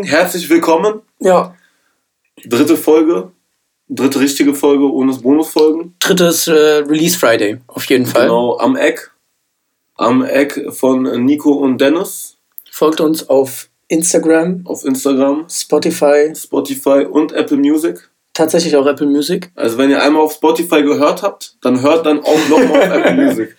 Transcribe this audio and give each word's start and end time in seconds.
Herzlich 0.00 0.50
willkommen. 0.50 1.02
Ja. 1.20 1.54
Dritte 2.44 2.76
Folge. 2.76 3.30
Dritte 3.88 4.18
richtige 4.18 4.54
Folge 4.54 4.90
ohne 4.92 5.12
Bonusfolgen. 5.14 5.94
Drittes 6.00 6.48
äh, 6.48 6.52
Release 6.52 7.16
Friday, 7.16 7.58
auf 7.68 7.84
jeden 7.84 8.06
Fall. 8.06 8.22
Genau, 8.22 8.58
am 8.58 8.76
Eck. 8.76 9.12
Am 9.94 10.24
Eck 10.24 10.66
von 10.70 11.24
Nico 11.24 11.52
und 11.52 11.80
Dennis. 11.80 12.38
Folgt 12.72 13.00
uns 13.00 13.28
auf 13.28 13.68
Instagram. 13.86 14.62
Auf 14.64 14.84
Instagram. 14.84 15.46
Spotify. 15.48 16.32
Spotify 16.34 17.06
und 17.08 17.32
Apple 17.32 17.58
Music. 17.58 18.10
Tatsächlich 18.34 18.74
auch 18.74 18.84
Apple 18.84 19.06
Music. 19.06 19.52
Also 19.54 19.78
wenn 19.78 19.90
ihr 19.90 20.02
einmal 20.02 20.22
auf 20.22 20.32
Spotify 20.32 20.82
gehört 20.82 21.22
habt, 21.22 21.54
dann 21.62 21.80
hört 21.82 22.04
dann 22.04 22.18
auch 22.18 22.48
nochmal 22.48 22.82
auf 22.82 22.96
Apple 22.96 23.14
Music. 23.14 23.56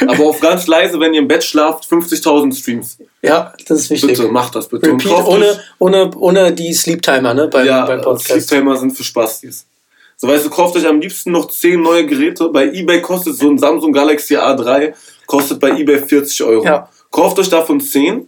Aber 0.08 0.24
auf 0.24 0.40
ganz 0.40 0.66
leise, 0.66 0.98
wenn 0.98 1.14
ihr 1.14 1.20
im 1.20 1.28
Bett 1.28 1.44
schlaft, 1.44 1.84
50.000 1.84 2.58
Streams. 2.58 2.98
Ja, 3.22 3.52
das 3.68 3.82
ist 3.82 3.90
wichtig. 3.90 4.18
Bitte, 4.18 4.28
macht 4.28 4.56
das 4.56 4.68
bitte. 4.68 4.88
Repeat, 4.88 5.12
ohne, 5.12 5.60
ohne, 5.78 6.10
ohne 6.16 6.52
die 6.52 6.72
Sleep 6.74 7.00
Timer, 7.02 7.34
ne? 7.34 7.46
Beim, 7.46 7.66
ja, 7.66 7.86
beim 7.86 8.00
Podcast. 8.00 8.26
Sleep 8.26 8.46
Timer 8.60 8.76
sind 8.76 8.96
für 8.96 9.04
Spastis. 9.04 9.64
So 10.16 10.26
weißt 10.26 10.44
du, 10.44 10.50
kauft 10.50 10.74
euch 10.76 10.86
am 10.88 11.00
liebsten 11.00 11.30
noch 11.30 11.48
10 11.48 11.80
neue 11.80 12.04
Geräte. 12.04 12.48
Bei 12.48 12.66
eBay 12.66 13.00
kostet 13.02 13.36
so 13.36 13.48
ein 13.48 13.58
Samsung 13.58 13.92
Galaxy 13.92 14.36
A3, 14.36 14.92
kostet 15.26 15.60
bei 15.60 15.70
eBay 15.70 15.98
40 15.98 16.42
Euro. 16.42 16.64
Ja. 16.64 16.88
Kauft 17.12 17.38
euch 17.38 17.48
davon 17.48 17.80
10 17.80 18.26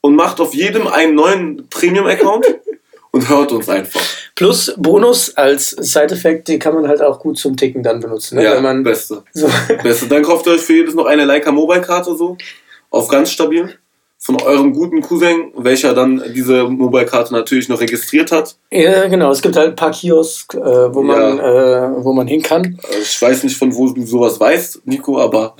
und 0.00 0.14
macht 0.14 0.40
auf 0.40 0.54
jedem 0.54 0.86
einen 0.86 1.14
neuen 1.14 1.68
Premium-Account 1.68 2.46
und 3.10 3.28
hört 3.28 3.52
uns 3.52 3.68
einfach. 3.68 4.00
Plus 4.36 4.74
Bonus 4.76 5.34
als 5.34 5.70
Side-Effekt, 5.70 6.48
den 6.48 6.58
kann 6.58 6.74
man 6.74 6.86
halt 6.86 7.00
auch 7.00 7.18
gut 7.18 7.38
zum 7.38 7.56
Ticken 7.56 7.82
dann 7.82 8.00
benutzen. 8.00 8.36
Ne? 8.36 8.44
Ja, 8.44 8.54
Wenn 8.54 8.62
man 8.62 8.82
beste. 8.84 9.22
So. 9.32 9.48
beste. 9.82 10.08
Dann 10.08 10.22
kauft 10.22 10.46
ihr 10.46 10.52
euch 10.52 10.60
für 10.60 10.74
jedes 10.74 10.94
noch 10.94 11.06
eine 11.06 11.24
Leica 11.24 11.50
Mobile-Karte 11.50 12.14
so, 12.14 12.36
auf 12.90 13.08
ganz 13.08 13.30
stabil. 13.30 13.70
Von 14.18 14.40
eurem 14.42 14.74
guten 14.74 15.00
Cousin, 15.00 15.52
welcher 15.56 15.94
dann 15.94 16.22
diese 16.34 16.64
Mobile-Karte 16.64 17.32
natürlich 17.32 17.70
noch 17.70 17.80
registriert 17.80 18.30
hat. 18.30 18.56
Ja, 18.70 19.08
genau. 19.08 19.30
Es 19.30 19.40
gibt 19.40 19.56
halt 19.56 19.68
ein 19.70 19.76
paar 19.76 19.92
Kiosk, 19.92 20.54
äh, 20.54 20.58
wo, 20.94 21.02
man, 21.02 21.38
ja. 21.38 21.86
äh, 21.86 22.04
wo 22.04 22.12
man 22.12 22.26
hin 22.26 22.42
kann. 22.42 22.78
Ich 23.00 23.22
weiß 23.22 23.44
nicht, 23.44 23.56
von 23.56 23.74
wo 23.74 23.88
du 23.88 24.04
sowas 24.04 24.38
weißt, 24.38 24.82
Nico, 24.84 25.18
aber. 25.18 25.56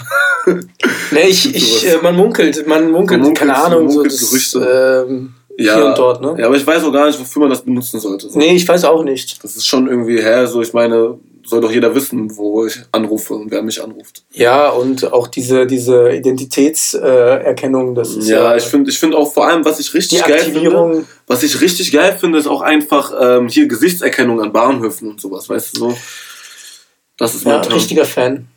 nee, 1.12 1.20
ich, 1.28 1.54
ich, 1.54 1.88
äh, 1.88 1.98
man 2.02 2.14
munkelt, 2.14 2.66
man 2.66 2.90
munkelt, 2.90 3.20
man 3.20 3.28
munkelt 3.28 3.38
keine 3.38 3.56
Ahnung. 3.56 3.86
Munkelt 3.86 4.12
so, 4.12 4.18
das, 4.18 4.30
Gerüchte. 4.30 5.06
Ähm, 5.08 5.34
ja, 5.58 5.76
hier 5.76 5.86
und 5.86 5.98
dort, 5.98 6.20
ne? 6.20 6.36
Ja, 6.38 6.46
aber 6.46 6.56
ich 6.56 6.66
weiß 6.66 6.84
auch 6.84 6.92
gar 6.92 7.06
nicht, 7.06 7.18
wofür 7.18 7.40
man 7.40 7.50
das 7.50 7.62
benutzen 7.62 8.00
sollte. 8.00 8.28
So. 8.28 8.38
Nee, 8.38 8.54
ich 8.54 8.66
weiß 8.66 8.84
auch 8.84 9.02
nicht. 9.02 9.42
Das 9.42 9.56
ist 9.56 9.66
schon 9.66 9.88
irgendwie, 9.88 10.22
hä, 10.22 10.46
so 10.46 10.62
ich 10.62 10.72
meine, 10.72 11.18
soll 11.44 11.60
doch 11.60 11.70
jeder 11.70 11.94
wissen, 11.94 12.36
wo 12.36 12.66
ich 12.66 12.80
anrufe 12.92 13.34
und 13.34 13.50
wer 13.50 13.62
mich 13.62 13.82
anruft. 13.82 14.24
Ja, 14.32 14.68
und 14.70 15.12
auch 15.12 15.28
diese, 15.28 15.66
diese 15.66 16.10
Identitätserkennung, 16.10 17.94
das 17.94 18.14
ist 18.14 18.28
ja. 18.28 18.50
Ja, 18.50 18.56
ich 18.56 18.64
finde 18.64 18.90
ich 18.90 18.98
find 18.98 19.14
auch 19.14 19.32
vor 19.32 19.46
allem, 19.46 19.64
was 19.64 19.80
ich 19.80 19.94
richtig 19.94 20.24
geil 20.24 20.40
finde, 20.40 21.04
was 21.26 21.42
ich 21.42 21.60
richtig 21.60 21.92
geil 21.92 22.16
finde, 22.18 22.38
ist 22.38 22.48
auch 22.48 22.62
einfach 22.62 23.12
ähm, 23.18 23.48
hier 23.48 23.68
Gesichtserkennung 23.68 24.40
an 24.40 24.52
Bahnhöfen 24.52 25.10
und 25.10 25.20
sowas, 25.20 25.48
weißt 25.48 25.76
du 25.76 25.80
so. 25.80 25.98
Das 27.16 27.34
ist 27.34 27.46
mein 27.46 27.62
ja, 27.62 27.68
richtiger 27.68 28.04
Fan. 28.04 28.48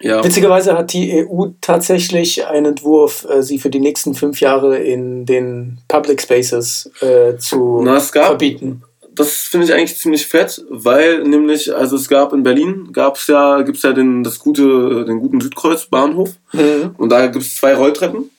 Ja. 0.00 0.22
Witzigerweise 0.24 0.76
hat 0.76 0.92
die 0.92 1.24
EU 1.24 1.46
tatsächlich 1.60 2.46
einen 2.46 2.66
Entwurf, 2.66 3.26
äh, 3.30 3.42
sie 3.42 3.58
für 3.58 3.70
die 3.70 3.80
nächsten 3.80 4.14
fünf 4.14 4.40
Jahre 4.40 4.78
in 4.78 5.24
den 5.24 5.78
Public 5.88 6.20
Spaces 6.20 6.90
äh, 7.00 7.36
zu 7.38 7.80
Na, 7.82 8.02
gab, 8.12 8.26
verbieten. 8.26 8.82
Das 9.12 9.30
finde 9.32 9.66
ich 9.66 9.72
eigentlich 9.72 9.96
ziemlich 9.96 10.26
fett, 10.26 10.64
weil 10.68 11.22
nämlich, 11.22 11.74
also 11.74 11.96
es 11.96 12.08
gab 12.08 12.32
in 12.32 12.42
Berlin, 12.42 12.88
gab's 12.92 13.28
ja, 13.28 13.62
gibt 13.62 13.76
es 13.76 13.84
ja 13.84 13.92
den, 13.92 14.24
das 14.24 14.40
gute, 14.40 15.04
den 15.04 15.20
guten 15.20 15.40
Südkreuz-Bahnhof 15.40 16.30
mhm. 16.52 16.96
und 16.98 17.10
da 17.10 17.28
gibt 17.28 17.44
es 17.44 17.54
zwei 17.54 17.74
Rolltreppen 17.74 18.30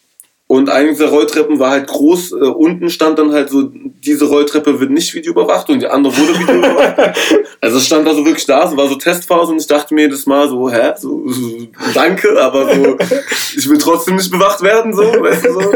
und 0.47 0.69
eine 0.69 0.89
dieser 0.89 1.09
Rolltreppen 1.09 1.57
war 1.57 1.71
halt 1.71 1.87
groß. 1.87 2.33
Äh, 2.33 2.35
unten 2.35 2.89
stand 2.89 3.17
dann 3.17 3.31
halt 3.31 3.49
so, 3.49 3.63
diese 3.63 4.25
Rolltreppe 4.25 4.79
wird 4.79 4.91
nicht 4.91 5.13
videoüberwacht 5.15 5.69
und 5.71 5.79
die 5.79 5.87
andere 5.87 6.15
wurde 6.15 6.39
videoüberwacht. 6.39 7.17
also 7.61 7.77
es 7.77 7.85
stand 7.87 8.07
da 8.07 8.13
so 8.13 8.23
wirklich 8.23 8.45
da, 8.45 8.63
es 8.69 8.77
war 8.77 8.87
so 8.87 8.95
Testphase 8.95 9.51
und 9.51 9.59
ich 9.59 9.65
dachte 9.65 9.95
mir 9.95 10.01
jedes 10.01 10.27
Mal 10.27 10.47
so, 10.47 10.69
hä, 10.69 10.93
so, 10.99 11.27
so 11.27 11.67
danke, 11.95 12.39
aber 12.39 12.75
so, 12.75 12.97
ich 13.57 13.67
will 13.67 13.79
trotzdem 13.79 14.17
nicht 14.17 14.29
bewacht 14.29 14.61
werden, 14.61 14.93
so, 14.93 15.01
weißt 15.01 15.45
du 15.45 15.53
so. 15.53 15.73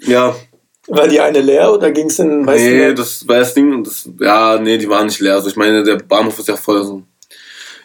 Ja. 0.00 0.36
War 0.88 1.08
die 1.08 1.20
eine 1.20 1.40
leer 1.40 1.72
oder 1.72 1.92
ging 1.92 2.06
es 2.06 2.18
in 2.18 2.44
weißt 2.44 2.64
Nee, 2.64 2.88
du, 2.88 2.94
das 2.96 3.26
war 3.26 3.38
das 3.38 3.54
Ding. 3.54 3.84
Das, 3.84 4.10
ja, 4.20 4.58
nee, 4.58 4.76
die 4.76 4.88
war 4.88 5.02
nicht 5.04 5.20
leer. 5.20 5.34
Also 5.34 5.48
ich 5.48 5.56
meine, 5.56 5.82
der 5.84 5.96
Bahnhof 5.96 6.38
ist 6.38 6.48
ja 6.48 6.56
voll 6.56 6.84
so. 6.84 7.02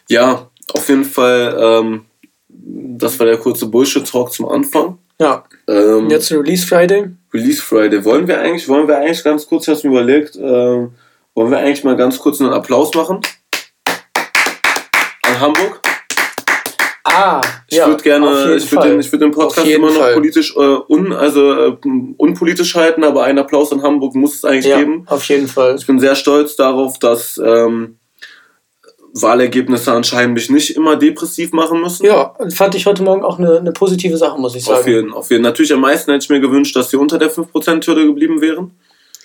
Ja, 0.09 0.50
auf 0.74 0.90
jeden 0.90 1.06
Fall, 1.06 1.56
ähm, 1.59 2.06
das 2.50 3.18
war 3.19 3.28
der 3.28 3.38
kurze 3.38 3.68
Bullshit-Talk 3.68 4.34
zum 4.34 4.50
Anfang. 4.50 4.98
Ja. 5.20 5.44
Ähm, 5.68 6.10
Jetzt 6.10 6.32
Release 6.32 6.66
Friday. 6.66 7.10
Release 7.34 7.62
Friday. 7.62 8.06
Wollen 8.06 8.28
wir 8.28 8.40
eigentlich, 8.40 8.68
wollen 8.70 8.88
wir 8.88 8.98
eigentlich 8.98 9.24
ganz 9.24 9.48
kurz, 9.48 9.68
ich 9.68 9.76
habe 9.76 9.88
mir 9.88 10.00
überlegt, 10.00 10.36
äh, 10.36 10.42
wollen 11.34 11.52
wir 11.52 11.58
eigentlich 11.58 11.84
mal 11.84 11.96
ganz 11.96 12.20
kurz 12.20 12.40
einen 12.40 12.54
Applaus 12.54 12.94
machen? 12.94 13.22
An 15.24 15.40
Hamburg? 15.40 15.82
Ah, 17.04 17.42
ich 17.68 17.78
ja, 17.78 17.88
würde 17.88 18.04
gerne, 18.04 18.56
ich 18.58 18.72
würde 18.72 18.90
den, 18.90 19.12
würd 19.12 19.22
den 19.22 19.32
Podcast 19.32 19.68
immer 19.68 19.88
noch 19.88 19.98
Fall. 19.98 20.14
politisch 20.14 20.56
äh, 20.56 20.60
un, 20.60 21.14
also 21.14 21.54
äh, 21.54 21.78
unpolitisch 22.18 22.76
halten, 22.76 23.04
aber 23.04 23.24
einen 23.24 23.40
Applaus 23.40 23.72
an 23.72 23.82
Hamburg 23.82 24.14
muss 24.14 24.36
es 24.36 24.46
eigentlich 24.46 24.66
ja, 24.66 24.78
geben. 24.78 25.04
Auf 25.08 25.24
jeden 25.24 25.48
Fall. 25.48 25.76
Ich 25.78 25.88
bin 25.88 26.00
sehr 26.00 26.16
stolz 26.16 26.56
darauf, 26.58 27.00
dass 27.00 27.42
ähm, 27.44 27.98
Wahlergebnisse 29.22 29.92
anscheinend 29.92 30.36
mich 30.36 30.50
nicht 30.50 30.76
immer 30.76 30.96
depressiff 30.96 31.52
machen 31.52 31.82
müssen. 31.82 32.06
Ja, 32.06 32.36
fand 32.54 32.76
ich 32.76 32.86
heute 32.86 33.04
Morgen 33.04 33.24
auch 33.24 33.40
eine, 33.40 33.60
eine 33.60 33.72
positive 33.72 34.18
Sache, 34.18 34.40
muss 34.40 34.56
ich 34.56 34.66
sagen. 34.66 34.80
Auf 34.80 34.88
jeden, 34.88 35.14
auf 35.14 35.30
jeden. 35.30 35.44
Natürlich 35.44 35.74
am 35.74 35.82
meisten 35.82 36.12
hätte 36.12 36.24
ich 36.24 36.30
mir 36.30 36.40
gewünscht, 36.40 36.76
dass 36.76 36.90
sie 36.90 36.98
unter 36.98 37.18
der 37.18 37.32
5%-Hürde 37.32 38.06
geblieben 38.06 38.42
wären. 38.42 38.72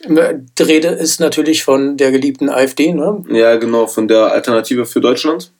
Die 0.04 0.62
Rede 0.62 0.88
ist 0.88 1.20
natürlich 1.20 1.62
von 1.62 1.96
der 1.96 2.10
geliebten 2.10 2.48
AfD, 2.48 2.92
ne? 2.92 3.24
Ja, 3.28 3.56
genau, 3.56 3.86
von 3.86 4.08
der 4.08 4.32
Alternative 4.32 4.84
für 4.84 5.00
Deutschland, 5.00 5.52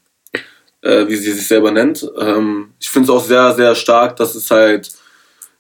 äh, 0.83 1.07
wie 1.07 1.15
sie 1.15 1.33
sich 1.33 1.47
selber 1.47 1.71
nennt. 1.71 2.11
Ähm, 2.19 2.71
ich 2.81 2.91
finde 2.91 3.13
es 3.13 3.17
auch 3.17 3.25
sehr, 3.25 3.53
sehr 3.55 3.75
stark, 3.77 4.17
dass 4.17 4.35
es 4.35 4.51
halt 4.51 4.91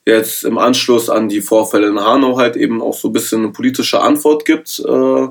jetzt 0.04 0.44
im 0.44 0.59
Anschluss 0.59 1.09
an 1.09 1.28
die 1.28 1.41
Vorfälle 1.41 1.87
in 1.87 2.00
Hanau 2.00 2.37
halt 2.37 2.56
eben 2.56 2.83
auch 2.83 2.94
so 2.94 3.09
ein 3.09 3.12
bisschen 3.12 3.44
eine 3.44 3.53
politische 3.53 4.00
Antwort 4.00 4.44
gibt. 4.44 4.81
Äh, 4.81 5.28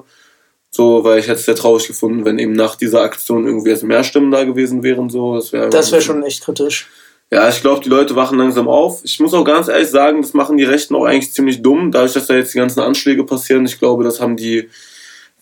so, 0.72 1.04
weil 1.04 1.20
ich 1.20 1.28
hätte 1.28 1.40
es 1.40 1.46
sehr 1.46 1.56
traurig 1.56 1.86
gefunden, 1.86 2.24
wenn 2.24 2.40
eben 2.40 2.54
nach 2.54 2.78
dieser 2.78 3.02
Aktion 3.02 3.46
irgendwie 3.46 3.70
jetzt 3.70 3.84
mehr 3.84 4.06
Stimmen 4.06 4.32
da 4.32 4.46
gewesen 4.46 4.84
wären. 4.84 5.10
So. 5.10 5.36
Das 5.36 5.52
wäre 5.52 5.70
das 5.70 5.92
wär 5.92 6.00
schon 6.00 6.24
echt 6.24 6.44
kritisch. 6.44 6.88
Ja, 7.30 7.48
ich 7.48 7.62
glaube, 7.62 7.82
die 7.82 7.90
Leute 7.90 8.16
wachen 8.16 8.38
langsam 8.38 8.68
auf. 8.68 9.02
Ich 9.04 9.20
muss 9.20 9.34
auch 9.34 9.44
ganz 9.44 9.68
ehrlich 9.68 9.90
sagen, 9.90 10.22
das 10.22 10.34
machen 10.34 10.58
die 10.58 10.64
Rechten 10.64 10.96
auch 10.96 11.06
eigentlich 11.06 11.34
ziemlich 11.34 11.62
dumm, 11.62 11.92
dadurch, 11.92 12.14
dass 12.14 12.28
da 12.28 12.36
jetzt 12.36 12.54
die 12.54 12.58
ganzen 12.58 12.82
Anschläge 12.82 13.26
passieren. 13.26 13.66
Ich 13.66 13.80
glaube, 13.80 14.04
das 14.04 14.20
haben 14.20 14.36
die, 14.36 14.70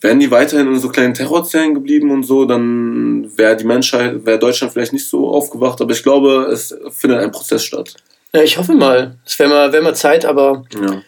wären 0.00 0.20
die 0.20 0.30
weiterhin 0.30 0.68
in 0.68 0.78
so 0.78 0.88
kleinen 0.88 1.14
Terrorzellen 1.14 1.74
geblieben 1.74 2.12
und 2.12 2.22
so, 2.22 2.44
dann 2.44 3.36
wäre 3.36 3.56
die 3.56 3.64
Menschheit, 3.64 4.24
wäre 4.24 4.38
Deutschland 4.38 4.72
vielleicht 4.72 4.92
nicht 4.92 5.08
so 5.08 5.28
aufgewacht. 5.28 5.80
Aber 5.80 5.92
ich 5.92 6.02
glaube, 6.02 6.48
es 6.52 6.76
findet 6.90 7.20
ein 7.20 7.32
Prozess 7.32 7.64
statt. 7.64 7.94
Ja, 8.32 8.42
ich 8.42 8.56
hoffe 8.56 8.74
mal. 8.74 9.16
Es 9.26 9.36
wäre 9.40 9.48
mal, 9.48 9.72
wär 9.72 9.82
mal 9.82 9.96
Zeit, 9.96 10.24
aber 10.24 10.64
ja. 10.80 11.02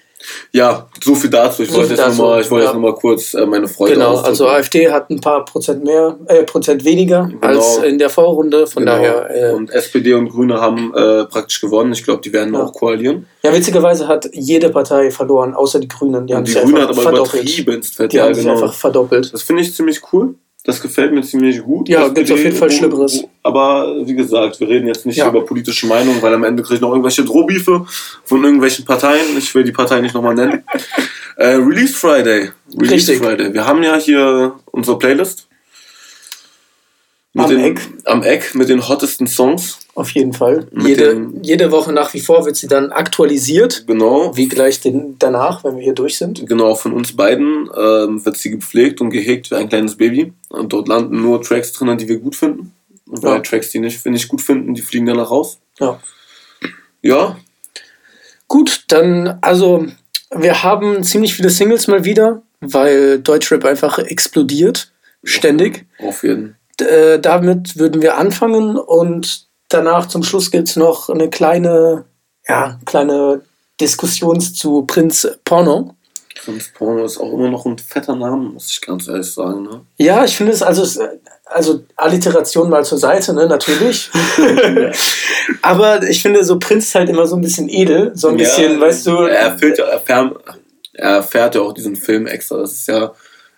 Ja, 0.52 0.88
so 1.02 1.14
viel 1.14 1.30
dazu. 1.30 1.62
Ich 1.62 1.70
so 1.70 1.76
wollte, 1.76 1.90
jetzt 1.90 2.00
dazu, 2.00 2.22
nur 2.22 2.30
mal, 2.30 2.40
ich 2.40 2.50
wollte 2.50 2.66
ja. 2.66 2.72
jetzt 2.72 2.80
mal 2.80 2.94
kurz 2.94 3.34
äh, 3.34 3.46
meine 3.46 3.68
Freude 3.68 3.94
Genau, 3.94 4.10
ausdrücken. 4.10 4.28
also 4.28 4.48
AfD 4.48 4.90
hat 4.90 5.10
ein 5.10 5.20
paar 5.20 5.44
Prozent 5.44 5.84
mehr, 5.84 6.16
äh, 6.26 6.42
Prozent 6.44 6.84
weniger 6.84 7.28
genau. 7.28 7.46
als 7.46 7.78
in 7.78 7.98
der 7.98 8.10
Vorrunde. 8.10 8.66
Von 8.66 8.84
genau. 8.84 8.96
daher. 8.96 9.50
Äh, 9.50 9.54
und 9.54 9.70
SPD 9.70 10.14
und 10.14 10.28
Grüne 10.28 10.60
haben 10.60 10.92
äh, 10.94 11.24
praktisch 11.24 11.60
gewonnen. 11.60 11.92
Ich 11.92 12.04
glaube, 12.04 12.22
die 12.22 12.32
werden 12.32 12.54
ja. 12.54 12.62
auch 12.62 12.72
koalieren. 12.72 13.26
Ja, 13.42 13.52
witzigerweise 13.52 14.08
hat 14.08 14.28
jede 14.32 14.70
Partei 14.70 15.10
verloren, 15.10 15.54
außer 15.54 15.80
die 15.80 15.88
Grünen. 15.88 16.26
Die, 16.26 16.34
haben 16.34 16.44
die 16.44 16.52
Grünen 16.52 16.82
hat 16.82 16.90
aber 16.90 17.02
verdoppelt. 17.02 17.48
Die 17.48 18.20
haben 18.20 18.32
genau. 18.32 18.32
sich 18.34 18.48
einfach 18.48 18.74
verdoppelt. 18.74 19.32
Das 19.32 19.42
finde 19.42 19.62
ich 19.62 19.74
ziemlich 19.74 20.00
cool. 20.12 20.34
Das 20.64 20.80
gefällt 20.80 21.12
mir 21.12 21.22
ziemlich 21.22 21.60
gut. 21.60 21.88
Ja, 21.88 22.06
gibt 22.08 22.30
auf 22.30 22.38
jeden 22.38 22.56
Fall 22.56 22.70
Schlimmeres. 22.70 23.24
Aber 23.42 24.06
wie 24.06 24.14
gesagt, 24.14 24.60
wir 24.60 24.68
reden 24.68 24.86
jetzt 24.86 25.04
nicht 25.04 25.16
ja. 25.16 25.28
über 25.28 25.44
politische 25.44 25.88
Meinungen, 25.88 26.22
weil 26.22 26.32
am 26.34 26.44
Ende 26.44 26.62
kriege 26.62 26.76
ich 26.76 26.80
noch 26.80 26.90
irgendwelche 26.90 27.24
Drohbriefe 27.24 27.84
von 28.24 28.44
irgendwelchen 28.44 28.84
Parteien. 28.84 29.36
Ich 29.36 29.52
will 29.56 29.64
die 29.64 29.72
Partei 29.72 30.00
nicht 30.00 30.14
nochmal 30.14 30.36
nennen. 30.36 30.62
äh, 31.36 31.54
Release 31.54 31.94
Friday. 31.94 32.50
Release 32.76 32.94
Richtig. 32.94 33.18
Friday. 33.18 33.52
Wir 33.52 33.66
haben 33.66 33.82
ja 33.82 33.96
hier 33.96 34.54
unsere 34.70 34.98
Playlist. 34.98 35.48
Mit 37.34 37.46
am 37.46 37.50
den, 37.50 37.60
Eck. 37.60 37.80
Am 38.04 38.22
Eck 38.22 38.54
mit 38.54 38.68
den 38.68 38.86
hottesten 38.86 39.26
Songs. 39.26 39.78
Auf 39.94 40.10
jeden 40.10 40.34
Fall. 40.34 40.66
Jede, 40.84 41.28
jede 41.40 41.70
Woche 41.70 41.90
nach 41.90 42.12
wie 42.12 42.20
vor 42.20 42.44
wird 42.44 42.56
sie 42.56 42.68
dann 42.68 42.92
aktualisiert. 42.92 43.86
Genau. 43.86 44.36
Wie 44.36 44.48
gleich 44.48 44.80
den, 44.80 45.16
danach, 45.18 45.64
wenn 45.64 45.76
wir 45.76 45.82
hier 45.82 45.94
durch 45.94 46.18
sind. 46.18 46.46
Genau, 46.46 46.74
von 46.74 46.92
uns 46.92 47.16
beiden 47.16 47.70
ähm, 47.74 48.24
wird 48.24 48.36
sie 48.36 48.50
gepflegt 48.50 49.00
und 49.00 49.08
gehegt 49.10 49.50
wie 49.50 49.54
ein 49.54 49.70
kleines 49.70 49.96
Baby. 49.96 50.34
Und 50.50 50.74
dort 50.74 50.88
landen 50.88 51.22
nur 51.22 51.40
Tracks 51.40 51.72
drin, 51.72 51.96
die 51.96 52.08
wir 52.08 52.18
gut 52.18 52.36
finden. 52.36 52.74
Und 53.08 53.24
ja. 53.24 53.38
Tracks, 53.40 53.70
die 53.70 53.78
nicht, 53.78 54.04
wir 54.04 54.12
nicht 54.12 54.28
gut 54.28 54.42
finden, 54.42 54.74
die 54.74 54.82
fliegen 54.82 55.06
danach 55.06 55.30
raus. 55.30 55.58
Ja. 55.80 56.00
Ja. 57.00 57.38
Gut, 58.46 58.84
dann, 58.88 59.38
also, 59.40 59.86
wir 60.30 60.62
haben 60.62 61.02
ziemlich 61.02 61.34
viele 61.34 61.48
Singles 61.48 61.88
mal 61.88 62.04
wieder, 62.04 62.42
weil 62.60 63.20
Deutschrap 63.20 63.64
einfach 63.64 63.98
explodiert. 63.98 64.92
Ständig. 65.24 65.86
Auf 65.98 66.24
jeden. 66.24 66.56
Äh, 66.80 67.18
damit 67.20 67.78
würden 67.78 68.02
wir 68.02 68.18
anfangen 68.18 68.76
und 68.76 69.46
danach 69.68 70.06
zum 70.06 70.22
Schluss 70.22 70.50
gibt 70.50 70.68
es 70.68 70.76
noch 70.76 71.08
eine 71.08 71.30
kleine, 71.30 72.04
ja, 72.48 72.78
kleine 72.84 73.42
Diskussion 73.80 74.40
zu 74.40 74.82
Prinz 74.82 75.28
Porno. 75.44 75.94
Prinz 76.44 76.72
Porno 76.74 77.04
ist 77.04 77.18
auch 77.18 77.32
immer 77.32 77.50
noch 77.50 77.66
ein 77.66 77.78
fetter 77.78 78.16
Name, 78.16 78.36
muss 78.36 78.70
ich 78.70 78.80
ganz 78.80 79.08
ehrlich 79.08 79.30
sagen. 79.30 79.62
Ne? 79.64 79.80
Ja, 79.98 80.24
ich 80.24 80.36
finde 80.36 80.52
es, 80.52 80.62
also, 80.62 81.04
also 81.44 81.84
Alliteration 81.96 82.70
mal 82.70 82.84
zur 82.84 82.98
Seite, 82.98 83.32
ne, 83.34 83.46
natürlich. 83.46 84.10
Aber 85.62 86.02
ich 86.02 86.22
finde, 86.22 86.44
so 86.44 86.58
Prinz 86.58 86.94
halt 86.94 87.08
immer 87.08 87.26
so 87.26 87.36
ein 87.36 87.42
bisschen 87.42 87.68
edel, 87.68 88.12
so 88.14 88.28
ein 88.28 88.38
ja, 88.38 88.44
bisschen, 88.44 88.80
weißt 88.80 89.06
du. 89.06 89.16
Er 89.22 89.38
erfüllt 89.38 89.78
ja, 89.78 89.84
er, 89.84 90.32
er 90.94 91.22
fährt 91.22 91.54
ja 91.54 91.60
auch 91.60 91.72
diesen 91.72 91.96
Film 91.96 92.26
extra. 92.26 92.58
Das 92.58 92.72
ist 92.72 92.88
ja 92.88 93.12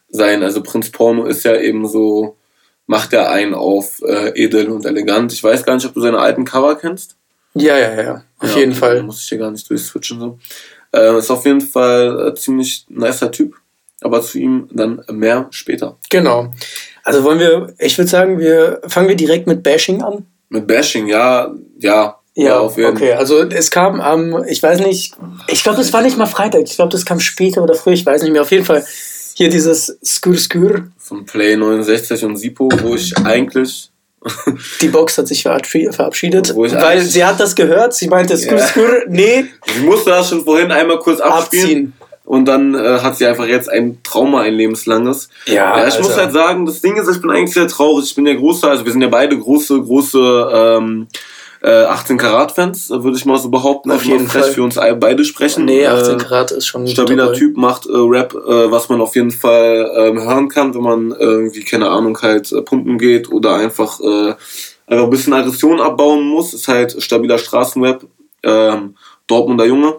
sein, 0.09 0.43
also 0.43 0.63
Prinz 0.63 0.91
Porno 0.91 1.27
ist 1.27 1.45
ja 1.45 1.57
eben 1.57 1.87
so, 1.89 2.37
macht 2.87 3.13
er 3.13 3.31
einen 3.31 3.55
auf 3.55 4.03
äh, 4.03 4.33
edel 4.35 4.71
und 4.71 4.85
elegant. 4.85 5.33
Ich 5.33 5.43
weiß 5.43 5.65
gar 5.65 5.75
nicht, 5.75 5.87
ob 5.87 5.95
du 5.95 6.01
seine 6.01 6.19
alten 6.19 6.45
Cover 6.45 6.77
kennst. 6.77 7.17
Ja, 7.55 7.79
ja, 7.79 8.03
ja, 8.03 8.25
auf 8.39 8.51
ja, 8.51 8.59
jeden 8.59 8.73
okay, 8.73 8.81
Fall. 8.81 9.03
Muss 9.03 9.23
ich 9.23 9.29
hier 9.29 9.39
gar 9.39 9.51
nicht 9.51 9.69
durchswitchen 9.69 10.21
so. 10.21 10.39
Äh, 10.93 11.19
ist 11.19 11.31
auf 11.31 11.45
jeden 11.45 11.61
Fall 11.61 12.29
äh, 12.29 12.35
ziemlich 12.35 12.85
nicer 12.89 13.31
Typ, 13.31 13.57
aber 14.01 14.23
zu 14.23 14.39
ihm 14.39 14.69
dann 14.73 15.03
mehr 15.11 15.47
später. 15.51 15.97
Genau. 16.11 16.53
Also 17.05 17.23
wollen 17.23 17.39
wir, 17.39 17.75
ich 17.79 17.97
würde 17.99 18.11
sagen, 18.11 18.39
wir 18.39 18.81
fangen 18.87 19.09
wir 19.09 19.17
direkt 19.17 19.47
mit 19.47 19.63
Bashing 19.63 20.03
an. 20.03 20.27
Mit 20.49 20.67
Bashing, 20.67 21.07
ja, 21.09 21.53
ja. 21.79 22.19
Ja, 22.37 22.59
auf 22.59 22.77
jeden 22.77 22.97
okay. 22.97 23.13
Also 23.13 23.43
es 23.43 23.71
kam 23.71 24.01
am, 24.01 24.45
ich 24.49 24.61
weiß 24.61 24.81
nicht, 24.81 25.15
ich 25.47 25.63
glaube, 25.63 25.79
das 25.79 25.93
war 25.93 26.03
nicht 26.03 26.19
mal 26.19 26.27
Freitag. 26.27 26.63
Ich 26.65 26.75
glaube, 26.75 26.91
das 26.91 27.05
kam 27.05 27.21
später 27.21 27.63
oder 27.63 27.75
früher, 27.75 27.93
ich 27.95 28.05
weiß 28.05 28.23
nicht 28.23 28.33
mehr. 28.33 28.43
Auf 28.43 28.51
jeden 28.51 28.65
Fall 28.65 28.85
hier 29.35 29.49
dieses 29.49 29.99
Skur 30.05 30.37
Skur. 30.37 30.89
Von 30.99 31.27
Play 31.27 31.57
69 31.57 32.25
und 32.25 32.37
Sipo, 32.37 32.69
wo 32.83 32.95
ich 32.95 33.17
eigentlich 33.19 33.91
die 34.81 34.89
Box 34.89 35.19
hat 35.19 35.29
sich 35.29 35.43
verabschiedet, 35.43 36.57
weil 36.57 37.03
sie 37.03 37.25
hat 37.25 37.39
das 37.39 37.55
gehört. 37.55 37.95
Sie 37.95 38.09
meinte, 38.09 38.37
skur, 38.39 38.59
ja. 38.59 38.67
skur, 38.67 38.89
nee. 39.07 39.45
Sie 39.67 39.85
musste 39.85 40.11
das 40.11 40.31
schon 40.31 40.43
vorhin 40.45 40.71
einmal 40.73 40.99
kurz 40.99 41.21
abspielen. 41.21 41.65
Abziehen. 41.65 41.93
Und 42.25 42.47
dann 42.47 42.75
äh, 42.75 43.01
hat 43.01 43.19
sie 43.19 43.27
einfach 43.27 43.47
jetzt 43.47 43.69
ein 43.69 43.99
Trauma, 44.03 44.41
ein 44.41 44.55
lebenslanges. 44.55 45.29
Ja, 45.45 45.77
ja 45.77 45.89
ich 45.89 45.97
also. 45.97 46.09
muss 46.09 46.17
halt 46.17 46.33
sagen, 46.33 46.65
das 46.65 46.81
Ding 46.81 46.97
ist, 46.97 47.07
ich 47.15 47.21
bin 47.21 47.31
eigentlich 47.31 47.53
sehr 47.53 47.69
traurig. 47.69 48.07
Ich 48.07 48.15
bin 48.15 48.27
ja 48.27 48.35
großer, 48.35 48.71
also 48.71 48.85
wir 48.87 48.93
sind 48.93 49.03
ja 49.03 49.09
beide 49.09 49.39
große, 49.39 49.83
große 49.83 50.51
ähm, 50.55 51.07
äh, 51.65 51.85
18 51.85 52.19
Karat 52.19 52.53
Fans, 52.53 52.91
würde 52.91 53.17
ich 53.17 53.25
mal 53.25 53.39
so 53.39 53.49
behaupten. 53.49 53.91
Auf 53.91 54.05
jeden 54.05 54.29
Fall. 54.29 54.43
für 54.43 54.63
uns 54.63 54.75
beide 54.75 55.25
sprechen. 55.25 55.65
Nee, 55.65 55.87
18 55.87 56.15
äh, 56.15 56.23
Karat 56.23 56.51
ist 56.51 56.67
schon 56.67 56.87
stabiler 56.87 57.33
Typ, 57.33 57.57
macht 57.57 57.87
äh, 57.87 57.93
Rap, 57.95 58.35
äh, 58.35 58.71
was 58.71 58.91
man 58.91 59.01
auf 59.01 59.17
jeden 59.17 59.31
Fall 59.31 59.91
ähm, 59.97 60.21
hören 60.21 60.49
kann, 60.51 60.75
wenn 60.75 60.83
man 60.83 61.13
irgendwie 61.13 61.65
keine 61.65 61.89
Ahnung 61.89 62.21
halt 62.21 62.53
äh, 62.53 62.61
pumpen 62.61 62.99
geht 62.99 63.33
oder 63.33 63.55
einfach 63.55 63.99
äh, 64.01 64.35
einfach 64.87 65.05
ein 65.05 65.11
bisschen 65.11 65.33
Aggression 65.33 65.81
abbauen 65.81 66.29
muss. 66.29 66.53
Ist 66.53 66.69
halt 66.69 67.03
stabiler 67.03 67.39
Straßenrap, 67.39 68.05
ähm, 68.43 68.97
Dortmunder 69.27 69.65
Junge. 69.65 69.97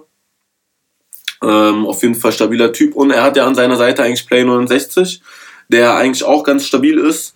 Ähm, 1.42 1.88
auf 1.88 2.04
jeden 2.04 2.16
Fall 2.16 2.32
stabiler 2.32 2.74
Typ 2.74 2.96
und 2.96 3.10
er 3.10 3.24
hat 3.24 3.38
ja 3.38 3.46
an 3.46 3.56
seiner 3.56 3.76
Seite 3.76 4.04
eigentlich 4.04 4.28
Play 4.28 4.44
69, 4.44 5.22
der 5.70 5.96
eigentlich 5.96 6.24
auch 6.24 6.44
ganz 6.44 6.66
stabil 6.66 7.00
ist 7.00 7.36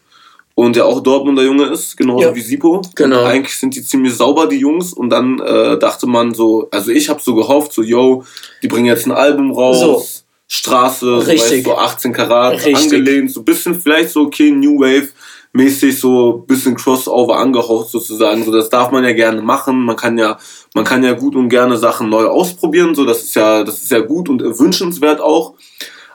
und 0.66 0.76
der 0.76 0.86
auch 0.86 1.02
Dortmunder 1.02 1.44
Junge 1.44 1.68
ist, 1.68 1.96
genauso 1.96 2.24
ja. 2.24 2.36
wie 2.36 2.42
Sipo. 2.42 2.82
Genau. 2.96 3.22
Und 3.22 3.28
eigentlich 3.28 3.58
sind 3.58 3.76
die 3.76 3.82
ziemlich 3.82 4.14
sauber, 4.14 4.46
die 4.46 4.58
Jungs. 4.58 4.92
Und 4.92 5.10
dann 5.10 5.40
äh, 5.40 5.80
dachte 5.80 6.06
man 6.06 6.34
so, 6.34 6.68
also 6.72 6.92
ich 6.92 7.08
habe 7.08 7.22
so 7.22 7.34
gehofft, 7.34 7.72
so, 7.72 7.82
yo, 7.82 8.24
die 8.62 8.68
bringen 8.68 8.86
jetzt 8.86 9.06
ein 9.06 9.14
Album 9.14 9.52
raus. 9.52 9.80
So. 9.80 10.06
Straße, 10.52 11.28
Richtig. 11.28 11.64
So, 11.64 11.72
weißt, 11.72 11.78
so 11.78 11.78
18 11.78 12.14
Karat 12.14 12.54
Richtig. 12.54 12.76
angelehnt, 12.76 13.32
so 13.32 13.42
ein 13.42 13.46
bisschen 13.46 13.80
vielleicht 13.80 14.10
so 14.10 14.22
okay, 14.22 14.52
New 14.52 14.80
Wave 14.80 15.10
mäßig 15.54 15.98
so 15.98 16.44
ein 16.44 16.48
bisschen 16.48 16.76
Crossover 16.76 17.38
angehaucht 17.38 17.90
sozusagen. 17.90 18.44
So, 18.44 18.52
das 18.52 18.70
darf 18.70 18.92
man 18.92 19.04
ja 19.04 19.14
gerne 19.14 19.42
machen. 19.42 19.80
Man 19.84 19.96
kann 19.96 20.18
ja, 20.18 20.38
man 20.74 20.84
kann 20.84 21.04
ja 21.04 21.14
gut 21.14 21.36
und 21.36 21.50
gerne 21.50 21.78
Sachen 21.78 22.10
neu 22.10 22.26
ausprobieren. 22.26 22.96
So, 22.96 23.06
das 23.06 23.24
ist 23.24 23.36
ja, 23.36 23.64
das 23.64 23.82
ist 23.82 23.92
ja 23.92 24.00
gut 24.00 24.28
und 24.28 24.42
wünschenswert 24.60 25.22
auch. 25.22 25.54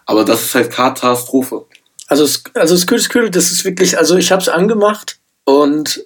Aber 0.05 0.25
das 0.25 0.43
ist 0.43 0.55
halt 0.55 0.70
Katastrophe. 0.70 1.64
Also, 2.21 2.41
also 2.55 2.77
Skül 2.77 3.01
Skül, 3.01 3.31
das 3.31 3.51
ist 3.51 3.65
wirklich, 3.65 3.99
also 3.99 4.17
ich 4.17 4.31
habe 4.31 4.41
es 4.41 4.49
angemacht 4.49 5.19
und 5.45 6.05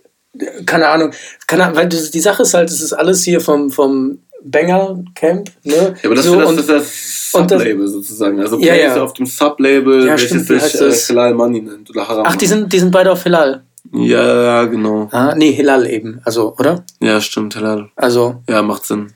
keine 0.67 0.89
Ahnung, 0.89 1.13
keine, 1.47 1.75
weil 1.75 1.89
die 1.89 2.21
Sache 2.21 2.43
ist 2.43 2.55
halt, 2.55 2.71
es 2.71 2.81
ist 2.81 2.93
alles 2.93 3.23
hier 3.25 3.41
vom, 3.41 3.71
vom 3.71 4.21
Banger 4.43 5.05
Camp, 5.15 5.51
ne? 5.65 5.75
Ja, 5.75 5.95
aber 6.05 6.15
das, 6.15 6.25
so, 6.25 6.41
das, 6.41 6.57
das, 6.57 6.67
das 6.67 6.83
ist 6.87 7.35
das 7.35 7.51
Sublabel 7.51 7.89
sozusagen. 7.89 8.41
Also 8.41 8.57
Play 8.57 8.69
ja, 8.69 8.75
ja. 8.75 8.93
ist 8.93 8.99
auf 8.99 9.13
dem 9.13 9.27
Sublabel, 9.27 10.01
ja, 10.03 10.11
welches 10.13 10.29
stimmt, 10.29 10.47
sich 10.47 10.81
äh, 10.81 10.93
Hilal 10.93 11.35
Money 11.35 11.61
nennt 11.61 11.91
oder 11.91 12.09
Haram. 12.09 12.25
Ach, 12.27 12.37
die 12.37 12.47
sind, 12.47 12.73
die 12.73 12.79
sind 12.79 12.91
beide 12.91 13.13
auf 13.13 13.23
Hilal. 13.23 13.65
Ja, 13.93 14.65
genau. 14.65 15.09
Ah, 15.13 15.35
nee, 15.35 15.53
Hilal 15.53 15.87
eben, 15.87 16.21
also, 16.25 16.55
oder? 16.59 16.85
Ja, 17.01 17.21
stimmt, 17.21 17.55
Hilal. 17.55 17.91
Also. 17.97 18.43
Ja, 18.49 18.63
macht 18.63 18.85
Sinn. 18.87 19.13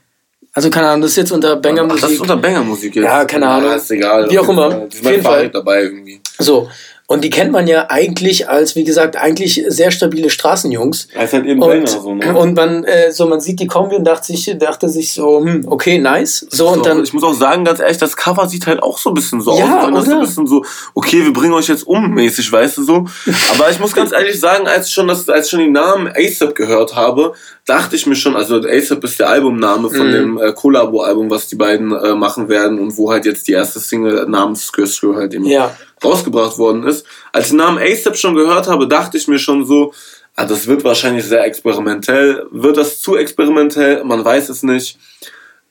Also 0.55 0.69
keine 0.69 0.87
Ahnung, 0.87 1.01
das 1.01 1.11
ist 1.11 1.17
jetzt 1.17 1.31
unter 1.31 1.55
Banger 1.55 1.83
Musik. 1.83 1.97
Ach, 1.97 2.01
das 2.01 2.11
ist 2.11 2.21
unter 2.21 2.37
Banger 2.37 2.63
Musik 2.63 2.95
jetzt. 2.95 3.05
Ja, 3.05 3.25
keine 3.25 3.47
Ahnung. 3.47 3.71
Ja, 3.71 3.75
ist 3.75 3.89
egal. 3.89 4.29
Wie 4.29 4.37
auch 4.37 4.47
immer. 4.47 4.69
Die 4.85 4.97
sind 4.97 5.23
Fall 5.23 5.49
dabei 5.49 5.81
irgendwie. 5.81 6.21
So. 6.37 6.69
Und 7.13 7.23
die 7.23 7.29
kennt 7.29 7.51
man 7.51 7.67
ja 7.67 7.85
eigentlich 7.89 8.49
als, 8.49 8.75
wie 8.75 8.83
gesagt, 8.83 9.15
eigentlich 9.17 9.63
sehr 9.67 9.91
stabile 9.91 10.31
Straßenjungs. 10.31 11.09
Als 11.15 11.33
halt 11.33 11.45
eben 11.45 11.61
und, 11.61 11.87
so, 11.87 12.15
ne? 12.15 12.35
und 12.35 12.55
man, 12.55 12.83
äh, 12.85 13.11
so, 13.11 13.27
man 13.27 13.39
sieht 13.39 13.59
die 13.59 13.67
Kombi 13.67 13.95
und 13.95 14.03
dachte 14.03 14.27
sich, 14.27 14.51
dachte 14.57 14.89
sich 14.89 15.13
so, 15.13 15.39
hm, 15.45 15.65
okay, 15.67 15.99
nice. 15.99 16.47
So, 16.49 16.69
und 16.69 16.85
dann, 16.85 17.03
ich 17.03 17.13
muss 17.13 17.23
auch 17.23 17.35
sagen, 17.35 17.65
ganz 17.65 17.79
ehrlich, 17.79 17.99
das 17.99 18.17
Cover 18.17 18.47
sieht 18.47 18.65
halt 18.65 18.81
auch 18.81 18.97
so 18.97 19.11
ein 19.11 19.13
bisschen 19.13 19.41
so 19.41 19.55
ja, 19.55 19.83
aus. 19.83 19.93
Das 19.93 20.05
so 20.05 20.11
ein 20.13 20.19
bisschen 20.21 20.47
so, 20.47 20.65
okay, 20.95 21.23
wir 21.23 21.33
bringen 21.33 21.53
euch 21.53 21.67
jetzt 21.67 21.85
um, 21.85 22.15
mäßig, 22.15 22.51
weißt 22.51 22.79
du 22.79 22.83
so. 22.83 23.05
Aber 23.53 23.69
ich 23.69 23.79
muss 23.79 23.93
ganz 23.93 24.11
ehrlich 24.13 24.39
sagen, 24.39 24.67
als 24.67 24.87
ich 24.87 24.93
schon, 24.93 25.07
das, 25.07 25.29
als 25.29 25.45
ich 25.45 25.51
schon 25.51 25.59
den 25.59 25.71
Namen 25.71 26.11
ASAP 26.15 26.55
gehört 26.55 26.95
habe, 26.95 27.33
dachte 27.65 27.95
ich 27.95 28.07
mir 28.07 28.15
schon, 28.15 28.35
also 28.35 28.57
ASAP 28.57 29.03
ist 29.03 29.19
der 29.19 29.29
Albumname 29.29 29.89
von 29.89 30.07
mhm. 30.07 30.11
dem 30.11 30.37
äh, 30.39 30.51
Collabo-Album, 30.51 31.29
was 31.29 31.47
die 31.47 31.55
beiden 31.55 31.91
äh, 31.91 32.15
machen 32.15 32.49
werden 32.49 32.79
und 32.79 32.97
wo 32.97 33.11
halt 33.11 33.25
jetzt 33.25 33.47
die 33.47 33.53
erste 33.53 33.79
Single 33.79 34.25
namens 34.27 34.65
Skir 34.65 35.15
halt 35.15 35.33
eben 35.33 35.45
ja. 35.45 35.75
Rausgebracht 36.03 36.57
worden 36.57 36.83
ist. 36.83 37.05
Als 37.31 37.45
ich 37.45 37.51
den 37.51 37.57
Namen 37.57 37.79
ASAP 37.79 38.17
schon 38.17 38.35
gehört 38.35 38.67
habe, 38.67 38.87
dachte 38.87 39.17
ich 39.17 39.27
mir 39.27 39.39
schon 39.39 39.65
so, 39.65 39.93
ah, 40.35 40.45
das 40.45 40.67
wird 40.67 40.83
wahrscheinlich 40.83 41.25
sehr 41.25 41.43
experimentell. 41.45 42.45
Wird 42.51 42.77
das 42.77 43.01
zu 43.01 43.15
experimentell? 43.15 44.03
Man 44.03 44.23
weiß 44.23 44.49
es 44.49 44.63
nicht. 44.63 44.97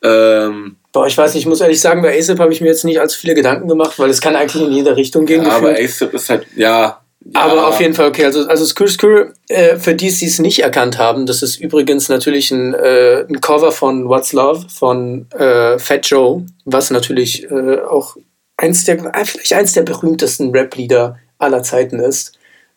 Ähm, 0.03 0.77
Boah, 0.93 1.07
ich 1.07 1.17
weiß 1.17 1.35
nicht, 1.35 1.45
ich 1.45 1.49
muss 1.49 1.61
ehrlich 1.61 1.81
sagen, 1.81 2.03
bei 2.03 2.19
ASAP 2.19 2.39
habe 2.39 2.53
ich 2.53 2.61
mir 2.61 2.69
jetzt 2.69 2.85
nicht 2.85 3.01
allzu 3.01 3.19
viele 3.19 3.35
Gedanken 3.35 3.69
gemacht, 3.69 3.99
weil 3.99 4.11
es 4.11 4.21
kann 4.21 4.37
eigentlich 4.37 4.63
in 4.63 4.73
jede 4.73 4.97
Richtung 4.97 5.27
gehen. 5.27 5.45
Ja, 5.45 5.53
aber 5.53 5.75
ASAP 5.79 6.15
ist 6.15 6.29
halt, 6.29 6.47
ja, 6.57 7.03
ja. 7.25 7.41
Aber 7.41 7.69
auf 7.69 7.81
jeden 7.81 7.95
Fall 7.95 8.09
okay. 8.09 8.25
Also, 8.25 8.47
also 8.47 8.65
Skr 8.65 8.89
Skr, 8.89 9.33
äh, 9.49 9.77
für 9.77 9.95
die, 9.95 10.11
die 10.11 10.27
es 10.27 10.39
nicht 10.39 10.61
erkannt 10.61 10.99
haben, 10.99 11.27
das 11.27 11.43
ist 11.43 11.61
übrigens 11.61 12.09
natürlich 12.09 12.51
ein, 12.51 12.75
äh, 12.75 13.25
ein 13.29 13.41
Cover 13.41 13.71
von 13.71 14.09
What's 14.09 14.33
Love 14.33 14.67
von 14.69 15.27
äh, 15.31 15.79
Fat 15.79 16.07
Joe, 16.07 16.45
was 16.65 16.91
natürlich 16.91 17.49
äh, 17.51 17.81
auch 17.81 18.17
eins 18.63 18.85
der, 18.85 18.97
äh, 19.15 19.25
vielleicht 19.25 19.53
eins 19.53 19.73
der 19.73 19.83
berühmtesten 19.83 20.51
Rap-Lieder 20.51 21.19
aller 21.39 21.63
Zeiten 21.63 21.99
ist. 21.99 22.33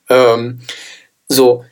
Ähm, 0.10 0.60
so, 1.28 1.64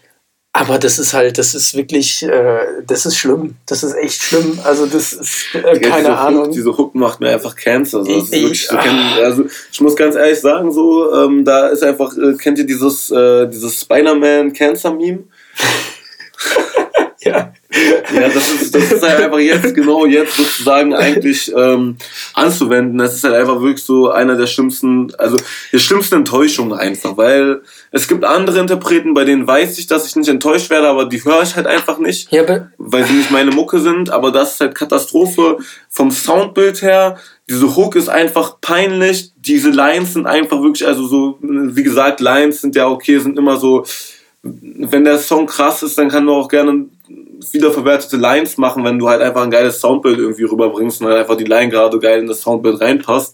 aber 0.55 0.77
das 0.77 0.99
ist 0.99 1.13
halt, 1.13 1.39
das 1.39 1.55
ist 1.55 1.75
wirklich, 1.75 2.21
äh, 2.21 2.83
das 2.85 3.07
ist 3.07 3.17
schlimm. 3.17 3.55
Das 3.65 3.81
ist 3.81 3.95
echt 3.95 4.21
schlimm. 4.21 4.59
Also 4.63 4.85
das 4.85 5.13
ist 5.13 5.55
äh, 5.55 5.79
keine 5.79 5.97
diese 5.97 6.17
Ahnung. 6.17 6.45
Hook, 6.45 6.51
diese 6.51 6.77
Hook 6.77 6.95
macht 6.95 7.19
mir 7.19 7.29
einfach 7.29 7.55
Cancer. 7.55 7.99
Also, 7.99 8.11
ich, 8.31 8.67
so, 8.67 8.77
also 8.77 9.45
ich 9.71 9.81
muss 9.81 9.95
ganz 9.95 10.15
ehrlich 10.15 10.39
sagen, 10.39 10.71
so 10.71 11.11
ähm, 11.11 11.43
da 11.43 11.69
ist 11.69 11.81
einfach, 11.81 12.15
äh, 12.15 12.33
kennt 12.35 12.59
ihr 12.59 12.67
dieses 12.67 13.09
äh, 13.09 13.47
dieses 13.47 13.81
Spider-Man 13.81 14.53
Cancer 14.53 14.93
Meme? 14.93 15.23
ja. 17.23 17.53
Ja, 18.13 18.29
das 18.29 18.51
ist, 18.51 18.75
das 18.75 18.91
ist 18.91 19.01
halt 19.01 19.19
einfach 19.19 19.39
jetzt, 19.39 19.73
genau 19.73 20.05
jetzt 20.05 20.37
sozusagen 20.37 20.93
eigentlich 20.93 21.51
ähm, 21.55 21.97
anzuwenden. 22.33 22.99
Das 22.99 23.15
ist 23.15 23.23
halt 23.23 23.33
einfach 23.33 23.61
wirklich 23.61 23.83
so 23.83 24.11
einer 24.11 24.35
der 24.35 24.45
schlimmsten, 24.45 25.13
also 25.17 25.37
der 25.71 25.79
schlimmsten 25.79 26.15
Enttäuschungen 26.15 26.73
einfach, 26.77 27.17
weil 27.17 27.61
es 27.91 28.07
gibt 28.07 28.25
andere 28.25 28.59
Interpreten, 28.59 29.13
bei 29.13 29.25
denen 29.25 29.47
weiß 29.47 29.79
ich, 29.79 29.87
dass 29.87 30.05
ich 30.05 30.15
nicht 30.15 30.29
enttäuscht 30.29 30.69
werde, 30.69 30.87
aber 30.87 31.05
die 31.05 31.23
höre 31.23 31.41
ich 31.41 31.55
halt 31.55 31.65
einfach 31.65 31.97
nicht, 31.97 32.31
ja, 32.31 32.43
weil 32.77 33.05
sie 33.05 33.13
nicht 33.13 33.31
meine 33.31 33.51
Mucke 33.51 33.79
sind, 33.79 34.11
aber 34.11 34.31
das 34.31 34.53
ist 34.53 34.61
halt 34.61 34.75
Katastrophe 34.75 35.57
vom 35.89 36.11
Soundbild 36.11 36.81
her. 36.81 37.17
Diese 37.49 37.75
Hook 37.75 37.95
ist 37.95 38.07
einfach 38.07 38.61
peinlich, 38.61 39.31
diese 39.35 39.69
Lines 39.69 40.13
sind 40.13 40.27
einfach 40.27 40.61
wirklich, 40.61 40.87
also 40.87 41.05
so, 41.07 41.37
wie 41.41 41.83
gesagt, 41.83 42.19
Lines 42.19 42.61
sind 42.61 42.75
ja 42.75 42.87
okay, 42.87 43.17
sind 43.17 43.37
immer 43.37 43.57
so, 43.57 43.85
wenn 44.43 45.05
der 45.05 45.19
Song 45.19 45.47
krass 45.47 45.83
ist, 45.83 45.97
dann 45.97 46.09
kann 46.09 46.25
du 46.25 46.33
auch 46.33 46.49
gerne 46.49 46.85
wiederverwertete 47.51 48.17
Lines 48.17 48.57
machen, 48.57 48.83
wenn 48.83 48.99
du 48.99 49.07
halt 49.07 49.21
einfach 49.21 49.41
ein 49.41 49.51
geiles 49.51 49.79
Soundbild 49.79 50.19
irgendwie 50.19 50.43
rüberbringst 50.43 51.01
und 51.01 51.07
halt 51.07 51.17
einfach 51.17 51.37
die 51.37 51.45
Line 51.45 51.69
gerade 51.69 51.97
geil 51.99 52.19
in 52.19 52.27
das 52.27 52.41
Soundbild 52.41 52.81
reinpasst. 52.81 53.33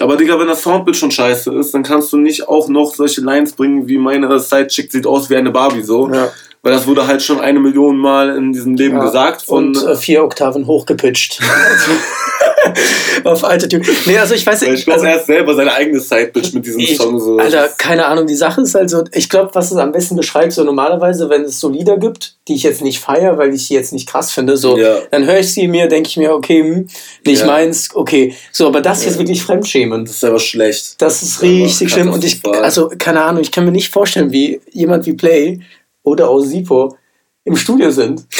Aber 0.00 0.16
Digga, 0.16 0.38
wenn 0.38 0.48
das 0.48 0.62
Soundbild 0.62 0.96
schon 0.96 1.10
scheiße 1.10 1.54
ist, 1.54 1.72
dann 1.72 1.82
kannst 1.82 2.12
du 2.12 2.18
nicht 2.18 2.48
auch 2.48 2.68
noch 2.68 2.94
solche 2.94 3.20
Lines 3.20 3.52
bringen, 3.52 3.86
wie 3.88 3.96
meine 3.96 4.38
Sidechick 4.38 4.90
sieht 4.92 5.06
aus 5.06 5.30
wie 5.30 5.36
eine 5.36 5.50
Barbie 5.50 5.82
so. 5.82 6.12
Ja. 6.12 6.30
Weil 6.64 6.72
das 6.72 6.86
wurde 6.86 7.06
halt 7.06 7.22
schon 7.22 7.40
eine 7.40 7.60
Million 7.60 7.98
Mal 7.98 8.38
in 8.38 8.52
diesem 8.52 8.74
Leben 8.74 8.96
ja, 8.96 9.04
gesagt. 9.04 9.42
Von, 9.42 9.76
und 9.76 9.86
äh, 9.86 9.94
vier 9.96 10.24
Oktaven 10.24 10.66
hochgepitcht. 10.66 11.38
auf 13.24 13.44
alte 13.44 13.68
Typen. 13.68 13.94
Nee, 14.06 14.16
also 14.16 14.34
ich 14.34 14.46
weiß 14.46 14.62
nicht. 14.62 14.72
Ich 14.72 14.84
glaube, 14.86 15.00
also, 15.00 15.06
er 15.06 15.14
hat 15.16 15.26
selber 15.26 15.54
seine 15.54 15.74
eigene 15.74 16.00
Sidebitch 16.00 16.54
mit 16.54 16.64
diesem 16.64 16.80
ich, 16.80 16.96
Song. 16.96 17.20
So. 17.20 17.36
Alter, 17.36 17.68
keine 17.76 18.06
Ahnung. 18.06 18.26
Die 18.26 18.34
Sache 18.34 18.62
ist 18.62 18.74
halt 18.74 18.88
so, 18.88 19.04
ich 19.12 19.28
glaube, 19.28 19.50
was 19.52 19.72
es 19.72 19.76
am 19.76 19.92
besten 19.92 20.16
beschreibt, 20.16 20.54
so 20.54 20.64
normalerweise, 20.64 21.28
wenn 21.28 21.42
es 21.42 21.60
so 21.60 21.68
Lieder 21.68 21.98
gibt, 21.98 22.36
die 22.48 22.54
ich 22.54 22.62
jetzt 22.62 22.80
nicht 22.80 22.98
feiere, 22.98 23.36
weil 23.36 23.52
ich 23.54 23.66
sie 23.66 23.74
jetzt 23.74 23.92
nicht 23.92 24.08
krass 24.08 24.32
finde, 24.32 24.56
so, 24.56 24.78
ja. 24.78 25.00
dann 25.10 25.26
höre 25.26 25.40
ich 25.40 25.52
sie 25.52 25.68
mir, 25.68 25.86
denke 25.86 26.08
ich 26.08 26.16
mir, 26.16 26.32
okay, 26.32 26.62
hm, 26.62 26.88
nicht 27.26 27.40
ja. 27.40 27.46
meins, 27.46 27.90
okay. 27.94 28.34
So, 28.52 28.66
aber 28.66 28.80
das 28.80 29.04
ja. 29.04 29.10
ist 29.10 29.18
wirklich 29.18 29.42
Fremdschämen. 29.42 30.06
Das 30.06 30.16
ist 30.16 30.24
aber 30.24 30.38
schlecht. 30.38 30.94
Das 30.98 31.22
ist 31.22 31.42
richtig 31.42 31.90
schlimm. 31.90 32.10
Und 32.10 32.24
ich, 32.24 32.40
also, 32.46 32.90
keine 32.98 33.22
Ahnung, 33.22 33.42
ich 33.42 33.52
kann 33.52 33.64
mir 33.64 33.72
nicht 33.72 33.92
vorstellen, 33.92 34.32
wie 34.32 34.60
jemand 34.72 35.06
wie 35.06 35.12
Play 35.12 35.60
oder 36.04 36.30
Osipo 36.30 36.96
im 37.44 37.56
Studio 37.56 37.90
sind. 37.90 38.24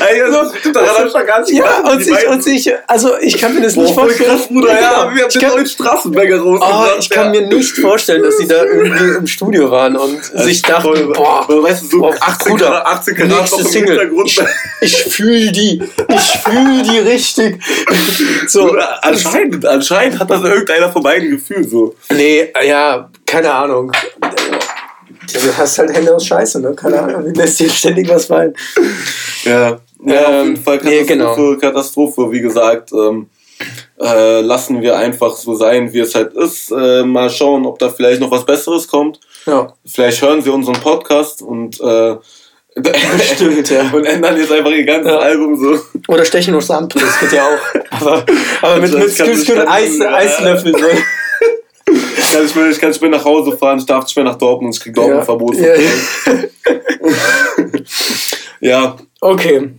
also, 0.00 0.52
daran 0.72 1.06
ich 1.06 1.12
gar 1.26 1.40
nicht 1.40 1.52
Ja, 1.52 1.80
und 1.90 2.02
sich, 2.02 2.28
und 2.28 2.42
sich, 2.42 2.72
also 2.86 3.18
ich 3.18 3.38
kann 3.38 3.54
mir 3.54 3.62
das 3.62 3.74
Boah, 3.74 3.82
nicht 3.82 3.94
vorstellen. 3.94 4.30
Krass, 4.30 4.48
Bruder, 4.48 4.80
ja, 4.80 5.14
wir 5.14 5.22
haben 5.22 5.30
den 5.30 5.48
neuen 5.48 5.66
Straßenbäcker 5.66 6.40
rausgebracht. 6.40 6.90
Oh, 6.94 6.98
ich 6.98 7.10
kann 7.10 7.30
mir 7.30 7.46
nicht 7.46 7.72
vorstellen, 7.72 8.22
dass 8.22 8.38
sie 8.38 8.46
da 8.46 8.64
irgendwie 8.64 9.16
im 9.18 9.26
Studio 9.26 9.70
waren 9.70 9.96
und 9.96 10.18
das 10.32 10.44
sich 10.44 10.62
dachten, 10.62 10.82
voll, 10.82 11.12
boah, 11.12 11.46
weißt 11.48 11.84
du, 11.84 11.86
so 11.86 12.00
boah, 12.00 12.14
18 12.20 12.52
Bruder, 12.52 12.86
18 12.86 13.14
Karat 13.14 13.40
nächste 13.40 13.64
Single. 13.64 14.12
Ich, 14.24 14.40
ich 14.80 14.96
fühle 15.04 15.52
die, 15.52 15.82
ich 16.08 16.38
fühle 16.44 16.82
die 16.82 16.98
richtig. 16.98 17.62
So, 18.46 18.66
Bruder, 18.66 19.04
anscheinend, 19.04 19.66
anscheinend 19.66 20.18
hat 20.18 20.30
das 20.30 20.42
irgendeiner 20.42 20.90
von 20.90 21.02
beiden 21.02 21.30
gefühlt 21.30 21.70
so. 21.70 21.94
Nee, 22.10 22.52
ja, 22.64 23.10
keine 23.26 23.52
Ahnung. 23.52 23.92
Du 25.32 25.56
hast 25.56 25.78
halt 25.78 25.92
Hände 25.94 26.14
aus 26.14 26.26
Scheiße, 26.26 26.60
ne? 26.60 26.74
Keine 26.74 27.00
Ahnung, 27.00 27.26
wie 27.26 27.38
lässt 27.38 27.60
dir 27.60 27.70
ständig 27.70 28.08
was 28.08 28.26
fallen. 28.26 28.54
Ja, 29.44 29.78
ja 30.04 30.30
ähm, 30.30 30.40
auf 30.40 30.44
jeden 30.46 30.56
Fall 30.62 30.78
Katastrophe, 30.78 31.00
nee, 31.00 31.04
genau. 31.04 31.56
Katastrophe, 31.56 32.32
wie 32.32 32.40
gesagt. 32.40 32.92
Ähm, 32.92 33.28
äh, 34.00 34.40
lassen 34.40 34.82
wir 34.82 34.96
einfach 34.96 35.36
so 35.36 35.54
sein, 35.54 35.92
wie 35.92 36.00
es 36.00 36.14
halt 36.14 36.34
ist. 36.34 36.72
Äh, 36.72 37.04
mal 37.04 37.30
schauen, 37.30 37.64
ob 37.66 37.78
da 37.78 37.88
vielleicht 37.88 38.20
noch 38.20 38.30
was 38.30 38.44
Besseres 38.44 38.88
kommt. 38.88 39.20
Ja. 39.46 39.72
Vielleicht 39.86 40.20
hören 40.22 40.42
sie 40.42 40.50
unseren 40.50 40.80
Podcast 40.80 41.42
und 41.42 41.80
äh, 41.80 42.16
Stimmt, 43.34 43.68
ja. 43.68 43.82
Und 43.92 44.04
ändern 44.04 44.36
jetzt 44.38 44.50
einfach 44.50 44.70
ihr 44.70 44.84
ganzes 44.84 45.12
ja. 45.12 45.18
Album 45.18 45.56
so. 45.56 45.78
Oder 46.08 46.24
stechen 46.24 46.54
uns 46.54 46.70
ab, 46.70 46.88
das 46.94 47.20
geht 47.20 47.32
ja 47.32 47.44
auch. 47.44 48.00
Aber, 48.00 48.24
aber 48.62 48.80
mit, 48.80 48.94
mit, 48.94 49.18
mit, 49.18 49.48
mit 49.48 49.68
Eis, 49.68 50.00
Eislöffel 50.00 50.72
so 50.72 50.86
kann 52.32 52.44
ich, 52.44 52.56
ich 52.56 52.80
kann 52.80 52.90
nicht 52.90 53.00
mehr 53.00 53.10
nach 53.10 53.24
Hause 53.24 53.56
fahren, 53.56 53.78
ich 53.78 53.86
darf 53.86 54.04
nicht 54.04 54.16
mehr 54.16 54.24
nach 54.24 54.36
Dortmund, 54.36 54.74
ich 54.74 54.80
krieg 54.80 54.94
Dortmund-Verbot. 54.94 55.56
Ja. 55.56 55.74
ja. 58.60 58.96
Okay. 59.20 59.70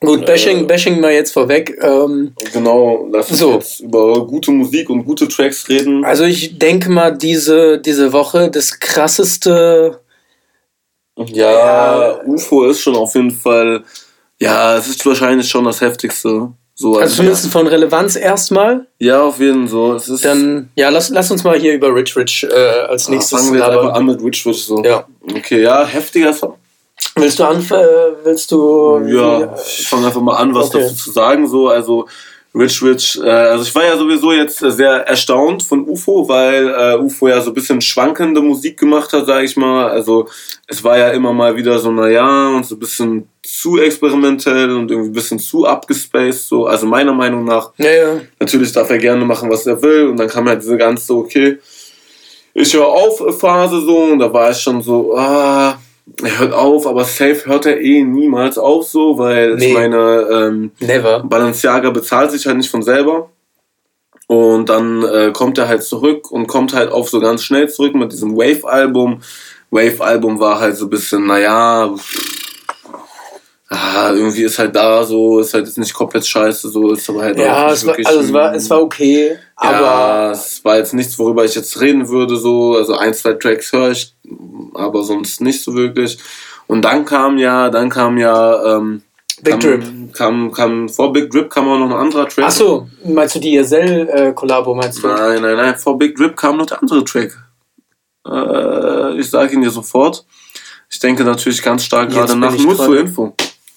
Gut, 0.00 0.26
Bashing, 0.26 0.62
äh, 0.62 0.64
Bashing 0.64 1.00
mal 1.00 1.12
jetzt 1.12 1.32
vorweg. 1.32 1.78
Ähm, 1.80 2.34
genau, 2.52 3.08
lass 3.12 3.30
uns 3.30 3.38
so. 3.38 3.52
jetzt 3.52 3.80
über 3.80 4.26
gute 4.26 4.50
Musik 4.50 4.90
und 4.90 5.04
gute 5.04 5.28
Tracks 5.28 5.68
reden. 5.68 6.04
Also 6.04 6.24
ich 6.24 6.58
denke 6.58 6.90
mal, 6.90 7.16
diese, 7.16 7.78
diese 7.78 8.12
Woche 8.12 8.50
das 8.50 8.80
krasseste... 8.80 10.00
Ja, 11.16 11.52
ja, 11.52 12.20
UFO 12.24 12.64
ist 12.64 12.80
schon 12.80 12.96
auf 12.96 13.14
jeden 13.14 13.30
Fall... 13.30 13.84
Ja, 14.40 14.76
es 14.76 14.88
ist 14.88 15.06
wahrscheinlich 15.06 15.48
schon 15.48 15.64
das 15.64 15.80
heftigste. 15.80 16.52
So, 16.82 16.94
also, 16.94 17.00
also 17.00 17.14
zumindest 17.14 17.46
von 17.46 17.68
Relevanz 17.68 18.16
erstmal. 18.16 18.88
Ja, 18.98 19.22
auf 19.22 19.38
jeden 19.38 19.68
Fall. 19.68 20.00
So. 20.00 20.16
Dann, 20.16 20.68
ja, 20.74 20.88
lass, 20.88 21.10
lass 21.10 21.30
uns 21.30 21.44
mal 21.44 21.56
hier 21.56 21.74
über 21.74 21.94
Rich 21.94 22.16
Rich 22.16 22.44
äh, 22.50 22.54
als 22.88 23.08
nächstes 23.08 23.34
ah, 23.34 23.36
Fangen 23.38 23.54
wir 23.54 23.64
einfach 23.64 23.94
an 23.94 24.06
mit 24.06 24.20
Rich 24.20 24.44
Rich 24.44 24.64
so. 24.64 24.82
Ja. 24.82 25.06
Okay, 25.32 25.62
ja, 25.62 25.86
heftiger 25.86 26.32
Song. 26.32 26.56
Willst 27.14 27.38
du 27.38 27.44
anfangen? 27.44 27.84
Äh, 27.84 28.24
willst 28.24 28.50
du. 28.50 29.00
Ja, 29.06 29.54
ich 29.64 29.86
fange 29.86 30.08
einfach 30.08 30.20
mal 30.20 30.36
an, 30.38 30.52
was 30.56 30.74
okay. 30.74 30.82
dazu 30.82 30.96
zu 30.96 31.12
sagen. 31.12 31.46
So, 31.46 31.68
also 31.68 32.08
Rich 32.54 32.82
Rich, 32.82 33.18
äh, 33.22 33.30
also 33.30 33.64
ich 33.64 33.74
war 33.74 33.84
ja 33.84 33.96
sowieso 33.96 34.30
jetzt 34.32 34.58
sehr 34.58 35.06
erstaunt 35.08 35.62
von 35.62 35.88
UFO, 35.88 36.28
weil 36.28 36.68
äh, 36.68 36.98
UFO 36.98 37.28
ja 37.28 37.40
so 37.40 37.50
ein 37.50 37.54
bisschen 37.54 37.80
schwankende 37.80 38.42
Musik 38.42 38.78
gemacht 38.78 39.10
hat, 39.14 39.24
sag 39.24 39.42
ich 39.42 39.56
mal. 39.56 39.88
Also 39.88 40.28
es 40.66 40.84
war 40.84 40.98
ja 40.98 41.08
immer 41.10 41.32
mal 41.32 41.56
wieder 41.56 41.78
so, 41.78 41.90
naja, 41.90 42.48
und 42.48 42.66
so 42.66 42.74
ein 42.74 42.78
bisschen 42.78 43.28
zu 43.42 43.78
experimentell 43.78 44.70
und 44.70 44.90
irgendwie 44.90 45.10
ein 45.10 45.14
bisschen 45.14 45.38
zu 45.38 45.66
abgespaced, 45.66 46.46
so, 46.46 46.66
also 46.66 46.86
meiner 46.86 47.14
Meinung 47.14 47.44
nach. 47.44 47.70
Ja, 47.78 47.90
ja. 47.90 48.20
Natürlich 48.38 48.70
darf 48.72 48.90
er 48.90 48.98
gerne 48.98 49.24
machen, 49.24 49.50
was 49.50 49.66
er 49.66 49.80
will, 49.82 50.08
und 50.08 50.18
dann 50.18 50.28
kam 50.28 50.46
halt 50.46 50.62
diese 50.62 50.76
ganze, 50.76 51.14
okay, 51.14 51.58
ich 52.52 52.74
höre 52.74 52.86
auf 52.86 53.40
Phase 53.40 53.80
so, 53.80 53.96
und 53.96 54.18
da 54.18 54.30
war 54.30 54.50
ich 54.50 54.58
schon 54.58 54.82
so, 54.82 55.16
ah, 55.16 55.78
er 56.22 56.38
hört 56.38 56.52
auf, 56.52 56.86
aber 56.86 57.04
safe 57.04 57.42
hört 57.46 57.66
er 57.66 57.80
eh 57.80 58.02
niemals 58.02 58.58
auf 58.58 58.88
so, 58.88 59.18
weil 59.18 59.54
nee. 59.54 59.68
ich 59.68 59.74
meine, 59.74 60.26
ähm, 60.30 60.72
Never. 60.80 61.20
Balenciaga 61.20 61.90
bezahlt 61.90 62.30
sich 62.30 62.46
halt 62.46 62.56
nicht 62.56 62.70
von 62.70 62.82
selber. 62.82 63.30
Und 64.26 64.68
dann 64.68 65.04
äh, 65.04 65.30
kommt 65.32 65.58
er 65.58 65.68
halt 65.68 65.82
zurück 65.82 66.30
und 66.30 66.46
kommt 66.46 66.74
halt 66.74 66.90
auf 66.90 67.10
so 67.10 67.20
ganz 67.20 67.42
schnell 67.42 67.68
zurück 67.68 67.94
mit 67.94 68.12
diesem 68.12 68.36
Wave-Album. 68.36 69.20
Wave-Album 69.70 70.40
war 70.40 70.58
halt 70.60 70.76
so 70.76 70.86
ein 70.86 70.90
bisschen, 70.90 71.26
naja, 71.26 71.94
ah, 73.72 74.12
irgendwie 74.12 74.42
ist 74.42 74.58
halt 74.58 74.76
da 74.76 75.04
so, 75.04 75.40
ist 75.40 75.54
halt 75.54 75.66
jetzt 75.66 75.78
nicht 75.78 75.94
komplett 75.94 76.26
scheiße, 76.26 76.68
so 76.68 76.92
ist 76.92 77.08
aber 77.08 77.22
halt 77.22 77.38
ja, 77.38 77.66
auch 77.66 77.72
es 77.72 77.86
war, 77.86 77.96
also 78.04 78.20
es 78.20 78.32
war, 78.32 78.54
es 78.54 78.70
war 78.70 78.82
okay, 78.82 79.36
aber 79.56 79.80
ja, 79.80 80.30
es 80.32 80.64
war 80.64 80.76
jetzt 80.76 80.94
nichts, 80.94 81.18
worüber 81.18 81.44
ich 81.44 81.54
jetzt 81.54 81.80
reden 81.80 82.08
würde, 82.08 82.36
so, 82.36 82.76
also 82.76 82.96
ein, 82.96 83.14
zwei 83.14 83.34
Tracks 83.34 83.72
höre 83.72 83.90
ich, 83.90 84.14
aber 84.74 85.02
sonst 85.02 85.40
nicht 85.40 85.62
so 85.62 85.74
wirklich. 85.74 86.18
Und 86.66 86.84
dann 86.84 87.04
kam 87.04 87.38
ja, 87.38 87.70
dann 87.70 87.88
kam 87.88 88.18
ja, 88.18 88.76
ähm, 88.76 89.02
Big 89.42 89.52
kam, 89.52 89.60
Drip. 89.60 90.12
Kam, 90.12 90.52
kam, 90.52 90.88
vor 90.88 91.12
Big 91.12 91.30
Drip 91.30 91.50
kam 91.50 91.68
auch 91.68 91.78
noch 91.78 91.90
ein 91.90 92.00
anderer 92.00 92.28
Track. 92.28 92.44
Achso, 92.44 92.88
meinst 93.04 93.34
du 93.34 93.40
die 93.40 93.56
Yesel-Kollabo, 93.56 94.74
meinst 94.74 95.02
du? 95.02 95.08
Nein, 95.08 95.42
nein, 95.42 95.56
nein, 95.56 95.76
vor 95.76 95.98
Big 95.98 96.14
Drip 96.16 96.36
kam 96.36 96.58
noch 96.58 96.66
der 96.66 96.80
andere 96.80 97.04
Track. 97.04 97.36
Äh, 98.26 99.18
ich 99.18 99.28
sage 99.28 99.54
ihn 99.54 99.62
dir 99.62 99.70
sofort. 99.70 100.24
Ich 100.88 100.98
denke 100.98 101.24
natürlich 101.24 101.62
ganz 101.62 101.84
stark 101.84 102.10
gerade 102.10 102.36
nach, 102.36 102.56
nur 102.56 102.76
zur 102.76 102.98
Info. 102.98 103.34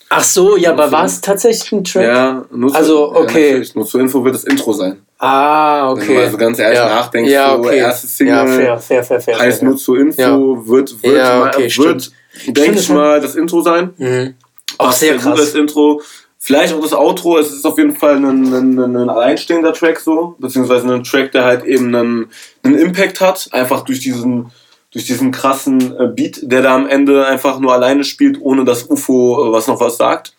Ach 0.10 0.24
so, 0.24 0.56
ja, 0.56 0.72
aber 0.72 0.92
war 0.92 1.06
es 1.06 1.20
tatsächlich 1.20 1.72
ein 1.72 1.84
Track? 1.84 2.04
Ja, 2.04 2.46
nur 2.52 2.70
zu, 2.70 2.76
also, 2.76 3.16
okay. 3.16 3.58
Ja, 3.58 3.70
nur 3.74 3.86
zur 3.86 4.02
Info 4.02 4.24
wird 4.24 4.36
das 4.36 4.44
Intro 4.44 4.72
sein. 4.74 4.98
Ah, 5.18 5.92
okay. 5.92 6.10
Wenn 6.10 6.16
du 6.16 6.22
also 6.22 6.38
ganz 6.38 6.60
ehrlich 6.60 6.78
ja. 6.78 6.90
nachdenkst, 6.90 7.32
ja, 7.32 7.56
okay. 7.56 7.68
so 7.68 7.74
erste 7.74 8.08
Single 8.08 8.36
ja, 8.36 8.46
fair, 8.46 8.80
fair, 8.80 9.04
fair, 9.04 9.22
fair, 9.22 9.40
heißt 9.40 9.60
fair, 9.60 9.70
nur 9.70 9.78
zur 9.78 10.00
Info, 10.00 10.22
ja. 10.22 10.68
wird, 10.68 11.04
wird, 11.04 11.18
ja, 11.18 11.46
okay, 11.46 11.70
mal, 11.78 11.86
wird 11.86 12.12
denke 12.48 12.80
ich 12.80 12.90
mal, 12.90 13.22
das 13.22 13.36
Intro 13.36 13.62
sein. 13.62 13.94
Mhm. 13.98 14.36
Auch 14.78 14.92
sehr 14.92 15.18
krass. 15.18 15.40
Das 15.40 15.54
Intro. 15.54 16.02
Vielleicht 16.38 16.76
auch 16.76 16.82
das 16.82 16.94
Outro, 16.94 17.40
es 17.40 17.52
ist 17.52 17.66
auf 17.66 17.80
jeden 17.80 17.96
Fall 17.96 18.18
ein, 18.18 18.54
ein, 18.54 18.78
ein 18.78 19.10
alleinstehender 19.10 19.74
Track 19.74 20.00
so, 20.00 20.36
beziehungsweise 20.38 20.94
ein 20.94 21.04
Track, 21.04 21.32
der 21.32 21.44
halt 21.44 21.64
eben 21.64 21.96
einen, 21.96 22.28
einen 22.62 22.78
Impact 22.78 23.20
hat, 23.20 23.50
einfach 23.52 23.82
durch 23.84 24.00
diesen 24.00 24.52
durch 24.96 25.06
diesen 25.06 25.32
krassen 25.32 25.94
äh, 26.00 26.08
Beat, 26.08 26.40
der 26.44 26.62
da 26.62 26.74
am 26.74 26.88
Ende 26.88 27.28
einfach 27.28 27.60
nur 27.60 27.74
alleine 27.74 28.06
spielt, 28.06 28.40
ohne 28.40 28.64
dass 28.64 28.90
UFO 28.90 29.50
äh, 29.50 29.52
was 29.52 29.68
noch 29.68 29.82
was 29.82 29.98
sagt. 29.98 30.34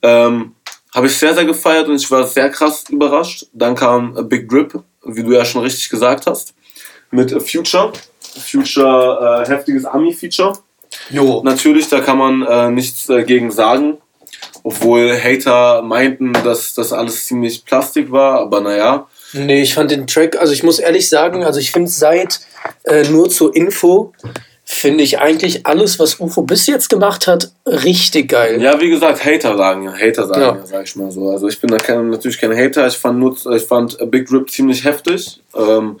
Ähm, 0.00 0.54
Habe 0.94 1.06
ich 1.06 1.18
sehr, 1.18 1.34
sehr 1.34 1.44
gefeiert 1.44 1.86
und 1.88 1.96
ich 1.96 2.10
war 2.10 2.26
sehr 2.26 2.48
krass 2.48 2.86
überrascht. 2.88 3.46
Dann 3.52 3.74
kam 3.74 4.26
Big 4.26 4.48
Grip, 4.48 4.82
wie 5.04 5.22
du 5.22 5.32
ja 5.32 5.44
schon 5.44 5.60
richtig 5.60 5.90
gesagt 5.90 6.26
hast, 6.26 6.54
mit 7.10 7.30
Future. 7.46 7.92
Future, 8.20 9.44
äh, 9.44 9.50
heftiges 9.50 9.84
Ami-Feature. 9.84 10.54
Jo. 11.10 11.42
Natürlich, 11.44 11.86
da 11.90 12.00
kann 12.00 12.16
man 12.16 12.42
äh, 12.42 12.70
nichts 12.70 13.04
dagegen 13.04 13.50
sagen. 13.50 13.98
Obwohl 14.62 15.14
Hater 15.22 15.82
meinten, 15.82 16.32
dass 16.32 16.72
das 16.72 16.94
alles 16.94 17.26
ziemlich 17.26 17.66
Plastik 17.66 18.10
war, 18.10 18.40
aber 18.40 18.62
naja. 18.62 19.08
Nee, 19.34 19.62
ich 19.62 19.74
fand 19.74 19.90
den 19.90 20.06
Track, 20.06 20.36
also 20.40 20.52
ich 20.52 20.62
muss 20.62 20.78
ehrlich 20.78 21.08
sagen, 21.08 21.44
also 21.44 21.60
ich 21.60 21.72
finde 21.72 21.90
seit 21.90 22.40
äh, 22.84 23.02
nur 23.10 23.28
zur 23.28 23.54
Info, 23.54 24.12
finde 24.64 25.04
ich 25.04 25.18
eigentlich 25.18 25.66
alles, 25.66 25.98
was 25.98 26.20
UFO 26.20 26.42
bis 26.42 26.66
jetzt 26.66 26.88
gemacht 26.88 27.26
hat, 27.26 27.50
richtig 27.66 28.28
geil. 28.30 28.62
Ja, 28.62 28.80
wie 28.80 28.88
gesagt, 28.88 29.24
Hater 29.24 29.56
sagen 29.56 29.82
ja, 29.82 29.92
Hater 29.92 30.26
sagen 30.26 30.40
ja, 30.40 30.56
ja 30.56 30.66
sag 30.66 30.84
ich 30.84 30.96
mal 30.96 31.10
so. 31.10 31.28
Also 31.28 31.48
ich 31.48 31.60
bin 31.60 31.70
da 31.70 31.76
kein, 31.76 32.08
natürlich 32.08 32.38
kein 32.38 32.56
Hater, 32.56 32.86
ich 32.86 32.96
fand, 32.96 33.18
nur, 33.18 33.36
ich 33.54 33.64
fand 33.64 33.98
Big 34.10 34.30
Rip 34.32 34.50
ziemlich 34.50 34.84
heftig. 34.84 35.40
Ähm, 35.54 36.00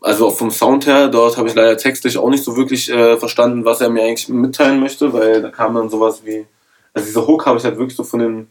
also 0.00 0.30
vom 0.30 0.50
Sound 0.50 0.86
her, 0.86 1.08
dort 1.08 1.36
habe 1.36 1.48
ich 1.48 1.54
leider 1.54 1.76
textlich 1.76 2.18
auch 2.18 2.30
nicht 2.30 2.44
so 2.44 2.56
wirklich 2.56 2.90
äh, 2.90 3.16
verstanden, 3.16 3.64
was 3.64 3.80
er 3.80 3.90
mir 3.90 4.02
eigentlich 4.02 4.28
mitteilen 4.28 4.80
möchte, 4.80 5.12
weil 5.12 5.42
da 5.42 5.50
kam 5.50 5.74
dann 5.74 5.88
sowas 5.88 6.22
wie, 6.24 6.46
also 6.92 7.06
diese 7.06 7.26
Hook 7.26 7.46
habe 7.46 7.58
ich 7.58 7.64
halt 7.64 7.78
wirklich 7.78 7.96
so 7.96 8.04
von 8.04 8.20
den, 8.20 8.48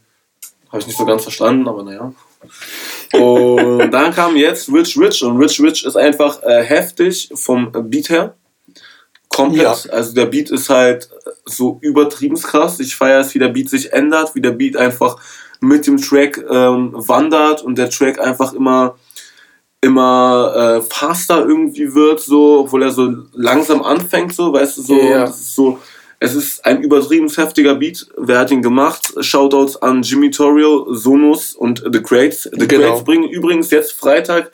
habe 0.68 0.80
ich 0.80 0.86
nicht 0.86 0.98
so 0.98 1.04
ganz 1.04 1.22
verstanden, 1.22 1.68
aber 1.68 1.82
naja. 1.82 2.12
Und 3.12 3.90
dann 3.90 4.12
kam 4.12 4.36
jetzt 4.36 4.72
Rich 4.72 4.98
Rich 4.98 5.22
und 5.22 5.38
Rich 5.38 5.60
Rich 5.60 5.84
ist 5.84 5.96
einfach 5.96 6.42
äh, 6.42 6.62
heftig 6.62 7.30
vom 7.34 7.72
Beat 7.72 8.10
her. 8.10 8.34
Komplett. 9.28 9.84
Ja. 9.84 9.92
Also 9.92 10.14
der 10.14 10.26
Beat 10.26 10.50
ist 10.50 10.68
halt 10.68 11.08
so 11.44 11.78
übertrieben 11.80 12.36
krass. 12.36 12.80
Ich 12.80 12.96
feiere 12.96 13.20
es, 13.20 13.34
wie 13.34 13.38
der 13.38 13.48
Beat 13.48 13.70
sich 13.70 13.92
ändert, 13.92 14.34
wie 14.34 14.40
der 14.40 14.52
Beat 14.52 14.76
einfach 14.76 15.16
mit 15.60 15.86
dem 15.86 15.96
Track 15.96 16.38
ähm, 16.50 16.92
wandert 16.94 17.62
und 17.62 17.78
der 17.78 17.90
Track 17.90 18.20
einfach 18.20 18.52
immer 18.52 18.96
immer 19.80 20.54
äh, 20.56 20.82
faster 20.82 21.46
irgendwie 21.46 21.94
wird, 21.94 22.20
so, 22.20 22.60
obwohl 22.60 22.82
er 22.82 22.90
so 22.90 23.12
langsam 23.32 23.82
anfängt, 23.82 24.34
so, 24.34 24.52
weißt 24.52 24.78
du, 24.78 24.82
so, 24.82 24.98
ist 24.98 25.54
so, 25.54 25.78
es 26.20 26.34
ist 26.34 26.66
ein 26.66 26.82
übertrieben 26.82 27.28
heftiger 27.28 27.76
Beat. 27.76 28.06
Wer 28.16 28.40
hat 28.40 28.50
ihn 28.50 28.62
gemacht? 28.62 29.14
Shoutouts 29.20 29.80
an 29.80 30.02
Jimmy 30.02 30.30
Torrio, 30.30 30.92
Sonus 30.92 31.54
und 31.54 31.84
The 31.92 32.02
Crates. 32.02 32.48
The 32.52 32.66
genau. 32.66 32.88
Crates 32.88 33.04
bringen 33.04 33.28
übrigens 33.28 33.70
jetzt 33.70 33.92
Freitag 33.92 34.50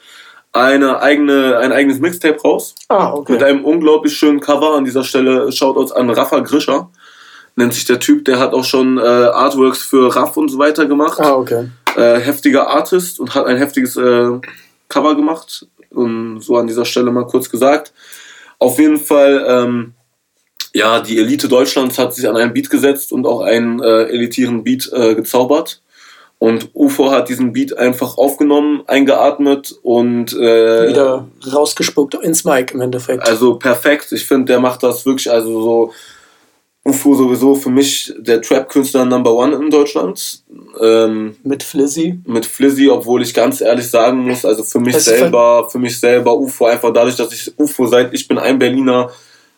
eine 0.52 1.00
eigene, 1.00 1.58
ein 1.58 1.72
eigenes 1.72 1.98
Mixtape 1.98 2.40
raus. 2.40 2.74
Ah, 2.88 3.12
okay. 3.12 3.32
Mit 3.32 3.42
einem 3.42 3.64
unglaublich 3.64 4.16
schönen 4.16 4.40
Cover. 4.40 4.76
An 4.76 4.84
dieser 4.84 5.04
Stelle 5.04 5.50
Shoutouts 5.50 5.90
an 5.92 6.10
Rafa 6.10 6.40
Grischer. 6.40 6.90
Nennt 7.56 7.72
sich 7.72 7.84
der 7.84 8.00
Typ, 8.00 8.24
der 8.24 8.40
hat 8.40 8.52
auch 8.52 8.64
schon 8.64 8.98
äh, 8.98 9.02
Artworks 9.02 9.82
für 9.82 10.14
Raff 10.14 10.36
und 10.36 10.48
so 10.48 10.58
weiter 10.58 10.86
gemacht. 10.86 11.20
Ah, 11.20 11.34
okay. 11.34 11.68
Äh, 11.96 12.18
heftiger 12.18 12.68
Artist 12.68 13.20
und 13.20 13.34
hat 13.34 13.46
ein 13.46 13.56
heftiges 13.56 13.96
äh, 13.96 14.40
Cover 14.88 15.14
gemacht. 15.14 15.66
Und 15.90 16.40
so 16.40 16.56
an 16.56 16.66
dieser 16.66 16.84
Stelle 16.84 17.10
mal 17.12 17.26
kurz 17.26 17.48
gesagt. 17.48 17.92
Auf 18.58 18.78
jeden 18.78 18.98
Fall, 18.98 19.44
ähm, 19.48 19.94
ja, 20.74 21.00
die 21.00 21.18
Elite 21.18 21.48
Deutschlands 21.48 21.98
hat 21.98 22.14
sich 22.14 22.28
an 22.28 22.36
einen 22.36 22.52
Beat 22.52 22.68
gesetzt 22.68 23.12
und 23.12 23.26
auch 23.26 23.40
einen 23.40 23.80
äh, 23.80 24.04
elitären 24.06 24.64
Beat 24.64 24.90
äh, 24.92 25.14
gezaubert. 25.14 25.80
Und 26.40 26.70
UFO 26.74 27.12
hat 27.12 27.28
diesen 27.28 27.52
Beat 27.52 27.78
einfach 27.78 28.18
aufgenommen, 28.18 28.82
eingeatmet 28.88 29.78
und 29.82 30.32
äh, 30.32 30.88
wieder 30.88 31.28
rausgespuckt 31.50 32.14
ins 32.16 32.44
Mic 32.44 32.74
im 32.74 32.80
Endeffekt. 32.80 33.26
Also 33.26 33.54
perfekt. 33.54 34.10
Ich 34.10 34.26
finde, 34.26 34.46
der 34.46 34.60
macht 34.60 34.82
das 34.82 35.06
wirklich, 35.06 35.30
also 35.30 35.62
so 35.62 35.92
UFO 36.84 37.14
sowieso 37.14 37.54
für 37.54 37.70
mich 37.70 38.12
der 38.18 38.42
Trap-Künstler 38.42 39.04
Number 39.04 39.32
One 39.32 39.54
in 39.54 39.70
Deutschland. 39.70 40.42
Ähm, 40.80 41.36
mit 41.44 41.62
Flizzy. 41.62 42.18
Mit 42.26 42.44
Flizzy, 42.44 42.90
obwohl 42.90 43.22
ich 43.22 43.32
ganz 43.32 43.60
ehrlich 43.60 43.88
sagen 43.88 44.18
muss, 44.18 44.44
also 44.44 44.64
für 44.64 44.80
mich 44.80 44.96
selber, 44.98 45.70
für 45.70 45.78
mich 45.78 45.98
selber 45.98 46.36
UFO 46.36 46.66
einfach 46.66 46.92
dadurch, 46.92 47.16
dass 47.16 47.32
ich 47.32 47.56
UFO 47.56 47.86
seit 47.86 48.12
ich 48.12 48.26
bin 48.26 48.38
ein 48.38 48.58
Berliner 48.58 49.10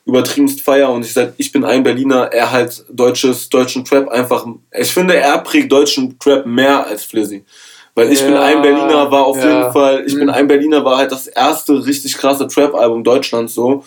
übertriebenst 0.07 0.61
feier 0.61 0.91
und 0.91 1.05
ich 1.05 1.13
sag, 1.13 1.35
ich 1.37 1.51
bin 1.53 1.65
ein 1.65 1.83
Berliner, 1.83 2.33
er 2.33 2.53
halt 2.53 2.85
deutsches, 2.91 3.49
deutschen 3.49 3.85
Trap 3.85 4.09
einfach, 4.09 4.47
ich 4.73 4.93
finde, 4.93 5.17
er 5.17 5.39
prägt 5.39 5.71
deutschen 5.71 6.19
Trap 6.19 6.47
mehr 6.47 6.87
als 6.87 7.05
Flizzy. 7.05 7.45
Weil 7.97 8.13
ich 8.13 8.21
ja, 8.21 8.27
bin 8.27 8.37
ein 8.37 8.63
Berliner 8.63 9.11
war 9.11 9.27
auf 9.27 9.39
ja. 9.39 9.49
jeden 9.49 9.73
Fall, 9.73 10.05
ich 10.07 10.15
mhm. 10.15 10.21
bin 10.21 10.31
ein 10.31 10.47
Berliner 10.47 10.85
war 10.85 10.99
halt 10.99 11.11
das 11.11 11.27
erste 11.27 11.85
richtig 11.85 12.17
krasse 12.17 12.47
Trap-Album 12.47 13.03
Deutschlands 13.03 13.55
so. 13.55 13.83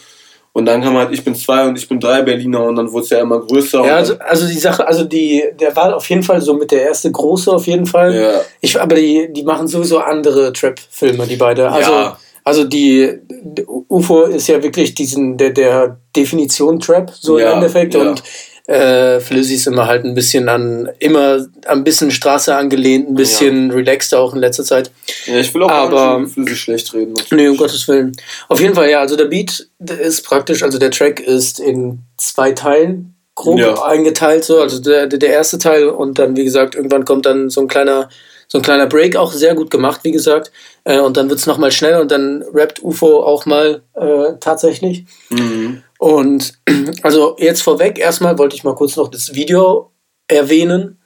Und 0.52 0.66
dann 0.66 0.82
kam 0.82 0.98
halt, 0.98 1.14
ich 1.14 1.24
bin 1.24 1.36
zwei 1.36 1.68
und 1.68 1.78
ich 1.78 1.88
bin 1.88 2.00
drei 2.00 2.24
Berliner 2.24 2.64
und 2.64 2.76
dann 2.76 2.92
wurde 2.92 3.04
es 3.04 3.12
ja 3.12 3.20
immer 3.20 3.40
größer. 3.40 3.86
Ja, 3.86 3.98
also, 3.98 4.16
also 4.18 4.48
die 4.48 4.58
Sache, 4.58 4.86
also 4.86 5.06
die, 5.06 5.44
der 5.58 5.76
war 5.76 5.96
auf 5.96 6.10
jeden 6.10 6.24
Fall 6.24 6.42
so 6.42 6.56
mit 6.56 6.72
der 6.72 6.82
erste 6.82 7.12
große 7.12 7.52
auf 7.52 7.68
jeden 7.68 7.86
Fall. 7.86 8.14
Ja. 8.14 8.42
Ich, 8.60 8.82
aber 8.82 8.96
die, 8.96 9.30
die 9.32 9.44
machen 9.44 9.68
sowieso 9.68 10.00
andere 10.00 10.52
Trap-Filme, 10.52 11.28
die 11.28 11.36
beide. 11.36 11.72
Also, 11.72 11.92
ja. 11.92 12.18
Also 12.50 12.63
die, 12.63 13.20
UFO 13.68 14.24
ist 14.24 14.48
ja 14.48 14.62
wirklich 14.63 14.96
diesen, 14.96 15.38
der, 15.38 15.51
der 15.51 16.00
Definition 16.15 16.79
Trap, 16.79 17.12
so 17.13 17.38
ja, 17.38 17.51
im 17.51 17.58
Endeffekt. 17.58 17.94
Ja. 17.94 18.01
Und 18.01 18.24
äh, 18.65 19.20
Flizzy 19.20 19.53
ist 19.53 19.68
immer 19.68 19.86
halt 19.86 20.03
ein 20.03 20.15
bisschen 20.15 20.50
an, 20.50 20.89
immer 20.98 21.46
ein 21.68 21.84
bisschen 21.84 22.10
Straße 22.10 22.56
angelehnt, 22.56 23.08
ein 23.08 23.13
bisschen 23.13 23.70
ja. 23.70 23.75
relaxed 23.75 24.15
auch 24.15 24.34
in 24.34 24.39
letzter 24.39 24.63
Zeit. 24.63 24.89
Ja, 25.27 25.38
ich 25.38 25.53
will 25.53 25.62
auch 25.62 25.70
aber 25.70 26.27
Flizzy 26.27 26.56
schlecht 26.56 26.91
reden. 26.96 27.13
Natürlich. 27.13 27.44
Nee, 27.44 27.50
um 27.50 27.58
Gottes 27.58 27.88
Willen. 27.88 28.13
Auf 28.48 28.60
jeden 28.60 28.74
Fall, 28.74 28.89
ja, 28.89 29.00
also 29.00 29.15
der 29.15 29.25
Beat 29.25 29.70
ist 29.79 30.24
praktisch, 30.24 30.63
also 30.63 30.79
der 30.79 30.89
Track 30.89 31.20
ist 31.20 31.60
in 31.60 32.00
zwei 32.18 32.51
Teilen 32.51 33.15
grob 33.36 33.60
ja. 33.60 33.84
eingeteilt, 33.84 34.44
so, 34.44 34.60
also 34.60 34.82
der, 34.82 35.06
der 35.06 35.29
erste 35.29 35.60
Teil 35.60 35.88
und 35.88 36.18
dann, 36.18 36.36
wie 36.36 36.44
gesagt, 36.44 36.74
irgendwann 36.74 37.06
kommt 37.06 37.27
dann 37.27 37.51
so 37.51 37.62
ein 37.62 37.68
kleiner 37.68 38.10
so 38.51 38.58
ein 38.58 38.63
kleiner 38.63 38.88
Break 38.88 39.15
auch 39.15 39.32
sehr 39.32 39.56
gut 39.56 39.70
gemacht, 39.70 40.01
wie 40.03 40.12
gesagt. 40.12 40.51
Äh, 40.84 41.00
und 41.00 41.15
dann 41.15 41.29
wird 41.29 41.39
es 41.39 41.46
nochmal 41.46 41.72
schneller 41.72 42.01
und 42.01 42.12
dann 42.12 42.44
rappt 42.53 42.84
UFO 42.84 43.24
auch 43.24 43.46
mal 43.46 43.84
äh, 43.94 44.34
tatsächlich. 44.39 45.06
Mhm. 45.29 45.84
Und 46.00 46.53
also 47.03 47.38
jetzt 47.39 47.62
vorweg, 47.62 48.00
erstmal 48.00 48.38
wollte 48.38 48.56
ich 48.56 48.63
mal 48.63 48.75
kurz 48.75 48.96
noch 48.96 49.10
das 49.10 49.36
Video 49.36 49.91
erwähnen, 50.27 51.00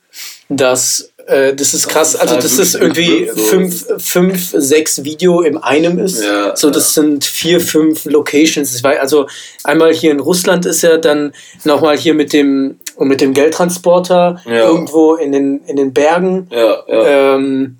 dass 0.48 1.14
äh, 1.28 1.54
das 1.54 1.74
ist 1.74 1.88
krass, 1.88 2.16
also 2.16 2.36
das 2.36 2.60
ist 2.60 2.76
irgendwie 2.76 3.30
fünf, 3.50 3.86
fünf, 3.98 4.52
sechs 4.56 5.04
Video 5.04 5.42
in 5.42 5.58
einem 5.58 6.00
ist. 6.00 6.24
Ja, 6.24 6.56
so, 6.56 6.70
das 6.70 6.96
ja. 6.96 7.02
sind 7.02 7.24
vier, 7.24 7.62
fünf 7.62 8.06
Locations. 8.06 8.84
Also 8.84 9.28
einmal 9.64 9.94
hier 9.94 10.12
in 10.12 10.20
Russland 10.20 10.66
ist 10.66 10.84
er, 10.84 10.98
dann 10.98 11.34
nochmal 11.64 11.98
hier 11.98 12.14
mit 12.14 12.34
dem, 12.34 12.80
mit 12.98 13.22
dem 13.22 13.34
Geldtransporter 13.34 14.42
ja. 14.46 14.68
irgendwo 14.68 15.16
in 15.16 15.32
den, 15.32 15.62
in 15.66 15.76
den 15.76 15.94
Bergen. 15.94 16.48
Ja, 16.52 16.84
ja. 16.88 17.36
Ähm, 17.36 17.78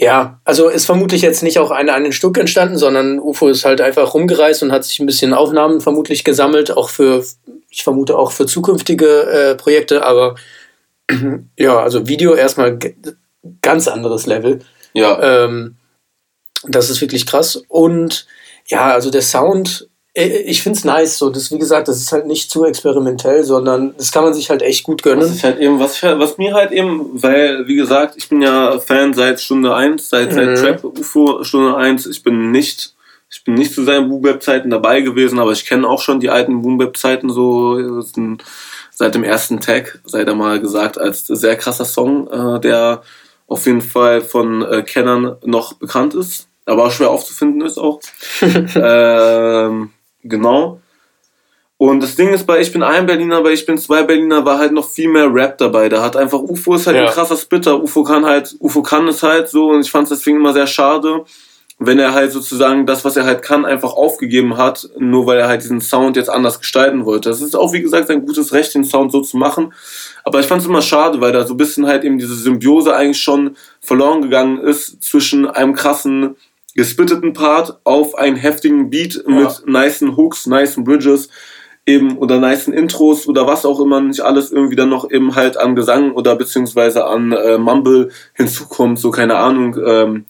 ja, 0.00 0.40
also 0.44 0.68
ist 0.68 0.86
vermutlich 0.86 1.20
jetzt 1.20 1.42
nicht 1.42 1.58
auch 1.58 1.70
eine 1.70 1.92
an 1.92 2.06
ein 2.06 2.12
Stück 2.12 2.38
entstanden, 2.38 2.78
sondern 2.78 3.18
UFO 3.18 3.48
ist 3.48 3.66
halt 3.66 3.82
einfach 3.82 4.14
rumgereist 4.14 4.62
und 4.62 4.72
hat 4.72 4.84
sich 4.84 4.98
ein 4.98 5.04
bisschen 5.04 5.34
Aufnahmen 5.34 5.82
vermutlich 5.82 6.24
gesammelt, 6.24 6.74
auch 6.74 6.88
für, 6.88 7.22
ich 7.68 7.82
vermute 7.82 8.16
auch 8.16 8.32
für 8.32 8.46
zukünftige 8.46 9.06
äh, 9.06 9.54
Projekte, 9.56 10.06
aber 10.06 10.36
ja, 11.58 11.78
also 11.78 12.08
Video 12.08 12.34
erstmal 12.34 12.78
ganz 13.60 13.88
anderes 13.88 14.24
Level. 14.24 14.60
Ja. 14.94 15.44
Ähm, 15.44 15.76
das 16.66 16.88
ist 16.88 17.02
wirklich 17.02 17.26
krass. 17.26 17.62
Und 17.68 18.26
ja, 18.68 18.92
also 18.92 19.10
der 19.10 19.22
Sound, 19.22 19.89
ich 20.12 20.62
finde 20.62 20.78
es 20.78 20.84
nice. 20.84 21.18
So, 21.18 21.30
das, 21.30 21.52
wie 21.52 21.58
gesagt, 21.58 21.88
das 21.88 21.98
ist 21.98 22.10
halt 22.10 22.26
nicht 22.26 22.50
zu 22.50 22.64
experimentell, 22.64 23.44
sondern 23.44 23.94
das 23.96 24.10
kann 24.10 24.24
man 24.24 24.34
sich 24.34 24.50
halt 24.50 24.62
echt 24.62 24.82
gut 24.82 25.02
gönnen. 25.02 25.30
Was, 25.30 25.44
halt 25.44 25.60
eben, 25.60 25.78
was, 25.78 25.96
ich, 25.96 26.02
was 26.02 26.36
mir 26.36 26.54
halt 26.54 26.72
eben, 26.72 27.22
weil, 27.22 27.66
wie 27.68 27.76
gesagt, 27.76 28.14
ich 28.16 28.28
bin 28.28 28.42
ja 28.42 28.78
Fan 28.80 29.14
seit 29.14 29.40
Stunde 29.40 29.74
1, 29.74 30.08
seit, 30.08 30.32
seit 30.32 30.48
mhm. 30.48 30.54
Trap 30.56 30.84
UFO 30.84 31.44
Stunde 31.44 31.76
1. 31.76 32.06
Ich 32.06 32.22
bin 32.22 32.50
nicht. 32.50 32.94
Ich 33.32 33.44
bin 33.44 33.54
nicht 33.54 33.72
zu 33.72 33.84
seinen 33.84 34.08
Boom-Web-Zeiten 34.08 34.70
dabei 34.70 35.02
gewesen, 35.02 35.38
aber 35.38 35.52
ich 35.52 35.64
kenne 35.64 35.88
auch 35.88 36.02
schon 36.02 36.18
die 36.18 36.30
alten 36.30 36.62
Boom-Web-Zeiten 36.62 37.30
so. 37.30 37.80
Das 37.80 38.06
ist 38.06 38.16
ein, 38.16 38.38
seit 38.90 39.14
dem 39.14 39.22
ersten 39.22 39.60
Tag, 39.60 40.00
sei 40.04 40.24
da 40.24 40.34
mal 40.34 40.58
gesagt, 40.58 40.98
als 40.98 41.28
sehr 41.28 41.54
krasser 41.54 41.84
Song, 41.84 42.26
äh, 42.26 42.58
der 42.58 43.02
auf 43.46 43.66
jeden 43.66 43.82
Fall 43.82 44.20
von 44.20 44.62
äh, 44.62 44.82
Kennern 44.82 45.36
noch 45.44 45.74
bekannt 45.74 46.14
ist, 46.14 46.48
aber 46.66 46.86
auch 46.86 46.90
schwer 46.90 47.10
aufzufinden 47.10 47.60
ist 47.60 47.78
auch. 47.78 48.00
ähm, 48.74 49.90
genau. 50.22 50.80
Und 51.82 52.02
das 52.02 52.14
Ding 52.14 52.28
ist 52.28 52.46
bei 52.46 52.60
Ich 52.60 52.72
bin 52.72 52.82
ein 52.82 53.06
Berliner, 53.06 53.42
bei 53.42 53.52
Ich 53.52 53.64
bin 53.64 53.78
zwei 53.78 54.02
Berliner 54.02 54.44
war 54.44 54.58
halt 54.58 54.72
noch 54.72 54.86
viel 54.86 55.08
mehr 55.08 55.32
Rap 55.32 55.56
dabei. 55.56 55.88
Da 55.88 56.02
hat 56.02 56.14
einfach 56.14 56.40
UFO 56.40 56.74
ist 56.74 56.86
halt 56.86 56.98
ja. 56.98 57.06
ein 57.06 57.10
krasser 57.10 57.38
Spitter. 57.38 57.82
UFO 57.82 58.02
kann 58.02 58.26
halt, 58.26 58.54
UFO 58.60 58.82
kann 58.82 59.08
es 59.08 59.22
halt 59.22 59.48
so 59.48 59.70
und 59.70 59.80
ich 59.80 59.90
fand 59.90 60.04
es 60.04 60.18
deswegen 60.18 60.36
immer 60.36 60.52
sehr 60.52 60.66
schade, 60.66 61.24
wenn 61.78 61.98
er 61.98 62.12
halt 62.12 62.32
sozusagen 62.32 62.84
das, 62.84 63.06
was 63.06 63.16
er 63.16 63.24
halt 63.24 63.40
kann, 63.40 63.64
einfach 63.64 63.94
aufgegeben 63.94 64.58
hat, 64.58 64.90
nur 64.98 65.26
weil 65.26 65.38
er 65.38 65.48
halt 65.48 65.62
diesen 65.62 65.80
Sound 65.80 66.16
jetzt 66.16 66.28
anders 66.28 66.58
gestalten 66.58 67.06
wollte. 67.06 67.30
Das 67.30 67.40
ist 67.40 67.56
auch, 67.56 67.72
wie 67.72 67.80
gesagt, 67.80 68.10
ein 68.10 68.26
gutes 68.26 68.52
Recht, 68.52 68.74
den 68.74 68.84
Sound 68.84 69.10
so 69.10 69.22
zu 69.22 69.38
machen. 69.38 69.72
Aber 70.22 70.40
ich 70.40 70.46
fand 70.46 70.60
es 70.60 70.68
immer 70.68 70.82
schade, 70.82 71.22
weil 71.22 71.32
da 71.32 71.46
so 71.46 71.54
ein 71.54 71.56
bisschen 71.56 71.86
halt 71.86 72.04
eben 72.04 72.18
diese 72.18 72.34
Symbiose 72.34 72.94
eigentlich 72.94 73.22
schon 73.22 73.56
verloren 73.80 74.20
gegangen 74.20 74.58
ist 74.58 75.02
zwischen 75.02 75.48
einem 75.48 75.72
krassen 75.72 76.36
gespitteten 76.74 77.32
Part 77.32 77.80
auf 77.84 78.14
einen 78.16 78.36
heftigen 78.36 78.90
Beat 78.90 79.22
ja. 79.26 79.32
mit 79.32 79.62
nicen 79.66 80.16
Hooks, 80.16 80.46
nicen 80.46 80.84
Bridges 80.84 81.28
eben 81.86 82.18
oder 82.18 82.38
nicen 82.38 82.72
Intros 82.72 83.26
oder 83.26 83.46
was 83.46 83.64
auch 83.64 83.80
immer 83.80 84.00
nicht 84.00 84.20
alles 84.20 84.52
irgendwie 84.52 84.76
dann 84.76 84.90
noch 84.90 85.10
eben 85.10 85.34
halt 85.34 85.56
an 85.56 85.74
Gesang 85.74 86.12
oder 86.12 86.36
beziehungsweise 86.36 87.06
an 87.06 87.32
äh, 87.32 87.58
Mumble 87.58 88.10
hinzukommt, 88.34 88.98
so 88.98 89.10
keine 89.10 89.36
Ahnung. 89.36 89.76
Ähm, 89.84 90.26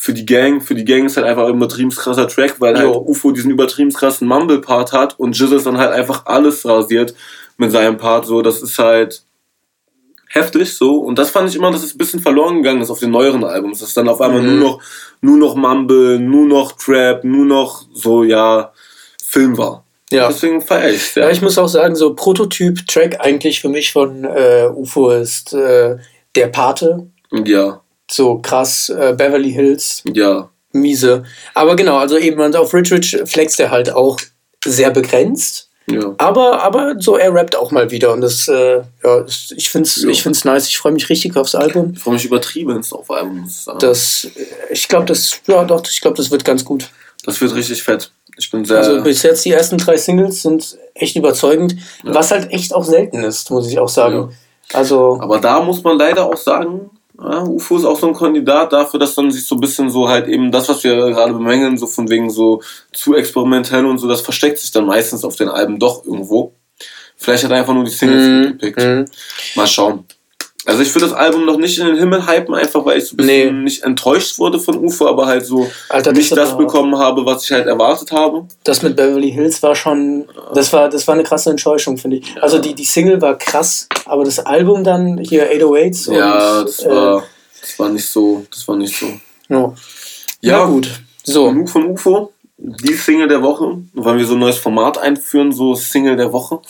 für 0.00 0.14
die 0.14 0.26
Gang, 0.26 0.62
für 0.62 0.76
die 0.76 0.84
Gang 0.84 1.06
ist 1.06 1.16
halt 1.16 1.26
einfach 1.26 1.48
ein 1.48 1.56
übertrieben 1.56 1.90
krasser 1.90 2.28
Track, 2.28 2.60
weil 2.60 2.78
halt 2.78 2.86
UFO 2.86 3.32
diesen 3.32 3.50
übertrieben 3.50 3.92
krassen 3.92 4.28
Mumble-Part 4.28 4.92
hat 4.92 5.18
und 5.18 5.36
Jizzes 5.36 5.64
dann 5.64 5.76
halt 5.76 5.90
einfach 5.90 6.24
alles 6.26 6.64
rasiert 6.64 7.16
mit 7.56 7.72
seinem 7.72 7.96
Part. 7.96 8.24
So, 8.24 8.40
das 8.40 8.62
ist 8.62 8.78
halt 8.78 9.24
heftig 10.38 10.74
so. 10.74 10.98
Und 10.98 11.18
das 11.18 11.30
fand 11.30 11.48
ich 11.48 11.56
immer, 11.56 11.70
dass 11.70 11.82
es 11.82 11.94
ein 11.94 11.98
bisschen 11.98 12.20
verloren 12.20 12.62
gegangen 12.62 12.80
ist 12.80 12.90
auf 12.90 13.00
den 13.00 13.10
neueren 13.10 13.44
Albums. 13.44 13.80
Dass 13.80 13.94
dann 13.94 14.08
auf 14.08 14.20
einmal 14.20 14.42
mhm. 14.42 14.58
nur 14.58 14.68
noch, 14.68 14.82
nur 15.20 15.36
noch 15.36 15.54
Mumble, 15.54 16.18
nur 16.18 16.46
noch 16.46 16.72
Trap, 16.72 17.24
nur 17.24 17.44
noch 17.44 17.86
so, 17.92 18.24
ja, 18.24 18.72
Film 19.24 19.58
war. 19.58 19.84
Ja. 20.10 20.28
Deswegen 20.28 20.62
feiere 20.62 20.90
ich 20.90 21.14
ja. 21.14 21.24
ja, 21.24 21.30
ich 21.30 21.42
muss 21.42 21.58
auch 21.58 21.68
sagen, 21.68 21.94
so 21.94 22.14
Prototyp-Track 22.14 23.20
eigentlich 23.20 23.60
für 23.60 23.68
mich 23.68 23.92
von 23.92 24.24
äh, 24.24 24.68
UFO 24.74 25.10
ist 25.10 25.52
äh, 25.52 25.96
Der 26.34 26.46
Pate. 26.46 27.10
Ja 27.44 27.82
so 28.10 28.38
krass 28.38 28.88
äh, 28.88 29.14
Beverly 29.16 29.52
Hills. 29.52 30.02
Ja. 30.12 30.50
Miese. 30.72 31.24
Aber 31.54 31.76
genau, 31.76 31.96
also 31.96 32.18
eben 32.18 32.54
auf 32.54 32.74
Rich 32.74 32.92
Rich 32.92 33.18
flext 33.24 33.58
er 33.60 33.70
halt 33.70 33.90
auch 33.90 34.20
sehr 34.64 34.90
begrenzt. 34.90 35.67
Ja. 35.90 36.14
Aber, 36.18 36.62
aber 36.62 36.94
so, 36.98 37.16
er 37.16 37.32
rappt 37.32 37.56
auch 37.56 37.70
mal 37.70 37.90
wieder 37.90 38.12
und 38.12 38.20
das, 38.20 38.48
äh, 38.48 38.82
ja, 39.04 39.24
ich 39.56 39.70
finde 39.70 39.88
es 39.88 40.02
ja. 40.02 40.08
ich 40.08 40.22
find's 40.22 40.44
nice. 40.44 40.68
Ich 40.68 40.78
freue 40.78 40.92
mich 40.92 41.08
richtig 41.08 41.36
aufs 41.36 41.54
Album. 41.54 41.92
Ich 41.94 42.00
freue 42.00 42.14
mich 42.14 42.24
übertrieben 42.24 42.78
aufs 42.78 43.10
Album. 43.10 43.48
Das, 43.80 44.28
ich 44.70 44.88
glaube, 44.88 45.06
das, 45.06 45.40
ja 45.46 45.64
doch, 45.64 45.82
ich 45.88 46.00
glaube, 46.00 46.16
das 46.16 46.30
wird 46.30 46.44
ganz 46.44 46.64
gut. 46.64 46.90
Das 47.24 47.40
wird 47.40 47.54
richtig 47.54 47.82
fett. 47.82 48.10
Ich 48.36 48.50
bin 48.50 48.64
sehr. 48.64 48.78
Also 48.78 49.02
bis 49.02 49.22
jetzt 49.22 49.44
die 49.44 49.50
ersten 49.50 49.78
drei 49.78 49.96
Singles 49.96 50.42
sind 50.42 50.78
echt 50.94 51.16
überzeugend, 51.16 51.76
ja. 52.04 52.14
was 52.14 52.30
halt 52.30 52.52
echt 52.52 52.74
auch 52.74 52.84
selten 52.84 53.22
ist, 53.22 53.50
muss 53.50 53.68
ich 53.68 53.78
auch 53.78 53.88
sagen. 53.88 54.32
Also. 54.72 55.18
Aber 55.20 55.40
da 55.40 55.62
muss 55.62 55.82
man 55.82 55.98
leider 55.98 56.26
auch 56.26 56.36
sagen, 56.36 56.90
Ja, 57.20 57.42
UFO 57.42 57.76
ist 57.76 57.84
auch 57.84 57.98
so 57.98 58.06
ein 58.06 58.14
Kandidat 58.14 58.72
dafür, 58.72 59.00
dass 59.00 59.16
dann 59.16 59.30
sich 59.30 59.44
so 59.44 59.56
ein 59.56 59.60
bisschen 59.60 59.90
so 59.90 60.08
halt 60.08 60.28
eben 60.28 60.52
das, 60.52 60.68
was 60.68 60.84
wir 60.84 60.94
gerade 60.94 61.32
bemängeln, 61.32 61.76
so 61.76 61.88
von 61.88 62.08
wegen 62.08 62.30
so 62.30 62.62
zu 62.92 63.16
experimentell 63.16 63.84
und 63.86 63.98
so, 63.98 64.06
das 64.06 64.20
versteckt 64.20 64.58
sich 64.58 64.70
dann 64.70 64.86
meistens 64.86 65.24
auf 65.24 65.34
den 65.34 65.48
Alben 65.48 65.80
doch 65.80 66.04
irgendwo. 66.04 66.52
Vielleicht 67.16 67.42
hat 67.42 67.50
er 67.50 67.58
einfach 67.58 67.74
nur 67.74 67.84
die 67.84 67.90
Singles 67.90 68.26
mm, 68.26 68.52
gepickt. 68.52 68.80
Mm. 68.80 69.04
Mal 69.56 69.66
schauen. 69.66 70.04
Also 70.68 70.82
ich 70.82 70.94
würde 70.94 71.06
das 71.06 71.16
Album 71.16 71.46
noch 71.46 71.56
nicht 71.56 71.78
in 71.78 71.86
den 71.86 71.96
Himmel 71.96 72.26
hypen, 72.26 72.54
einfach 72.54 72.84
weil 72.84 72.98
ich 72.98 73.06
so 73.06 73.14
ein 73.14 73.16
bisschen 73.16 73.56
nee. 73.56 73.62
nicht 73.62 73.84
enttäuscht 73.84 74.38
wurde 74.38 74.60
von 74.60 74.76
UFO, 74.76 75.08
aber 75.08 75.24
halt 75.24 75.46
so 75.46 75.70
Alter, 75.88 76.12
nicht 76.12 76.30
das, 76.30 76.50
das 76.50 76.58
bekommen 76.58 76.98
habe, 76.98 77.24
was 77.24 77.44
ich 77.44 77.52
halt 77.52 77.66
erwartet 77.66 78.12
habe. 78.12 78.46
Das 78.64 78.82
mit 78.82 78.94
Beverly 78.94 79.32
Hills 79.32 79.62
war 79.62 79.74
schon, 79.74 80.26
das 80.52 80.70
war, 80.74 80.90
das 80.90 81.08
war 81.08 81.14
eine 81.14 81.24
krasse 81.24 81.48
Enttäuschung, 81.48 81.96
finde 81.96 82.18
ich. 82.18 82.42
Also 82.42 82.58
die, 82.58 82.74
die 82.74 82.84
Single 82.84 83.22
war 83.22 83.38
krass, 83.38 83.88
aber 84.04 84.24
das 84.24 84.40
Album 84.40 84.84
dann, 84.84 85.16
hier 85.16 85.50
808s 85.50 86.12
Ja, 86.12 86.62
das, 86.62 86.84
äh, 86.84 86.90
war, 86.90 87.24
das 87.62 87.78
war 87.78 87.88
nicht 87.88 88.06
so, 88.06 88.44
das 88.50 88.68
war 88.68 88.76
nicht 88.76 88.94
so. 88.94 89.06
No. 89.48 89.74
Ja, 90.42 90.58
ja 90.58 90.64
gut. 90.66 90.90
So. 91.24 91.48
Genug 91.48 91.70
von 91.70 91.84
UFO. 91.92 92.34
Die 92.58 92.92
Single 92.92 93.28
der 93.28 93.40
Woche. 93.40 93.78
Wollen 93.94 94.18
wir 94.18 94.26
so 94.26 94.34
ein 94.34 94.40
neues 94.40 94.58
Format 94.58 94.98
einführen, 94.98 95.50
so 95.50 95.74
Single 95.74 96.16
der 96.16 96.30
Woche? 96.30 96.60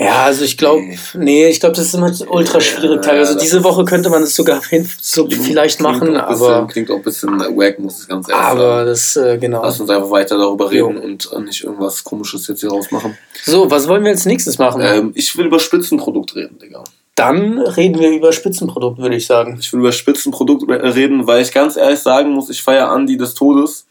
Ja, 0.00 0.22
also 0.22 0.44
ich 0.46 0.56
glaube, 0.56 0.80
nee. 0.80 0.98
nee. 1.14 1.48
ich 1.48 1.60
glaube, 1.60 1.76
das 1.76 1.84
ist 1.84 1.94
immer 1.94 2.10
ultra 2.30 2.58
schwierig. 2.58 3.04
Ja, 3.04 3.12
also 3.12 3.38
diese 3.38 3.62
Woche 3.62 3.84
könnte 3.84 4.08
man 4.08 4.22
es 4.22 4.34
sogar 4.34 4.62
hin, 4.64 4.88
so 4.98 5.28
vielleicht 5.28 5.82
machen, 5.82 6.16
aber. 6.16 6.32
Bisschen, 6.32 6.66
klingt 6.68 6.90
auch 6.90 6.96
ein 6.96 7.02
bisschen 7.02 7.38
wack, 7.38 7.78
muss 7.78 8.02
ich 8.02 8.08
ganz 8.08 8.26
ehrlich 8.26 8.42
aber 8.42 8.60
sagen. 8.60 8.70
Aber 8.70 8.84
das, 8.86 9.16
äh, 9.16 9.36
genau. 9.36 9.62
Lass 9.62 9.78
uns 9.78 9.90
einfach 9.90 10.10
weiter 10.10 10.38
darüber 10.38 10.70
reden 10.70 10.96
jo. 10.96 11.02
und 11.02 11.30
äh, 11.30 11.40
nicht 11.40 11.64
irgendwas 11.64 12.02
Komisches 12.02 12.48
jetzt 12.48 12.60
hier 12.60 12.70
rausmachen. 12.70 13.18
So, 13.44 13.70
was 13.70 13.88
wollen 13.88 14.02
wir 14.02 14.12
als 14.12 14.24
nächstes 14.24 14.56
machen? 14.56 14.80
Ähm, 14.82 15.12
ich 15.14 15.36
will 15.36 15.44
über 15.44 15.58
Spitzenprodukt 15.58 16.34
reden, 16.34 16.58
Digga. 16.58 16.82
Dann 17.14 17.58
reden 17.58 18.00
wir 18.00 18.10
über 18.10 18.32
Spitzenprodukt, 18.32 18.96
würde 18.96 19.16
ich 19.16 19.26
sagen. 19.26 19.58
Ich 19.60 19.70
will 19.70 19.80
über 19.80 19.92
Spitzenprodukt 19.92 20.66
reden, 20.66 21.26
weil 21.26 21.42
ich 21.42 21.52
ganz 21.52 21.76
ehrlich 21.76 21.98
sagen 21.98 22.30
muss, 22.30 22.48
ich 22.48 22.62
feiere 22.62 22.88
Andi 22.88 23.18
des 23.18 23.34
Todes. 23.34 23.86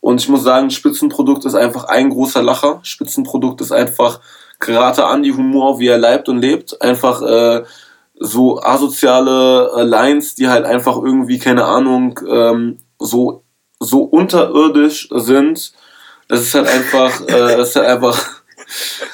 Und 0.00 0.20
ich 0.20 0.28
muss 0.28 0.42
sagen, 0.42 0.70
Spitzenprodukt 0.70 1.44
ist 1.44 1.54
einfach 1.54 1.84
ein 1.84 2.10
großer 2.10 2.42
Lacher. 2.42 2.80
Spitzenprodukt 2.82 3.60
ist 3.60 3.70
einfach 3.70 4.20
gerade 4.60 5.02
Andy 5.02 5.30
Humor, 5.30 5.78
wie 5.78 5.88
er 5.88 5.98
leibt 5.98 6.28
und 6.28 6.38
lebt, 6.38 6.80
einfach 6.82 7.22
äh, 7.22 7.64
so 8.18 8.62
asoziale 8.62 9.70
äh, 9.76 9.82
Lines, 9.82 10.34
die 10.34 10.48
halt 10.48 10.64
einfach 10.64 10.96
irgendwie, 10.96 11.38
keine 11.38 11.64
Ahnung, 11.64 12.18
ähm, 12.28 12.78
so, 12.98 13.44
so 13.78 14.02
unterirdisch 14.02 15.08
sind. 15.12 15.72
Das 16.28 16.40
ist 16.40 16.54
halt 16.54 16.66
einfach, 16.66 17.20
äh, 17.22 17.56
das 17.56 17.70
ist 17.70 17.76
halt 17.76 17.86
einfach. 17.86 18.26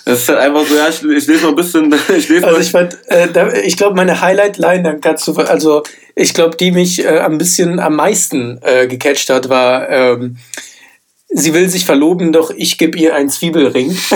Das 0.07 0.20
ist 0.20 0.28
halt 0.31 0.38
einfach 0.38 0.64
so, 0.64 0.74
ja, 0.74 0.88
ich, 0.88 1.02
ich 1.02 1.26
lese 1.26 1.42
mal 1.42 1.50
ein 1.50 1.55
bisschen. 1.55 1.94
Ich 2.16 2.31
lese 2.31 2.46
also 2.46 2.59
ich 2.59 2.70
fand, 2.70 2.96
äh, 3.09 3.61
ich 3.61 3.76
glaube, 3.76 3.94
meine 3.94 4.22
Highlight-Line, 4.22 4.83
dann 4.83 5.00
kannst 5.02 5.28
du, 5.28 5.35
also 5.35 5.83
ich 6.14 6.33
glaube, 6.33 6.57
die 6.57 6.70
mich 6.70 7.05
äh, 7.05 7.18
ein 7.18 7.37
bisschen 7.37 7.78
am 7.78 7.96
meisten 7.96 8.59
äh, 8.62 8.87
gecatcht 8.87 9.28
hat, 9.28 9.50
war, 9.50 9.90
ähm, 9.90 10.38
sie 11.33 11.55
will 11.55 11.68
sich 11.68 11.85
verloben, 11.85 12.33
doch 12.33 12.51
ich 12.51 12.79
gebe 12.79 12.99
ihr 12.99 13.14
einen 13.14 13.29
Zwiebelring. 13.29 13.97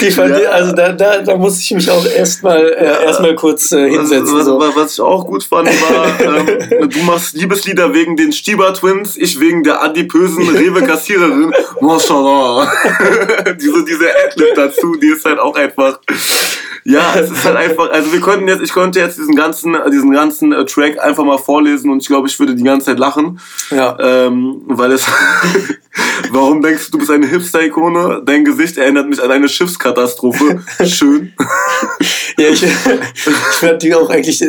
Die 0.00 0.10
fand 0.10 0.38
ja. 0.38 0.50
also 0.50 0.72
da, 0.72 0.92
da, 0.92 1.18
da 1.18 1.36
muss 1.36 1.60
ich 1.60 1.70
mich 1.72 1.90
auch 1.90 2.04
erstmal 2.04 2.68
äh, 2.68 3.04
erstmal 3.04 3.34
kurz 3.34 3.72
äh, 3.72 3.88
hinsetzen. 3.88 4.38
Was, 4.38 4.46
was, 4.46 4.76
was, 4.76 4.92
ich 4.94 5.00
auch 5.00 5.26
gut 5.26 5.44
fand, 5.44 5.68
war, 5.68 6.20
ähm, 6.20 6.88
du 6.88 6.98
machst 7.00 7.34
Liebeslieder 7.34 7.92
wegen 7.94 8.16
den 8.16 8.32
Stieber 8.32 8.72
Twins, 8.74 9.16
ich 9.16 9.38
wegen 9.40 9.62
der 9.62 9.82
adipösen 9.82 10.48
Rewe-Kassiererin. 10.48 11.52
Mashallah. 11.80 12.70
diese 13.60 13.84
diese 13.84 14.06
Adlib 14.26 14.54
dazu, 14.54 14.96
die 14.96 15.08
ist 15.08 15.24
halt 15.24 15.38
auch 15.38 15.54
einfach 15.54 15.98
ja, 16.84 17.14
es 17.14 17.30
ist 17.30 17.44
halt 17.44 17.56
einfach, 17.56 17.90
also 17.90 18.12
wir 18.12 18.20
konnten 18.20 18.48
jetzt, 18.48 18.62
ich 18.62 18.72
konnte 18.72 19.00
jetzt 19.00 19.18
diesen 19.18 19.34
ganzen, 19.34 19.76
diesen 19.92 20.10
ganzen 20.12 20.52
äh, 20.52 20.64
Track 20.64 20.98
einfach 20.98 21.24
mal 21.24 21.38
vorlesen 21.38 21.90
und 21.90 22.02
ich 22.02 22.08
glaube, 22.08 22.26
ich 22.28 22.38
würde 22.38 22.54
die 22.54 22.64
ganze 22.64 22.86
Zeit 22.86 22.98
lachen. 22.98 23.38
Ja. 23.70 23.96
Ähm, 24.00 24.62
weil 24.66 24.92
es, 24.92 25.06
warum 26.30 26.62
denkst 26.62 26.86
du, 26.86 26.92
du 26.92 26.98
bist 26.98 27.10
eine 27.10 27.26
Hipster-Ikone? 27.26 28.22
Dein 28.24 28.44
Gesicht 28.44 28.78
erinnert 28.78 29.08
mich 29.08 29.22
an 29.22 29.30
eine 29.30 29.48
Schiffskatastrophe. 29.90 30.62
Schön. 30.86 31.32
ja, 32.38 32.48
ich, 32.48 32.62
ich 32.62 32.70
fand 33.60 33.82
die 33.82 33.94
auch 33.94 34.08
eigentlich, 34.08 34.42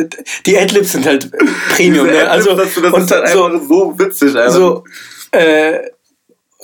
die 0.46 0.58
Adlibs 0.58 0.92
sind 0.92 1.06
halt 1.06 1.30
Premium, 1.74 2.06
ne? 2.06 2.28
Also, 2.28 2.54
das, 2.54 2.74
das 2.74 2.92
und 2.92 3.02
ist 3.02 3.10
halt 3.10 3.28
so, 3.28 3.44
einfach 3.44 3.66
so 3.66 3.98
witzig, 3.98 4.34
Alter. 4.34 4.50
So, 4.50 4.84
äh, 5.32 5.78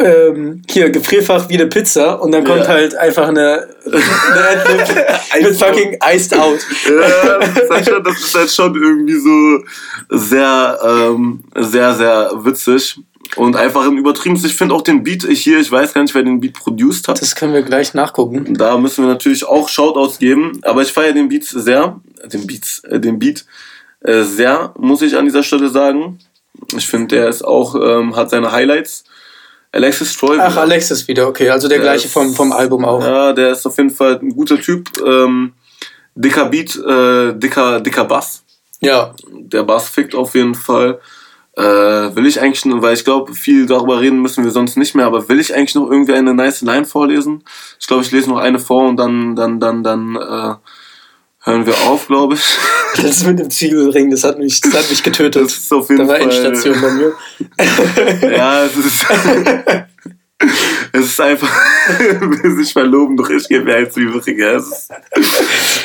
ähm, 0.01 0.62
hier 0.71 0.91
Gefrierfach 0.91 1.49
wie 1.49 1.55
eine 1.55 1.67
Pizza 1.67 2.23
und 2.23 2.31
dann 2.31 2.45
kommt 2.45 2.61
ja. 2.61 2.69
halt 2.69 2.95
einfach 2.95 3.27
eine, 3.27 3.67
eine 3.85 5.43
mit 5.43 5.57
fucking 5.57 5.99
iced 6.14 6.38
out. 6.38 6.61
Ja, 6.88 7.38
das 7.38 7.62
ist, 7.64 7.71
halt 7.71 7.88
schon, 7.88 8.05
das 8.05 8.21
ist 8.21 8.35
halt 8.35 8.51
schon 8.51 8.75
irgendwie 8.77 9.19
so 9.19 10.17
sehr, 10.17 10.79
ähm, 10.85 11.43
sehr, 11.57 11.95
sehr 11.95 12.31
witzig. 12.37 12.97
Und 13.37 13.57
einfach 13.57 13.87
im 13.87 13.99
Übertrieben. 13.99 14.37
Ich 14.37 14.55
finde 14.55 14.75
auch 14.75 14.83
den 14.83 15.03
Beat 15.03 15.25
hier, 15.25 15.59
ich 15.59 15.71
weiß 15.71 15.95
gar 15.95 16.03
nicht, 16.03 16.14
wer 16.14 16.23
den 16.23 16.41
Beat 16.41 16.55
produced 16.55 17.09
hat. 17.09 17.21
Das 17.21 17.35
können 17.35 17.53
wir 17.53 17.62
gleich 17.62 17.95
nachgucken. 17.95 18.55
Da 18.55 18.79
müssen 18.79 19.05
wir 19.05 19.12
natürlich 19.12 19.45
auch 19.45 19.69
Shoutouts 19.69 20.19
geben. 20.19 20.61
Aber 20.62 20.83
ich 20.83 20.93
feiere 20.93 21.12
den 21.12 21.29
Beat 21.29 21.45
sehr. 21.45 22.01
Den 22.25 22.47
Beats, 22.47 22.83
äh, 22.85 22.99
den 22.99 23.19
Beat 23.19 23.45
äh, 24.01 24.23
sehr, 24.23 24.75
muss 24.79 25.03
ich 25.03 25.17
an 25.17 25.25
dieser 25.25 25.43
Stelle 25.43 25.69
sagen. 25.69 26.19
Ich 26.77 26.87
finde, 26.87 27.17
der 27.17 27.29
ist 27.29 27.45
auch, 27.45 27.75
ähm, 27.75 28.17
hat 28.17 28.31
seine 28.31 28.53
Highlights. 28.53 29.05
Alexis 29.73 30.17
Troy. 30.17 30.38
Ach, 30.41 30.57
Alexis 30.57 31.07
wieder, 31.09 31.29
okay. 31.29 31.51
Also 31.51 31.69
der, 31.69 31.79
der 31.79 31.85
gleiche 31.85 32.07
ist, 32.07 32.12
vom, 32.12 32.33
vom 32.33 32.53
Album 32.53 32.85
auch. 32.85 33.03
Ja, 33.03 33.33
der 33.33 33.53
ist 33.53 33.67
auf 33.67 33.77
jeden 33.77 33.91
Fall 33.91 34.19
ein 34.21 34.31
guter 34.31 34.61
Typ. 34.61 34.88
Ähm, 35.05 35.53
dicker 36.14 36.47
Beat, 36.47 36.77
äh, 36.77 37.35
dicker, 37.35 37.81
dicker 37.81 38.05
Bass. 38.05 38.43
Ja. 38.81 39.14
Der 39.31 39.62
Bass 39.62 39.88
fickt 39.88 40.14
auf 40.14 40.35
jeden 40.35 40.55
Fall. 40.55 40.99
Äh, 41.59 42.14
will 42.14 42.27
ich 42.27 42.40
eigentlich, 42.40 42.62
weil 42.66 42.94
ich 42.94 43.05
glaube, 43.05 43.35
viel 43.35 43.66
darüber 43.66 44.01
reden 44.01 44.23
müssen 44.23 44.44
wir 44.44 44.53
sonst 44.53 44.77
nicht 44.77 44.94
mehr, 44.94 45.07
aber 45.07 45.29
will 45.29 45.40
ich 45.40 45.55
eigentlich 45.57 45.75
noch 45.75 45.90
irgendwie 45.90 46.12
eine 46.12 46.33
nice 46.33 46.62
Line 46.62 46.85
vorlesen? 46.85 47.42
Ich 47.81 47.88
glaube, 47.88 48.05
ich 48.05 48.12
lese 48.12 48.31
noch 48.31 48.38
eine 48.38 48.61
vor 48.61 48.88
und 48.88 48.97
dann, 48.97 49.35
dann, 49.35 49.59
dann, 49.59 49.83
dann, 49.83 50.14
äh, 50.14 50.55
hören 51.40 51.66
wir 51.66 51.77
auf, 51.88 52.07
glaube 52.07 52.35
ich. 52.35 52.42
Das 53.03 53.25
mit 53.25 53.38
dem 53.38 53.51
Zwiebelring, 53.51 54.11
das 54.11 54.25
hat 54.25 54.38
mich, 54.38 54.61
das 54.61 54.73
hat 54.73 54.90
mich 54.90 55.03
getötet. 55.03 55.44
Das 55.44 55.53
ist 55.53 55.73
auf 55.73 55.88
jeden 55.90 56.07
da 56.07 56.09
war 56.09 56.16
Fall. 56.16 56.25
Endstation 56.25 56.81
bei 56.81 56.90
mir. 56.90 58.33
ja, 58.37 58.64
es 58.64 58.77
ist. 58.77 59.07
Es 60.92 61.05
ist 61.05 61.20
einfach, 61.20 61.51
sich 62.57 62.72
verloben, 62.72 63.16
doch 63.16 63.29
ich 63.29 63.48
gebe 63.48 63.74
ein 63.74 63.90
Zwiebelring. 63.90 64.40
Es 64.40 64.66
ist, 64.66 64.90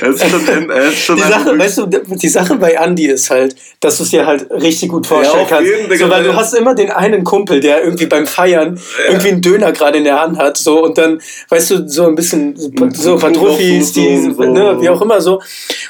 es 0.01 0.21
ist 0.21 0.29
schon, 0.29 0.69
es 0.69 0.93
ist 0.93 1.05
schon 1.05 1.15
die 1.15 1.21
Sache, 1.23 1.57
weißt 1.57 1.77
du, 1.79 1.85
die 1.87 2.29
Sache 2.29 2.55
bei 2.57 2.73
Andy 2.73 3.07
ist 3.07 3.31
halt, 3.31 3.55
dass 3.79 3.97
du 3.97 4.03
es 4.03 4.11
dir 4.11 4.27
halt 4.27 4.49
richtig 4.51 4.89
gut 4.89 5.07
vorstellen 5.07 5.47
ja, 5.49 5.57
kannst. 5.57 5.99
So, 5.99 6.09
weil 6.09 6.23
du 6.23 6.35
hast 6.35 6.53
immer 6.53 6.75
den 6.75 6.91
einen 6.91 7.23
Kumpel, 7.23 7.61
der 7.61 7.83
irgendwie 7.83 8.05
beim 8.05 8.27
Feiern 8.27 8.75
ja. 8.75 9.11
irgendwie 9.11 9.29
einen 9.29 9.41
Döner 9.41 9.71
gerade 9.71 9.97
in 9.97 10.03
der 10.03 10.21
Hand 10.21 10.37
hat, 10.37 10.57
so 10.57 10.83
und 10.83 10.99
dann, 10.99 11.19
weißt 11.49 11.71
du, 11.71 11.89
so 11.89 12.05
ein 12.05 12.13
bisschen 12.13 12.55
so 12.93 13.17
Pantruffis, 13.17 13.93
die, 13.93 14.21
so. 14.21 14.43
ne, 14.43 14.77
wie 14.79 14.89
auch 14.89 15.01
immer 15.01 15.19
so. 15.19 15.41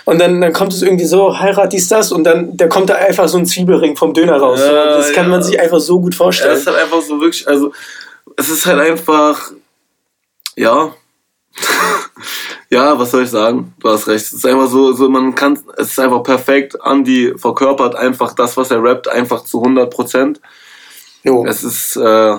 Und 0.05 0.19
dann, 0.19 0.39
dann 0.39 0.53
kommt 0.53 0.71
es 0.71 0.81
irgendwie 0.81 1.05
so, 1.05 1.37
Heirat, 1.37 1.73
dies, 1.73 1.89
das, 1.89 2.13
und 2.13 2.23
dann 2.23 2.55
da 2.55 2.67
kommt 2.67 2.89
da 2.89 2.95
einfach 2.95 3.27
so 3.27 3.37
ein 3.37 3.45
Zwiebelring 3.45 3.97
vom 3.97 4.13
Döner 4.13 4.37
raus. 4.37 4.61
Ja, 4.61 4.97
das 4.97 5.11
kann 5.11 5.29
man 5.29 5.43
sich 5.43 5.59
einfach 5.59 5.79
so 5.79 5.99
gut 5.99 6.15
vorstellen. 6.15 6.51
Ja, 6.51 6.55
es 6.55 6.61
ist 6.61 6.67
halt 6.67 6.81
einfach 6.81 7.01
so 7.01 7.19
wirklich, 7.19 7.45
also 7.45 7.73
es 8.37 8.49
ist 8.49 8.65
halt 8.65 8.79
einfach, 8.79 9.51
ja, 10.55 10.93
ja, 12.69 12.97
was 12.97 13.11
soll 13.11 13.23
ich 13.23 13.29
sagen? 13.29 13.73
Du 13.79 13.89
hast 13.89 14.07
recht. 14.07 14.25
Es 14.25 14.33
ist 14.33 14.45
einfach 14.45 14.67
so, 14.67 14.93
so 14.93 15.09
man 15.09 15.35
kann, 15.35 15.59
es 15.77 15.91
ist 15.91 15.99
einfach 15.99 16.23
perfekt. 16.23 16.75
Andy 16.83 17.33
verkörpert 17.37 17.95
einfach 17.95 18.33
das, 18.33 18.57
was 18.57 18.71
er 18.71 18.83
rappt, 18.83 19.07
einfach 19.07 19.43
zu 19.43 19.59
100 19.59 19.93
Prozent. 19.93 20.41
Es 21.45 21.63
ist, 21.63 21.95
äh, 21.95 22.35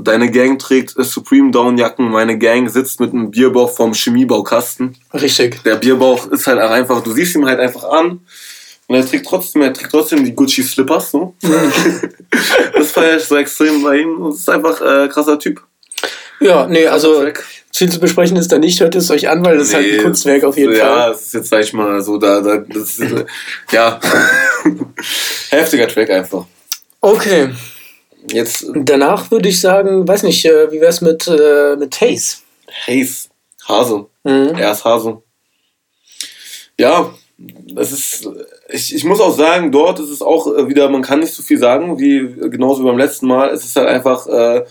deine 0.00 0.30
Gang 0.30 0.58
trägt 0.58 0.90
Supreme 0.90 1.50
Down 1.50 1.76
Jacken, 1.78 2.10
meine 2.10 2.38
Gang 2.38 2.68
sitzt 2.68 3.00
mit 3.00 3.12
einem 3.12 3.30
Bierbauch 3.30 3.70
vom 3.74 3.94
Chemiebaukasten. 3.94 4.96
Richtig. 5.14 5.62
Der 5.64 5.76
Bierbauch 5.76 6.26
ist 6.28 6.46
halt 6.46 6.58
einfach, 6.58 7.02
du 7.02 7.12
siehst 7.12 7.34
ihn 7.34 7.46
halt 7.46 7.58
einfach 7.58 7.84
an. 7.84 8.20
Und 8.88 8.96
er 8.96 9.06
trägt 9.06 9.26
trotzdem, 9.26 9.62
er 9.62 9.72
trägt 9.72 9.90
trotzdem 9.90 10.24
die 10.24 10.34
Gucci 10.34 10.62
Slippers, 10.62 11.10
so. 11.10 11.34
das 12.74 12.90
feiere 12.90 13.18
ich 13.18 13.24
so 13.24 13.36
extrem 13.36 13.82
bei 13.82 13.98
ihm. 13.98 14.18
Das 14.24 14.36
ist 14.36 14.48
einfach 14.48 14.80
äh, 14.80 15.08
krasser 15.08 15.38
Typ. 15.38 15.62
Ja, 16.40 16.66
nee, 16.66 16.86
also 16.86 17.26
viel 17.74 17.90
zu 17.90 18.00
besprechen 18.00 18.36
ist 18.38 18.50
da 18.50 18.58
nicht. 18.58 18.80
Hört 18.80 18.94
es 18.94 19.10
euch 19.10 19.28
an, 19.28 19.44
weil 19.44 19.58
das 19.58 19.72
nee, 19.72 19.78
ist 19.78 19.84
halt 19.84 19.94
ein 19.94 20.02
Kunstwerk 20.04 20.44
auf 20.44 20.56
jeden 20.56 20.72
so, 20.72 20.80
Fall. 20.80 20.88
Ja, 20.88 21.08
das 21.10 21.22
ist 21.22 21.34
jetzt, 21.34 21.48
sag 21.50 21.62
ich 21.62 21.72
mal, 21.74 22.00
so 22.00 22.16
da, 22.16 22.40
da 22.40 22.56
das 22.58 22.98
ist, 22.98 23.24
ja, 23.72 24.00
heftiger 25.50 25.88
Track 25.88 26.10
einfach. 26.10 26.46
Okay. 27.00 27.50
Jetzt. 28.30 28.66
Danach 28.74 29.30
würde 29.30 29.50
ich 29.50 29.60
sagen, 29.60 30.08
weiß 30.08 30.22
nicht, 30.22 30.44
äh, 30.44 30.72
wie 30.72 30.80
wär's 30.80 31.00
mit, 31.00 31.26
äh, 31.28 31.76
mit 31.76 32.00
Haze? 32.00 32.38
Haze. 32.86 33.28
Hase. 33.68 34.06
Mhm. 34.24 34.54
Er 34.56 34.72
ist 34.72 34.84
Hase. 34.84 35.22
Ja, 36.78 37.12
das 37.36 37.92
ist, 37.92 38.28
ich, 38.68 38.94
ich 38.94 39.04
muss 39.04 39.20
auch 39.20 39.36
sagen, 39.36 39.72
dort 39.72 39.98
ist 39.98 40.10
es 40.10 40.22
auch 40.22 40.46
äh, 40.46 40.68
wieder, 40.68 40.88
man 40.88 41.02
kann 41.02 41.20
nicht 41.20 41.34
so 41.34 41.42
viel 41.42 41.58
sagen, 41.58 41.98
wie 41.98 42.50
genauso 42.50 42.82
wie 42.82 42.86
beim 42.86 42.98
letzten 42.98 43.26
Mal. 43.26 43.50
Es 43.50 43.64
ist 43.64 43.76
halt 43.76 43.88
einfach 43.88 44.26
äh, 44.26 44.64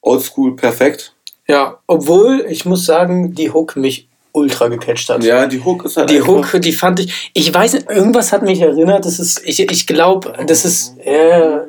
oldschool 0.00 0.56
perfekt. 0.56 1.14
Ja, 1.46 1.78
obwohl 1.86 2.46
ich 2.48 2.64
muss 2.64 2.86
sagen, 2.86 3.34
die 3.34 3.52
Hook 3.52 3.76
mich 3.76 4.08
ultra 4.32 4.68
gecatcht 4.68 5.08
hat. 5.08 5.22
Ja, 5.22 5.46
die 5.46 5.62
Hook 5.62 5.84
ist 5.84 5.96
halt. 5.96 6.10
Die 6.10 6.22
Hook, 6.22 6.60
die 6.60 6.72
fand 6.72 7.00
ich. 7.00 7.30
Ich 7.34 7.52
weiß 7.52 7.74
nicht, 7.74 7.90
irgendwas 7.90 8.32
hat 8.32 8.42
mich 8.42 8.60
erinnert. 8.60 9.04
Das 9.04 9.18
ist, 9.18 9.42
ich, 9.44 9.60
ich 9.60 9.86
glaube, 9.86 10.32
das 10.46 10.64
ist. 10.64 10.98
Äh, 10.98 11.60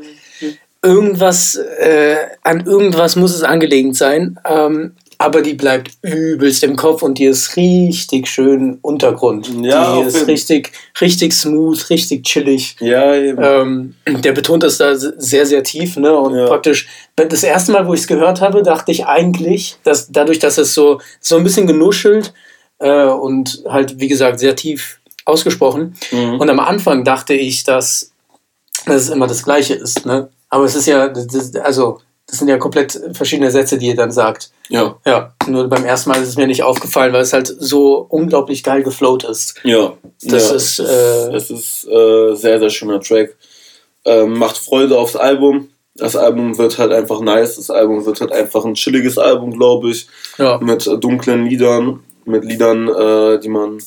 irgendwas, 0.83 1.55
äh, 1.55 2.17
an 2.43 2.65
irgendwas 2.65 3.15
muss 3.15 3.35
es 3.35 3.43
angelegt 3.43 3.95
sein. 3.95 4.39
Ähm, 4.45 4.93
aber 5.19 5.41
die 5.41 5.53
bleibt 5.53 5.91
übelst 6.01 6.63
im 6.63 6.75
Kopf 6.75 7.01
und 7.01 7.17
die 7.17 7.25
ist 7.25 7.55
richtig 7.57 8.27
schön 8.27 8.77
Untergrund. 8.81 9.49
Ja, 9.63 9.99
die 9.99 10.07
ist 10.07 10.27
richtig, 10.27 10.71
richtig 11.01 11.33
smooth, 11.33 11.89
richtig 11.89 12.23
chillig. 12.23 12.75
Ja, 12.79 13.15
eben. 13.15 13.41
Ähm, 14.05 14.21
der 14.21 14.33
betont 14.33 14.63
das 14.63 14.77
da 14.77 14.95
sehr, 14.95 15.45
sehr 15.45 15.63
tief, 15.63 15.97
ne? 15.97 16.15
Und 16.15 16.35
ja. 16.35 16.45
praktisch, 16.45 16.87
das 17.15 17.43
erste 17.43 17.71
Mal, 17.71 17.87
wo 17.87 17.93
ich 17.93 18.01
es 18.01 18.07
gehört 18.07 18.41
habe, 18.41 18.61
dachte 18.61 18.91
ich 18.91 19.05
eigentlich, 19.05 19.77
dass 19.83 20.11
dadurch, 20.11 20.39
dass 20.39 20.57
es 20.57 20.73
so, 20.73 20.99
so 21.19 21.37
ein 21.37 21.43
bisschen 21.43 21.65
genuschelt 21.65 22.33
äh, 22.79 23.05
und 23.05 23.63
halt, 23.67 23.99
wie 23.99 24.07
gesagt, 24.07 24.39
sehr 24.39 24.55
tief 24.55 24.99
ausgesprochen. 25.25 25.95
Mhm. 26.11 26.39
Und 26.39 26.49
am 26.49 26.59
Anfang 26.59 27.03
dachte 27.03 27.33
ich, 27.33 27.63
dass, 27.63 28.11
dass 28.85 29.03
es 29.03 29.09
immer 29.09 29.27
das 29.27 29.43
Gleiche 29.43 29.73
ist, 29.73 30.05
ne? 30.05 30.29
Aber 30.49 30.63
es 30.63 30.75
ist 30.75 30.85
ja, 30.85 31.09
das, 31.09 31.55
also 31.55 31.99
das 32.27 32.39
sind 32.39 32.49
ja 32.49 32.57
komplett 32.57 32.99
verschiedene 33.13 33.51
Sätze, 33.51 33.77
die 33.77 33.87
ihr 33.87 33.95
dann 33.95 34.11
sagt. 34.11 34.51
Ja. 34.67 34.97
Ja. 35.05 35.33
Nur 35.47 35.69
beim 35.69 35.85
ersten 35.85 36.09
Mal 36.09 36.21
ist 36.21 36.27
es 36.27 36.35
mir 36.35 36.45
nicht 36.45 36.61
aufgefallen, 36.61 37.13
weil 37.13 37.21
es 37.21 37.31
halt 37.31 37.47
so 37.47 38.05
unglaublich 38.09 38.63
geil 38.63 38.83
geflowt 38.83 39.23
ist. 39.23 39.55
Ja. 39.63 39.93
Das 40.21 40.49
ja, 40.49 40.55
ist. 40.55 40.79
Äh, 40.79 41.31
das 41.31 41.49
ist 41.49 41.87
äh, 41.87 42.35
sehr, 42.35 42.59
sehr 42.59 42.69
schöner 42.69 42.99
Track. 42.99 43.37
Ähm, 44.03 44.37
macht 44.37 44.57
Freude 44.57 44.99
aufs 44.99 45.15
Album. 45.15 45.69
Das 45.95 46.17
Album 46.17 46.57
wird 46.57 46.77
halt 46.77 46.91
einfach 46.91 47.21
nice. 47.21 47.55
Das 47.55 47.69
Album 47.69 48.05
wird 48.05 48.19
halt 48.19 48.33
einfach 48.33 48.65
ein 48.65 48.75
chilliges 48.75 49.17
Album, 49.17 49.51
glaube 49.51 49.91
ich. 49.91 50.07
Ja. 50.37 50.57
Mit 50.57 50.85
dunklen 50.85 51.45
Liedern. 51.45 52.03
Mit 52.25 52.43
Liedern, 52.43 52.89
äh, 52.89 53.39
die 53.39 53.49
man 53.49 53.81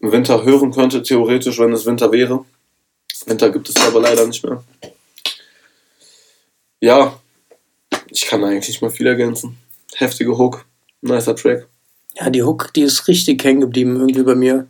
im 0.00 0.10
Winter 0.10 0.42
hören 0.42 0.72
könnte, 0.72 1.00
theoretisch, 1.04 1.60
wenn 1.60 1.72
es 1.72 1.86
Winter 1.86 2.10
wäre. 2.10 2.44
Winter 3.26 3.50
gibt 3.50 3.68
es 3.68 3.76
aber 3.86 4.00
leider 4.00 4.26
nicht 4.26 4.44
mehr. 4.44 4.64
Ja, 6.80 7.14
ich 8.12 8.26
kann 8.26 8.44
eigentlich 8.44 8.68
nicht 8.68 8.82
mal 8.82 8.90
viel 8.90 9.06
ergänzen. 9.06 9.58
Heftige 9.94 10.36
Hook, 10.36 10.64
nicer 11.00 11.34
Track. 11.34 11.66
Ja, 12.14 12.30
die 12.30 12.42
Hook, 12.42 12.72
die 12.74 12.82
ist 12.82 13.08
richtig 13.08 13.42
hängen 13.42 13.60
geblieben 13.60 13.96
irgendwie 13.96 14.22
bei 14.22 14.34
mir. 14.34 14.66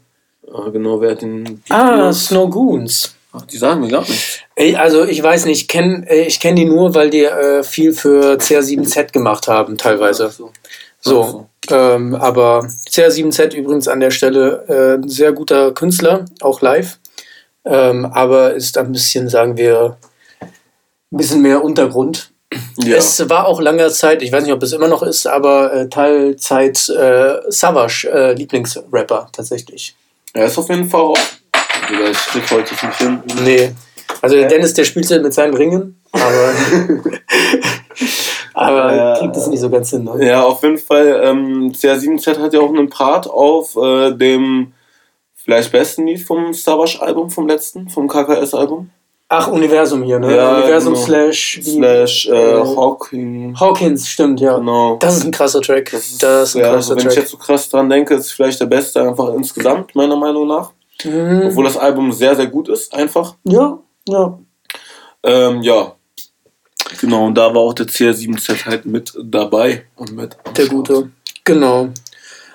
Ah, 0.53 0.69
genau, 0.71 1.01
wer 1.01 1.13
hat 1.13 1.23
den. 1.23 1.63
Ah, 1.69 2.13
Snow 2.13 2.49
Goons. 2.51 3.15
Ach, 3.33 3.47
die 3.47 3.57
sagen 3.57 3.81
mir 3.81 3.89
gar 3.89 4.03
nicht. 4.03 4.47
Ey, 4.55 4.77
also 4.77 5.05
ich 5.05 5.23
weiß 5.23 5.47
nicht, 5.47 5.63
ich 5.63 5.69
kenne 5.69 6.07
ich 6.15 6.39
kenn 6.39 6.57
die 6.57 6.67
nur, 6.67 6.95
weil 6.95 7.09
die 7.11 7.25
äh, 7.25 7.63
viel 7.63 7.93
für 7.95 8.35
CR7Z 8.35 9.13
gemacht 9.13 9.49
haben, 9.49 9.79
teilweise. 9.79 10.27
Ach 10.29 10.33
so. 10.33 10.53
So, 11.01 11.23
so. 11.25 11.75
Ähm, 11.75 12.15
aber 12.15 12.61
CR7Z 12.89 13.55
übrigens 13.55 13.89
an 13.89 14.01
der 14.01 14.11
Stelle 14.11 15.01
äh, 15.03 15.09
sehr 15.09 15.33
guter 15.33 15.73
Künstler, 15.73 16.27
auch 16.41 16.61
live. 16.61 16.99
Ähm, 17.65 18.05
aber 18.05 18.55
ist 18.55 18.77
ein 18.77 18.93
bisschen, 18.93 19.29
sagen 19.29 19.57
wir, 19.57 19.97
ein 20.41 21.17
bisschen 21.17 21.43
mehr 21.43 21.65
Untergrund. 21.65 22.32
Ja. 22.79 22.97
Es 22.97 23.29
war 23.29 23.47
auch 23.47 23.61
lange 23.61 23.89
Zeit, 23.91 24.23
ich 24.23 24.33
weiß 24.33 24.45
nicht, 24.45 24.53
ob 24.53 24.63
es 24.63 24.73
immer 24.73 24.89
noch 24.89 25.03
ist, 25.03 25.27
aber 25.27 25.73
äh, 25.73 25.89
Teilzeit 25.89 26.89
äh, 26.89 27.41
Savage 27.49 28.09
äh, 28.13 28.33
Lieblingsrapper 28.35 29.29
tatsächlich. 29.33 29.95
Er 30.33 30.47
ist 30.47 30.59
auf 30.59 30.69
jeden 30.69 30.89
Fall 30.89 31.01
auch. 31.01 31.19
Also, 31.89 32.05
ich 32.11 32.19
krieg 32.19 32.51
heute 32.51 32.87
nicht 32.87 32.99
hin. 32.99 33.23
Nee. 33.45 33.73
Also 34.21 34.37
der 34.37 34.49
Dennis, 34.49 34.75
der 34.75 34.85
spielt 34.85 35.11
mit 35.23 35.35
seinen 35.35 35.55
Ringen, 35.55 36.01
aber, 36.13 36.53
aber 38.55 39.17
kriegt 39.19 39.37
es 39.37 39.47
nicht 39.49 39.61
so 39.61 39.71
ganz 39.71 39.91
hin. 39.91 40.05
Ne? 40.05 40.27
Ja, 40.27 40.43
auf 40.43 40.63
jeden 40.63 40.79
Fall. 40.79 41.23
Ähm, 41.25 41.73
CR7Z 41.73 42.39
hat 42.39 42.55
ja 42.55 42.61
auch 42.61 42.69
einen 42.69 42.89
Part 42.89 43.29
auf 43.29 43.77
äh, 43.77 44.13
dem 44.13 44.73
vielleicht 45.35 45.73
besten 45.73 46.07
Lied 46.07 46.21
vom 46.21 46.53
Savage-Album, 46.53 47.31
vom 47.31 47.49
letzten, 47.49 47.89
vom 47.89 48.07
KKS-Album. 48.07 48.91
Ach, 49.35 49.49
Universum 49.49 50.03
hier, 50.03 50.19
ne? 50.19 50.37
Ja, 50.37 50.59
Universum 50.59 50.93
genau. 50.93 51.07
slash. 51.07 51.59
Slash 51.63 52.27
äh, 52.27 52.33
äh, 52.33 52.59
Hawking. 52.59 53.59
Hawkins, 53.59 54.07
stimmt, 54.07 54.41
ja. 54.41 54.59
Genau. 54.59 54.97
Das 54.97 55.17
ist 55.17 55.25
ein 55.25 55.31
krasser 55.31 55.63
Track. 55.63 55.91
Das 55.91 56.11
ist, 56.11 56.23
das 56.23 56.51
ist 56.51 56.57
ein 56.57 56.59
ja, 56.59 56.65
krasser 56.67 56.77
also, 56.77 56.91
wenn 56.91 56.99
Track. 56.99 57.13
ich 57.13 57.19
jetzt 57.19 57.31
so 57.31 57.39
krass 57.39 57.67
dran 57.71 57.89
denke, 57.89 58.13
ist 58.13 58.31
vielleicht 58.33 58.61
der 58.61 58.67
beste 58.67 59.01
einfach 59.01 59.33
insgesamt, 59.33 59.95
meiner 59.95 60.17
Meinung 60.17 60.49
nach. 60.49 60.73
Mhm. 61.03 61.45
Obwohl 61.47 61.65
das 61.65 61.79
Album 61.79 62.13
sehr, 62.13 62.37
sehr 62.37 62.49
gut 62.49 62.69
ist, 62.69 62.93
einfach. 62.93 63.37
Ja, 63.45 63.79
ja. 64.07 64.39
Ähm, 65.23 65.63
ja. 65.63 65.95
Genau, 67.01 67.25
und 67.25 67.35
da 67.35 67.55
war 67.55 67.63
auch 67.63 67.73
der 67.73 67.87
CR7Z 67.87 68.67
halt 68.67 68.85
mit 68.85 69.15
dabei 69.19 69.87
und 69.97 70.13
mit. 70.13 70.37
Der 70.59 70.67
gute. 70.67 71.11
Genau. 71.43 71.89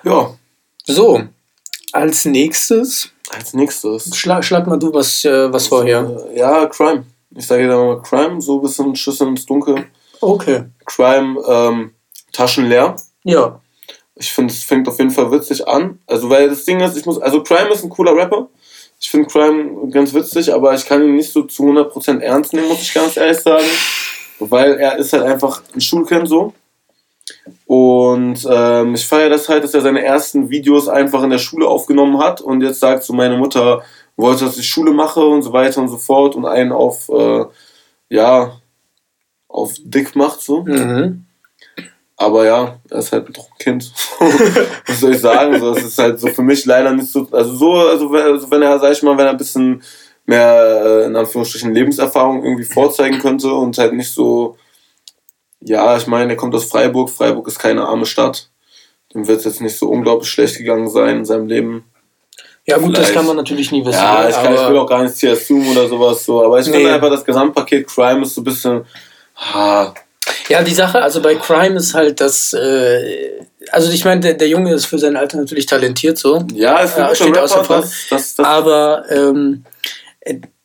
Ja. 0.04 0.30
So, 0.86 1.24
als 1.92 2.26
nächstes 2.26 3.10
als 3.36 3.54
nächstes. 3.54 4.16
Schlag, 4.16 4.44
schlag 4.44 4.68
mal 4.68 4.78
du 4.78 4.94
was, 4.94 5.26
äh, 5.26 5.52
was 5.52 5.68
vorher. 5.68 6.30
Ja, 6.36 6.66
Crime. 6.68 7.06
Ich 7.36 7.46
sage 7.46 7.68
dir 7.68 7.76
mal 7.76 8.02
Crime, 8.02 8.42
so 8.42 8.58
ein 8.58 8.62
bisschen 8.62 8.96
Schüsse 8.96 9.26
ins 9.26 9.46
Dunkel. 9.46 9.86
Okay. 10.22 10.66
Crime, 10.86 11.40
ähm, 11.48 11.92
Taschen 12.32 12.68
leer. 12.68 12.96
Ja. 13.24 13.60
Ich 14.16 14.32
finde, 14.32 14.54
es 14.54 14.64
fängt 14.64 14.88
auf 14.88 14.98
jeden 14.98 15.12
Fall 15.12 15.32
witzig 15.32 15.68
an. 15.68 16.00
Also, 16.08 16.30
weil 16.30 16.50
das 16.50 16.66
Ding 16.66 16.80
ist, 16.80 16.98
ich 16.98 17.06
muss, 17.06 17.20
also 17.20 17.44
Crime 17.44 17.70
ist 17.70 17.84
ein 17.84 17.90
cooler 17.90 18.16
Rapper. 18.16 18.50
Ich 19.00 19.12
finde 19.12 19.28
Crime 19.28 19.90
ganz 19.92 20.14
witzig, 20.14 20.52
aber 20.52 20.74
ich 20.74 20.86
kann 20.86 21.04
ihn 21.04 21.16
nicht 21.16 21.32
so 21.32 21.44
zu 21.44 21.64
100% 21.64 22.20
ernst 22.20 22.54
nehmen, 22.54 22.68
muss 22.68 22.82
ich 22.82 22.94
ganz 22.94 23.16
ehrlich 23.18 23.38
sagen. 23.38 23.66
Weil 24.40 24.74
er 24.74 24.98
ist 24.98 25.14
halt 25.14 25.24
einfach 25.24 25.62
ein 25.74 25.82
Schulkind 25.82 26.28
so. 26.28 26.54
Und 27.78 28.48
ähm, 28.50 28.96
ich 28.96 29.06
feiere 29.06 29.30
das 29.30 29.50
halt, 29.50 29.64
dass 29.64 29.76
er 29.76 29.82
seine 29.82 30.04
ersten 30.04 30.50
Videos 30.50 30.88
einfach 30.88 31.22
in 31.22 31.30
der 31.30 31.38
Schule 31.38 31.68
aufgenommen 31.68 32.18
hat 32.18 32.42
und 32.42 32.62
jetzt 32.62 32.80
sagt 32.80 33.04
so, 33.04 33.14
meine 33.14 33.38
Mutter 33.38 33.84
wollte, 34.16 34.46
dass 34.46 34.58
ich 34.58 34.68
Schule 34.68 34.94
mache 34.94 35.20
und 35.20 35.44
so 35.44 35.54
weiter 35.54 35.80
und 35.82 35.88
so 35.88 35.98
fort 35.98 36.36
und 36.36 36.48
einen 36.48 36.72
auf, 36.72 37.08
äh, 37.10 37.46
ja, 38.10 38.60
auf 39.48 39.74
dick 39.84 40.16
macht 40.16 40.42
so. 40.42 40.64
Mhm. 40.64 41.26
Aber 42.16 42.46
ja, 42.46 42.80
er 42.90 42.98
ist 42.98 43.12
halt 43.12 43.28
ein 43.28 43.34
Kind. 43.60 43.94
Was 44.88 45.00
soll 45.00 45.14
ich 45.14 45.22
sagen? 45.22 45.60
So, 45.60 45.74
es 45.74 45.84
ist 45.84 46.00
halt 46.00 46.20
so 46.20 46.30
für 46.30 46.42
mich 46.42 46.66
leider 46.66 46.92
nicht 46.94 47.12
so. 47.12 47.28
Also 47.32 47.54
so, 47.54 47.74
also 47.76 48.12
wenn, 48.12 48.24
also 48.24 48.50
wenn 48.50 48.64
er, 48.64 48.80
sag 48.80 48.92
ich 48.92 49.04
mal, 49.04 49.16
wenn 49.20 49.26
er 49.26 49.32
ein 49.32 49.38
bisschen 49.38 49.84
mehr 50.26 50.82
äh, 50.84 51.06
in 51.06 51.16
Anführungsstrichen 51.16 51.76
Lebenserfahrung 51.76 52.44
irgendwie 52.44 52.66
vorzeigen 52.66 53.20
könnte 53.20 53.54
und 53.54 53.78
halt 53.78 53.94
nicht 53.94 54.12
so 54.12 54.58
ja, 55.68 55.98
ich 55.98 56.08
meine, 56.08 56.32
er 56.32 56.38
kommt 56.38 56.56
aus 56.56 56.66
Freiburg. 56.66 57.10
Freiburg 57.10 57.48
ist 57.48 57.60
keine 57.60 57.86
arme 57.86 58.06
Stadt. 58.06 58.50
Dem 59.14 59.28
wird 59.28 59.40
es 59.40 59.46
jetzt 59.46 59.62
nicht 59.62 59.78
so 59.78 59.90
unglaublich 59.90 60.30
schlecht 60.30 60.58
gegangen 60.58 60.90
sein 60.90 61.18
in 61.18 61.26
seinem 61.26 61.48
Leben. 61.48 61.84
Ja, 62.66 62.78
gut, 62.78 62.96
Vielleicht. 62.96 63.10
das 63.10 63.14
kann 63.14 63.26
man 63.26 63.36
natürlich 63.36 63.72
nie 63.72 63.86
wissen. 63.86 64.00
Ja, 64.00 64.28
ich, 64.30 64.36
kann, 64.36 64.54
ich 64.54 64.68
will 64.68 64.78
auch 64.78 64.90
gar 64.90 65.04
nicht 65.04 65.18
hier 65.18 65.34
assumen 65.34 65.70
oder 65.72 65.88
sowas 65.88 66.26
so. 66.26 66.44
Aber 66.44 66.60
ich 66.60 66.68
nee. 66.68 66.74
finde 66.74 66.94
einfach, 66.94 67.10
das 67.10 67.24
Gesamtpaket 67.24 67.88
Crime 67.88 68.24
ist 68.24 68.36
so 68.36 68.42
ein 68.42 68.44
bisschen. 68.46 68.86
Ha. 69.36 69.94
Ja, 70.50 70.64
die 70.64 70.74
Sache, 70.74 71.02
also 71.02 71.22
bei 71.22 71.36
Crime 71.36 71.76
ist 71.76 71.94
halt 71.94 72.22
das. 72.22 72.54
Äh, 72.54 73.42
also, 73.72 73.92
ich 73.92 74.06
meine, 74.06 74.22
der, 74.22 74.34
der 74.36 74.48
Junge 74.48 74.74
ist 74.74 74.86
für 74.86 75.00
sein 75.00 75.18
Alter 75.18 75.38
natürlich 75.38 75.66
talentiert 75.66 76.18
so. 76.18 76.46
Ja, 76.54 76.80
ist 76.80 76.98
ein 76.98 77.12
äh, 77.12 77.16
steht 77.16 77.38
außer 77.38 77.64
das, 77.68 78.08
das, 78.10 78.36
das, 78.36 78.46
Aber. 78.46 79.04
Ähm, 79.10 79.66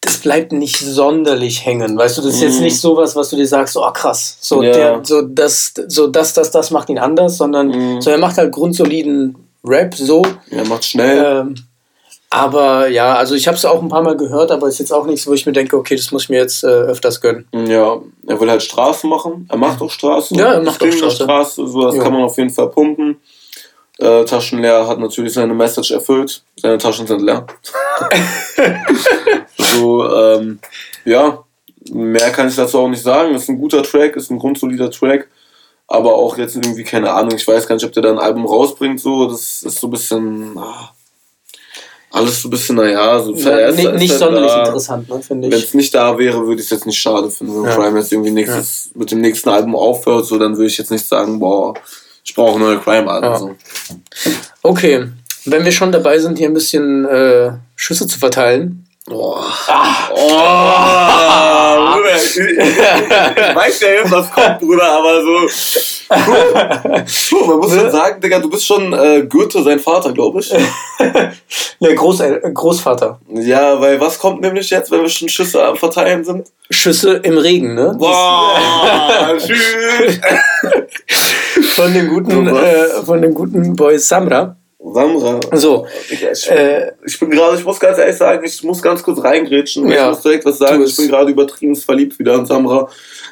das 0.03 0.19
bleibt 0.19 0.51
nicht 0.51 0.79
sonderlich 0.79 1.65
hängen. 1.65 1.97
Weißt 1.97 2.19
du, 2.19 2.23
das 2.23 2.35
ist 2.35 2.41
mhm. 2.41 2.47
jetzt 2.49 2.61
nicht 2.61 2.81
sowas, 2.81 3.15
was 3.15 3.31
du 3.31 3.37
dir 3.37 3.47
sagst, 3.47 3.77
oh 3.77 3.91
krass, 3.93 4.37
so, 4.41 4.61
ja. 4.61 4.73
der, 4.73 5.01
so, 5.05 5.23
das, 5.23 5.73
so 5.87 6.09
das, 6.09 6.35
das, 6.35 6.51
das 6.51 6.73
macht 6.73 6.91
ihn 6.91 6.99
anders, 6.99 7.39
sondern 7.39 7.69
mhm. 7.69 8.01
so, 8.03 8.11
er 8.11 8.19
macht 8.19 8.37
halt 8.37 8.53
grundsoliden 8.53 9.37
Rap, 9.65 9.95
so. 9.95 10.23
Er 10.51 10.67
macht 10.67 10.85
schnell. 10.85 11.45
Ähm, 11.47 11.55
aber 12.31 12.89
ja, 12.89 13.15
also 13.15 13.37
ich 13.37 13.47
habe 13.47 13.57
es 13.57 13.65
auch 13.65 13.81
ein 13.81 13.89
paar 13.89 14.03
Mal 14.03 14.17
gehört, 14.17 14.51
aber 14.51 14.67
ist 14.67 14.81
jetzt 14.81 14.93
auch 14.93 15.07
nichts, 15.07 15.27
wo 15.29 15.35
ich 15.35 15.47
mir 15.47 15.53
denke, 15.53 15.77
okay, 15.77 15.95
das 15.95 16.11
muss 16.11 16.25
ich 16.25 16.31
mir 16.31 16.39
jetzt 16.39 16.65
äh, 16.65 16.67
öfters 16.67 17.21
gönnen. 17.21 17.47
Ja, 17.53 18.01
er 18.27 18.41
will 18.41 18.51
halt 18.51 18.63
Straßen 18.65 19.09
machen. 19.09 19.47
Er 19.49 19.59
macht 19.59 19.81
auch 19.81 19.91
Straßen. 19.91 20.37
Ja, 20.37 20.55
er 20.55 20.63
macht 20.63 20.83
auch 20.83 20.91
Straße. 20.91 21.17
Straße. 21.17 21.69
So, 21.69 21.85
das 21.85 21.95
ja. 21.95 22.03
kann 22.03 22.13
man 22.13 22.23
auf 22.23 22.37
jeden 22.39 22.51
Fall 22.51 22.71
pumpen. 22.71 23.21
Äh, 23.99 24.25
Taschen 24.25 24.61
leer 24.61 24.87
hat 24.87 24.99
natürlich 24.99 25.35
seine 25.35 25.55
Message 25.55 25.91
erfüllt. 25.91 26.43
Seine 26.57 26.79
Taschen 26.79 27.07
sind 27.07 27.23
leer. 27.23 27.47
so, 29.59 30.11
ähm, 30.11 30.59
ja, 31.05 31.45
mehr 31.91 32.31
kann 32.31 32.49
ich 32.49 32.57
dazu 32.57 32.79
auch 32.79 32.89
nicht 32.89 33.03
sagen. 33.03 33.35
Ist 33.35 33.49
ein 33.49 33.59
guter 33.59 33.83
Track, 33.83 34.17
ist 34.17 34.31
ein 34.31 34.39
grundsolider 34.39 34.91
Track. 34.91 35.29
Aber 35.87 36.15
auch 36.15 36.39
jetzt 36.39 36.57
irgendwie, 36.57 36.85
keine 36.85 37.13
Ahnung, 37.13 37.37
ich 37.37 37.47
weiß 37.47 37.67
gar 37.67 37.75
nicht, 37.75 37.85
ob 37.85 37.93
der 37.93 38.03
da 38.03 38.11
ein 38.11 38.19
Album 38.19 38.47
rausbringt. 38.47 39.01
So, 39.01 39.29
das 39.29 39.63
ist 39.63 39.79
so 39.79 39.89
ein 39.89 39.91
bisschen. 39.91 40.57
Ah, 40.57 40.93
alles 42.13 42.43
so 42.43 42.49
ein 42.49 42.51
bisschen, 42.51 42.77
naja, 42.77 43.21
so 43.21 43.35
ja, 43.35 43.73
nicht, 43.73 43.95
nicht 43.95 44.11
halt 44.11 44.19
sonderlich 44.19 44.53
da. 44.53 44.65
interessant, 44.67 45.09
ne, 45.09 45.23
finde 45.23 45.49
ich. 45.49 45.55
Wenn 45.55 45.61
es 45.61 45.75
nicht 45.75 45.95
da 45.95 46.19
wäre, 46.19 46.47
würde 46.47 46.61
ich 46.61 46.67
es 46.67 46.71
jetzt 46.71 46.85
nicht 46.85 47.01
schade 47.01 47.31
finden. 47.31 47.57
Wenn 47.57 47.71
ja. 47.71 47.75
Crime 47.75 47.99
jetzt 47.99 48.13
irgendwie 48.13 48.31
nächstes, 48.31 48.91
ja. 48.93 49.01
mit 49.01 49.11
dem 49.11 49.23
nächsten 49.23 49.49
Album 49.49 49.75
aufhört, 49.75 50.27
so, 50.27 50.39
dann 50.39 50.57
würde 50.57 50.67
ich 50.67 50.77
jetzt 50.77 50.91
nicht 50.91 51.07
sagen, 51.07 51.39
boah, 51.39 51.73
ich 52.25 52.35
brauche 52.35 52.59
neue 52.59 52.79
Crime-Alben. 52.79 53.27
Ja. 53.27 53.37
So. 53.37 53.57
Okay, 54.63 55.09
wenn 55.45 55.65
wir 55.65 55.73
schon 55.73 55.93
dabei 55.93 56.19
sind, 56.19 56.39
hier 56.39 56.49
ein 56.49 56.55
bisschen 56.55 57.05
äh, 57.05 57.53
Schüsse 57.75 58.07
zu 58.07 58.19
verteilen, 58.19 58.87
Oh. 59.11 59.37
Ah. 59.67 60.11
Oh. 60.15 61.93
Bruder. 61.93 62.17
Ich, 62.17 62.39
ich 62.39 63.57
weiß 63.57 63.81
ja 63.81 63.89
jetzt, 63.89 64.11
was 64.13 64.31
kommt, 64.31 64.61
Bruder, 64.61 64.85
aber 64.85 65.23
so. 65.23 65.49
Puh, 67.31 67.47
man 67.47 67.59
muss 67.59 67.75
schon 67.75 67.91
sagen, 67.91 68.21
Digga, 68.21 68.39
du 68.39 68.49
bist 68.49 68.65
schon 68.65 68.93
äh, 68.93 69.27
Goethe, 69.29 69.63
sein 69.63 69.81
Vater, 69.81 70.13
glaube 70.13 70.41
ich. 70.41 70.51
ja, 71.81 71.95
Groß, 71.95 72.21
äh, 72.21 72.41
Großvater. 72.53 73.19
Ja, 73.29 73.81
weil 73.81 74.01
was 74.01 74.19
kommt 74.19 74.41
nämlich 74.41 74.71
jetzt, 74.71 74.91
wenn 74.91 75.03
wir 75.03 75.09
schon 75.09 75.29
Schüsse 75.29 75.65
am 75.65 75.77
Verteilen 75.77 76.25
sind? 76.25 76.49
Schüsse 76.71 77.15
im 77.15 77.39
Regen, 77.39 77.75
ne? 77.75 77.97
Boah, 77.99 79.37
tschüss. 79.37 80.21
Von 81.63 81.93
dem 81.93 82.09
guten, 82.09 82.47
äh, 82.47 83.03
von 83.05 83.23
dem 83.23 83.35
guten 83.35 83.75
Boy 83.75 83.99
Samra. 83.99 84.57
Samra. 84.85 85.41
So. 85.53 85.87
Ich, 86.11 86.51
äh, 86.51 86.93
ich 87.07 87.19
bin 87.19 87.31
gerade, 87.31 87.57
ich 87.57 87.65
muss 87.65 87.79
ganz 87.79 87.99
ehrlich 87.99 88.17
sagen, 88.17 88.45
ich 88.45 88.63
muss 88.63 88.83
ganz 88.83 89.03
kurz 89.03 89.23
reingrätschen. 89.23 89.89
Ja, 89.89 90.05
ich 90.05 90.15
muss 90.15 90.23
direkt 90.23 90.45
was 90.45 90.59
sagen. 90.59 90.83
Ich 90.83 90.97
bin 90.97 91.09
gerade 91.09 91.31
übertrieben 91.31 91.77
verliebt 91.77 92.19
wieder 92.19 92.35
an 92.35 92.47
Samra. 92.47 92.89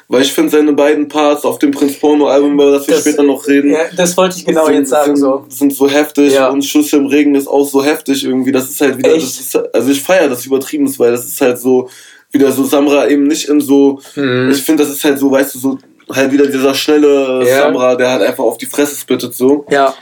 Weil 0.07 0.23
ich 0.23 0.33
finde 0.33 0.49
seine 0.49 0.73
beiden 0.73 1.07
Parts 1.07 1.45
auf 1.45 1.59
dem 1.59 1.71
Prinz 1.71 1.97
Porno 1.99 2.27
Album, 2.27 2.53
über 2.53 2.71
das 2.71 2.87
wir 2.87 2.95
das, 2.95 3.03
später 3.03 3.23
noch 3.23 3.47
reden. 3.47 3.71
Ja, 3.71 3.79
das 3.95 4.15
wollte 4.17 4.37
ich 4.37 4.45
genau 4.45 4.65
sind, 4.65 4.75
jetzt 4.75 4.89
sagen. 4.89 5.15
Sind, 5.15 5.17
so. 5.17 5.45
sind 5.47 5.73
so 5.73 5.89
heftig 5.89 6.33
ja. 6.33 6.49
und 6.49 6.63
Schüsse 6.63 6.97
im 6.97 7.05
Regen 7.05 7.35
ist 7.35 7.47
auch 7.47 7.65
so 7.65 7.83
heftig 7.83 8.25
irgendwie. 8.25 8.51
Das 8.51 8.69
ist 8.69 8.81
halt 8.81 8.97
wieder. 8.97 9.15
Ist, 9.15 9.57
also 9.73 9.91
ich 9.91 10.01
feiere 10.01 10.29
das 10.29 10.45
übertrieben 10.45 10.91
weil 10.99 11.11
das 11.11 11.25
ist 11.25 11.39
halt 11.39 11.59
so 11.59 11.89
wieder 12.31 12.51
so 12.51 12.63
Samra 12.63 13.07
eben 13.07 13.23
nicht 13.23 13.47
in 13.49 13.59
so. 13.61 13.99
Mhm. 14.15 14.49
Ich 14.51 14.61
finde, 14.61 14.83
das 14.83 14.93
ist 14.93 15.03
halt 15.03 15.19
so, 15.19 15.31
weißt 15.31 15.55
du, 15.55 15.59
so 15.59 15.77
halt 16.13 16.31
wieder 16.31 16.47
dieser 16.47 16.73
schnelle 16.73 17.43
ja. 17.47 17.63
Samra, 17.63 17.95
der 17.95 18.09
halt 18.11 18.21
einfach 18.21 18.43
auf 18.43 18.57
die 18.57 18.65
Fresse 18.65 18.95
splittet 18.95 19.35
so. 19.35 19.65
Ja 19.69 19.93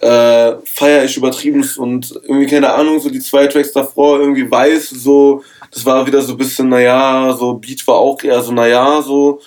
äh, 0.00 0.56
feiere 0.64 1.04
ich 1.04 1.16
übertrieben 1.16 1.66
und 1.76 2.12
irgendwie, 2.22 2.46
keine 2.46 2.72
Ahnung, 2.72 3.00
so 3.00 3.10
die 3.10 3.20
zwei 3.20 3.46
Tracks 3.46 3.72
davor, 3.72 4.18
irgendwie 4.18 4.50
weiß, 4.50 4.90
so, 4.90 5.44
das 5.70 5.84
war 5.84 6.06
wieder 6.06 6.22
so 6.22 6.32
ein 6.32 6.38
bisschen, 6.38 6.70
naja, 6.70 7.36
so 7.38 7.54
Beat 7.54 7.86
war 7.86 7.96
auch 7.96 8.22
eher 8.22 8.40
so, 8.42 8.52
naja, 8.52 9.02
so. 9.02 9.40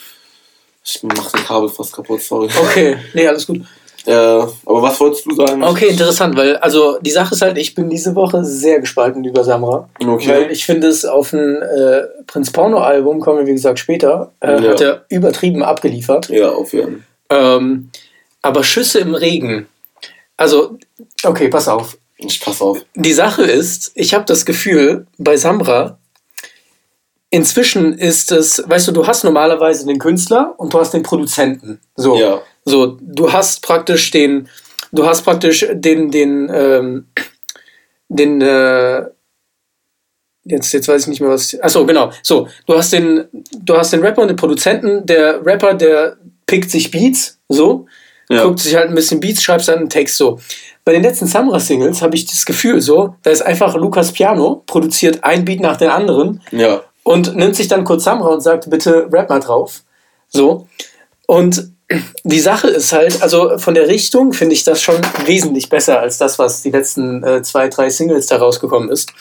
Ich 0.85 1.01
mach 1.01 1.31
den 1.31 1.43
Kabel 1.43 1.69
fast 1.69 1.93
kaputt, 1.93 2.21
sorry. 2.21 2.49
Okay, 2.55 2.97
nee, 3.13 3.27
alles 3.27 3.47
gut. 3.47 3.61
Äh, 4.05 4.11
aber 4.11 4.81
was 4.81 4.99
wolltest 4.99 5.25
du 5.25 5.35
sagen? 5.35 5.63
Okay, 5.63 5.87
interessant, 5.87 6.35
weil, 6.35 6.57
also 6.57 6.97
die 6.99 7.11
Sache 7.11 7.35
ist 7.35 7.41
halt, 7.41 7.57
ich 7.57 7.73
bin 7.73 7.89
diese 7.89 8.15
Woche 8.15 8.43
sehr 8.43 8.79
gespalten 8.79 9.23
über 9.23 9.43
Samra. 9.43 9.89
Okay. 10.05 10.29
Weil 10.29 10.51
ich 10.51 10.65
finde 10.65 10.87
es 10.87 11.05
auf 11.05 11.31
ein 11.33 11.61
äh, 11.61 12.03
Prinz 12.27 12.51
Porno-Album, 12.51 13.19
kommen 13.21 13.39
wir 13.39 13.47
wie 13.47 13.53
gesagt 13.53 13.79
später, 13.79 14.31
äh, 14.41 14.61
ja. 14.61 14.71
hat 14.71 14.81
er 14.81 15.05
übertrieben 15.09 15.63
abgeliefert. 15.63 16.29
Ja, 16.29 16.49
auf 16.49 16.73
jeden 16.73 17.05
Fall. 17.29 17.57
Ähm, 17.57 17.89
aber 18.41 18.63
Schüsse 18.63 18.99
im 18.99 19.15
Regen 19.15 19.67
also, 20.37 20.77
okay, 21.23 21.47
pass 21.47 21.67
auf. 21.67 21.97
Ich 22.17 22.41
pass 22.41 22.61
auf. 22.61 22.79
Die 22.95 23.13
Sache 23.13 23.43
ist, 23.43 23.91
ich 23.95 24.13
habe 24.13 24.25
das 24.25 24.45
Gefühl, 24.45 25.07
bei 25.17 25.37
Samra, 25.37 25.99
inzwischen 27.29 27.97
ist 27.97 28.31
es, 28.31 28.63
weißt 28.65 28.87
du, 28.87 28.91
du 28.91 29.07
hast 29.07 29.23
normalerweise 29.23 29.85
den 29.85 29.99
Künstler 29.99 30.53
und 30.57 30.73
du 30.73 30.79
hast 30.79 30.93
den 30.93 31.03
Produzenten. 31.03 31.79
So. 31.95 32.17
Ja. 32.17 32.41
So, 32.65 32.97
du 33.01 33.31
hast 33.31 33.61
praktisch 33.61 34.11
den, 34.11 34.47
du 34.91 35.05
hast 35.05 35.23
praktisch 35.23 35.65
den, 35.71 36.11
den, 36.11 36.49
ähm, 36.53 37.07
den, 38.09 38.41
äh, 38.41 39.05
jetzt, 40.45 40.71
jetzt 40.73 40.87
weiß 40.87 41.03
ich 41.03 41.07
nicht 41.07 41.21
mehr 41.21 41.29
was. 41.29 41.59
Achso, 41.61 41.85
genau. 41.85 42.11
So, 42.21 42.47
du 42.65 42.77
hast 42.77 42.93
den, 42.93 43.25
du 43.59 43.77
hast 43.77 43.93
den 43.93 44.01
Rapper 44.01 44.21
und 44.21 44.29
den 44.29 44.37
Produzenten. 44.37 45.05
Der 45.05 45.45
Rapper, 45.45 45.73
der 45.73 46.17
pickt 46.45 46.71
sich 46.71 46.91
Beats, 46.91 47.39
so 47.49 47.85
ja. 48.29 48.43
guckt 48.43 48.59
sich 48.59 48.75
halt 48.75 48.89
ein 48.89 48.95
bisschen 48.95 49.19
Beats, 49.19 49.43
schreibt 49.43 49.67
dann 49.67 49.79
einen 49.79 49.89
Text 49.89 50.17
so. 50.17 50.39
Bei 50.85 50.91
den 50.91 51.03
letzten 51.03 51.27
Samra-Singles 51.27 52.01
habe 52.01 52.15
ich 52.15 52.25
das 52.25 52.45
Gefühl 52.45 52.81
so, 52.81 53.15
da 53.23 53.31
ist 53.31 53.41
einfach 53.41 53.75
Lukas 53.75 54.11
Piano, 54.11 54.63
produziert 54.65 55.23
ein 55.23 55.45
Beat 55.45 55.61
nach 55.61 55.77
dem 55.77 55.89
anderen 55.89 56.41
ja. 56.51 56.81
und 57.03 57.35
nimmt 57.35 57.55
sich 57.55 57.67
dann 57.67 57.83
kurz 57.83 58.03
Samra 58.03 58.27
und 58.27 58.41
sagt, 58.41 58.69
bitte 58.69 59.07
rap 59.11 59.29
mal 59.29 59.39
drauf. 59.39 59.83
So. 60.27 60.67
Und 61.25 61.72
die 62.23 62.39
Sache 62.39 62.67
ist 62.67 62.93
halt, 62.93 63.21
also 63.21 63.57
von 63.57 63.73
der 63.73 63.87
Richtung 63.87 64.33
finde 64.33 64.53
ich 64.53 64.63
das 64.63 64.81
schon 64.81 65.01
wesentlich 65.25 65.69
besser 65.69 65.99
als 65.99 66.17
das, 66.17 66.39
was 66.39 66.61
die 66.61 66.71
letzten 66.71 67.23
äh, 67.23 67.41
zwei, 67.43 67.67
drei 67.67 67.89
Singles 67.89 68.27
da 68.27 68.37
rausgekommen 68.37 68.89
ist. 68.89 69.11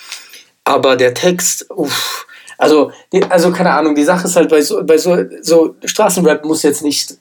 Aber 0.64 0.96
der 0.96 1.14
Text, 1.14 1.66
uff, 1.70 2.26
also, 2.58 2.92
die, 3.12 3.24
also 3.24 3.50
keine 3.50 3.72
Ahnung, 3.72 3.94
die 3.94 4.04
Sache 4.04 4.26
ist 4.26 4.36
halt 4.36 4.48
bei 4.48 4.60
so, 4.60 4.84
bei 4.84 4.96
so, 4.98 5.16
so 5.40 5.74
Straßenrap 5.84 6.44
muss 6.44 6.62
jetzt 6.62 6.82
nicht 6.82 7.16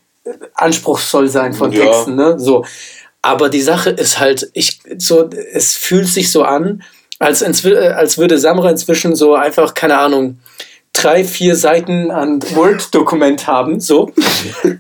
anspruchsvoll 0.53 1.29
sein 1.29 1.53
von 1.53 1.71
ja. 1.71 1.85
Texten, 1.85 2.15
ne? 2.15 2.39
So. 2.39 2.65
Aber 3.23 3.49
die 3.49 3.61
Sache 3.61 3.89
ist 3.91 4.19
halt, 4.19 4.49
ich, 4.53 4.79
so, 4.97 5.29
es 5.51 5.75
fühlt 5.75 6.07
sich 6.07 6.31
so 6.31 6.43
an, 6.43 6.83
als, 7.19 7.43
als 7.43 8.17
würde 8.17 8.39
Samra 8.39 8.69
inzwischen 8.71 9.15
so 9.15 9.35
einfach, 9.35 9.73
keine 9.73 9.97
Ahnung, 9.97 10.39
drei, 10.93 11.23
vier 11.23 11.55
Seiten 11.55 12.11
an 12.11 12.41
Word-Dokument 12.53 13.47
haben, 13.47 13.79
so. 13.79 14.11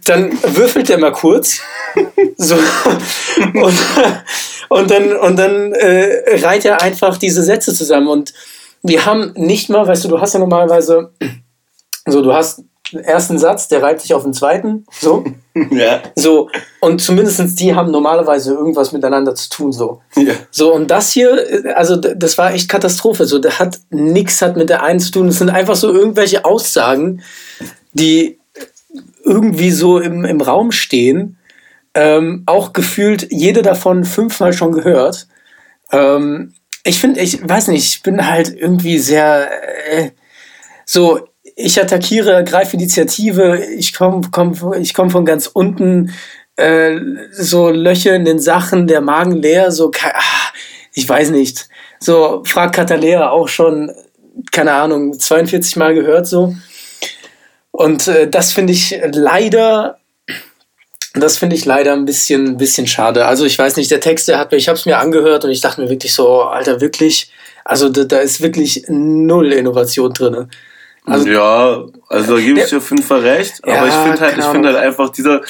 Dann 0.05 0.31
würfelt 0.55 0.89
er 0.89 0.97
mal 0.97 1.13
kurz, 1.13 1.61
so. 2.37 2.55
Und, 3.53 3.79
und 4.69 4.91
dann, 4.91 5.15
und 5.17 5.37
dann 5.37 5.73
äh, 5.73 6.39
reiht 6.43 6.65
er 6.65 6.81
einfach 6.81 7.17
diese 7.17 7.43
Sätze 7.43 7.73
zusammen. 7.73 8.07
Und 8.07 8.33
wir 8.83 9.05
haben 9.05 9.33
nicht 9.35 9.69
mal, 9.69 9.87
weißt 9.87 10.05
du, 10.05 10.09
du 10.09 10.21
hast 10.21 10.33
ja 10.33 10.39
normalerweise, 10.39 11.11
so, 12.05 12.21
du 12.21 12.33
hast 12.33 12.63
ersten 12.93 13.37
Satz, 13.37 13.67
der 13.67 13.81
reibt 13.81 14.01
sich 14.01 14.13
auf 14.13 14.23
den 14.23 14.33
zweiten, 14.33 14.85
so. 14.91 15.23
ja. 15.71 16.01
So, 16.15 16.49
und 16.79 17.01
zumindest 17.01 17.59
die 17.59 17.75
haben 17.75 17.91
normalerweise 17.91 18.53
irgendwas 18.53 18.91
miteinander 18.91 19.35
zu 19.35 19.49
tun, 19.49 19.71
so. 19.71 20.01
Ja. 20.15 20.33
So, 20.49 20.73
und 20.73 20.89
das 20.89 21.11
hier, 21.11 21.75
also 21.75 21.95
das 21.95 22.37
war 22.37 22.53
echt 22.53 22.69
Katastrophe, 22.69 23.25
so, 23.25 23.39
der 23.39 23.59
hat 23.59 23.79
nichts 23.89 24.41
hat 24.41 24.57
mit 24.57 24.69
der 24.69 24.83
einen 24.83 24.99
zu 24.99 25.11
tun, 25.11 25.27
es 25.27 25.39
sind 25.39 25.49
einfach 25.49 25.75
so 25.75 25.91
irgendwelche 25.93 26.45
Aussagen, 26.45 27.21
die 27.93 28.39
irgendwie 29.23 29.71
so 29.71 29.99
im, 29.99 30.25
im 30.25 30.41
Raum 30.41 30.71
stehen, 30.71 31.37
ähm, 31.93 32.43
auch 32.45 32.73
gefühlt 32.73 33.27
jede 33.31 33.61
davon 33.61 34.05
fünfmal 34.05 34.53
schon 34.53 34.71
gehört. 34.71 35.27
Ähm, 35.91 36.53
ich 36.83 36.99
finde, 36.99 37.19
ich 37.19 37.47
weiß 37.47 37.67
nicht, 37.67 37.95
ich 37.95 38.03
bin 38.03 38.27
halt 38.27 38.55
irgendwie 38.55 38.97
sehr 38.97 39.49
äh, 39.89 40.11
so, 40.85 41.27
ich 41.55 41.81
attackiere, 41.81 42.43
greife 42.43 42.75
Initiative, 42.75 43.65
ich 43.77 43.93
komme 43.93 44.21
komm, 44.31 44.55
ich 44.79 44.93
komm 44.93 45.09
von 45.09 45.25
ganz 45.25 45.47
unten, 45.47 46.13
äh, 46.55 46.99
so 47.31 47.69
Löcher 47.69 48.15
in 48.15 48.25
den 48.25 48.39
Sachen, 48.39 48.87
der 48.87 49.01
Magen 49.01 49.41
leer, 49.41 49.71
so, 49.71 49.91
ach, 50.13 50.53
ich 50.93 51.07
weiß 51.07 51.31
nicht. 51.31 51.67
So, 51.99 52.43
fragt 52.45 52.75
Katalea 52.75 53.29
auch 53.29 53.47
schon, 53.47 53.91
keine 54.51 54.73
Ahnung, 54.73 55.17
42 55.17 55.75
Mal 55.75 55.93
gehört 55.93 56.27
so. 56.27 56.55
Und 57.71 58.07
äh, 58.07 58.29
das 58.29 58.51
finde 58.51 58.73
ich 58.73 58.99
leider, 59.13 59.97
das 61.13 61.37
finde 61.37 61.55
ich 61.55 61.65
leider 61.65 61.93
ein 61.93 62.05
bisschen, 62.05 62.57
bisschen 62.57 62.87
schade. 62.87 63.25
Also 63.25 63.45
ich 63.45 63.57
weiß 63.57 63.77
nicht, 63.77 63.91
der 63.91 64.01
Text, 64.01 64.27
der 64.27 64.37
hat 64.37 64.51
mir, 64.51 64.57
ich 64.57 64.67
habe 64.67 64.77
es 64.77 64.85
mir 64.85 64.97
angehört 64.97 65.45
und 65.45 65.51
ich 65.51 65.61
dachte 65.61 65.81
mir 65.81 65.89
wirklich 65.89 66.13
so, 66.13 66.41
Alter, 66.41 66.81
wirklich, 66.81 67.31
also 67.63 67.89
da, 67.89 68.03
da 68.03 68.19
ist 68.19 68.41
wirklich 68.41 68.85
null 68.87 69.53
Innovation 69.53 70.13
drin. 70.13 70.49
Also, 71.05 71.29
ja, 71.29 71.85
also 72.09 72.35
da 72.35 72.41
gebe 72.41 72.59
ich 72.59 72.69
dir 72.69 72.77
auf 72.77 72.89
jeden 72.89 73.03
Fall 73.03 73.21
recht. 73.21 73.61
Ja, 73.65 73.79
aber 73.79 73.87
ich 73.87 73.93
finde 73.93 74.19
halt, 74.19 74.37
ich 74.37 74.45
finde 74.45 74.67
halt 74.69 74.77
einfach 74.77 75.09
dieser, 75.09 75.41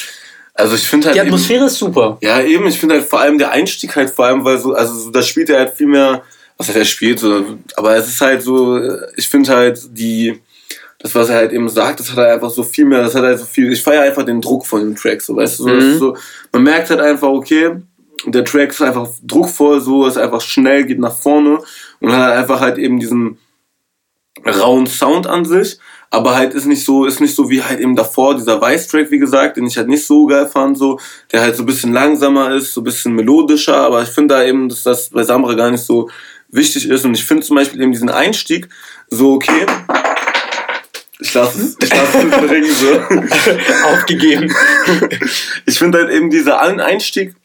also 0.54 0.76
ich 0.76 0.88
finde 0.88 1.08
halt. 1.08 1.16
Die 1.16 1.22
Atmosphäre 1.22 1.60
eben, 1.60 1.68
ist 1.68 1.78
super. 1.78 2.18
Ja, 2.22 2.42
eben, 2.42 2.68
ich 2.68 2.80
finde 2.80 2.96
halt 2.96 3.06
vor 3.06 3.20
allem 3.20 3.38
der 3.38 3.52
Einstieg 3.52 3.96
halt 3.96 4.10
vor 4.10 4.26
allem, 4.26 4.46
weil 4.46 4.58
so, 4.58 4.74
also 4.74 4.94
so, 4.94 5.10
da 5.12 5.22
spielt 5.22 5.50
er 5.50 5.60
halt 5.60 5.74
viel 5.74 5.88
mehr, 5.88 6.22
was 6.58 6.70
hat 6.70 6.76
er 6.76 6.86
spielt, 6.86 7.24
aber 7.76 7.96
es 7.96 8.08
ist 8.08 8.22
halt 8.22 8.44
so, 8.44 8.80
ich 9.16 9.28
finde 9.28 9.52
halt 9.52 9.82
die, 9.90 10.40
das, 11.00 11.16
was 11.16 11.30
er 11.30 11.38
halt 11.38 11.52
eben 11.52 11.68
sagt, 11.68 12.00
das 12.00 12.12
hat 12.12 12.20
er 12.20 12.34
einfach 12.34 12.52
so 12.52 12.64
viel 12.64 12.86
mehr, 12.86 13.02
das 13.02 13.16
hat 13.16 13.24
halt 13.24 13.40
so 13.40 13.46
viel, 13.46 13.72
ich 13.74 13.82
feiere 13.82 14.04
einfach 14.04 14.24
den 14.24 14.42
Druck 14.42 14.66
von 14.66 14.82
dem 14.82 14.96
Track, 14.96 15.22
so, 15.22 15.36
weißt 15.36 15.60
du, 15.60 15.64
so, 15.64 15.70
mhm. 15.70 15.98
so, 15.98 16.18
man 16.52 16.64
merkt 16.64 16.90
halt 16.92 17.02
einfach, 17.02 17.30
okay, 17.30 17.78
der 18.26 18.46
Track 18.46 18.70
ist 18.70 18.82
einfach 18.82 19.10
druckvoll, 19.24 19.82
so, 19.82 20.06
ist 20.06 20.18
einfach 20.18 20.42
schnell, 20.42 20.86
geht 20.86 21.00
nach 21.00 21.16
vorne 21.16 21.60
und 22.00 22.12
hat 22.12 22.34
einfach 22.34 22.60
halt 22.60 22.78
eben 22.78 23.00
diesen, 23.00 23.40
rauen 24.46 24.88
Sound 24.88 25.28
an 25.28 25.46
sich, 25.46 25.78
aber 26.10 26.36
halt 26.36 26.54
ist 26.54 26.66
nicht 26.66 26.84
so, 26.84 27.06
ist 27.06 27.22
nicht 27.22 27.36
so 27.36 27.50
wie 27.50 27.64
halt 27.64 27.80
eben 27.80 27.96
davor 27.96 28.36
dieser 28.36 28.60
Weiß-Track, 28.60 29.12
wie 29.12 29.20
gesagt, 29.20 29.58
den 29.58 29.66
ich 29.66 29.78
halt 29.78 29.88
nicht 29.88 30.06
so 30.06 30.26
geil 30.26 30.48
fand, 30.48 30.78
so, 30.78 31.00
der 31.32 31.42
halt 31.42 31.56
so 31.56 31.64
ein 31.64 31.66
bisschen 31.66 31.94
langsamer 31.94 32.54
ist, 32.54 32.74
so 32.74 32.82
ein 32.82 32.84
bisschen 32.84 33.14
melodischer, 33.14 33.78
aber 33.78 34.04
ich 34.04 34.10
finde 34.10 34.36
da 34.36 34.44
eben, 34.44 34.68
dass 34.68 34.84
das 34.84 35.10
bei 35.10 35.24
Samra 35.24 35.54
gar 35.54 35.72
nicht 35.72 35.84
so 35.84 36.10
wichtig 36.50 36.90
ist 36.90 37.06
und 37.06 37.16
ich 37.16 37.24
finde 37.24 37.44
zum 37.44 37.56
Beispiel 37.56 37.82
eben 37.82 37.92
diesen 37.92 38.10
Einstieg 38.10 38.68
so 39.10 39.34
okay. 39.34 39.66
Ich 41.20 41.34
lasse 41.36 41.62
es, 41.62 41.78
ich 41.82 41.90
lasse 41.90 42.18
es 42.18 42.38
bringen, 42.48 42.76
so. 42.76 43.00
Aufgegeben. 43.94 44.54
Ich 45.68 45.78
finde 45.78 46.00
halt 46.00 46.10
eben 46.10 46.32
dieser 46.32 46.60
Einstieg 46.60 47.36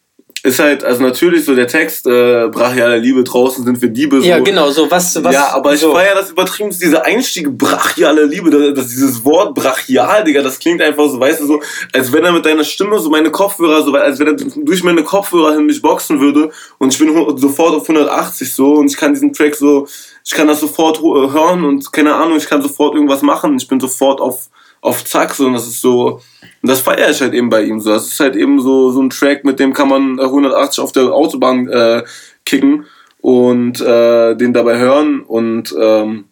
ist 0.46 0.60
halt, 0.60 0.84
also 0.84 1.02
natürlich 1.02 1.44
so 1.44 1.56
der 1.56 1.66
Text, 1.66 2.06
äh, 2.06 2.48
brachiale 2.48 2.98
Liebe, 2.98 3.24
draußen 3.24 3.64
sind 3.64 3.82
wir 3.82 3.88
Diebe. 3.88 4.20
So. 4.20 4.26
Ja, 4.26 4.38
genau, 4.38 4.70
so 4.70 4.88
was, 4.88 5.22
was. 5.22 5.34
Ja, 5.34 5.48
aber 5.52 5.74
ich 5.74 5.80
so. 5.80 5.92
feiere 5.92 6.14
das 6.14 6.30
übertrieben, 6.30 6.70
diese 6.70 7.04
Einstiege, 7.04 7.50
brachiale 7.50 8.24
Liebe, 8.24 8.48
das, 8.50 8.74
das, 8.74 8.88
dieses 8.88 9.24
Wort 9.24 9.54
brachial, 9.54 10.22
Digga, 10.22 10.42
das 10.42 10.60
klingt 10.60 10.80
einfach 10.80 11.08
so, 11.08 11.18
weißt 11.18 11.40
du, 11.40 11.46
so, 11.46 11.62
als 11.92 12.12
wenn 12.12 12.24
er 12.24 12.30
mit 12.30 12.46
deiner 12.46 12.62
Stimme 12.62 12.98
so 13.00 13.10
meine 13.10 13.32
Kopfhörer, 13.32 13.82
so, 13.82 13.92
als 13.94 14.20
wenn 14.20 14.28
er 14.28 14.34
durch 14.34 14.84
meine 14.84 15.02
Kopfhörer 15.02 15.54
hin 15.54 15.66
mich 15.66 15.82
boxen 15.82 16.20
würde 16.20 16.50
und 16.78 16.92
ich 16.92 16.98
bin 17.00 17.08
sofort 17.38 17.74
auf 17.74 17.82
180 17.82 18.52
so 18.52 18.74
und 18.74 18.86
ich 18.86 18.96
kann 18.96 19.14
diesen 19.14 19.32
Track 19.32 19.56
so, 19.56 19.88
ich 20.24 20.32
kann 20.32 20.46
das 20.46 20.60
sofort 20.60 21.00
hören 21.02 21.64
und 21.64 21.92
keine 21.92 22.14
Ahnung, 22.14 22.36
ich 22.36 22.46
kann 22.46 22.62
sofort 22.62 22.94
irgendwas 22.94 23.22
machen, 23.22 23.56
ich 23.56 23.66
bin 23.66 23.80
sofort 23.80 24.20
auf, 24.20 24.48
auf 24.86 25.04
Zack 25.04 25.34
so 25.34 25.46
und 25.46 25.54
das 25.54 25.66
ist 25.66 25.80
so, 25.80 26.20
und 26.62 26.70
das 26.70 26.80
feiere 26.80 27.10
ich 27.10 27.20
halt 27.20 27.34
eben 27.34 27.50
bei 27.50 27.62
ihm 27.62 27.80
so. 27.80 27.90
Das 27.90 28.06
ist 28.06 28.20
halt 28.20 28.36
eben 28.36 28.60
so, 28.60 28.90
so 28.90 29.02
ein 29.02 29.10
Track, 29.10 29.44
mit 29.44 29.58
dem 29.58 29.72
kann 29.72 29.88
man 29.88 30.20
180 30.20 30.82
auf 30.82 30.92
der 30.92 31.12
Autobahn 31.12 31.68
äh, 31.68 32.04
kicken 32.44 32.86
und 33.20 33.80
äh, 33.80 34.36
den 34.36 34.52
dabei 34.52 34.78
hören 34.78 35.22
und 35.22 35.74
ähm, 35.78 36.26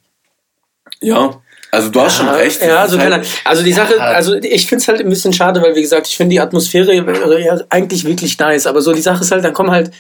ja. 1.00 1.40
Also 1.72 1.90
du 1.90 2.00
hast 2.00 2.20
ja, 2.20 2.24
schon 2.24 2.34
recht. 2.34 2.62
Ja, 2.62 2.82
also, 2.82 2.98
halt, 3.00 3.26
also 3.44 3.64
die 3.64 3.72
Sache, 3.72 4.00
also 4.00 4.34
ich 4.34 4.68
finde 4.68 4.80
es 4.82 4.86
halt 4.86 5.00
ein 5.00 5.09
bisschen 5.09 5.32
schade, 5.32 5.61
weil 5.61 5.74
wie 5.74 5.82
gesagt, 5.82 6.07
ich 6.07 6.16
finde 6.16 6.34
die 6.34 6.40
Atmosphäre 6.40 6.94
ja 6.94 7.61
eigentlich 7.68 8.05
wirklich 8.05 8.38
nice, 8.38 8.68
aber 8.68 8.80
so 8.80 8.92
die 8.92 9.00
Sache 9.00 9.22
ist 9.22 9.32
halt, 9.32 9.44
dann 9.44 9.52
kommen 9.52 9.72
halt 9.72 9.90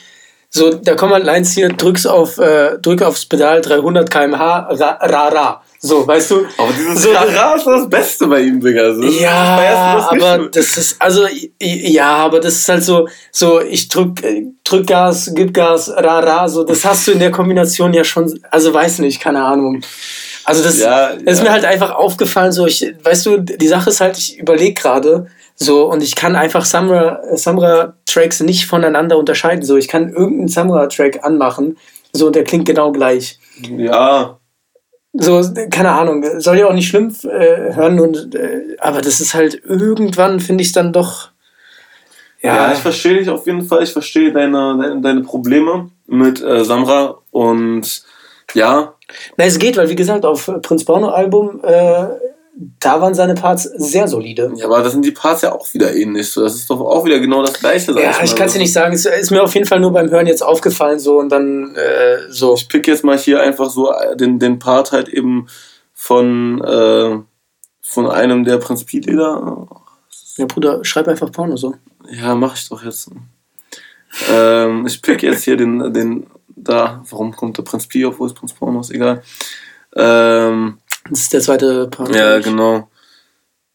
so, 0.56 0.72
da 0.72 0.94
kommen 0.94 1.12
halt 1.12 1.24
Lines 1.24 1.52
hier, 1.52 1.68
drückst 1.68 2.06
auf, 2.06 2.38
äh, 2.38 2.78
drück 2.78 3.02
aufs 3.02 3.26
Pedal 3.26 3.60
300 3.60 4.08
km/h, 4.08 4.68
ra, 4.70 4.98
ra, 5.02 5.28
ra. 5.28 5.62
So, 5.80 6.06
weißt 6.06 6.30
du? 6.30 6.46
Aber 6.56 6.72
dieses 6.78 7.02
so, 7.02 7.10
Rara 7.10 7.56
ist 7.56 7.66
das 7.66 7.90
Beste 7.90 8.28
bei 8.28 8.40
ihm, 8.40 8.60
Digga. 8.60 8.94
So, 8.94 9.02
ja, 9.02 10.00
das 10.00 10.08
aber 10.08 10.48
das 10.48 10.76
ist, 10.76 11.02
also, 11.02 11.26
ja, 11.60 12.06
aber 12.06 12.38
das 12.38 12.54
ist 12.54 12.68
halt 12.68 12.84
so, 12.84 13.08
so, 13.32 13.60
ich 13.60 13.88
drück, 13.88 14.22
drück 14.62 14.86
Gas, 14.86 15.32
gib 15.34 15.52
Gas, 15.52 15.90
Rara, 15.90 16.48
so, 16.48 16.62
das 16.62 16.84
hast 16.84 17.08
du 17.08 17.12
in 17.12 17.18
der 17.18 17.32
Kombination 17.32 17.92
ja 17.92 18.04
schon, 18.04 18.38
also 18.52 18.72
weiß 18.72 19.00
nicht, 19.00 19.20
keine 19.20 19.42
Ahnung. 19.42 19.80
Also 20.44 20.62
das, 20.62 20.78
ja, 20.78 21.14
ja. 21.14 21.18
ist 21.24 21.42
mir 21.42 21.50
halt 21.50 21.64
einfach 21.64 21.90
aufgefallen, 21.90 22.52
so, 22.52 22.66
ich, 22.66 22.94
weißt 23.02 23.26
du, 23.26 23.38
die 23.38 23.68
Sache 23.68 23.90
ist 23.90 24.00
halt, 24.00 24.16
ich 24.16 24.38
überlege 24.38 24.74
gerade, 24.74 25.26
so, 25.56 25.90
und 25.90 26.02
ich 26.02 26.16
kann 26.16 26.36
einfach 26.36 26.64
Samra-Tracks 26.64 28.40
nicht 28.40 28.66
voneinander 28.66 29.18
unterscheiden. 29.18 29.64
So, 29.64 29.76
ich 29.76 29.88
kann 29.88 30.08
irgendeinen 30.08 30.48
Samra-Track 30.48 31.24
anmachen, 31.24 31.76
so, 32.12 32.26
und 32.26 32.36
der 32.36 32.44
klingt 32.44 32.66
genau 32.66 32.92
gleich. 32.92 33.38
Ja, 33.60 34.38
so, 35.16 35.42
keine 35.70 35.92
Ahnung, 35.92 36.24
soll 36.40 36.58
ja 36.58 36.66
auch 36.66 36.72
nicht 36.72 36.88
schlimm 36.88 37.14
äh, 37.22 37.72
hören, 37.74 38.00
und, 38.00 38.34
äh, 38.34 38.76
aber 38.80 39.00
das 39.00 39.20
ist 39.20 39.32
halt 39.32 39.62
irgendwann, 39.64 40.40
finde 40.40 40.62
ich 40.62 40.72
dann 40.72 40.92
doch. 40.92 41.28
Ja, 42.42 42.56
ja 42.56 42.72
ich 42.72 42.80
verstehe 42.80 43.18
dich 43.18 43.30
auf 43.30 43.46
jeden 43.46 43.62
Fall. 43.62 43.84
Ich 43.84 43.92
verstehe 43.92 44.32
deine, 44.32 44.76
deine, 44.76 45.00
deine 45.00 45.20
Probleme 45.22 45.90
mit 46.08 46.42
äh, 46.42 46.64
Samra 46.64 47.18
und 47.30 48.02
ja. 48.54 48.94
Na, 49.36 49.44
es 49.44 49.58
geht, 49.60 49.76
weil 49.76 49.88
wie 49.88 49.94
gesagt, 49.94 50.24
auf 50.24 50.50
Prinz 50.62 50.84
Porno 50.84 51.10
Album 51.10 51.60
äh, 51.62 52.06
da 52.56 53.00
waren 53.00 53.14
seine 53.14 53.34
Parts 53.34 53.64
sehr 53.64 54.06
solide. 54.06 54.52
Ja, 54.56 54.66
aber 54.66 54.82
das 54.82 54.92
sind 54.92 55.04
die 55.04 55.10
Parts 55.10 55.42
ja 55.42 55.52
auch 55.52 55.72
wieder 55.74 55.94
ähnlich. 55.94 56.30
So. 56.30 56.42
Das 56.42 56.54
ist 56.54 56.70
doch 56.70 56.80
auch 56.80 57.04
wieder 57.04 57.18
genau 57.18 57.42
das 57.42 57.54
Gleiche. 57.54 57.92
Ja, 57.92 58.10
ich, 58.10 58.30
ich 58.30 58.36
kann 58.36 58.46
es 58.46 58.52
dir 58.52 58.60
nicht 58.60 58.72
sagen. 58.72 58.94
Es 58.94 59.04
ist 59.06 59.30
mir 59.30 59.42
auf 59.42 59.54
jeden 59.54 59.66
Fall 59.66 59.80
nur 59.80 59.92
beim 59.92 60.08
Hören 60.08 60.26
jetzt 60.26 60.42
aufgefallen 60.42 61.00
so 61.00 61.18
und 61.18 61.30
dann 61.30 61.74
äh, 61.74 62.30
so. 62.30 62.54
Ich 62.54 62.68
pick 62.68 62.86
jetzt 62.86 63.02
mal 63.02 63.18
hier 63.18 63.42
einfach 63.42 63.70
so 63.70 63.92
den, 64.14 64.38
den 64.38 64.60
Part 64.60 64.92
halt 64.92 65.08
eben 65.08 65.48
von, 65.92 66.62
äh, 66.62 67.18
von 67.82 68.10
einem 68.10 68.44
der 68.44 68.58
Prinz 68.58 68.84
Piet-Lieder. 68.84 69.66
Ja, 70.36 70.46
Bruder, 70.46 70.84
schreib 70.84 71.08
einfach 71.08 71.32
Porno 71.32 71.56
so. 71.56 71.74
Ja, 72.08 72.34
mach 72.36 72.56
ich 72.56 72.68
doch 72.68 72.84
jetzt. 72.84 73.10
ähm, 74.30 74.86
ich 74.86 75.02
pick 75.02 75.24
jetzt 75.24 75.42
hier 75.42 75.56
den, 75.56 75.92
den 75.92 76.26
da. 76.54 77.02
Warum 77.10 77.34
kommt 77.34 77.58
der 77.58 77.62
Prinz 77.62 77.88
Pi, 77.88 78.04
obwohl 78.04 78.28
es 78.28 78.34
Prinz 78.34 78.52
Porno 78.52 78.80
ist? 78.80 78.92
Egal. 78.92 79.22
Ähm, 79.96 80.78
das 81.10 81.20
ist 81.20 81.32
der 81.32 81.40
zweite 81.40 81.88
Part. 81.88 82.14
Ja, 82.14 82.38
genau. 82.38 82.88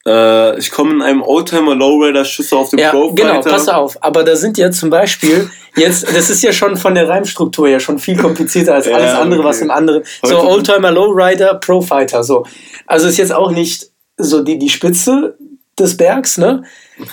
Äh, 0.05 0.57
ich 0.57 0.71
komme 0.71 0.91
in 0.93 1.01
einem 1.01 1.21
Oldtimer 1.21 1.75
Lowrider 1.75 2.25
Schüsse 2.25 2.55
auf 2.57 2.69
den 2.69 2.80
ja, 2.80 2.91
Pro 2.91 3.11
Genau, 3.13 3.41
pass 3.41 3.67
auf. 3.67 3.97
Aber 4.01 4.23
da 4.23 4.36
sind 4.36 4.57
ja 4.57 4.71
zum 4.71 4.89
Beispiel 4.89 5.49
jetzt, 5.75 6.07
das 6.15 6.30
ist 6.30 6.41
ja 6.41 6.51
schon 6.53 6.77
von 6.77 6.95
der 6.95 7.07
Reimstruktur 7.07 7.67
ja 7.67 7.80
schon 7.80 7.99
viel 7.99 8.17
komplizierter 8.17 8.75
als 8.75 8.88
ja, 8.88 8.95
alles 8.95 9.13
andere, 9.13 9.41
okay. 9.41 9.49
was 9.49 9.61
im 9.61 9.71
anderen. 9.71 10.03
So 10.23 10.39
Oldtimer 10.39 10.91
Lowrider 10.91 11.55
Pro 11.55 11.82
Fighter. 11.82 12.23
So, 12.23 12.45
also 12.88 13.07
ist 13.07 13.17
jetzt 13.17 13.34
auch 13.34 13.51
nicht 13.51 13.91
so 14.17 14.41
die 14.41 14.57
die 14.57 14.69
Spitze 14.69 15.38
des 15.80 15.97
Bergs, 15.97 16.38
ne? 16.38 16.63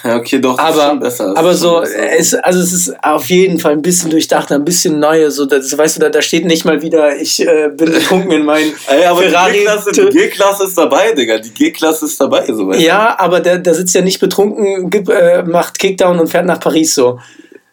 Ja, 0.05 0.17
okay, 0.17 0.41
doch, 0.41 0.59
aber, 0.59 0.77
ist 0.77 0.83
schon 0.89 1.01
besser. 1.01 1.37
aber 1.37 1.55
so, 1.55 1.83
es, 1.83 2.35
also 2.35 2.59
es 2.61 2.73
ist 2.73 3.05
auf 3.05 3.27
jeden 3.27 3.61
Fall 3.61 3.73
ein 3.73 3.83
bisschen 3.83 4.11
durchdacht, 4.11 4.51
ein 4.51 4.65
bisschen 4.65 4.99
neu. 4.99 5.31
So, 5.31 5.47
das, 5.47 5.77
weißt 5.77 5.97
du, 5.97 6.01
da, 6.01 6.09
da 6.09 6.21
steht 6.23 6.45
nicht 6.45 6.65
mal 6.65 6.83
wieder, 6.83 7.17
ich 7.17 7.41
äh, 7.47 7.69
bin 7.69 7.93
betrunken 7.93 8.33
in 8.33 8.45
meinen 8.45 8.73
Ey, 8.89 9.05
aber 9.05 9.23
Ferrari. 9.23 9.65
Die 9.95 10.11
G-Klasse 10.11 10.65
ist 10.65 10.77
dabei, 10.77 11.13
Digga. 11.13 11.39
Die 11.39 11.51
G-Klasse 11.55 12.07
ist 12.07 12.21
dabei, 12.21 12.47
so 12.47 12.67
weißt 12.69 12.81
Ja, 12.81 13.13
du? 13.13 13.21
aber 13.21 13.41
der, 13.41 13.59
der 13.59 13.75
sitzt 13.75 13.95
ja 13.95 14.01
nicht 14.03 14.19
betrunken, 14.19 14.91
gibt, 14.91 15.09
äh, 15.09 15.43
macht 15.45 15.79
Kickdown 15.79 16.19
und 16.19 16.29
fährt 16.29 16.47
nach 16.47 16.61
Paris 16.61 16.95
so. 16.95 17.21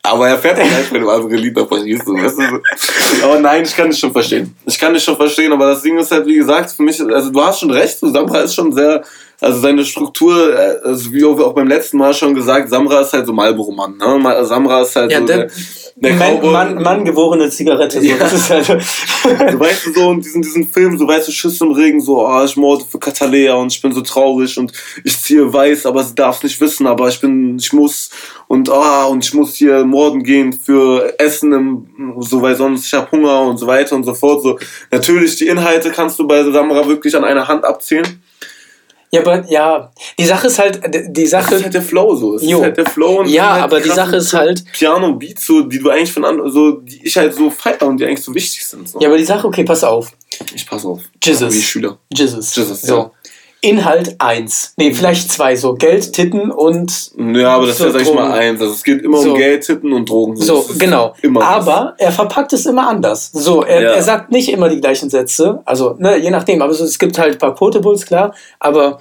Aber 0.05 0.27
er 0.27 0.37
fährt 0.37 0.57
nicht 0.57 0.91
mit 0.91 1.01
dem 1.01 1.07
anderen 1.07 1.37
Lied 1.37 1.55
nach 1.55 1.67
Paris. 1.69 2.01
So, 2.05 2.13
weißt 2.13 2.37
du? 2.37 3.23
Aber 3.23 3.39
nein, 3.39 3.63
ich 3.63 3.73
kann 3.73 3.89
dich 3.89 3.97
schon 3.97 4.11
verstehen. 4.11 4.53
Ich 4.65 4.77
kann 4.77 4.93
dich 4.93 5.01
schon 5.01 5.15
verstehen, 5.15 5.53
aber 5.53 5.67
das 5.67 5.81
Ding 5.81 5.97
ist 5.97 6.11
halt, 6.11 6.27
wie 6.27 6.35
gesagt, 6.35 6.71
für 6.71 6.83
mich, 6.83 6.99
also 7.01 7.29
du 7.31 7.41
hast 7.41 7.61
schon 7.61 7.71
recht, 7.71 7.97
Samra 8.01 8.41
ist 8.41 8.53
schon 8.53 8.73
sehr 8.73 9.01
also 9.43 9.59
seine 9.59 9.83
Struktur, 9.83 10.57
äh, 10.57 10.77
also 10.83 11.11
wie 11.11 11.25
auch 11.25 11.53
beim 11.53 11.67
letzten 11.67 11.97
Mal 11.97 12.13
schon 12.13 12.33
gesagt, 12.33 12.69
Samra 12.69 13.01
ist 13.01 13.13
halt 13.13 13.25
so 13.25 13.33
Marlboro-Mann. 13.33 13.97
Ne? 13.97 14.45
Samra 14.45 14.81
ist 14.81 14.95
halt 14.95 15.11
ja, 15.11 15.19
so 15.19 15.25
der, 15.25 15.49
der 15.95 16.13
Mann, 16.15 16.41
Mann, 16.41 16.75
Mann 16.81 17.05
geborene 17.05 17.49
Zigarette. 17.49 17.99
So. 17.99 18.07
Ja. 18.07 18.15
Das 18.17 18.33
ist 18.33 18.49
halt 18.49 18.65
so, 19.51 19.59
weißt 19.59 19.87
du, 19.87 19.93
so 19.93 20.11
in 20.11 20.21
diesem, 20.21 20.41
diesem 20.41 20.67
Film, 20.67 20.97
so 20.97 21.07
weißt 21.07 21.27
du, 21.27 21.31
Schüsse 21.31 21.65
im 21.65 21.71
Regen, 21.71 21.99
so, 21.99 22.25
ah, 22.25 22.45
ich 22.45 22.55
morde 22.55 22.85
für 22.85 22.99
Katalea 22.99 23.53
und 23.55 23.73
ich 23.73 23.81
bin 23.81 23.91
so 23.91 24.01
traurig 24.01 24.57
und 24.57 24.71
ich 25.03 25.19
ziehe 25.19 25.51
weiß, 25.51 25.85
aber 25.85 26.03
sie 26.03 26.15
darf 26.15 26.37
es 26.37 26.43
nicht 26.43 26.61
wissen, 26.61 26.87
aber 26.87 27.09
ich 27.09 27.19
bin, 27.19 27.57
ich 27.57 27.73
muss 27.73 28.11
und 28.47 28.69
ah, 28.69 29.05
und 29.05 29.25
ich 29.25 29.33
muss 29.33 29.55
hier 29.55 29.83
morden 29.83 30.23
gehen 30.23 30.53
für 30.53 31.13
Essen, 31.19 31.51
im, 31.51 32.15
so, 32.19 32.41
weil 32.41 32.55
sonst 32.55 32.85
ich 32.85 32.93
habe 32.93 33.11
Hunger 33.11 33.41
und 33.41 33.57
so 33.57 33.67
weiter 33.67 33.95
und 33.95 34.03
so 34.03 34.13
fort. 34.13 34.41
So, 34.41 34.57
natürlich, 34.89 35.35
die 35.35 35.47
Inhalte 35.47 35.91
kannst 35.91 36.17
du 36.17 36.27
bei 36.27 36.43
Samra 36.43 36.87
wirklich 36.87 37.15
an 37.15 37.25
einer 37.25 37.47
Hand 37.47 37.65
abzählen. 37.65 38.22
Ja, 39.13 39.21
aber 39.21 39.45
ja, 39.47 39.91
die 40.17 40.25
Sache 40.25 40.47
ist 40.47 40.57
halt, 40.57 40.81
die 41.15 41.27
Sache. 41.27 41.51
Das 41.51 41.59
ist 41.59 41.63
halt 41.65 41.73
der 41.75 41.83
Flow 41.83 42.15
so. 42.15 42.35
Es 42.35 42.41
jo. 42.41 42.57
ist 42.57 42.63
halt 42.63 42.77
der 42.77 42.85
Flow 42.87 43.19
und 43.19 43.29
Ja, 43.29 43.53
halt 43.53 43.63
aber 43.65 43.79
die 43.79 43.89
Sache 43.89 44.15
ist 44.15 44.33
halt. 44.33 44.63
Piano 44.73 45.13
Beats, 45.13 45.45
so, 45.45 45.61
die 45.61 45.77
du 45.77 45.91
eigentlich 45.91 46.11
von 46.11 46.25
anderen, 46.25 46.51
so, 46.51 46.71
die 46.71 47.05
ich 47.05 47.15
halt 47.15 47.31
so 47.35 47.51
feier 47.51 47.83
und 47.83 47.97
die 47.97 48.05
eigentlich 48.05 48.23
so 48.23 48.33
wichtig 48.33 48.65
sind. 48.65 48.89
So. 48.89 48.99
Ja, 48.99 49.09
aber 49.09 49.17
die 49.19 49.23
Sache, 49.23 49.45
okay, 49.45 49.63
pass 49.63 49.83
auf. 49.83 50.11
Ich 50.55 50.65
pass 50.65 50.83
auf. 50.83 51.01
Jesus. 51.23 51.53
Wie 51.53 51.61
Schüler. 51.61 51.99
Jesus. 52.11 52.55
Jesus. 52.55 52.81
So. 52.81 52.97
Ja. 52.97 53.11
Inhalt 53.63 54.15
1. 54.19 54.73
Nee, 54.75 54.93
vielleicht 54.93 55.31
zwei, 55.31 55.55
so 55.55 55.73
Geld, 55.73 56.11
Titten 56.11 56.51
und. 56.51 57.11
Ja, 57.17 57.55
aber 57.55 57.67
das 57.67 57.77
so 57.77 57.85
ist 57.85 57.93
ja, 57.93 57.99
sag 57.99 58.07
ich 58.09 58.13
mal, 58.13 58.31
eins. 58.33 58.59
Also 58.59 58.73
es 58.73 58.83
geht 58.83 59.01
immer 59.01 59.19
so. 59.19 59.31
um 59.31 59.37
Geld, 59.37 59.65
Titten 59.65 59.93
und 59.93 60.09
Drogen. 60.09 60.35
So, 60.35 60.65
genau. 60.77 61.15
aber 61.39 61.95
er 61.97 62.11
verpackt 62.11 62.51
es 62.51 62.65
immer 62.65 62.89
anders. 62.89 63.31
So, 63.31 63.63
er, 63.63 63.81
ja. 63.81 63.89
er 63.91 64.03
sagt 64.03 64.33
nicht 64.33 64.49
immer 64.49 64.67
die 64.67 64.81
gleichen 64.81 65.09
Sätze. 65.09 65.61
Also, 65.63 65.95
ne, 65.97 66.17
je 66.17 66.29
nachdem. 66.29 66.61
Aber 66.61 66.73
so, 66.73 66.83
es 66.83 66.99
gibt 66.99 67.17
halt 67.17 67.35
ein 67.35 67.39
paar 67.39 67.55
Quotables, 67.55 68.05
klar. 68.05 68.35
Aber 68.59 68.99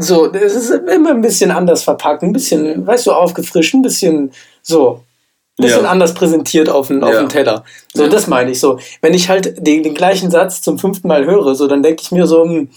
so, 0.00 0.32
es 0.32 0.56
ist 0.56 0.70
immer 0.70 1.10
ein 1.10 1.22
bisschen 1.22 1.52
anders 1.52 1.84
verpackt, 1.84 2.24
ein 2.24 2.32
bisschen, 2.32 2.84
weißt 2.84 3.06
du, 3.06 3.12
aufgefrischt, 3.12 3.74
ein 3.74 3.82
bisschen 3.82 4.32
so. 4.62 5.04
Ein 5.58 5.66
bisschen 5.66 5.84
ja. 5.84 5.90
anders 5.90 6.14
präsentiert 6.14 6.68
auf 6.68 6.88
dem, 6.88 7.02
ja. 7.02 7.22
Teller. 7.24 7.62
So, 7.94 8.08
das 8.08 8.26
meine 8.26 8.50
ich 8.50 8.58
so. 8.58 8.80
Wenn 9.00 9.14
ich 9.14 9.28
halt 9.28 9.64
den, 9.64 9.84
den 9.84 9.94
gleichen 9.94 10.30
Satz 10.30 10.60
zum 10.60 10.78
fünften 10.78 11.06
Mal 11.06 11.24
höre, 11.24 11.54
so, 11.54 11.68
dann 11.68 11.84
denke 11.84 12.02
ich 12.02 12.10
mir 12.10 12.26
so, 12.26 12.42
hm, 12.42 12.68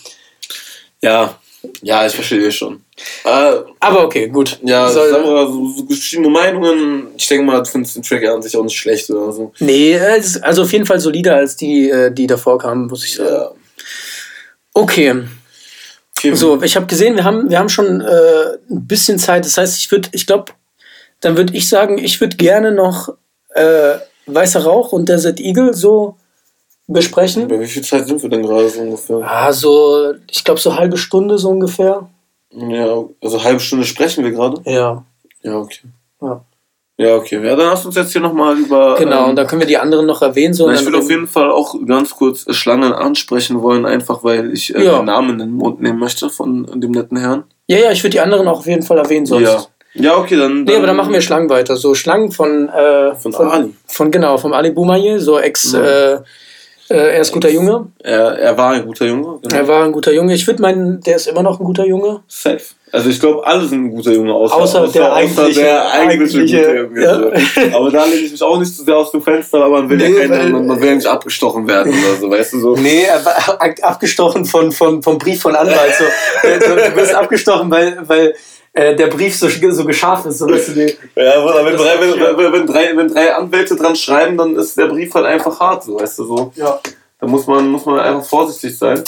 ja, 1.06 1.36
ja, 1.82 2.06
ich 2.06 2.14
verstehe 2.14 2.52
schon. 2.52 2.82
Äh, 3.24 3.54
Aber 3.80 4.06
okay, 4.06 4.28
gut. 4.28 4.60
Ja, 4.64 4.88
Soll, 4.90 5.10
sagen 5.10 5.24
wir 5.24 5.48
so, 5.48 5.68
so 5.68 5.86
verschiedene 5.86 6.30
Meinungen. 6.30 7.08
Ich 7.18 7.28
denke 7.28 7.46
mal, 7.46 7.62
du 7.62 7.70
findest 7.70 7.96
den 7.96 8.04
Track 8.04 8.26
an 8.26 8.42
sich 8.42 8.56
auch 8.56 8.64
nicht 8.64 8.78
schlecht 8.78 9.10
oder 9.10 9.32
so. 9.32 9.52
Nee, 9.60 10.00
also 10.00 10.64
auf 10.64 10.72
jeden 10.72 10.86
Fall 10.86 11.00
solider 11.00 11.36
als 11.36 11.56
die, 11.56 11.90
äh, 11.90 12.12
die 12.12 12.28
davor 12.28 12.58
kamen, 12.58 12.88
muss 12.88 13.06
ich 13.06 13.16
sagen. 13.16 13.30
Ja. 13.30 13.52
Okay. 14.74 15.24
okay. 16.18 16.36
So, 16.36 16.62
ich 16.62 16.76
habe 16.76 16.86
gesehen, 16.86 17.16
wir 17.16 17.24
haben, 17.24 17.50
wir 17.50 17.60
haben 17.60 17.70
schon 17.70 18.02
äh, 18.02 18.58
ein 18.70 18.88
bisschen 18.88 19.20
Zeit. 19.20 19.46
Das 19.46 19.58
heißt, 19.58 19.78
ich 19.78 19.92
würde, 19.92 20.10
ich 20.12 20.26
glaube, 20.26 20.54
dann 21.22 21.38
würde 21.38 21.56
ich 21.56 21.70
sagen, 21.70 21.98
ich 21.98 22.20
würde 22.20 22.38
gerne 22.38 22.72
noch 22.72 23.10
äh, 23.54 23.96
Weißer 24.28 24.64
Rauch 24.64 24.92
und 24.92 25.08
Desert 25.08 25.40
Eagle 25.40 25.74
so 25.74 26.18
besprechen. 26.88 27.50
Wie 27.50 27.68
viel 27.68 27.84
Zeit 27.84 28.08
sind 28.08 28.22
wir 28.22 28.30
denn 28.30 28.44
gerade 28.44 28.70
so 28.70 28.82
ungefähr? 28.82 29.22
Ah, 29.24 29.52
so, 29.52 30.14
ich 30.30 30.44
glaube, 30.44 30.60
so 30.60 30.70
eine 30.70 30.80
halbe 30.80 30.98
Stunde 30.98 31.38
so 31.38 31.50
ungefähr. 31.50 32.10
Ja, 32.52 33.04
also 33.22 33.38
eine 33.38 33.44
halbe 33.44 33.60
Stunde 33.60 33.86
sprechen 33.86 34.24
wir 34.24 34.32
gerade? 34.32 34.62
Ja. 34.70 35.04
Ja, 35.42 35.58
okay. 35.58 35.82
Ja. 36.22 36.46
Ja, 36.98 37.16
okay. 37.16 37.46
Ja, 37.46 37.58
dann 37.58 37.78
du 37.78 37.88
uns 37.88 37.96
jetzt 37.96 38.14
hier 38.14 38.22
nochmal 38.22 38.58
über. 38.58 38.96
Genau, 38.98 39.24
ähm, 39.24 39.30
und 39.32 39.36
dann 39.36 39.48
können 39.48 39.60
wir 39.60 39.68
die 39.68 39.78
anderen 39.78 40.06
noch 40.06 40.22
erwähnen. 40.22 40.54
So 40.54 40.70
ich 40.72 40.84
würde 40.86 41.00
auf 41.00 41.10
jeden 41.10 41.28
Fall 41.28 41.52
auch 41.52 41.76
ganz 41.86 42.12
kurz 42.12 42.46
Schlangen 42.56 42.94
ansprechen 42.94 43.62
wollen, 43.62 43.86
einfach 43.86 44.24
weil 44.24 44.54
ich 44.54 44.74
äh, 44.74 44.86
ja. 44.86 44.98
den 44.98 45.06
Namen 45.06 45.32
in 45.32 45.40
den 45.40 45.52
Mund 45.52 45.82
nehmen 45.82 46.00
möchte 46.00 46.30
von 46.30 46.66
dem 46.80 46.92
netten 46.92 47.18
Herrn. 47.18 47.44
Ja, 47.68 47.80
ja, 47.80 47.92
ich 47.92 48.02
würde 48.02 48.12
die 48.12 48.20
anderen 48.22 48.48
auch 48.48 48.60
auf 48.60 48.68
jeden 48.68 48.84
Fall 48.84 48.98
erwähnen 48.98 49.26
sonst. 49.26 49.44
Ja. 49.44 49.66
Ja, 49.98 50.18
okay, 50.18 50.38
dann. 50.38 50.52
dann 50.52 50.64
nee, 50.66 50.76
aber 50.76 50.88
dann 50.88 50.96
machen 50.96 51.14
wir 51.14 51.22
Schlangen 51.22 51.50
weiter. 51.50 51.76
So 51.76 51.96
Schlangen 51.96 52.32
von. 52.32 52.70
Äh, 52.70 53.16
von, 53.16 53.34
von 53.34 53.48
Ali. 53.50 53.74
Von, 53.88 54.12
genau, 54.12 54.38
vom 54.38 54.54
Ali 54.54 54.72
Boumaye, 54.72 55.20
so 55.20 55.40
Ex. 55.40 55.74
Äh, 56.88 57.16
er 57.16 57.22
ist 57.22 57.32
guter 57.32 57.50
Junge. 57.50 57.88
Er, 58.04 58.38
er 58.38 58.58
war 58.58 58.74
ein 58.74 58.86
guter 58.86 59.06
Junge. 59.06 59.40
Genau. 59.42 59.56
Er 59.56 59.68
war 59.68 59.86
ein 59.86 59.92
guter 59.92 60.14
Junge. 60.14 60.36
Ich 60.36 60.46
würde 60.46 60.62
meinen, 60.62 61.02
der 61.02 61.16
ist 61.16 61.28
immer 61.28 61.42
noch 61.42 61.60
ein 61.60 61.66
guter 61.66 61.86
Junge. 61.86 62.22
Safe. 62.28 62.62
Also 62.92 63.10
ich 63.10 63.20
glaube, 63.20 63.46
alle 63.46 63.66
sind 63.66 63.86
ein 63.86 63.92
guter 63.92 64.12
Junge, 64.12 64.34
außer, 64.34 64.56
außer, 64.56 64.82
außer 64.84 64.94
der, 64.94 65.14
eigentliche, 65.14 65.62
der 65.62 65.92
eigentliche, 65.92 66.38
eigentliche 66.40 66.88
gute 66.88 67.02
Junge. 67.02 67.72
Ja. 67.72 67.78
Aber 67.78 67.92
da 67.92 68.06
lege 68.06 68.26
ich 68.26 68.32
mich 68.32 68.42
auch 68.42 68.58
nicht 68.58 68.74
zu 68.74 68.84
sehr 68.84 68.96
aus 68.96 69.12
dem 69.12 69.22
Fenster, 69.22 69.64
aber 69.64 69.82
man 69.82 69.90
will 69.90 69.98
nee, 69.98 70.18
ja 70.18 70.28
keine, 70.28 70.50
man, 70.50 70.68
man, 70.68 70.80
will 70.80 70.90
ja 70.90 70.96
nicht 70.96 71.08
abgestochen 71.08 71.68
werden 71.68 71.92
oder 71.92 72.16
so, 72.22 72.30
weißt 72.30 72.54
du 72.54 72.60
so. 72.60 72.76
Nee, 72.86 73.08
abgestochen 73.82 74.46
von, 74.46 74.72
von, 74.72 75.02
vom 75.02 75.18
Brief 75.18 75.42
von 75.42 75.56
Anwalt. 75.56 75.96
So. 75.98 76.06
du 76.48 76.96
wirst 76.96 77.16
abgestochen, 77.16 77.70
weil, 77.72 77.98
weil 78.08 78.36
äh, 78.76 78.96
der 78.96 79.08
Brief 79.08 79.36
so, 79.36 79.48
so 79.48 79.86
geschafft 79.86 80.26
ist. 80.26 80.38
So, 80.38 80.50
weißt 80.50 80.70
du, 80.70 80.74
die, 80.74 80.98
ja, 81.16 81.66
wenn 81.66 81.78
drei, 81.78 82.00
wenn, 82.00 82.38
wenn, 82.38 82.54
wenn, 82.54 82.68
drei, 82.68 82.96
wenn 82.96 83.08
drei 83.08 83.34
Anwälte 83.34 83.76
dran 83.76 83.96
schreiben, 83.96 84.38
dann 84.38 84.56
ist 84.56 84.78
der 84.78 84.88
Brief 84.88 85.14
halt 85.14 85.26
einfach 85.26 85.60
hart, 85.60 85.86
so, 85.86 86.00
weißt 86.00 86.20
du 86.20 86.26
so. 86.26 86.52
Ja. 86.56 86.80
Da 87.20 87.28
muss 87.28 87.48
man, 87.48 87.68
muss 87.70 87.86
man 87.86 88.00
einfach 88.00 88.26
vorsichtig 88.26 88.78
sein. 88.78 89.02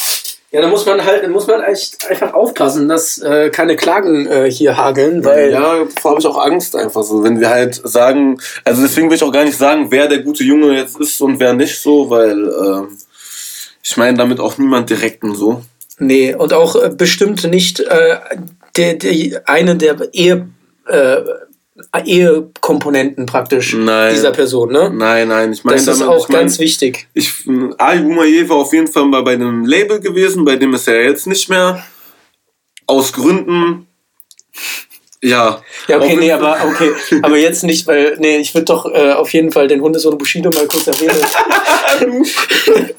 Ja, 0.51 0.61
da 0.61 0.67
muss 0.69 0.85
man 0.85 1.03
halt, 1.03 1.23
da 1.23 1.27
muss 1.27 1.45
man 1.45 1.61
echt 1.61 2.09
einfach 2.09 2.33
aufpassen, 2.33 2.87
dass 2.87 3.17
äh, 3.17 3.49
keine 3.49 3.75
Klagen 3.75 4.25
äh, 4.27 4.49
hier 4.49 4.77
hageln, 4.77 5.25
weil. 5.25 5.51
Ja, 5.51 5.83
davor 5.83 6.11
habe 6.11 6.21
ich 6.21 6.25
auch 6.25 6.37
Angst 6.37 6.73
einfach 6.73 7.03
so, 7.03 7.21
wenn 7.21 7.41
wir 7.41 7.49
halt 7.49 7.81
sagen, 7.83 8.39
also 8.63 8.81
deswegen 8.81 9.09
will 9.09 9.17
ich 9.17 9.23
auch 9.23 9.33
gar 9.33 9.43
nicht 9.43 9.57
sagen, 9.57 9.87
wer 9.89 10.07
der 10.07 10.19
gute 10.19 10.45
Junge 10.45 10.77
jetzt 10.77 10.97
ist 11.01 11.19
und 11.19 11.41
wer 11.41 11.51
nicht 11.51 11.77
so, 11.77 12.09
weil 12.09 12.47
äh, 12.47 12.95
ich 13.83 13.97
meine 13.97 14.17
damit 14.17 14.39
auch 14.39 14.57
niemand 14.57 14.89
direkten 14.89 15.35
so. 15.35 15.61
Nee, 15.99 16.35
und 16.35 16.53
auch 16.53 16.75
äh, 16.75 16.89
bestimmt 16.89 17.43
nicht 17.45 17.79
äh, 17.79 18.17
der, 18.75 18.93
der, 18.95 19.49
eine 19.49 19.75
der 19.75 20.13
Ehe, 20.13 20.47
äh, 20.87 21.21
Ehekomponenten 22.05 23.25
praktisch 23.25 23.73
nein. 23.73 24.13
dieser 24.13 24.31
Person, 24.31 24.71
ne? 24.71 24.91
Nein, 24.93 25.27
nein, 25.27 25.53
ich 25.53 25.63
meine, 25.63 25.77
das 25.77 25.97
ist 25.97 26.01
auch 26.03 26.29
mein, 26.29 26.41
ganz 26.41 26.59
wichtig. 26.59 27.07
Ich, 27.13 27.47
Ali 27.77 28.01
Boumaier 28.01 28.47
war 28.49 28.57
auf 28.57 28.73
jeden 28.73 28.87
Fall 28.87 29.05
mal 29.05 29.23
bei 29.23 29.33
einem 29.33 29.65
Label 29.65 29.99
gewesen, 29.99 30.45
bei 30.45 30.55
dem 30.55 30.73
ist 30.73 30.87
er 30.87 31.03
jetzt 31.03 31.27
nicht 31.27 31.49
mehr. 31.49 31.83
Aus 32.85 33.11
Gründen, 33.11 33.87
ja. 35.23 35.61
Ja, 35.87 35.97
okay, 35.97 36.15
nee, 36.15 36.31
aber 36.31 36.57
okay, 36.65 36.91
aber 37.23 37.37
jetzt 37.37 37.63
nicht, 37.63 37.87
weil, 37.87 38.15
nee, 38.19 38.37
ich 38.37 38.53
würde 38.53 38.65
doch 38.65 38.85
äh, 38.85 39.13
auf 39.13 39.33
jeden 39.33 39.51
Fall 39.51 39.67
den 39.67 39.81
Hundesohn 39.81 40.17
Bushido 40.17 40.49
mal 40.51 40.67
kurz 40.67 40.87
erwähnen. 40.87 41.21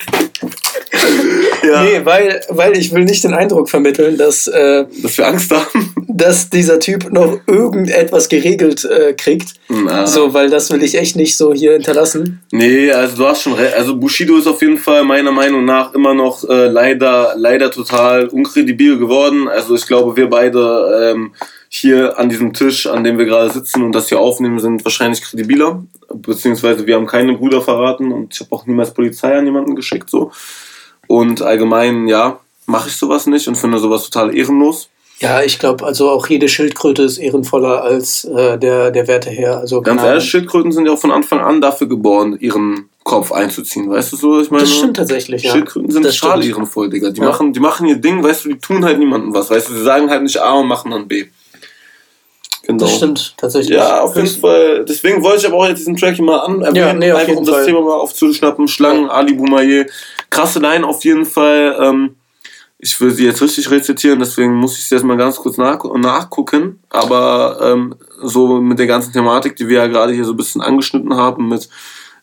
ja. 1.63 1.83
Nee, 1.83 2.01
weil, 2.05 2.41
weil 2.49 2.77
ich 2.77 2.93
will 2.93 3.05
nicht 3.05 3.23
den 3.25 3.35
Eindruck 3.35 3.69
vermitteln, 3.71 4.17
dass, 4.17 4.47
äh, 4.47 4.85
dass 5.03 5.19
wir 5.19 5.27
Angst 5.27 5.51
haben. 5.51 5.95
Dass 6.09 6.51
dieser 6.51 6.81
Typ 6.81 7.13
noch 7.13 7.39
irgendetwas 7.47 8.29
geregelt 8.29 8.85
äh, 8.85 9.13
kriegt. 9.13 9.55
Na. 9.69 10.07
So, 10.07 10.35
weil 10.35 10.51
das 10.51 10.71
will 10.73 10.83
ich 10.83 10.97
echt 10.97 11.15
nicht 11.15 11.37
so 11.37 11.53
hier 11.55 11.75
hinterlassen. 11.75 12.43
Nee, 12.51 12.91
also 12.91 13.17
du 13.17 13.27
hast 13.27 13.43
schon 13.43 13.53
recht. 13.53 13.75
Also 13.75 13.97
Bushido 13.97 14.37
ist 14.37 14.47
auf 14.47 14.61
jeden 14.61 14.79
Fall 14.79 15.05
meiner 15.05 15.31
Meinung 15.31 15.65
nach 15.65 15.95
immer 15.95 16.15
noch 16.15 16.43
äh, 16.49 16.67
leider, 16.67 17.35
leider 17.37 17.71
total 17.71 18.27
unkredibil 18.29 18.99
geworden. 18.99 19.49
Also 19.49 19.77
ich 19.77 19.87
glaube, 19.87 20.17
wir 20.17 20.29
beide 20.29 21.13
ähm, 21.15 21.33
hier 21.69 22.19
an 22.19 22.29
diesem 22.29 22.53
Tisch, 22.53 22.87
an 22.87 23.05
dem 23.05 23.19
wir 23.19 23.27
gerade 23.27 23.51
sitzen 23.51 23.83
und 23.83 23.93
das 23.93 24.09
hier 24.09 24.21
aufnehmen, 24.21 24.59
sind 24.59 24.85
wahrscheinlich 24.85 25.23
kredibiler. 25.23 25.85
Beziehungsweise 26.13 26.87
wir 26.87 26.95
haben 26.95 27.07
keine 27.07 27.35
Brüder 27.35 27.61
verraten 27.61 28.13
und 28.13 28.35
ich 28.35 28.41
habe 28.41 28.55
auch 28.55 28.67
niemals 28.67 28.95
Polizei 28.95 29.37
an 29.37 29.45
jemanden 29.45 29.77
geschickt. 29.77 30.09
so. 30.09 30.33
Und 31.07 31.43
allgemein, 31.43 32.09
ja, 32.09 32.41
mache 32.67 32.89
ich 32.89 32.97
sowas 32.97 33.27
nicht 33.27 33.49
und 33.49 33.57
finde 33.57 33.79
sowas 33.79 34.09
total 34.09 34.35
ehrenlos. 34.35 34.89
Ja, 35.21 35.43
ich 35.43 35.59
glaube, 35.59 35.85
also 35.85 36.11
auch 36.11 36.29
jede 36.29 36.49
Schildkröte 36.49 37.03
ist 37.03 37.19
ehrenvoller 37.19 37.83
als 37.83 38.25
äh, 38.25 38.57
der, 38.57 38.93
der 38.93 39.09
Werteherr. 39.09 39.59
Also, 39.59 39.83
Ganz 39.83 40.01
ehrlich, 40.03 40.25
Schildkröten 40.25 40.71
sind 40.71 40.87
ja 40.87 40.93
auch 40.93 40.99
von 40.99 41.11
Anfang 41.11 41.41
an 41.41 41.61
dafür 41.61 41.89
geboren, 41.89 42.37
ihren 42.39 42.89
Kopf 43.03 43.33
einzuziehen. 43.33 43.91
Weißt 43.91 44.13
du 44.13 44.17
so, 44.17 44.41
ich 44.41 44.51
meine? 44.51 44.63
Das 44.63 44.73
stimmt 44.73 44.97
tatsächlich, 44.97 45.43
ja. 45.43 45.53
Schildkröten 45.53 45.91
sind 45.91 46.05
total 46.05 46.45
ehrenvoll, 46.45 46.89
Digga. 46.89 47.11
Die, 47.11 47.21
ja. 47.21 47.27
machen, 47.27 47.53
die 47.53 47.59
machen 47.59 47.89
ihr 47.89 47.97
Ding, 47.97 48.23
weißt 48.23 48.45
du, 48.45 48.51
die 48.51 48.59
tun 48.59 48.85
halt 48.85 49.01
niemandem 49.01 49.35
was. 49.35 49.51
Weißt 49.51 49.69
du, 49.69 49.73
sie 49.75 49.83
sagen 49.83 50.09
halt 50.09 50.23
nicht 50.23 50.41
A 50.41 50.53
und 50.53 50.69
machen 50.69 50.93
dann 50.93 51.09
B. 51.09 51.25
Genau. 52.69 52.85
Das 52.85 52.97
stimmt, 52.97 53.35
tatsächlich. 53.39 53.79
Ja, 53.79 54.03
auf 54.03 54.15
jeden 54.15 54.29
Fall. 54.29 54.85
Deswegen 54.85 55.23
wollte 55.23 55.39
ich 55.39 55.47
aber 55.47 55.57
auch 55.57 55.67
jetzt 55.67 55.79
diesen 55.79 55.97
Track 55.97 56.17
hier 56.17 56.25
mal 56.25 56.41
an 56.41 56.61
erwähnen, 56.61 56.77
ja, 56.77 56.93
nee, 56.93 57.11
einfach 57.13 57.35
um 57.35 57.45
das 57.45 57.55
Fall. 57.55 57.65
Thema 57.65 57.81
mal 57.81 57.95
aufzuschnappen. 57.95 58.69
Schlangen, 58.69 59.07
ja. 59.07 59.11
Ali 59.11 59.33
Boumaier. 59.33 59.87
Krasse 60.29 60.59
Line 60.59 60.87
auf 60.87 61.03
jeden 61.03 61.25
Fall. 61.25 61.79
Ähm, 61.81 62.17
ich 62.79 63.01
will 63.01 63.11
sie 63.11 63.25
jetzt 63.25 63.41
richtig 63.41 63.71
rezitieren, 63.71 64.19
deswegen 64.19 64.55
muss 64.55 64.77
ich 64.77 64.85
sie 64.85 64.95
jetzt 64.95 65.05
mal 65.05 65.17
ganz 65.17 65.37
kurz 65.37 65.57
nach 65.57 65.83
nachgucken. 65.83 66.79
Aber 66.91 67.59
ähm, 67.63 67.95
so 68.23 68.61
mit 68.61 68.79
der 68.79 68.87
ganzen 68.87 69.15
Thematik, 69.15 69.57
die 69.57 69.67
wir 69.67 69.79
ja 69.79 69.87
gerade 69.87 70.13
hier 70.13 70.27
so 70.27 70.35
ein 70.35 70.37
bisschen 70.37 70.61
angeschnitten 70.61 71.17
haben 71.17 71.49
mit 71.49 71.71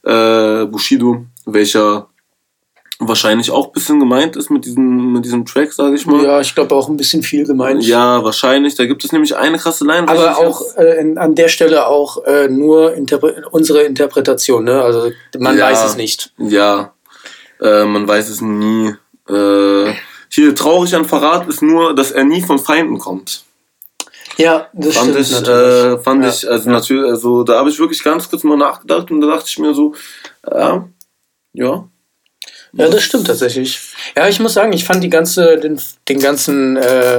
äh, 0.04 0.66
Bushido, 0.66 1.26
welcher 1.48 2.08
wahrscheinlich 3.00 3.52
auch 3.52 3.68
ein 3.68 3.72
bisschen 3.74 4.00
gemeint 4.00 4.36
ist 4.36 4.50
mit 4.50 4.66
diesem, 4.66 5.14
mit 5.14 5.26
diesem 5.26 5.46
Track, 5.46 5.74
sage 5.74 5.96
ich 5.96 6.06
mal. 6.06 6.24
Ja, 6.24 6.40
ich 6.40 6.56
glaube 6.56 6.76
auch 6.76 6.88
ein 6.88 6.98
bisschen 6.98 7.24
viel 7.24 7.46
gemeint. 7.46 7.84
Ja, 7.84 8.24
wahrscheinlich. 8.24 8.76
Da 8.76 8.86
gibt 8.86 9.04
es 9.04 9.12
nämlich 9.12 9.36
eine 9.36 9.58
krasse 9.58 9.86
Line. 9.86 10.08
Aber 10.08 10.38
auch 10.38 10.62
äh, 10.78 11.00
in, 11.02 11.18
an 11.18 11.36
der 11.36 11.50
Stelle 11.50 11.88
auch 11.88 12.24
äh, 12.26 12.48
nur 12.48 12.94
Interpre 12.94 13.44
unsere 13.52 13.84
Interpretation, 13.84 14.64
ne? 14.64 14.82
Also 14.82 15.12
man 15.38 15.58
ja, 15.58 15.66
weiß 15.66 15.86
es 15.86 15.98
nicht. 15.98 16.34
Ja, 16.38 16.94
äh, 17.62 17.86
man 17.86 18.08
weiß 18.08 18.30
es 18.30 18.42
nie. 18.42 18.94
Äh, 19.30 19.94
hier 20.30 20.56
traurig 20.56 20.96
an 20.96 21.06
Verrat 21.06 21.48
ist 21.48 21.62
nur, 21.62 21.96
dass 21.96 22.12
er 22.12 22.24
nie 22.24 22.42
von 22.42 22.60
Feinden 22.60 22.98
kommt. 22.98 23.44
Ja, 24.38 24.68
das 24.74 24.98
fand 24.98 25.12
stimmt 25.12 25.26
ich, 25.26 25.32
natürlich. 25.32 25.86
Äh, 25.86 26.00
fand 26.00 26.24
ja. 26.24 26.30
ich, 26.30 26.50
also 26.50 26.70
ja. 26.70 26.76
natürlich, 26.76 27.10
also 27.10 27.44
da 27.44 27.60
habe 27.60 27.70
ich 27.70 27.80
wirklich 27.80 28.04
ganz 28.04 28.30
kurz 28.30 28.44
mal 28.44 28.58
nachgedacht 28.58 29.10
und 29.12 29.22
da 29.22 29.28
dachte 29.28 29.46
ich 29.48 29.60
mir 29.60 29.74
so, 29.74 29.96
ja, 31.54 31.88
ja, 32.78 32.90
das 32.90 33.04
stimmt 33.04 33.28
tatsächlich. 33.28 33.80
Ja, 34.16 34.28
ich 34.28 34.40
muss 34.40 34.54
sagen, 34.54 34.74
ich 34.74 34.84
fand 34.84 35.04
die 35.04 35.10
ganze, 35.10 35.58
den, 35.58 35.80
den 36.08 36.20
ganzen, 36.20 36.78
äh, 36.78 37.18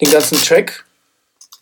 den 0.00 0.10
ganzen 0.10 0.38
Track 0.38 0.84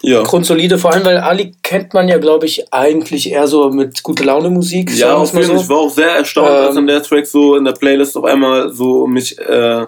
ja. 0.02 0.22
grundsolide, 0.22 0.78
vor 0.78 0.92
allem 0.92 1.04
weil 1.04 1.18
Ali 1.18 1.54
kennt 1.62 1.94
man 1.94 2.08
ja, 2.08 2.18
glaube 2.18 2.46
ich, 2.46 2.72
eigentlich 2.72 3.30
eher 3.30 3.48
so 3.48 3.70
mit 3.70 4.02
gute 4.02 4.24
Laune 4.24 4.50
Musik. 4.50 4.90
Ja, 4.96 5.14
auf 5.14 5.32
jeden 5.32 5.46
Fall. 5.46 5.56
So. 5.56 5.62
Ich 5.62 5.68
war 5.68 5.78
auch 5.78 5.90
sehr 5.90 6.10
erstaunt, 6.10 6.50
ähm, 6.50 6.66
als 6.66 6.76
an 6.76 6.86
der 6.86 7.02
Track 7.02 7.26
so 7.26 7.56
in 7.56 7.64
der 7.64 7.72
Playlist 7.72 8.16
auf 8.16 8.24
einmal 8.24 8.72
so 8.72 9.06
mich 9.06 9.38
äh, 9.38 9.86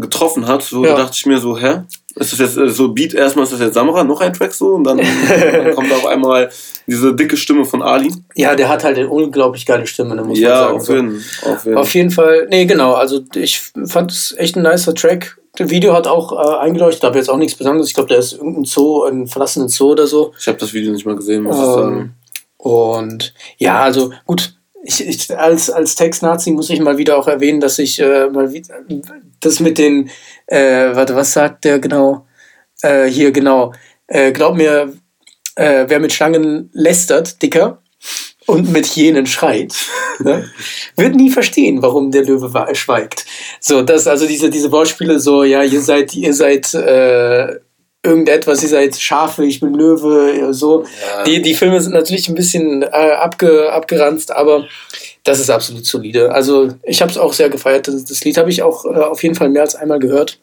getroffen 0.00 0.46
hat. 0.46 0.62
So 0.62 0.84
ja. 0.84 0.96
dachte 0.96 1.12
ich 1.14 1.26
mir 1.26 1.38
so, 1.38 1.58
hä? 1.58 1.82
Ist 2.16 2.32
das 2.32 2.38
jetzt 2.38 2.56
äh, 2.56 2.68
so 2.68 2.92
Beat 2.92 3.12
erstmal 3.14 3.44
ist 3.44 3.52
das 3.52 3.60
jetzt 3.60 3.74
Samra, 3.74 4.04
noch 4.04 4.20
ein 4.20 4.32
Track 4.32 4.52
so 4.52 4.74
und 4.74 4.84
dann, 4.84 4.98
dann 5.28 5.74
kommt 5.74 5.92
auf 5.92 6.06
einmal 6.06 6.50
diese 6.86 7.14
dicke 7.14 7.36
Stimme 7.36 7.64
von 7.64 7.82
Ali. 7.82 8.14
Ja, 8.36 8.54
der 8.54 8.68
hat 8.68 8.84
halt 8.84 8.96
eine 8.96 9.08
unglaublich 9.08 9.66
geile 9.66 9.86
Stimme, 9.86 10.14
muss 10.22 10.38
ja, 10.38 10.70
man 10.70 10.80
sagen. 10.80 11.20
Auf 11.46 11.66
jeden, 11.66 11.74
auf. 11.74 11.76
Auf 11.76 11.94
jeden 11.94 12.10
Fall, 12.10 12.46
nee, 12.50 12.66
genau, 12.66 12.92
also 12.94 13.20
ich 13.34 13.60
fand 13.86 14.12
es 14.12 14.34
echt 14.38 14.56
ein 14.56 14.62
nicer 14.62 14.94
Track. 14.94 15.36
Das 15.56 15.70
Video 15.70 15.92
hat 15.92 16.06
auch 16.06 16.32
äh, 16.32 16.58
eingeleuchtet, 16.58 17.04
habe 17.04 17.18
jetzt 17.18 17.30
auch 17.30 17.36
nichts 17.36 17.56
Besonderes. 17.56 17.88
Ich 17.88 17.94
glaube, 17.94 18.08
der 18.08 18.18
ist 18.18 18.32
irgendein 18.32 18.64
Zoo, 18.64 19.04
ein 19.04 19.26
verlassenen 19.26 19.68
Zoo 19.68 19.92
oder 19.92 20.06
so. 20.06 20.32
Ich 20.38 20.48
habe 20.48 20.58
das 20.58 20.72
Video 20.72 20.92
nicht 20.92 21.06
mal 21.06 21.16
gesehen, 21.16 21.44
muss 21.44 21.56
ähm, 21.56 21.62
ich 21.62 21.68
sagen. 21.68 22.14
Und 22.56 23.34
ja, 23.58 23.80
also 23.80 24.12
gut, 24.24 24.56
ich, 24.84 25.06
ich, 25.06 25.36
als, 25.36 25.70
als 25.70 25.94
Text-Nazi 25.94 26.50
muss 26.50 26.70
ich 26.70 26.80
mal 26.80 26.98
wieder 26.98 27.16
auch 27.18 27.26
erwähnen, 27.26 27.60
dass 27.60 27.78
ich 27.78 27.98
äh, 28.00 28.28
mal 28.28 28.52
wieder 28.52 28.74
das 29.40 29.60
mit 29.60 29.78
den, 29.78 30.10
äh, 30.46 30.94
warte, 30.94 31.16
was 31.16 31.32
sagt 31.32 31.64
der 31.64 31.78
genau? 31.78 32.26
Äh, 32.82 33.06
hier, 33.06 33.32
genau. 33.32 33.72
Äh, 34.06 34.32
glaub 34.32 34.56
mir, 34.56 34.92
äh, 35.56 35.84
wer 35.88 36.00
mit 36.00 36.12
Schlangen 36.12 36.70
lästert, 36.72 37.40
dicker, 37.42 37.82
und 38.46 38.70
mit 38.70 38.86
jenen 38.88 39.26
schreit, 39.26 39.74
ne, 40.18 40.50
wird 40.96 41.14
nie 41.14 41.30
verstehen, 41.30 41.80
warum 41.80 42.10
der 42.10 42.24
Löwe 42.24 42.50
schweigt. 42.74 43.24
So, 43.60 43.80
das, 43.80 44.06
also 44.06 44.26
diese, 44.26 44.50
diese 44.50 44.70
Wortspiele, 44.70 45.18
so, 45.18 45.44
ja, 45.44 45.62
ihr 45.62 45.80
seid, 45.80 46.14
ihr 46.14 46.34
seid, 46.34 46.74
äh, 46.74 47.58
irgendetwas, 48.04 48.62
ihr 48.62 48.68
seid 48.68 48.96
Schafe, 48.96 49.44
ich 49.44 49.60
bin 49.60 49.74
Löwe, 49.74 50.52
so. 50.52 50.84
Ja. 50.84 51.24
Die, 51.24 51.42
die 51.42 51.54
Filme 51.54 51.80
sind 51.80 51.94
natürlich 51.94 52.28
ein 52.28 52.34
bisschen 52.34 52.82
äh, 52.82 52.86
abge, 52.86 53.72
abgeranzt, 53.72 54.30
aber 54.30 54.66
das 55.24 55.40
ist 55.40 55.50
absolut 55.50 55.86
solide. 55.86 56.30
Also 56.32 56.68
ich 56.82 57.00
habe 57.00 57.10
es 57.10 57.18
auch 57.18 57.32
sehr 57.32 57.48
gefeiert. 57.48 57.88
Das, 57.88 58.04
das 58.04 58.22
Lied 58.24 58.36
habe 58.36 58.50
ich 58.50 58.62
auch 58.62 58.84
äh, 58.84 58.88
auf 58.88 59.22
jeden 59.22 59.34
Fall 59.34 59.48
mehr 59.48 59.62
als 59.62 59.74
einmal 59.74 59.98
gehört. 59.98 60.38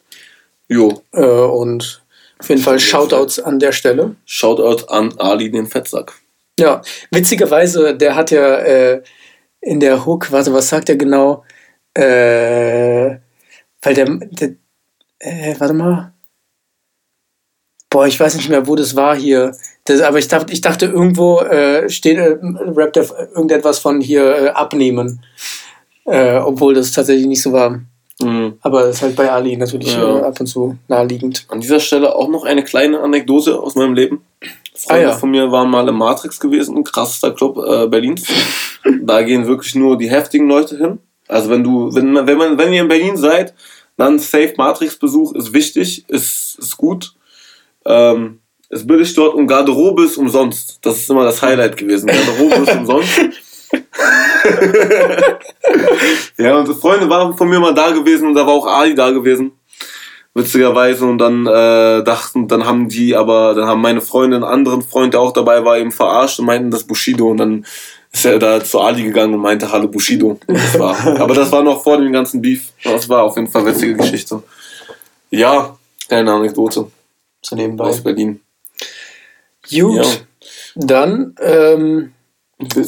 Jo. 0.67 1.03
Äh, 1.13 1.21
und 1.21 2.01
auf 2.39 2.49
jeden 2.49 2.61
Fall 2.61 2.79
Shoutouts 2.79 3.39
an 3.39 3.59
der 3.59 3.71
Stelle. 3.71 4.15
Shoutout 4.25 4.87
an 4.87 5.13
Ali 5.19 5.51
den 5.51 5.67
Fettsack. 5.67 6.13
Ja, 6.59 6.81
witzigerweise, 7.11 7.95
der 7.95 8.15
hat 8.15 8.31
ja 8.31 8.55
äh, 8.55 9.03
in 9.61 9.79
der 9.79 10.05
Hook, 10.05 10.31
warte, 10.31 10.51
was 10.53 10.69
sagt 10.69 10.89
er 10.89 10.95
genau? 10.95 11.43
Äh, 11.93 13.17
weil 13.83 13.93
der, 13.93 14.05
der 14.05 14.55
äh, 15.19 15.55
warte 15.59 15.73
mal, 15.73 16.13
boah, 17.91 18.07
ich 18.07 18.19
weiß 18.19 18.35
nicht 18.35 18.49
mehr, 18.49 18.65
wo 18.65 18.75
das 18.75 18.95
war 18.95 19.15
hier. 19.15 19.55
Das, 19.85 20.01
aber 20.01 20.17
ich 20.17 20.27
dachte, 20.27 20.51
ich 20.51 20.61
dachte 20.61 20.87
irgendwo 20.87 21.41
äh, 21.41 21.87
steht, 21.89 22.17
äh, 22.17 22.37
rappt 22.75 22.97
irgendetwas 22.97 23.77
von 23.77 24.01
hier 24.01 24.35
äh, 24.35 24.47
abnehmen. 24.49 25.23
Äh, 26.05 26.37
obwohl 26.37 26.73
das 26.73 26.91
tatsächlich 26.91 27.27
nicht 27.27 27.43
so 27.43 27.51
war. 27.51 27.81
Mhm. 28.19 28.53
Aber 28.61 28.81
das 28.81 28.97
ist 28.97 29.01
halt 29.03 29.15
bei 29.15 29.31
Ali 29.31 29.55
natürlich 29.55 29.93
ja. 29.93 30.19
äh, 30.19 30.23
ab 30.23 30.39
und 30.39 30.47
zu 30.47 30.77
naheliegend. 30.87 31.45
An 31.49 31.61
dieser 31.61 31.79
Stelle 31.79 32.15
auch 32.15 32.29
noch 32.29 32.43
eine 32.43 32.63
kleine 32.63 32.99
Anekdote 33.01 33.59
aus 33.59 33.75
meinem 33.75 33.93
Leben. 33.93 34.21
Freunde 34.73 35.07
ah, 35.07 35.09
ja. 35.09 35.13
von 35.13 35.29
mir 35.29 35.51
waren 35.51 35.69
mal 35.69 35.87
im 35.87 35.95
Matrix 35.95 36.39
gewesen, 36.39 36.83
krassester 36.83 37.31
Club 37.31 37.57
äh, 37.57 37.87
Berlins. 37.87 38.25
da 39.03 39.21
gehen 39.21 39.45
wirklich 39.45 39.75
nur 39.75 39.97
die 39.97 40.09
heftigen 40.09 40.47
Leute 40.47 40.77
hin. 40.77 40.99
Also 41.27 41.49
wenn 41.49 41.63
du, 41.63 41.93
wenn 41.93 42.15
wenn 42.25 42.37
man, 42.37 42.57
wenn 42.57 42.73
ihr 42.73 42.81
in 42.81 42.87
Berlin 42.87 43.17
seid, 43.17 43.53
dann 43.97 44.17
Safe 44.17 44.53
Matrix 44.57 44.97
Besuch 44.97 45.33
ist 45.35 45.53
wichtig, 45.53 46.05
ist, 46.09 46.57
ist 46.57 46.77
gut. 46.77 47.13
Ähm, 47.85 48.41
ist 48.69 48.87
billig 48.87 49.13
dort 49.13 49.35
und 49.35 49.47
Garderobe 49.47 50.05
ist 50.05 50.17
umsonst. 50.17 50.79
Das 50.81 50.97
ist 50.97 51.09
immer 51.09 51.25
das 51.25 51.41
Highlight 51.41 51.75
gewesen. 51.75 52.07
Garderobe 52.07 52.55
ist 52.55 52.75
umsonst. 52.77 53.19
ja, 56.37 56.57
und 56.57 56.73
Freunde 56.75 57.09
waren 57.09 57.35
von 57.35 57.49
mir 57.49 57.59
mal 57.59 57.73
da 57.73 57.91
gewesen 57.91 58.27
und 58.27 58.35
da 58.35 58.45
war 58.45 58.53
auch 58.53 58.67
Ali 58.67 58.95
da 58.95 59.11
gewesen. 59.11 59.51
Witzigerweise. 60.33 61.05
Und 61.05 61.17
dann 61.17 61.45
äh, 61.45 62.03
dachten, 62.03 62.47
dann 62.47 62.65
haben 62.65 62.87
die, 62.87 63.15
aber 63.15 63.53
dann 63.53 63.65
haben 63.65 63.81
meine 63.81 64.01
Freunde 64.01 64.37
einen 64.37 64.45
anderen 64.45 64.81
Freund, 64.81 65.13
der 65.13 65.19
auch 65.19 65.33
dabei 65.33 65.65
war, 65.65 65.77
eben 65.77 65.91
verarscht 65.91 66.39
und 66.39 66.45
meinten 66.45 66.71
das 66.71 66.85
Bushido. 66.85 67.27
Und 67.29 67.37
dann 67.37 67.65
ist 68.13 68.25
er 68.25 68.39
da 68.39 68.63
zu 68.63 68.79
Ali 68.79 69.03
gegangen 69.03 69.33
und 69.33 69.41
meinte 69.41 69.71
Hallo 69.71 69.89
Bushido. 69.89 70.39
Das 70.47 70.79
war, 70.79 71.19
aber 71.19 71.33
das 71.33 71.51
war 71.51 71.63
noch 71.63 71.83
vor 71.83 71.97
dem 71.97 72.13
ganzen 72.13 72.41
Beef. 72.41 72.71
Das 72.83 73.09
war 73.09 73.23
auf 73.23 73.35
jeden 73.35 73.49
Fall 73.49 73.63
eine 73.63 73.71
witzige 73.71 73.95
Geschichte. 73.95 74.41
Ja, 75.29 75.77
kleine 76.07 76.31
Anekdote. 76.31 76.87
Zu 77.41 77.55
nebenbei. 77.55 77.85
Aus 77.85 78.01
Berlin. 78.01 78.41
Gut. 79.69 79.95
Ja. 79.95 80.03
Dann, 80.75 81.35
ähm, 81.41 82.13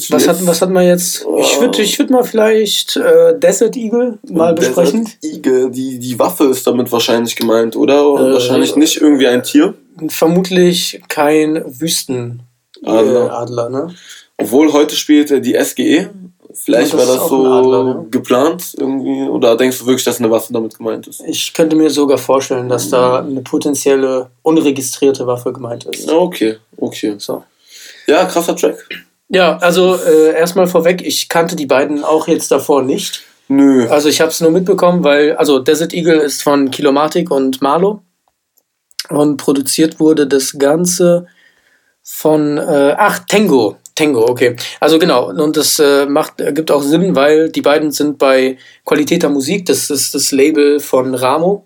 was 0.10 0.28
hat, 0.28 0.46
was 0.46 0.62
hat 0.62 0.70
man 0.70 0.86
jetzt? 0.86 1.26
Ich 1.40 1.60
würde 1.60 1.82
ich 1.82 1.98
würd 1.98 2.12
mal 2.12 2.24
vielleicht 2.24 2.96
äh, 2.96 3.38
Desert 3.38 3.76
Eagle 3.76 4.20
mal 4.30 4.54
Desert 4.54 4.76
besprechen. 4.76 5.10
Eagle, 5.22 5.72
die, 5.72 6.00
die 6.00 6.20
Waffe 6.20 6.46
ist 6.46 6.68
damit 6.68 6.92
wahrscheinlich 6.92 7.36
gemeint, 7.36 7.76
oder? 7.76 8.02
Äh, 8.02 8.34
wahrscheinlich 8.34 8.76
nicht 8.76 9.02
irgendwie 9.02 9.28
ein 9.28 9.44
Tier. 9.44 9.74
Vermutlich 10.08 11.02
kein 11.08 11.64
Wüstenadler, 11.66 13.70
ne? 13.70 13.96
Obwohl 14.38 14.74
heute 14.74 14.96
spielt 14.96 15.30
die 15.46 15.58
SGE. 15.64 16.10
Vielleicht 16.54 16.94
war 16.94 17.06
das 17.06 17.28
so 17.28 17.46
Adler, 17.46 17.84
ne? 17.84 18.06
geplant 18.12 18.76
irgendwie. 18.78 19.28
Oder 19.28 19.58
denkst 19.58 19.80
du 19.80 19.86
wirklich, 19.86 20.04
dass 20.04 20.20
eine 20.20 20.30
Waffe 20.30 20.54
damit 20.54 20.78
gemeint 20.78 21.08
ist? 21.08 21.22
Ich 21.26 21.54
könnte 21.54 21.76
mir 21.76 21.90
sogar 21.90 22.18
vorstellen, 22.18 22.70
dass 22.70 22.90
da 22.90 23.20
eine 23.20 23.42
potenzielle 23.42 24.30
unregistrierte 24.44 25.26
Waffe 25.26 25.52
gemeint 25.52 25.86
ist. 25.86 26.10
Okay, 26.12 26.58
okay. 26.78 27.16
So. 27.18 27.44
Ja, 28.08 28.26
krasser 28.26 28.56
Track. 28.56 28.88
Ja, 29.30 29.58
also 29.58 29.96
äh, 29.96 30.38
erstmal 30.38 30.68
vorweg, 30.68 31.02
ich 31.02 31.28
kannte 31.28 31.56
die 31.56 31.66
beiden 31.66 32.04
auch 32.04 32.28
jetzt 32.28 32.52
davor 32.52 32.84
nicht. 32.84 33.24
Nö. 33.48 33.88
Also 33.90 34.10
ich 34.10 34.22
habe 34.22 34.32
es 34.32 34.42
nur 34.42 34.52
mitbekommen, 34.52 35.04
weil, 35.04 35.36
also 35.36 35.60
Desert 35.60 35.94
Eagle 35.94 36.20
ist 36.20 36.44
von 36.44 36.72
Kilomatic 36.72 37.32
und 37.32 37.62
Marlo. 37.62 38.02
Und 39.10 39.38
produziert 39.38 40.00
wurde 40.00 40.28
das 40.28 40.58
Ganze 40.58 41.28
von, 42.04 42.58
äh, 42.58 42.96
ach, 42.98 43.20
Tango. 43.28 43.78
Tango, 43.96 44.28
okay. 44.28 44.56
Also 44.80 44.98
genau, 44.98 45.30
und 45.30 45.56
das 45.56 45.80
äh, 45.80 46.06
macht, 46.06 46.42
ergibt 46.42 46.72
auch 46.72 46.82
Sinn, 46.82 47.16
weil 47.16 47.50
die 47.50 47.62
beiden 47.62 47.92
sind 47.92 48.18
bei 48.18 48.58
Qualität 48.86 49.24
der 49.24 49.30
Musik, 49.30 49.66
das 49.66 49.90
ist 49.90 50.16
das 50.16 50.32
Label 50.32 50.80
von 50.80 51.14
Ramo 51.14 51.64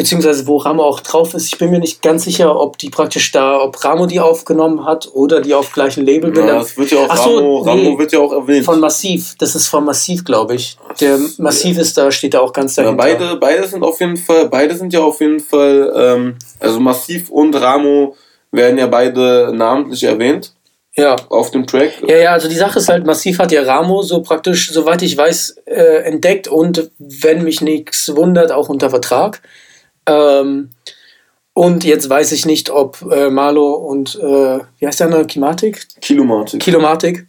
beziehungsweise 0.00 0.46
wo 0.46 0.56
Ramo 0.56 0.82
auch 0.82 1.00
drauf 1.00 1.34
ist. 1.34 1.46
Ich 1.46 1.58
bin 1.58 1.70
mir 1.70 1.78
nicht 1.78 2.00
ganz 2.00 2.24
sicher, 2.24 2.58
ob 2.58 2.78
die 2.78 2.88
praktisch 2.88 3.32
da, 3.32 3.60
ob 3.60 3.84
Ramo 3.84 4.06
die 4.06 4.18
aufgenommen 4.18 4.84
hat 4.86 5.10
oder 5.12 5.42
die 5.42 5.52
auf 5.52 5.72
gleichen 5.72 6.06
Label. 6.06 6.34
Ja, 6.36 6.58
das 6.58 6.76
wird 6.78 6.90
ja 6.90 7.00
auch 7.00 7.08
Ach 7.10 7.26
Ramo, 7.26 7.58
Ramo 7.58 7.82
nee, 7.82 7.98
wird 7.98 8.12
ja 8.12 8.20
auch 8.20 8.32
erwähnt. 8.32 8.64
Von 8.64 8.80
Massiv, 8.80 9.34
das 9.38 9.54
ist 9.54 9.68
von 9.68 9.84
Massiv, 9.84 10.24
glaube 10.24 10.54
ich. 10.54 10.78
Der 11.00 11.18
Massiv 11.36 11.76
ist 11.76 11.98
da, 11.98 12.10
steht 12.10 12.32
da 12.32 12.40
auch 12.40 12.52
ganz 12.52 12.76
dahinter. 12.76 13.06
Ja, 13.08 13.14
beide, 13.14 13.36
beide 13.36 13.66
sind 13.66 13.82
auf 13.82 14.00
jeden 14.00 14.16
Fall, 14.16 14.48
beide 14.48 14.74
sind 14.74 14.92
ja 14.92 15.00
auf 15.00 15.20
jeden 15.20 15.40
Fall, 15.40 15.92
ähm, 15.94 16.36
also 16.58 16.80
Massiv 16.80 17.28
und 17.28 17.54
Ramo 17.54 18.16
werden 18.52 18.78
ja 18.78 18.86
beide 18.86 19.52
namentlich 19.54 20.02
erwähnt. 20.04 20.54
Ja. 20.96 21.16
Auf 21.28 21.50
dem 21.50 21.66
Track. 21.66 22.02
Ja, 22.06 22.16
ja, 22.16 22.32
also 22.32 22.48
die 22.48 22.56
Sache 22.56 22.78
ist 22.78 22.88
halt, 22.88 23.06
Massiv 23.06 23.38
hat 23.38 23.52
ja 23.52 23.62
Ramo 23.62 24.02
so 24.02 24.22
praktisch, 24.22 24.70
soweit 24.72 25.02
ich 25.02 25.16
weiß, 25.16 25.56
äh, 25.66 26.02
entdeckt 26.02 26.48
und 26.48 26.90
wenn 26.98 27.44
mich 27.44 27.60
nichts 27.60 28.14
wundert, 28.16 28.50
auch 28.50 28.68
unter 28.68 28.90
Vertrag. 28.90 29.40
Ähm, 30.06 30.70
und 31.52 31.84
jetzt 31.84 32.08
weiß 32.10 32.32
ich 32.32 32.46
nicht, 32.46 32.70
ob 32.70 33.02
äh, 33.10 33.30
Marlo 33.30 33.74
und, 33.74 34.16
äh, 34.16 34.60
wie 34.78 34.86
heißt 34.86 35.00
der 35.00 35.06
andere, 35.06 35.26
Kimatik? 35.26 35.86
Kilomatik. 36.00 36.60
Kilomatik. 36.60 37.26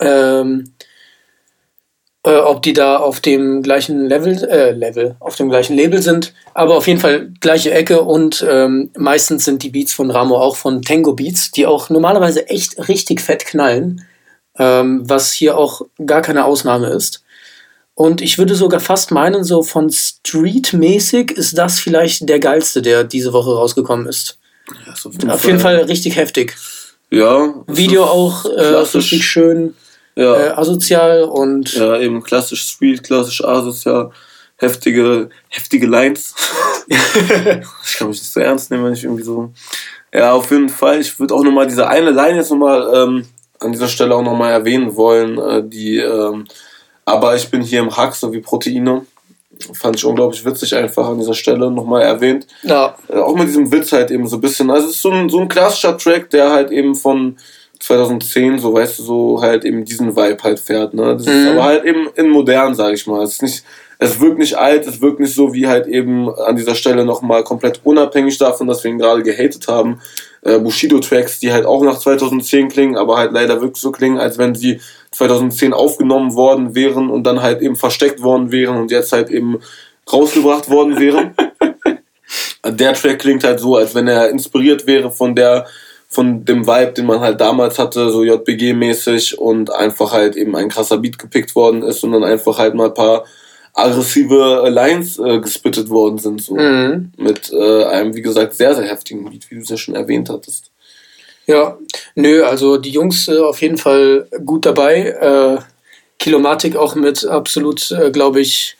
Ähm, 0.00 0.73
äh, 2.24 2.36
ob 2.36 2.62
die 2.62 2.72
da 2.72 2.96
auf 2.96 3.20
dem 3.20 3.62
gleichen 3.62 4.06
Level, 4.06 4.42
äh, 4.44 4.72
Level, 4.72 5.16
auf 5.20 5.36
dem 5.36 5.50
gleichen 5.50 5.76
Label 5.76 6.00
sind. 6.02 6.32
Aber 6.54 6.76
auf 6.76 6.86
jeden 6.86 7.00
Fall 7.00 7.30
gleiche 7.40 7.70
Ecke 7.70 8.00
und 8.00 8.44
ähm, 8.48 8.90
meistens 8.96 9.44
sind 9.44 9.62
die 9.62 9.68
Beats 9.68 9.92
von 9.92 10.10
Ramo 10.10 10.36
auch 10.38 10.56
von 10.56 10.82
Tango 10.82 11.12
Beats, 11.12 11.50
die 11.50 11.66
auch 11.66 11.90
normalerweise 11.90 12.48
echt 12.48 12.88
richtig 12.88 13.20
fett 13.20 13.44
knallen, 13.44 14.06
ähm, 14.58 15.02
was 15.04 15.32
hier 15.32 15.58
auch 15.58 15.82
gar 16.04 16.22
keine 16.22 16.46
Ausnahme 16.46 16.88
ist. 16.88 17.22
Und 17.94 18.22
ich 18.22 18.38
würde 18.38 18.56
sogar 18.56 18.80
fast 18.80 19.12
meinen, 19.12 19.44
so 19.44 19.62
von 19.62 19.90
Street-mäßig 19.90 21.30
ist 21.30 21.56
das 21.56 21.78
vielleicht 21.78 22.28
der 22.28 22.40
geilste, 22.40 22.82
der 22.82 23.04
diese 23.04 23.32
Woche 23.32 23.54
rausgekommen 23.54 24.06
ist. 24.06 24.38
Ja, 24.86 24.92
auf, 24.92 25.12
jeden, 25.12 25.30
auf 25.30 25.44
jeden 25.44 25.60
Fall 25.60 25.76
richtig 25.76 26.16
heftig. 26.16 26.56
Ja. 27.10 27.54
Video 27.68 28.04
auch 28.04 28.46
äh, 28.46 28.62
richtig 28.62 29.24
schön 29.24 29.74
ja. 30.16 30.36
äh, 30.36 30.48
asozial 30.50 31.24
und. 31.24 31.74
Ja, 31.74 31.98
eben 31.98 32.22
klassisch 32.22 32.62
Street, 32.62 33.02
klassisch 33.02 33.44
asozial. 33.44 34.10
Heftige, 34.56 35.30
heftige 35.48 35.86
Lines. 35.86 36.34
ich 36.86 37.96
kann 37.98 38.08
mich 38.08 38.20
nicht 38.20 38.32
so 38.32 38.40
ernst 38.40 38.70
nehmen, 38.70 38.84
wenn 38.84 38.92
ich 38.92 39.04
irgendwie 39.04 39.24
so. 39.24 39.52
Ja, 40.12 40.32
auf 40.32 40.50
jeden 40.50 40.68
Fall. 40.68 41.00
Ich 41.00 41.18
würde 41.18 41.34
auch 41.34 41.42
nochmal 41.42 41.66
diese 41.66 41.88
eine 41.88 42.10
Line 42.10 42.36
jetzt 42.36 42.50
nochmal 42.50 42.88
ähm, 42.94 43.26
an 43.58 43.72
dieser 43.72 43.88
Stelle 43.88 44.14
auch 44.14 44.22
nochmal 44.22 44.52
erwähnen 44.52 44.94
wollen, 44.94 45.38
äh, 45.38 45.62
die. 45.66 45.98
Ähm, 45.98 46.46
aber 47.04 47.34
ich 47.34 47.50
bin 47.50 47.62
hier 47.62 47.80
im 47.80 47.94
Hack, 47.94 48.14
so 48.14 48.32
wie 48.32 48.40
Proteine. 48.40 49.04
Fand 49.72 49.96
ich 49.96 50.04
unglaublich 50.04 50.44
witzig, 50.44 50.74
einfach 50.74 51.08
an 51.08 51.18
dieser 51.18 51.34
Stelle 51.34 51.70
nochmal 51.70 52.02
erwähnt. 52.02 52.46
Ja. 52.62 52.96
Äh, 53.08 53.18
auch 53.18 53.34
mit 53.34 53.48
diesem 53.48 53.70
Witz 53.72 53.92
halt 53.92 54.10
eben 54.10 54.26
so 54.26 54.36
ein 54.36 54.40
bisschen. 54.40 54.70
Also, 54.70 54.86
es 54.86 54.96
ist 54.96 55.02
so 55.02 55.10
ein, 55.10 55.28
so 55.28 55.40
ein 55.40 55.48
klassischer 55.48 55.98
Track, 55.98 56.30
der 56.30 56.50
halt 56.50 56.70
eben 56.70 56.94
von 56.94 57.36
2010, 57.86 58.58
so 58.58 58.72
weißt 58.72 58.98
du, 58.98 59.02
so 59.02 59.42
halt 59.42 59.64
eben 59.64 59.84
diesen 59.84 60.16
Vibe 60.16 60.42
halt 60.42 60.58
fährt. 60.58 60.94
Ne? 60.94 61.16
Das 61.16 61.26
mhm. 61.26 61.32
ist 61.32 61.48
aber 61.48 61.64
halt 61.64 61.84
eben 61.84 62.08
in 62.14 62.30
modern, 62.30 62.74
sag 62.74 62.94
ich 62.94 63.06
mal. 63.06 63.22
Es 63.22 63.32
ist 63.32 63.42
nicht. 63.42 63.64
Es 63.96 64.20
wirkt 64.20 64.38
nicht 64.38 64.58
alt, 64.58 64.86
es 64.86 65.00
wirkt 65.00 65.20
nicht 65.20 65.34
so 65.34 65.54
wie 65.54 65.68
halt 65.68 65.86
eben 65.86 66.28
an 66.28 66.56
dieser 66.56 66.74
Stelle 66.74 67.04
nochmal 67.04 67.44
komplett 67.44 67.80
unabhängig 67.84 68.36
davon, 68.38 68.66
dass 68.66 68.82
wir 68.82 68.90
ihn 68.90 68.98
gerade 68.98 69.22
gehatet 69.22 69.68
haben. 69.68 70.00
Äh, 70.42 70.58
Bushido-Tracks, 70.58 71.38
die 71.38 71.52
halt 71.52 71.64
auch 71.64 71.82
nach 71.82 71.98
2010 71.98 72.68
klingen, 72.68 72.96
aber 72.96 73.16
halt 73.16 73.32
leider 73.32 73.60
wirklich 73.60 73.80
so 73.80 73.92
klingen, 73.92 74.18
als 74.18 74.36
wenn 74.36 74.56
sie 74.56 74.80
2010 75.12 75.72
aufgenommen 75.72 76.34
worden 76.34 76.74
wären 76.74 77.08
und 77.08 77.22
dann 77.24 77.40
halt 77.40 77.62
eben 77.62 77.76
versteckt 77.76 78.20
worden 78.20 78.50
wären 78.50 78.76
und 78.78 78.90
jetzt 78.90 79.12
halt 79.12 79.30
eben 79.30 79.60
rausgebracht 80.12 80.68
worden 80.68 80.98
wären. 80.98 81.34
der 82.66 82.94
Track 82.94 83.20
klingt 83.20 83.44
halt 83.44 83.60
so, 83.60 83.76
als 83.76 83.94
wenn 83.94 84.08
er 84.08 84.28
inspiriert 84.28 84.86
wäre 84.86 85.12
von 85.12 85.36
der 85.36 85.66
von 86.14 86.44
dem 86.44 86.66
Vibe, 86.66 86.92
den 86.92 87.06
man 87.06 87.20
halt 87.20 87.40
damals 87.40 87.78
hatte, 87.78 88.08
so 88.10 88.22
JBG-mäßig 88.22 89.36
und 89.36 89.72
einfach 89.72 90.12
halt 90.12 90.36
eben 90.36 90.54
ein 90.54 90.68
krasser 90.68 90.98
Beat 90.98 91.18
gepickt 91.18 91.56
worden 91.56 91.82
ist 91.82 92.04
und 92.04 92.12
dann 92.12 92.22
einfach 92.22 92.58
halt 92.58 92.74
mal 92.74 92.86
ein 92.86 92.94
paar 92.94 93.24
aggressive 93.72 94.68
Lines 94.68 95.18
äh, 95.18 95.40
gespittet 95.40 95.90
worden 95.90 96.18
sind, 96.18 96.40
so 96.40 96.54
mhm. 96.54 97.12
mit 97.16 97.52
äh, 97.52 97.84
einem, 97.86 98.14
wie 98.14 98.22
gesagt, 98.22 98.54
sehr, 98.54 98.76
sehr 98.76 98.86
heftigen 98.86 99.28
Beat, 99.28 99.50
wie 99.50 99.56
du 99.56 99.62
es 99.62 99.68
ja 99.68 99.76
schon 99.76 99.96
erwähnt 99.96 100.30
hattest. 100.30 100.70
Ja, 101.46 101.76
nö, 102.14 102.44
also 102.44 102.76
die 102.76 102.90
Jungs 102.90 103.26
äh, 103.26 103.38
auf 103.38 103.60
jeden 103.60 103.76
Fall 103.76 104.28
gut 104.44 104.64
dabei. 104.64 105.08
Äh, 105.08 105.58
Kilomatik 106.20 106.76
auch 106.76 106.94
mit 106.94 107.26
absolut, 107.26 107.90
äh, 107.90 108.12
glaube 108.12 108.40
ich, 108.40 108.76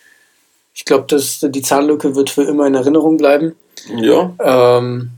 ich 0.72 0.84
glaube, 0.84 1.06
die 1.42 1.62
Zahnlücke 1.62 2.14
wird 2.14 2.30
für 2.30 2.44
immer 2.44 2.66
in 2.66 2.74
Erinnerung 2.74 3.16
bleiben. 3.16 3.56
Ja. 3.96 4.32
Ähm, 4.40 5.10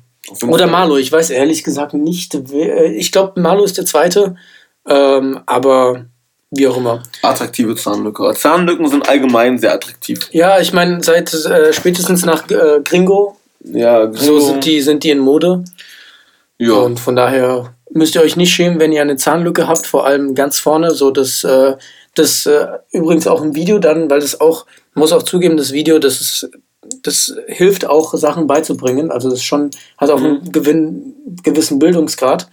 oder 0.46 0.66
Marlo, 0.66 0.96
ich 0.96 1.10
weiß 1.10 1.30
ehrlich 1.30 1.64
gesagt 1.64 1.94
nicht. 1.94 2.34
Äh, 2.34 2.92
ich 2.92 3.12
glaube, 3.12 3.40
Marlo 3.40 3.64
ist 3.64 3.78
der 3.78 3.86
Zweite, 3.86 4.36
ähm, 4.86 5.40
aber 5.46 6.06
wie 6.50 6.66
auch 6.68 6.76
immer. 6.76 7.02
Attraktive 7.22 7.74
Zahnlücke. 7.74 8.32
Zahnlücken 8.34 8.88
sind 8.88 9.08
allgemein 9.08 9.58
sehr 9.58 9.74
attraktiv. 9.74 10.28
Ja, 10.32 10.60
ich 10.60 10.72
meine, 10.72 11.02
seit 11.02 11.32
äh, 11.34 11.72
spätestens 11.72 12.24
nach 12.24 12.48
äh, 12.50 12.80
Gringo, 12.84 13.36
ja, 13.60 14.04
Gringo. 14.06 14.18
So 14.18 14.40
sind 14.40 14.64
die, 14.64 14.80
sind 14.80 15.04
die 15.04 15.10
in 15.10 15.18
Mode. 15.18 15.64
Ja. 16.58 16.74
Und 16.74 17.00
von 17.00 17.16
daher 17.16 17.74
müsst 17.90 18.14
ihr 18.14 18.22
euch 18.22 18.36
nicht 18.36 18.52
schämen, 18.52 18.78
wenn 18.78 18.92
ihr 18.92 19.02
eine 19.02 19.16
Zahnlücke 19.16 19.66
habt, 19.66 19.86
vor 19.86 20.06
allem 20.06 20.34
ganz 20.34 20.58
vorne. 20.58 20.92
So 20.92 21.10
das, 21.10 21.44
äh, 21.44 21.76
das 22.14 22.46
äh, 22.46 22.66
übrigens 22.92 23.26
auch 23.26 23.42
im 23.42 23.54
Video 23.54 23.78
dann, 23.78 24.08
weil 24.08 24.20
das 24.20 24.40
auch, 24.40 24.66
muss 24.94 25.12
auch 25.12 25.22
zugeben, 25.22 25.56
das 25.56 25.72
Video, 25.72 25.98
das 25.98 26.20
ist, 26.20 26.50
das 27.02 27.34
hilft 27.46 27.86
auch, 27.86 28.14
Sachen 28.14 28.46
beizubringen. 28.46 29.10
Also 29.10 29.30
das 29.30 29.42
schon, 29.42 29.70
hat 29.98 30.10
auch 30.10 30.18
einen 30.18 30.44
mhm. 30.44 30.52
gewinn, 30.52 31.14
gewissen 31.42 31.78
Bildungsgrad. 31.78 32.48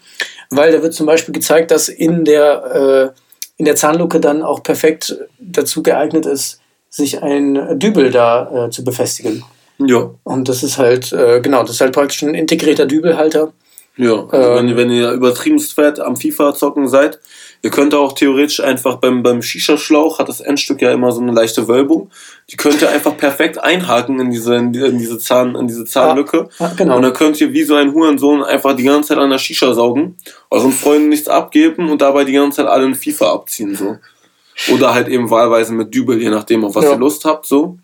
Weil 0.50 0.72
da 0.72 0.82
wird 0.82 0.94
zum 0.94 1.06
Beispiel 1.06 1.34
gezeigt, 1.34 1.72
dass 1.72 1.90
in 1.90 2.26
der, 2.26 3.14
äh, 3.16 3.20
in 3.58 3.66
der 3.66 3.76
Zahnluke 3.76 4.20
dann 4.20 4.44
auch 4.44 4.64
perfekt 4.64 5.18
dazu 5.40 5.84
geeignet 5.84 6.26
ist, 6.26 6.60
sich 6.90 7.24
ein 7.24 7.80
Dübel 7.80 8.12
da 8.12 8.68
äh, 8.68 8.70
zu 8.70 8.84
befestigen. 8.84 9.44
Ja. 9.80 10.12
Und 10.24 10.48
das 10.48 10.64
ist 10.64 10.78
halt, 10.78 11.12
äh, 11.12 11.42
genau, 11.42 11.62
das 11.64 11.72
ist 11.72 11.82
halt 11.82 11.94
praktisch 11.94 12.22
ein 12.22 12.36
integrierter 12.36 12.86
Dübelhalter 12.86 13.54
Ja, 13.98 14.28
also 14.30 14.50
ähm, 14.52 14.68
wenn, 14.68 14.78
wenn 14.78 14.92
ihr 14.92 15.12
übertrieben 15.12 15.60
fett 15.60 16.00
am 16.00 16.16
FIFA 16.16 16.54
zocken 16.54 16.88
seid, 16.88 17.20
ihr 17.64 17.70
könnt 17.70 17.96
auch 17.96 18.12
theoretisch 18.12 18.60
einfach 18.60 18.98
beim, 18.98 19.24
beim 19.24 19.42
Shisha-Schlauch, 19.42 20.20
hat 20.20 20.28
das 20.28 20.42
Endstück 20.42 20.82
ja 20.82 20.92
immer 20.92 21.12
so 21.12 21.22
eine 21.22 21.32
leichte 21.32 21.68
Wölbung, 21.68 22.12
die 22.52 22.58
könnt 22.58 22.82
ihr 22.82 22.90
einfach 22.90 23.18
perfekt 23.18 23.58
einhaken 23.58 24.20
in 24.20 24.32
diese, 24.32 24.56
in 24.56 24.74
diese, 24.74 25.18
Zahn, 25.18 25.56
in 25.56 25.68
diese 25.68 25.86
Zahnlücke. 25.86 26.50
Ja, 26.60 26.74
genau. 26.76 26.98
Und 26.98 27.04
dann 27.04 27.14
könnt 27.14 27.40
ihr 27.40 27.54
wie 27.54 27.64
so 27.64 27.76
ein 27.76 27.94
Hurensohn 27.94 28.44
einfach 28.44 28.76
die 28.76 28.84
ganze 28.84 29.10
Zeit 29.10 29.18
an 29.18 29.30
der 29.30 29.38
Shisha 29.38 29.74
saugen, 29.74 30.18
euren 30.52 30.74
Freunden 30.74 31.10
nichts 31.10 31.30
abgeben 31.30 31.90
und 31.90 32.02
dabei 32.02 32.26
die 32.26 32.34
ganze 32.34 32.58
Zeit 32.58 32.68
alle 32.68 32.86
in 32.86 32.96
FIFA 32.96 33.34
abziehen, 33.34 33.76
so. 33.76 33.98
Oder 34.72 34.94
halt 34.94 35.08
eben 35.08 35.32
wahlweise 35.32 35.74
mit 35.74 35.94
Dübel, 35.96 36.22
je 36.22 36.30
nachdem, 36.30 36.64
auf 36.64 36.76
was 36.76 36.84
ja. 36.84 36.92
ihr 36.92 36.98
Lust 36.98 37.26
habt, 37.26 37.46
so. 37.46 37.80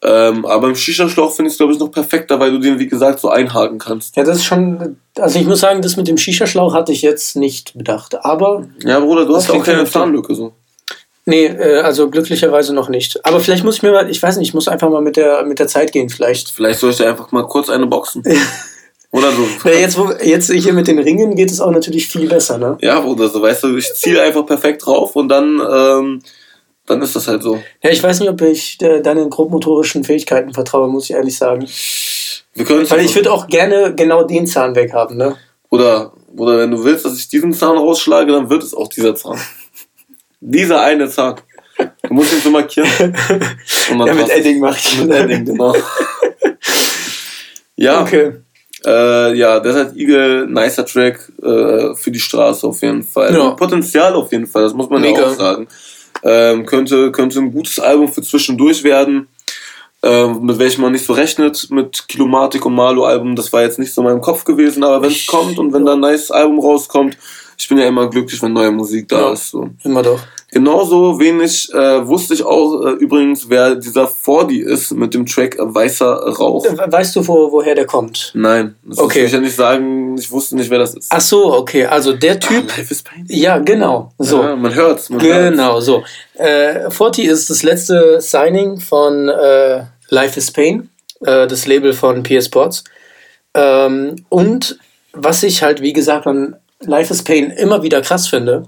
Ähm, 0.00 0.46
aber 0.46 0.68
im 0.68 0.76
Shisha-Schlauch 0.76 1.32
finde 1.32 1.48
ich 1.48 1.54
es, 1.54 1.58
glaube 1.58 1.72
ich, 1.72 1.78
noch 1.78 1.90
perfekter, 1.90 2.38
weil 2.38 2.52
du 2.52 2.58
den, 2.58 2.78
wie 2.78 2.86
gesagt, 2.86 3.18
so 3.18 3.30
einhaken 3.30 3.78
kannst. 3.78 4.16
Ja, 4.16 4.22
das 4.22 4.38
ist 4.38 4.44
schon. 4.44 4.96
Also, 5.16 5.40
ich 5.40 5.46
muss 5.46 5.60
sagen, 5.60 5.82
das 5.82 5.96
mit 5.96 6.06
dem 6.06 6.16
Shisha-Schlauch 6.16 6.72
hatte 6.72 6.92
ich 6.92 7.02
jetzt 7.02 7.34
nicht 7.34 7.76
bedacht. 7.76 8.24
Aber. 8.24 8.66
Ja, 8.84 9.00
Bruder, 9.00 9.26
du 9.26 9.34
hast 9.34 9.50
auch 9.50 9.62
keine 9.62 9.84
Zahnlücke 9.86 10.34
so. 10.34 10.52
Nee, 11.24 11.46
äh, 11.46 11.80
also 11.80 12.08
glücklicherweise 12.08 12.72
noch 12.72 12.88
nicht. 12.88 13.24
Aber 13.26 13.40
vielleicht 13.40 13.64
muss 13.64 13.76
ich 13.76 13.82
mir 13.82 13.92
mal, 13.92 14.08
ich 14.08 14.22
weiß 14.22 14.38
nicht, 14.38 14.48
ich 14.48 14.54
muss 14.54 14.68
einfach 14.68 14.88
mal 14.88 15.02
mit 15.02 15.16
der, 15.16 15.44
mit 15.44 15.58
der 15.58 15.66
Zeit 15.66 15.92
gehen, 15.92 16.08
vielleicht. 16.08 16.50
Vielleicht 16.50 16.78
soll 16.78 16.90
ich 16.90 16.96
dir 16.96 17.08
einfach 17.08 17.32
mal 17.32 17.42
kurz 17.42 17.68
eine 17.68 17.86
boxen. 17.86 18.22
Oder 19.10 19.32
so. 19.32 19.68
Ja, 19.68 19.74
jetzt, 19.74 19.98
wo, 19.98 20.12
jetzt 20.22 20.50
hier 20.50 20.72
mit 20.72 20.86
den 20.86 20.98
Ringen 20.98 21.34
geht 21.34 21.50
es 21.50 21.60
auch 21.60 21.70
natürlich 21.70 22.06
viel 22.06 22.28
besser, 22.28 22.56
ne? 22.56 22.78
Ja, 22.80 23.00
Bruder, 23.00 23.28
so 23.28 23.42
weißt 23.42 23.64
du, 23.64 23.76
ich 23.76 23.92
ziehe 23.94 24.22
einfach 24.22 24.46
perfekt 24.46 24.86
drauf 24.86 25.16
und 25.16 25.28
dann. 25.28 25.60
Ähm, 25.70 26.22
dann 26.88 27.02
ist 27.02 27.14
das 27.14 27.28
halt 27.28 27.42
so. 27.42 27.62
Ja, 27.82 27.90
ich 27.90 28.02
weiß 28.02 28.20
nicht, 28.20 28.28
ob 28.28 28.40
ich 28.40 28.80
äh, 28.80 29.00
deinen 29.00 29.30
grobmotorischen 29.30 30.04
Fähigkeiten 30.04 30.52
vertraue, 30.52 30.88
muss 30.88 31.04
ich 31.04 31.12
ehrlich 31.12 31.36
sagen. 31.36 31.66
Wir 32.54 32.64
können 32.64 32.90
Weil 32.90 33.04
ich 33.04 33.14
würde 33.14 33.32
auch 33.32 33.46
gerne 33.46 33.94
genau 33.94 34.24
den 34.24 34.46
Zahn 34.46 34.74
weghaben, 34.74 35.16
ne? 35.16 35.36
Oder, 35.70 36.12
oder 36.36 36.58
wenn 36.58 36.70
du 36.70 36.82
willst, 36.82 37.04
dass 37.04 37.16
ich 37.18 37.28
diesen 37.28 37.52
Zahn 37.52 37.76
rausschlage, 37.76 38.32
dann 38.32 38.50
wird 38.50 38.62
es 38.62 38.74
auch 38.74 38.88
dieser 38.88 39.14
Zahn. 39.14 39.38
dieser 40.40 40.80
eine 40.80 41.08
Zahn. 41.08 41.36
Du 41.76 42.14
musst 42.14 42.32
ihn 42.32 42.40
so 42.40 42.50
markieren. 42.50 42.88
Und 43.92 44.06
ja, 44.06 44.14
mit 44.14 44.30
Edding 44.30 44.58
mache 44.60 44.78
ich 44.78 44.98
Mit 45.04 45.10
Edding, 45.10 45.44
genau. 45.44 45.74
ja. 47.76 48.02
Okay. 48.02 48.32
Äh, 48.84 49.34
ja, 49.34 49.60
Desert 49.60 49.96
Eagle, 49.96 50.46
nicer 50.46 50.86
Track 50.86 51.32
äh, 51.42 51.94
für 51.94 52.10
die 52.10 52.20
Straße 52.20 52.66
auf 52.66 52.80
jeden 52.82 53.02
Fall. 53.02 53.34
Ja. 53.34 53.50
Potenzial 53.50 54.14
auf 54.14 54.30
jeden 54.32 54.46
Fall, 54.46 54.62
das 54.62 54.74
muss 54.74 54.88
man 54.88 55.00
Mega. 55.00 55.20
ja 55.20 55.26
auch 55.26 55.34
sagen. 55.34 55.68
Ähm, 56.22 56.66
könnte, 56.66 57.12
könnte 57.12 57.38
ein 57.38 57.52
gutes 57.52 57.78
Album 57.78 58.08
für 58.08 58.22
zwischendurch 58.22 58.82
werden, 58.84 59.28
ähm, 60.02 60.42
mit 60.42 60.58
welchem 60.58 60.82
man 60.82 60.92
nicht 60.92 61.04
so 61.04 61.12
rechnet, 61.12 61.68
mit 61.70 62.06
Kilomatik 62.08 62.64
und 62.66 62.74
Malo-Album. 62.74 63.36
Das 63.36 63.52
war 63.52 63.62
jetzt 63.62 63.78
nicht 63.78 63.92
so 63.92 64.00
in 64.00 64.06
meinem 64.06 64.20
Kopf 64.20 64.44
gewesen, 64.44 64.84
aber 64.84 65.02
wenn 65.02 65.12
es 65.12 65.26
kommt 65.26 65.58
und 65.58 65.72
wenn 65.72 65.84
da 65.84 65.94
ein 65.94 66.00
nice 66.00 66.30
Album 66.30 66.60
rauskommt, 66.60 67.16
ich 67.56 67.68
bin 67.68 67.78
ja 67.78 67.86
immer 67.86 68.08
glücklich, 68.08 68.40
wenn 68.42 68.52
neue 68.52 68.70
Musik 68.70 69.08
da 69.08 69.20
ja, 69.20 69.32
ist. 69.32 69.50
So. 69.50 69.70
Immer 69.82 70.02
doch. 70.02 70.20
Genauso 70.50 71.20
wenig 71.20 71.70
äh, 71.74 72.06
wusste 72.06 72.32
ich 72.32 72.42
auch 72.42 72.82
äh, 72.86 72.90
übrigens, 72.92 73.50
wer 73.50 73.74
dieser 73.74 74.08
Fordi 74.08 74.60
ist 74.60 74.92
mit 74.94 75.12
dem 75.12 75.26
Track 75.26 75.56
Weißer 75.58 76.06
Rauch. 76.38 76.64
Äh, 76.64 76.90
weißt 76.90 77.16
du, 77.16 77.28
wo, 77.28 77.52
woher 77.52 77.74
der 77.74 77.84
kommt? 77.84 78.32
Nein, 78.34 78.74
das 78.82 78.98
okay. 78.98 79.26
ich 79.26 79.32
ja 79.32 79.40
nicht 79.40 79.54
sagen. 79.54 80.16
Ich 80.16 80.30
wusste 80.30 80.56
nicht, 80.56 80.70
wer 80.70 80.78
das 80.78 80.94
ist. 80.94 81.08
Ach 81.10 81.20
so, 81.20 81.52
okay. 81.52 81.84
Also 81.84 82.14
der 82.14 82.32
ah, 82.32 82.36
Typ. 82.36 82.64
Ah, 82.66 82.78
Life 82.78 82.94
is 82.94 83.02
Pain. 83.02 83.26
Ja, 83.28 83.58
genau. 83.58 84.10
So. 84.18 84.42
Ja, 84.42 84.56
man 84.56 84.74
hört's. 84.74 85.10
Man 85.10 85.18
genau, 85.18 85.74
hört's. 85.74 85.86
so. 85.86 86.02
Äh, 86.34 86.90
Forti 86.90 87.24
ist 87.24 87.50
das 87.50 87.62
letzte 87.62 88.22
Signing 88.22 88.80
von 88.80 89.28
äh, 89.28 89.84
Life 90.08 90.38
is 90.38 90.50
Pain, 90.50 90.88
äh, 91.20 91.46
das 91.46 91.66
Label 91.66 91.92
von 91.92 92.22
PS 92.22 92.46
Sports. 92.46 92.84
Ähm, 93.52 94.16
und 94.30 94.78
was 95.12 95.42
ich 95.42 95.62
halt, 95.62 95.82
wie 95.82 95.92
gesagt, 95.92 96.26
an 96.26 96.56
Life 96.80 97.12
is 97.12 97.22
Pain 97.22 97.50
immer 97.50 97.82
wieder 97.82 98.00
krass 98.00 98.28
finde, 98.28 98.64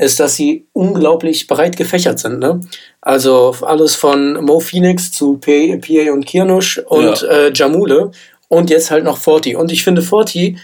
ist, 0.00 0.18
dass 0.18 0.34
sie 0.34 0.66
unglaublich 0.72 1.46
breit 1.46 1.76
gefächert 1.76 2.18
sind. 2.18 2.38
Ne? 2.38 2.60
Also 3.00 3.54
alles 3.62 3.94
von 3.94 4.44
Mo 4.44 4.60
Phoenix 4.60 5.12
zu 5.12 5.38
PA 5.38 6.12
und 6.12 6.26
Kirnush 6.26 6.78
und 6.86 7.22
ja. 7.22 7.28
äh, 7.28 7.52
Jamule 7.52 8.10
und 8.48 8.70
jetzt 8.70 8.90
halt 8.90 9.04
noch 9.04 9.18
Forti. 9.18 9.54
Und 9.54 9.70
ich 9.70 9.84
finde, 9.84 10.02
Forti 10.02 10.58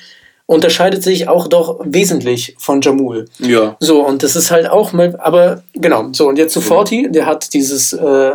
unterscheidet 0.46 1.02
sich 1.02 1.28
auch 1.28 1.48
doch 1.48 1.80
wesentlich 1.84 2.54
von 2.58 2.80
Jamul. 2.80 3.26
Ja. 3.38 3.76
So, 3.80 4.06
und 4.06 4.22
das 4.22 4.36
ist 4.36 4.50
halt 4.50 4.68
auch 4.68 4.92
mal, 4.92 5.16
aber 5.18 5.62
genau, 5.74 6.08
so, 6.12 6.28
und 6.28 6.38
jetzt 6.38 6.52
zu 6.52 6.60
Forti, 6.60 7.08
der 7.10 7.26
hat 7.26 7.52
dieses 7.52 7.92
äh, 7.92 8.32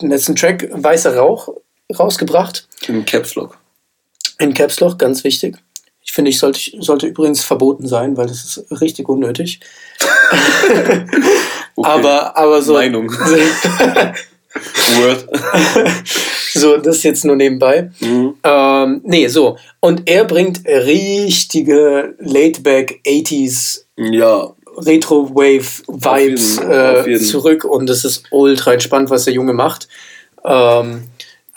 letzten 0.00 0.34
Track 0.34 0.68
Weißer 0.72 1.16
Rauch 1.16 1.48
rausgebracht. 1.96 2.66
In 2.88 3.04
Caps 3.04 3.34
Lock. 3.34 3.58
In 4.38 4.54
Caps 4.54 4.80
Lock, 4.80 4.98
ganz 4.98 5.22
wichtig. 5.22 5.56
Ich 6.10 6.14
finde, 6.14 6.30
ich 6.32 6.40
sollte, 6.40 6.58
sollte 6.80 7.06
übrigens 7.06 7.44
verboten 7.44 7.86
sein, 7.86 8.16
weil 8.16 8.26
das 8.26 8.44
ist 8.44 8.80
richtig 8.80 9.08
unnötig. 9.08 9.60
okay. 11.76 11.88
aber, 11.88 12.36
aber 12.36 12.60
so. 12.62 12.72
Meinung. 12.72 13.12
Word. 14.96 15.28
so, 16.52 16.78
das 16.78 17.04
jetzt 17.04 17.24
nur 17.24 17.36
nebenbei. 17.36 17.92
Mhm. 18.00 18.34
Ähm, 18.42 19.00
nee, 19.04 19.28
so. 19.28 19.56
Und 19.78 20.10
er 20.10 20.24
bringt 20.24 20.66
richtige 20.66 22.16
Laidback 22.18 23.02
80s 23.06 23.84
ja. 23.96 24.52
Retro-Wave-Vibes 24.78 26.58
äh, 26.58 27.20
zurück 27.20 27.62
und 27.62 27.88
es 27.88 28.04
ist 28.04 28.24
ultra 28.32 28.72
entspannt, 28.72 29.10
was 29.10 29.26
der 29.26 29.34
Junge 29.34 29.52
macht. 29.52 29.86
Ähm, 30.44 31.04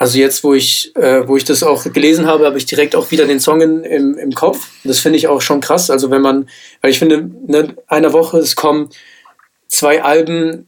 also 0.03 0.17
jetzt, 0.17 0.43
wo 0.43 0.53
ich, 0.53 0.93
äh, 0.97 1.25
wo 1.29 1.37
ich 1.37 1.45
das 1.45 1.63
auch 1.63 1.85
gelesen 1.85 2.27
habe, 2.27 2.45
habe 2.45 2.57
ich 2.57 2.65
direkt 2.65 2.93
auch 2.93 3.09
wieder 3.11 3.25
den 3.25 3.39
Song 3.39 3.61
in, 3.61 3.85
im, 3.85 4.17
im 4.17 4.33
Kopf. 4.33 4.67
Das 4.83 4.99
finde 4.99 5.17
ich 5.17 5.29
auch 5.29 5.39
schon 5.39 5.61
krass. 5.61 5.89
Also 5.89 6.11
wenn 6.11 6.21
man, 6.21 6.49
weil 6.81 6.91
ich 6.91 6.99
finde, 6.99 7.29
ne, 7.47 7.73
einer 7.87 8.11
Woche, 8.11 8.39
es 8.39 8.57
kommen 8.57 8.89
zwei 9.69 10.03
Alben, 10.03 10.67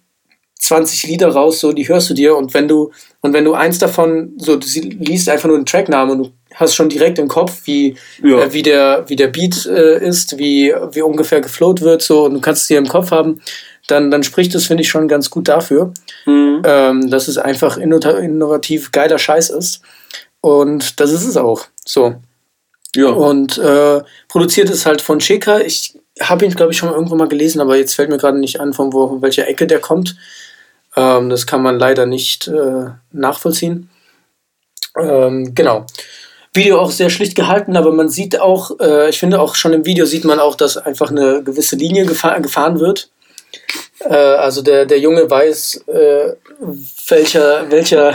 20 0.57 1.07
Lieder 1.07 1.27
raus, 1.27 1.59
so, 1.59 1.73
die 1.73 1.85
hörst 1.85 2.09
du 2.09 2.13
dir 2.13 2.37
und 2.37 2.53
wenn 2.53 2.69
du, 2.69 2.93
und 3.19 3.33
wenn 3.33 3.43
du 3.43 3.55
eins 3.55 3.77
davon, 3.77 4.31
so, 4.37 4.55
du 4.55 4.65
liest 4.65 5.27
einfach 5.27 5.49
nur 5.49 5.57
den 5.57 5.65
Tracknamen 5.65 6.17
und 6.17 6.27
du 6.27 6.33
hast 6.53 6.73
schon 6.73 6.87
direkt 6.87 7.19
im 7.19 7.27
Kopf, 7.27 7.63
wie, 7.65 7.97
ja. 8.23 8.39
äh, 8.39 8.53
wie, 8.53 8.61
der, 8.61 9.03
wie 9.09 9.17
der 9.17 9.27
Beat 9.27 9.65
äh, 9.65 10.01
ist, 10.01 10.37
wie, 10.37 10.73
wie 10.91 11.01
ungefähr 11.01 11.41
geflowt 11.41 11.81
wird, 11.81 12.01
so, 12.01 12.23
und 12.23 12.35
du 12.35 12.39
kannst 12.39 12.61
es 12.61 12.67
dir 12.69 12.77
im 12.77 12.87
Kopf 12.87 13.11
haben, 13.11 13.41
dann, 13.87 14.11
dann 14.11 14.23
spricht 14.23 14.55
das, 14.55 14.65
finde 14.65 14.81
ich, 14.81 14.89
schon 14.89 15.07
ganz 15.07 15.29
gut 15.29 15.47
dafür, 15.47 15.93
mhm. 16.25 16.61
ähm, 16.65 17.09
dass 17.09 17.27
es 17.27 17.37
einfach 17.37 17.77
innovativ 17.77 18.91
geiler 18.91 19.19
Scheiß 19.19 19.49
ist. 19.49 19.81
Und 20.41 20.99
das 20.99 21.11
ist 21.11 21.25
es 21.25 21.37
auch. 21.37 21.65
So. 21.85 22.15
Ja. 22.95 23.09
Und 23.09 23.57
äh, 23.57 24.01
produziert 24.27 24.69
ist 24.69 24.85
halt 24.85 25.01
von 25.01 25.19
Cheka. 25.19 25.59
Ich 25.59 25.99
habe 26.21 26.45
ihn, 26.45 26.53
glaube 26.53 26.71
ich, 26.71 26.77
schon 26.77 26.89
mal 26.89 26.95
irgendwo 26.95 27.15
mal 27.15 27.27
gelesen, 27.27 27.61
aber 27.61 27.77
jetzt 27.77 27.93
fällt 27.93 28.09
mir 28.09 28.17
gerade 28.17 28.39
nicht 28.39 28.59
an, 28.59 28.73
von, 28.73 28.93
wo, 28.93 29.07
von 29.07 29.21
welcher 29.21 29.47
Ecke 29.47 29.67
der 29.67 29.79
kommt. 29.79 30.15
Ähm, 30.95 31.29
das 31.29 31.45
kann 31.45 31.61
man 31.61 31.77
leider 31.77 32.05
nicht 32.05 32.47
äh, 32.47 32.85
nachvollziehen. 33.11 33.89
Ähm, 34.97 35.53
genau. 35.53 35.85
Video 36.53 36.79
auch 36.79 36.91
sehr 36.91 37.09
schlicht 37.09 37.35
gehalten, 37.35 37.75
aber 37.75 37.91
man 37.91 38.07
sieht 38.07 38.39
auch, 38.39 38.79
äh, 38.79 39.09
ich 39.09 39.19
finde 39.19 39.41
auch 39.41 39.55
schon 39.55 39.73
im 39.73 39.85
Video 39.85 40.05
sieht 40.05 40.23
man 40.23 40.39
auch, 40.39 40.55
dass 40.55 40.77
einfach 40.77 41.11
eine 41.11 41.43
gewisse 41.43 41.75
Linie 41.75 42.05
gefahr 42.05 42.39
gefahren 42.39 42.79
wird. 42.79 43.09
Äh, 43.99 44.13
also 44.13 44.61
der, 44.61 44.85
der 44.85 44.99
Junge 44.99 45.29
weiß, 45.29 45.85
äh, 45.87 46.33
welcher, 47.07 47.69
welcher, 47.69 48.13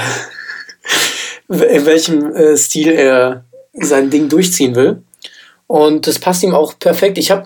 in 1.49 1.87
welchem 1.87 2.35
äh, 2.35 2.57
Stil 2.57 2.93
er 2.93 3.45
sein 3.75 4.11
Ding 4.11 4.29
durchziehen 4.29 4.75
will. 4.75 5.03
Und 5.67 6.07
das 6.07 6.19
passt 6.19 6.43
ihm 6.43 6.55
auch 6.55 6.79
perfekt. 6.79 7.17
Ich 7.19 7.31
habe, 7.31 7.45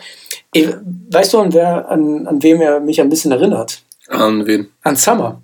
weißt 1.10 1.34
du, 1.34 1.40
an, 1.40 1.52
wer, 1.52 1.88
an, 1.90 2.26
an 2.26 2.42
wem 2.42 2.60
er 2.60 2.80
mich 2.80 3.00
ein 3.00 3.10
bisschen 3.10 3.32
erinnert? 3.32 3.82
An 4.08 4.46
wen? 4.46 4.70
An 4.82 4.96
Summer. 4.96 5.42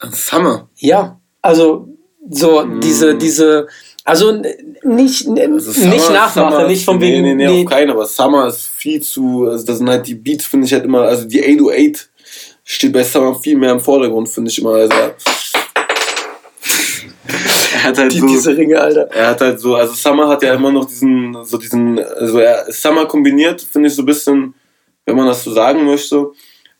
An 0.00 0.12
Summer? 0.12 0.68
Ja, 0.76 1.18
also 1.40 1.88
so 2.30 2.64
mm. 2.64 2.80
diese, 2.80 3.14
diese, 3.16 3.68
also 4.04 4.32
nicht, 4.32 5.26
also 5.26 5.88
nicht 5.88 6.10
nachmachen, 6.10 6.66
nicht 6.66 6.84
von 6.84 7.00
wegen. 7.00 7.22
Nee, 7.22 7.34
nee, 7.34 7.46
nee, 7.46 7.62
auf 7.62 7.70
keinen, 7.70 7.90
aber 7.90 8.04
Summer 8.04 8.46
ist 8.48 8.66
viel 8.66 9.00
zu, 9.00 9.48
also 9.48 9.64
das 9.64 9.78
sind 9.78 9.88
halt 9.88 10.06
die 10.06 10.14
Beats, 10.14 10.44
finde 10.44 10.66
ich 10.66 10.72
halt 10.74 10.84
immer, 10.84 11.02
also 11.02 11.24
die 11.24 11.42
808 11.42 12.10
steht 12.64 12.92
bei 12.92 13.02
Summer 13.02 13.34
viel 13.34 13.56
mehr 13.56 13.72
im 13.72 13.80
Vordergrund, 13.80 14.28
finde 14.28 14.50
ich 14.50 14.58
immer. 14.58 14.74
Also, 14.74 14.94
er 17.72 17.82
hat 17.82 17.98
halt 17.98 18.12
die, 18.12 18.20
so, 18.20 18.26
diese 18.26 18.56
Ringe, 18.56 18.78
Alter. 18.78 19.08
Er 19.10 19.28
hat 19.28 19.40
halt 19.40 19.58
so, 19.60 19.74
also 19.74 19.94
Summer 19.94 20.28
hat 20.28 20.42
ja 20.42 20.54
immer 20.54 20.70
noch 20.70 20.84
diesen, 20.84 21.36
so 21.42 21.56
diesen, 21.56 21.98
also 21.98 22.38
er, 22.38 22.70
Summer 22.72 23.06
kombiniert, 23.06 23.62
finde 23.62 23.88
ich 23.88 23.94
so 23.94 24.02
ein 24.02 24.06
bisschen, 24.06 24.54
wenn 25.06 25.16
man 25.16 25.26
das 25.26 25.44
so 25.44 25.52
sagen 25.52 25.84
möchte, 25.84 26.30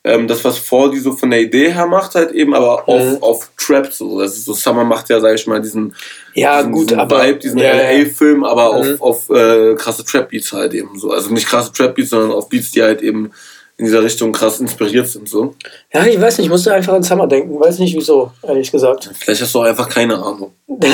ähm, 0.06 0.28
das, 0.28 0.44
was 0.44 0.58
Fordy 0.58 1.00
so 1.00 1.12
von 1.12 1.30
der 1.30 1.40
Idee 1.40 1.72
her 1.72 1.86
macht, 1.86 2.14
halt 2.14 2.32
eben, 2.32 2.54
aber 2.54 2.86
auf, 2.86 3.02
mhm. 3.02 3.22
auf 3.22 3.50
Trap 3.56 3.90
so. 3.90 4.20
Das 4.20 4.36
ist 4.36 4.44
so, 4.44 4.52
Summer 4.52 4.84
macht 4.84 5.08
ja, 5.08 5.18
sag 5.18 5.34
ich 5.34 5.46
mal, 5.46 5.62
diesen, 5.62 5.94
ja, 6.34 6.58
diesen, 6.58 6.72
gut, 6.72 6.90
diesen 6.90 7.00
aber, 7.00 7.24
Vibe, 7.24 7.38
diesen 7.38 7.58
ja, 7.58 7.72
LA-Film, 7.72 8.44
aber 8.44 8.84
mhm. 8.84 9.00
auf, 9.00 9.00
auf 9.00 9.30
äh, 9.30 9.74
krasse 9.76 10.04
Trap-Beats 10.04 10.52
halt 10.52 10.74
eben 10.74 10.98
so. 10.98 11.10
Also 11.10 11.32
nicht 11.32 11.46
krasse 11.46 11.72
Trap-Beats, 11.72 12.10
sondern 12.10 12.32
auf 12.32 12.50
Beats, 12.50 12.72
die 12.72 12.82
halt 12.82 13.00
eben 13.00 13.30
in 13.76 13.86
dieser 13.86 14.04
Richtung 14.04 14.32
krass 14.32 14.60
inspiriert 14.60 15.08
sind. 15.08 15.28
So. 15.28 15.54
Ja, 15.92 16.04
ich 16.04 16.20
weiß 16.20 16.38
nicht, 16.38 16.46
ich 16.46 16.50
musste 16.50 16.72
einfach 16.72 16.92
an 16.92 17.02
Summer 17.02 17.26
denken, 17.26 17.58
weiß 17.58 17.78
nicht 17.78 17.96
wieso, 17.96 18.30
ehrlich 18.42 18.70
gesagt. 18.70 19.10
Vielleicht 19.18 19.40
hast 19.40 19.54
du 19.54 19.60
auch 19.60 19.64
einfach 19.64 19.88
keine 19.88 20.16
Ahnung. 20.16 20.52
Nein, 20.68 20.92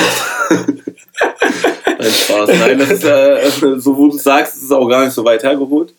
Spaß. 2.11 2.49
Nein, 2.59 2.79
das 2.79 2.91
ist, 2.91 3.03
äh, 3.03 3.49
so 3.77 3.97
wo 3.97 4.07
du 4.07 4.17
sagst, 4.17 4.55
ist 4.55 4.63
es 4.63 4.71
auch 4.71 4.87
gar 4.87 5.03
nicht 5.03 5.13
so 5.13 5.25
weit 5.25 5.43
hergeholt. 5.43 5.93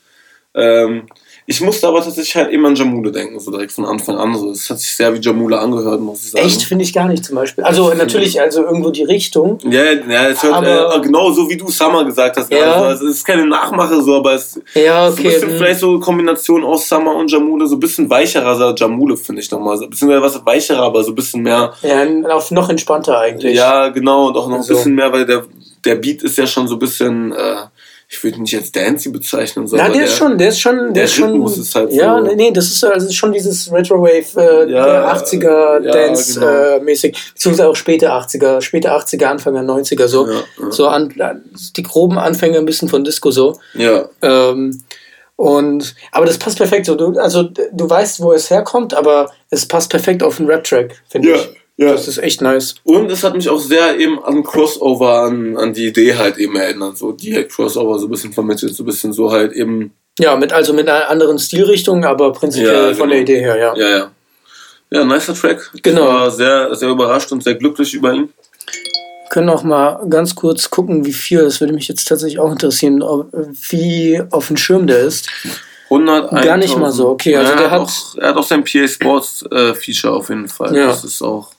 Ähm, 0.54 1.08
ich 1.44 1.60
musste 1.60 1.88
aber 1.88 2.00
tatsächlich 2.02 2.36
halt 2.36 2.52
immer 2.52 2.68
an 2.68 2.76
Jamule 2.76 3.10
denken, 3.10 3.40
so 3.40 3.50
direkt 3.50 3.72
von 3.72 3.84
Anfang 3.84 4.16
an. 4.16 4.34
So. 4.34 4.50
Es 4.50 4.70
hat 4.70 4.78
sich 4.78 4.94
sehr 4.94 5.12
wie 5.12 5.18
Jamule 5.18 5.58
angehört, 5.58 6.00
muss 6.00 6.24
ich 6.24 6.30
sagen. 6.30 6.46
Echt, 6.46 6.62
finde 6.62 6.84
ich 6.84 6.92
gar 6.92 7.08
nicht 7.08 7.24
zum 7.24 7.34
Beispiel. 7.34 7.64
Also 7.64 7.92
natürlich, 7.94 8.40
also 8.40 8.64
irgendwo 8.64 8.90
die 8.90 9.02
Richtung. 9.02 9.58
Ja, 9.64 9.82
ja 9.92 10.28
es 10.28 10.42
hört 10.42 10.64
äh, 10.64 11.00
genau 11.00 11.32
so 11.32 11.48
wie 11.50 11.56
du 11.56 11.68
Summer 11.68 12.04
gesagt 12.04 12.36
hast. 12.36 12.52
Ja. 12.52 12.72
Also, 12.72 13.06
es 13.06 13.16
ist 13.16 13.24
keine 13.24 13.44
Nachmache 13.46 14.00
so, 14.02 14.16
aber 14.16 14.34
es 14.34 14.60
ja, 14.74 15.08
okay. 15.08 15.10
ist 15.10 15.18
ein 15.18 15.22
bisschen 15.22 15.50
hm. 15.50 15.56
vielleicht 15.56 15.80
so 15.80 15.98
Kombination 15.98 16.64
aus 16.64 16.88
Summer 16.88 17.16
und 17.16 17.30
Jamule, 17.30 17.66
so 17.66 17.76
ein 17.76 17.80
bisschen 17.80 18.08
weicherer 18.08 18.74
Jamule, 18.76 19.16
finde 19.16 19.42
ich 19.42 19.50
nochmal. 19.50 19.76
So 19.78 19.88
bisschen 19.88 20.08
was 20.08 20.46
weicherer, 20.46 20.82
aber 20.82 21.02
so 21.02 21.10
ein 21.10 21.16
bisschen 21.16 21.42
mehr. 21.42 21.72
Ja, 21.82 22.04
noch 22.50 22.68
entspannter 22.68 23.18
eigentlich. 23.18 23.56
Ja, 23.56 23.88
genau, 23.88 24.28
und 24.28 24.36
auch 24.36 24.48
noch 24.48 24.58
also. 24.58 24.72
ein 24.72 24.76
bisschen 24.76 24.94
mehr, 24.94 25.12
weil 25.12 25.26
der, 25.26 25.44
der 25.84 25.96
Beat 25.96 26.22
ist 26.22 26.38
ja 26.38 26.46
schon 26.46 26.68
so 26.68 26.76
ein 26.76 26.78
bisschen. 26.78 27.32
Äh, 27.32 27.56
ich 28.12 28.22
würde 28.22 28.42
nicht 28.42 28.54
als 28.54 28.70
Dancy 28.70 29.08
bezeichnen. 29.08 29.66
So, 29.66 29.78
ja, 29.78 29.86
der, 29.88 29.94
der, 29.94 30.04
ist 30.04 30.18
schon, 30.18 30.36
der 30.36 30.48
ist 30.48 30.60
schon, 30.60 30.76
der, 30.76 30.92
der 30.92 31.04
ist 31.04 31.14
schon. 31.14 31.46
Ist 31.46 31.74
halt 31.74 31.92
ja, 31.92 32.22
so. 32.22 32.34
nee, 32.34 32.50
das 32.50 32.66
ist 32.66 32.84
also 32.84 33.10
schon 33.10 33.32
dieses 33.32 33.72
Retrowave 33.72 34.26
äh, 34.36 34.70
ja, 34.70 34.84
der 34.84 35.16
80er 35.16 35.82
ja, 35.82 35.92
Dance 35.92 36.38
genau. 36.38 36.52
äh, 36.52 36.80
mäßig, 36.80 37.16
beziehungsweise 37.32 37.70
auch 37.70 37.74
späte 37.74 38.12
80er, 38.12 38.60
späte 38.60 38.92
80er, 38.92 39.24
Anfang 39.24 39.54
der 39.54 39.62
90er 39.62 40.08
so, 40.08 40.28
ja, 40.28 40.42
so 40.68 40.88
an, 40.88 41.14
die 41.74 41.82
groben 41.82 42.18
Anfänge 42.18 42.58
ein 42.58 42.66
bisschen 42.66 42.90
von 42.90 43.02
Disco 43.02 43.30
so. 43.30 43.58
Ja. 43.72 44.10
Ähm, 44.20 44.82
und 45.36 45.94
aber 46.12 46.26
das 46.26 46.36
passt 46.36 46.58
perfekt 46.58 46.84
so. 46.84 46.94
Du, 46.94 47.18
also 47.18 47.44
du 47.44 47.88
weißt, 47.88 48.20
wo 48.20 48.34
es 48.34 48.50
herkommt, 48.50 48.92
aber 48.92 49.30
es 49.48 49.64
passt 49.64 49.90
perfekt 49.90 50.22
auf 50.22 50.36
den 50.36 50.46
Rap-Track, 50.46 51.02
finde 51.08 51.30
ich. 51.30 51.61
Ja. 51.76 51.92
Das 51.92 52.06
ist 52.06 52.18
echt 52.18 52.42
nice. 52.42 52.74
Und 52.84 53.10
es 53.10 53.24
hat 53.24 53.34
mich 53.34 53.48
auch 53.48 53.58
sehr 53.58 53.98
eben 53.98 54.22
an 54.22 54.42
Crossover, 54.42 55.22
an, 55.22 55.56
an 55.56 55.72
die 55.72 55.88
Idee 55.88 56.14
halt 56.14 56.36
eben 56.36 56.56
erinnert. 56.56 56.98
So, 56.98 57.12
die 57.12 57.34
halt 57.34 57.50
Crossover 57.50 57.98
so 57.98 58.06
ein 58.06 58.10
bisschen 58.10 58.32
vermittelt, 58.32 58.74
so 58.74 58.82
ein 58.82 58.86
bisschen 58.86 59.12
so 59.12 59.30
halt 59.30 59.52
eben. 59.52 59.92
Ja, 60.18 60.36
mit, 60.36 60.52
also 60.52 60.74
mit 60.74 60.88
einer 60.88 61.08
anderen 61.08 61.38
Stilrichtung, 61.38 62.04
aber 62.04 62.32
prinzipiell 62.32 62.74
ja, 62.74 62.84
genau. 62.88 62.94
von 62.98 63.08
der 63.08 63.20
Idee 63.20 63.40
her, 63.40 63.56
ja. 63.56 63.74
Ja, 63.76 63.88
ja. 63.88 64.10
Ja, 64.90 65.04
nicer 65.06 65.34
Track. 65.34 65.70
Genau. 65.82 66.02
Ich 66.02 66.06
war 66.06 66.30
sehr, 66.30 66.74
sehr 66.74 66.90
überrascht 66.90 67.32
und 67.32 67.42
sehr 67.42 67.54
glücklich 67.54 67.94
über 67.94 68.12
ihn. 68.12 68.28
Wir 69.22 69.30
können 69.30 69.48
auch 69.48 69.62
mal 69.62 70.06
ganz 70.10 70.34
kurz 70.34 70.68
gucken, 70.68 71.06
wie 71.06 71.14
viel, 71.14 71.42
das 71.42 71.62
würde 71.62 71.72
mich 71.72 71.88
jetzt 71.88 72.06
tatsächlich 72.06 72.38
auch 72.38 72.52
interessieren, 72.52 73.00
wie 73.70 74.22
auf 74.30 74.48
dem 74.48 74.58
Schirm 74.58 74.86
der 74.86 74.98
ist. 74.98 75.30
100 75.84 76.42
Gar 76.42 76.58
nicht 76.58 76.76
mal 76.76 76.92
so, 76.92 77.08
okay. 77.08 77.36
Also 77.36 77.52
ja, 77.52 77.58
der 77.58 77.70
hat, 77.70 77.80
auch, 77.80 77.90
er 78.18 78.28
hat 78.28 78.36
auch 78.36 78.46
sein 78.46 78.64
PA 78.64 78.86
Sports 78.86 79.44
äh, 79.50 79.74
Feature 79.74 80.14
auf 80.14 80.28
jeden 80.28 80.48
Fall. 80.48 80.76
Ja. 80.76 80.88
Das 80.88 81.04
ist 81.04 81.22
auch 81.22 81.50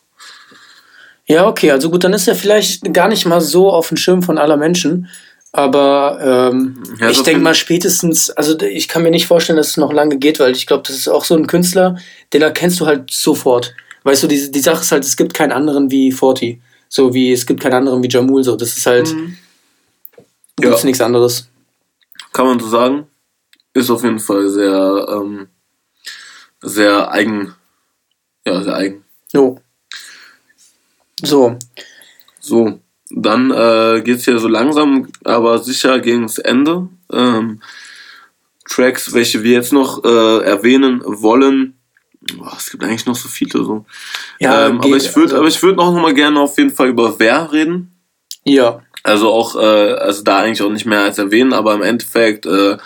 ja, 1.34 1.48
okay, 1.48 1.72
also 1.72 1.90
gut, 1.90 2.04
dann 2.04 2.14
ist 2.14 2.28
er 2.28 2.36
vielleicht 2.36 2.94
gar 2.94 3.08
nicht 3.08 3.26
mal 3.26 3.42
so 3.42 3.72
auf 3.72 3.88
dem 3.88 3.98
Schirm 3.98 4.22
von 4.22 4.38
aller 4.38 4.56
Menschen. 4.56 5.10
Aber 5.52 6.52
ähm, 6.52 6.84
ja, 7.00 7.10
ich 7.10 7.22
denke 7.24 7.42
mal 7.42 7.56
spätestens, 7.56 8.30
also 8.30 8.60
ich 8.60 8.88
kann 8.88 9.04
mir 9.04 9.12
nicht 9.12 9.28
vorstellen, 9.28 9.58
dass 9.58 9.70
es 9.70 9.78
noch 9.78 9.92
lange 9.92 10.18
geht, 10.18 10.40
weil 10.40 10.52
ich 10.52 10.68
glaube, 10.68 10.84
das 10.86 10.96
ist 10.96 11.08
auch 11.08 11.26
so 11.26 11.36
ein 11.36 11.48
Künstler, 11.48 11.98
den 12.34 12.42
erkennst 12.42 12.80
du 12.80 12.86
halt 12.86 13.12
sofort. 13.12 13.74
Weißt 14.04 14.24
du, 14.24 14.28
die, 14.28 14.52
die 14.52 14.60
Sache 14.60 14.82
ist 14.82 14.92
halt, 14.92 15.06
es 15.06 15.18
gibt 15.18 15.34
keinen 15.34 15.52
anderen 15.52 15.90
wie 15.90 16.12
Forti. 16.12 16.62
So 16.90 17.14
wie 17.14 17.32
es 17.32 17.46
gibt 17.46 17.62
keinen 17.62 17.74
anderen 17.74 18.04
wie 18.04 18.10
Jamul. 18.10 18.44
So, 18.44 18.56
das 18.56 18.78
ist 18.78 18.86
halt. 18.86 19.12
Mhm. 19.12 19.38
Gibt's 20.58 20.82
ja. 20.82 20.86
nichts 20.86 21.02
anderes. 21.02 21.50
Kann 22.32 22.46
man 22.46 22.60
so 22.60 22.68
sagen. 22.68 23.08
Ist 23.74 23.90
auf 23.90 24.04
jeden 24.04 24.20
Fall 24.20 24.50
sehr, 24.50 25.08
ähm, 25.10 25.48
sehr 26.62 27.12
eigen. 27.12 27.56
Ja, 28.46 28.62
sehr 28.62 28.76
eigen. 28.76 29.04
Jo. 29.34 29.60
So. 31.24 31.58
So, 32.40 32.80
dann 33.10 33.52
äh, 33.52 34.02
geht 34.02 34.18
es 34.18 34.26
ja 34.26 34.38
so 34.38 34.48
langsam, 34.48 35.08
aber 35.24 35.60
sicher 35.60 36.00
gegen 36.00 36.24
das 36.24 36.38
Ende. 36.38 36.90
Ähm, 37.12 37.62
Tracks, 38.70 39.14
welche 39.14 39.44
wir 39.44 39.54
jetzt 39.54 39.74
noch 39.74 40.04
äh, 40.04 40.44
erwähnen 40.44 41.02
wollen. 41.06 41.78
Boah, 42.38 42.54
es 42.58 42.72
gibt 42.72 42.84
eigentlich 42.84 43.06
noch 43.06 43.16
so 43.16 43.28
viele 43.28 43.64
so. 43.64 43.86
Ja, 44.40 44.68
ähm, 44.68 44.80
aber 44.80 44.96
ich 44.96 45.16
würde, 45.16 45.32
also, 45.32 45.38
aber 45.38 45.48
ich 45.48 45.62
würde 45.62 45.78
noch 45.78 45.94
mal 45.94 46.14
gerne 46.14 46.40
auf 46.40 46.58
jeden 46.58 46.72
Fall 46.72 46.90
über 46.90 47.20
Wer 47.20 47.52
reden. 47.52 47.92
Ja. 48.46 48.82
Also 49.04 49.32
auch, 49.32 49.56
äh, 49.56 49.60
also 49.60 50.24
da 50.24 50.40
eigentlich 50.40 50.62
auch 50.62 50.72
nicht 50.72 50.86
mehr 50.86 51.02
als 51.02 51.18
erwähnen, 51.18 51.54
aber 51.54 51.74
im 51.74 51.82
Endeffekt, 51.82 52.46
äh, 52.46 52.78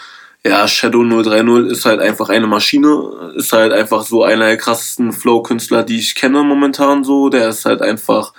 ja, 0.48 0.68
Shadow 0.68 1.04
030 1.04 1.72
ist 1.72 1.86
halt 1.86 2.00
einfach 2.00 2.30
eine 2.30 2.48
Maschine, 2.48 3.34
ist 3.36 3.54
halt 3.54 3.74
einfach 3.74 4.04
so 4.04 4.24
einer 4.24 4.46
der 4.46 4.58
krassesten 4.58 5.12
Flow-Künstler, 5.12 5.84
die 5.84 6.00
ich 6.00 6.16
kenne 6.16 6.44
momentan 6.44 7.04
so. 7.04 7.30
Der 7.30 7.50
ist 7.50 7.66
halt 7.66 7.82
einfach, 7.82 8.34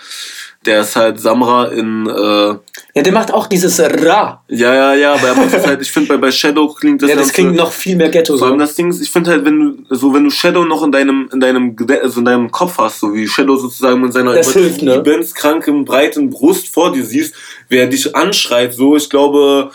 der 0.64 0.80
ist 0.80 0.96
halt 0.96 1.20
Samra 1.20 1.66
in. 1.66 2.06
Äh, 2.06 2.56
ja, 2.94 3.02
der 3.02 3.12
macht 3.12 3.32
auch 3.32 3.46
dieses 3.46 3.78
Ra. 3.80 4.42
Ja, 4.48 4.74
ja, 4.74 4.94
ja, 4.94 5.14
aber 5.14 5.28
er 5.28 5.34
macht 5.34 5.52
das 5.52 5.66
halt, 5.66 5.82
ich 5.82 5.90
finde 5.90 6.08
bei, 6.08 6.16
bei 6.16 6.30
Shadow 6.30 6.68
klingt 6.68 7.02
das. 7.02 7.10
Ja, 7.10 7.16
das 7.16 7.32
klingt 7.32 7.54
noch 7.54 7.72
viel 7.72 7.96
mehr 7.96 8.08
Ghetto. 8.08 8.36
Vor 8.38 8.48
allem 8.48 8.58
das 8.58 8.74
Ding 8.74 8.90
ist, 8.90 9.00
ich 9.00 9.10
finde 9.10 9.30
halt, 9.30 9.44
wenn 9.44 9.86
du, 9.88 9.94
so 9.94 10.12
wenn 10.14 10.24
du 10.24 10.30
Shadow 10.30 10.64
noch 10.64 10.82
in 10.82 10.92
deinem, 10.92 11.28
in 11.32 11.40
deinem, 11.40 11.76
also 12.02 12.20
in 12.20 12.24
deinem 12.24 12.50
Kopf 12.50 12.78
hast, 12.78 13.00
so 13.00 13.14
wie 13.14 13.28
Shadow 13.28 13.56
sozusagen 13.56 14.00
mit 14.00 14.12
seiner 14.12 14.34
hilft, 14.34 14.82
ne? 14.82 15.02
kranken, 15.34 15.84
breiten 15.84 16.30
Brust 16.30 16.68
vor 16.68 16.92
dir 16.92 17.04
siehst, 17.04 17.34
wer 17.68 17.86
dich 17.86 18.14
anschreit, 18.16 18.74
so, 18.74 18.96
ich 18.96 19.10
glaube, 19.10 19.70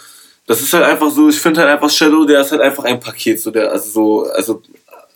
das 0.47 0.61
ist 0.61 0.73
halt 0.73 0.83
einfach 0.83 1.09
so, 1.09 1.29
ich 1.29 1.39
finde 1.39 1.61
halt 1.61 1.69
einfach 1.69 1.89
Shadow, 1.89 2.25
der 2.25 2.41
ist 2.41 2.51
halt 2.51 2.61
einfach 2.61 2.83
ein 2.83 2.99
Paket, 2.99 3.39
so 3.39 3.51
der, 3.51 3.71
also 3.71 3.89
so, 3.89 4.31
also 4.31 4.61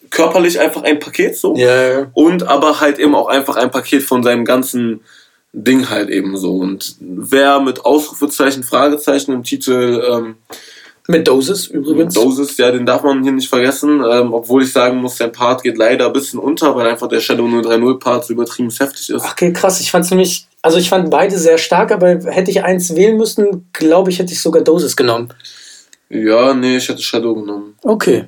körperlich 0.09 0.59
einfach 0.59 0.83
ein 0.83 0.99
Paket 0.99 1.37
so. 1.37 1.55
Ja, 1.55 1.89
ja. 1.89 2.11
Und 2.13 2.43
aber 2.47 2.79
halt 2.79 2.99
eben 2.99 3.15
auch 3.15 3.27
einfach 3.27 3.55
ein 3.55 3.71
Paket 3.71 4.03
von 4.03 4.23
seinem 4.23 4.45
ganzen 4.45 5.01
Ding 5.53 5.89
halt 5.89 6.09
eben 6.09 6.37
so. 6.37 6.55
Und 6.55 6.95
wer 6.99 7.59
mit 7.59 7.85
Ausrufezeichen, 7.85 8.63
Fragezeichen 8.63 9.33
im 9.33 9.43
Titel 9.43 10.03
ähm, 10.09 10.35
mit 11.07 11.27
Dosis 11.27 11.67
übrigens. 11.67 12.13
Dosis, 12.13 12.57
ja, 12.57 12.69
den 12.71 12.85
darf 12.85 13.03
man 13.03 13.23
hier 13.23 13.31
nicht 13.31 13.49
vergessen. 13.49 14.03
Ähm, 14.09 14.33
obwohl 14.33 14.63
ich 14.63 14.71
sagen 14.71 14.97
muss, 14.97 15.15
der 15.15 15.29
Part 15.29 15.63
geht 15.63 15.77
leider 15.77 16.07
ein 16.07 16.13
bisschen 16.13 16.39
unter, 16.39 16.75
weil 16.75 16.87
einfach 16.87 17.07
der 17.07 17.21
Shadow 17.21 17.47
030 17.47 17.99
Part 17.99 18.25
so 18.25 18.33
übertrieben 18.33 18.69
heftig 18.69 19.09
ist. 19.09 19.25
Okay, 19.25 19.53
krass. 19.53 19.79
Ich 19.79 19.89
fand's 19.89 20.09
nämlich, 20.09 20.47
also 20.67 20.79
ich 20.79 20.89
fand 20.89 21.09
beide 21.09 21.37
sehr 21.37 21.57
stark, 21.57 21.93
aber 21.93 22.19
hätte 22.29 22.51
ich 22.51 22.61
eins 22.61 22.93
wählen 22.93 23.15
müssen, 23.15 23.69
glaube 23.71 24.11
ich, 24.11 24.19
hätte 24.19 24.33
ich 24.33 24.41
sogar 24.41 24.61
Dosis 24.61 24.97
genommen. 24.97 25.29
Ja, 26.09 26.53
nee, 26.53 26.75
ich 26.75 26.89
hätte 26.89 27.01
Shadow 27.01 27.35
genommen. 27.35 27.75
Okay. 27.83 28.25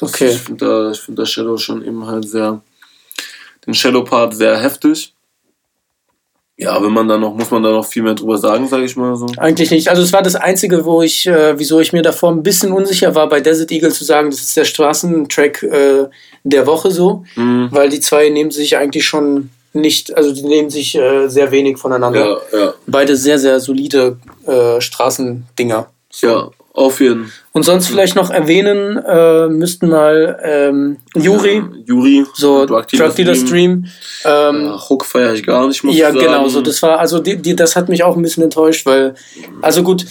Okay. 0.00 0.30
ich 0.30 0.38
finde 0.38 0.64
da, 0.64 0.94
find 0.94 1.18
da 1.18 1.26
Shadow 1.26 1.58
schon 1.58 1.84
eben 1.84 2.06
halt 2.06 2.26
sehr, 2.26 2.62
den 3.66 3.74
Shadow-Part 3.74 4.34
sehr 4.34 4.56
heftig. 4.56 5.12
Ja, 6.56 6.82
wenn 6.82 6.92
man 6.92 7.08
da 7.08 7.18
noch, 7.18 7.34
muss 7.34 7.50
man 7.50 7.62
da 7.62 7.72
noch 7.72 7.84
viel 7.84 8.02
mehr 8.02 8.14
drüber 8.14 8.38
sagen, 8.38 8.66
sage 8.66 8.84
ich 8.84 8.96
mal 8.96 9.14
so. 9.14 9.26
Eigentlich 9.36 9.70
nicht. 9.70 9.88
Also 9.88 10.00
es 10.00 10.14
war 10.14 10.22
das 10.22 10.34
Einzige, 10.34 10.86
wo 10.86 11.02
ich, 11.02 11.26
äh, 11.26 11.58
wieso 11.58 11.78
ich 11.80 11.92
mir 11.92 12.02
davor 12.02 12.32
ein 12.32 12.42
bisschen 12.42 12.72
unsicher 12.72 13.14
war, 13.14 13.28
bei 13.28 13.42
Desert 13.42 13.70
Eagle 13.70 13.92
zu 13.92 14.04
sagen, 14.04 14.30
das 14.30 14.40
ist 14.40 14.56
der 14.56 14.64
Straßentrack 14.64 15.62
äh, 15.62 16.08
der 16.42 16.66
Woche 16.66 16.90
so, 16.90 17.26
mhm. 17.36 17.68
weil 17.70 17.90
die 17.90 18.00
zwei 18.00 18.30
nehmen 18.30 18.50
sich 18.50 18.78
eigentlich 18.78 19.06
schon 19.06 19.50
nicht, 19.72 20.16
also 20.16 20.32
die 20.32 20.42
nehmen 20.42 20.70
sich 20.70 20.94
äh, 20.94 21.28
sehr 21.28 21.50
wenig 21.50 21.78
voneinander. 21.78 22.40
Ja, 22.52 22.58
ja. 22.58 22.74
Beide 22.86 23.16
sehr, 23.16 23.38
sehr 23.38 23.60
solide 23.60 24.18
äh, 24.46 24.80
Straßendinger. 24.80 25.88
So. 26.10 26.26
Ja, 26.26 26.50
auf 26.74 27.00
jeden 27.00 27.24
Fall. 27.24 27.32
Und 27.54 27.64
sonst 27.64 27.88
vielleicht 27.88 28.16
noch 28.16 28.30
erwähnen 28.30 28.96
äh, 28.96 29.46
müssten 29.48 29.88
mal 29.88 30.38
ähm, 30.42 30.96
Juri. 31.14 31.56
Ja, 31.56 31.68
Juri. 31.84 32.26
So 32.34 32.64
Drug 32.64 32.86
Dealer, 32.86 33.08
Drug 33.08 33.16
Dealer 33.16 33.34
Stream. 33.34 33.86
Stream. 33.86 33.86
Ähm, 34.24 34.64
ja, 34.64 34.88
Hook 34.88 35.04
feiere 35.04 35.34
ich 35.34 35.44
gar 35.44 35.68
nicht, 35.68 35.84
muss 35.84 35.94
ja, 35.94 36.08
ich 36.08 36.14
sagen. 36.14 36.24
Ja, 36.24 36.36
genau. 36.38 36.48
So, 36.48 36.62
das 36.62 36.82
war, 36.82 36.98
also 36.98 37.18
die, 37.18 37.36
die, 37.36 37.54
das 37.54 37.76
hat 37.76 37.90
mich 37.90 38.02
auch 38.02 38.16
ein 38.16 38.22
bisschen 38.22 38.42
enttäuscht, 38.42 38.86
weil, 38.86 39.14
also 39.60 39.82
gut, 39.82 40.06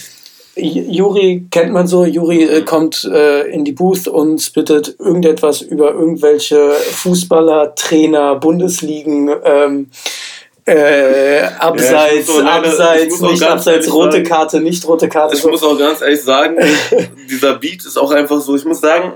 Juri 0.54 1.46
kennt 1.50 1.72
man 1.72 1.86
so. 1.86 2.04
Juri 2.04 2.44
äh, 2.44 2.62
kommt 2.62 3.04
äh, 3.04 3.48
in 3.50 3.64
die 3.64 3.72
Booth 3.72 4.06
und 4.06 4.40
spittet 4.40 4.96
irgendetwas 4.98 5.62
über 5.62 5.92
irgendwelche 5.92 6.72
Fußballer, 6.72 7.74
Trainer, 7.74 8.36
Bundesligen. 8.36 9.30
Ähm, 9.44 9.90
äh, 10.64 11.42
abseits, 11.58 12.28
ja, 12.28 12.42
leider, 12.42 12.68
abseits, 12.68 13.20
nicht 13.20 13.42
abseits, 13.42 13.92
rote 13.92 14.12
sagen, 14.12 14.24
Karte, 14.24 14.60
nicht 14.60 14.86
rote 14.86 15.08
Karte. 15.08 15.36
Ich 15.36 15.44
muss 15.44 15.62
auch 15.62 15.76
ganz 15.76 16.02
ehrlich 16.02 16.22
sagen, 16.22 16.56
dieser 17.30 17.54
Beat 17.56 17.84
ist 17.84 17.98
auch 17.98 18.12
einfach 18.12 18.40
so, 18.40 18.54
ich 18.54 18.64
muss 18.64 18.80
sagen, 18.80 19.14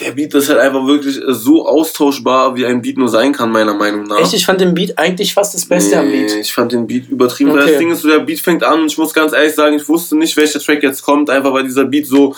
der 0.00 0.12
Beat 0.12 0.34
ist 0.34 0.48
halt 0.48 0.58
einfach 0.58 0.86
wirklich 0.86 1.20
so 1.28 1.66
austauschbar, 1.66 2.56
wie 2.56 2.66
ein 2.66 2.82
Beat 2.82 2.98
nur 2.98 3.08
sein 3.08 3.32
kann, 3.32 3.50
meiner 3.50 3.74
Meinung 3.74 4.04
nach. 4.04 4.20
Echt? 4.20 4.34
Ich 4.34 4.46
fand 4.46 4.60
den 4.60 4.74
Beat 4.74 4.98
eigentlich 4.98 5.34
fast 5.34 5.54
das 5.54 5.66
Beste 5.66 5.90
nee, 5.90 5.96
am 5.96 6.10
Beat. 6.10 6.36
Ich 6.40 6.52
fand 6.52 6.72
den 6.72 6.86
Beat 6.86 7.08
übertrieben, 7.08 7.50
okay. 7.50 7.60
weil 7.60 7.66
das 7.68 7.78
Ding 7.78 7.92
ist 7.92 8.02
so, 8.02 8.08
der 8.08 8.20
Beat 8.20 8.40
fängt 8.40 8.64
an 8.64 8.80
und 8.80 8.86
ich 8.86 8.98
muss 8.98 9.12
ganz 9.12 9.32
ehrlich 9.32 9.54
sagen, 9.54 9.76
ich 9.76 9.88
wusste 9.88 10.16
nicht, 10.16 10.36
welcher 10.36 10.60
Track 10.60 10.82
jetzt 10.82 11.02
kommt, 11.02 11.30
einfach 11.30 11.52
weil 11.52 11.64
dieser 11.64 11.84
Beat 11.84 12.06
so, 12.06 12.34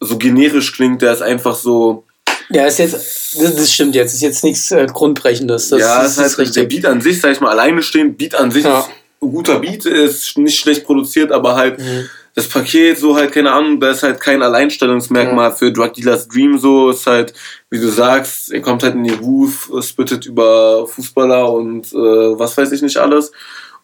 so 0.00 0.16
generisch 0.18 0.72
klingt, 0.72 1.02
der 1.02 1.12
ist 1.12 1.22
einfach 1.22 1.54
so, 1.54 2.04
ja, 2.48 2.66
ist 2.66 2.78
jetzt, 2.78 2.94
das, 3.40 3.72
stimmt 3.72 3.94
jetzt, 3.94 4.14
ist 4.14 4.22
jetzt 4.22 4.44
nichts 4.44 4.70
äh, 4.70 4.86
Grundbrechendes. 4.86 5.70
Das, 5.70 5.80
ja, 5.80 6.02
das, 6.02 6.16
ist 6.16 6.38
halt 6.38 6.54
der 6.54 6.64
Beat 6.64 6.86
an 6.86 7.00
sich, 7.00 7.20
sag 7.20 7.32
ich 7.32 7.40
mal, 7.40 7.50
alleine 7.50 7.82
stehen, 7.82 8.16
Beat 8.16 8.36
an 8.36 8.52
sich 8.52 8.64
ja. 8.64 8.80
ist 8.80 8.88
ein 9.20 9.32
guter 9.32 9.58
Beat, 9.58 9.84
ist 9.84 10.38
nicht 10.38 10.58
schlecht 10.58 10.84
produziert, 10.84 11.32
aber 11.32 11.56
halt 11.56 11.78
mhm. 11.78 12.08
Das 12.36 12.48
Paket, 12.48 12.98
so 12.98 13.16
halt, 13.16 13.32
keine 13.32 13.50
Ahnung, 13.50 13.80
da 13.80 13.90
ist 13.90 14.02
halt 14.02 14.20
kein 14.20 14.42
Alleinstellungsmerkmal 14.42 15.50
mhm. 15.50 15.54
für 15.54 15.72
Drug 15.72 15.94
Dealers 15.94 16.28
Dream, 16.28 16.58
so 16.58 16.90
ist 16.90 17.06
halt, 17.06 17.32
wie 17.70 17.80
du 17.80 17.88
sagst, 17.88 18.52
er 18.52 18.60
kommt 18.60 18.82
halt 18.82 18.94
in 18.94 19.04
die 19.04 19.14
Roof, 19.14 19.72
spittet 19.80 20.26
über 20.26 20.86
Fußballer 20.86 21.50
und 21.50 21.86
äh, 21.94 22.38
was 22.38 22.58
weiß 22.58 22.72
ich 22.72 22.82
nicht 22.82 22.98
alles. 22.98 23.32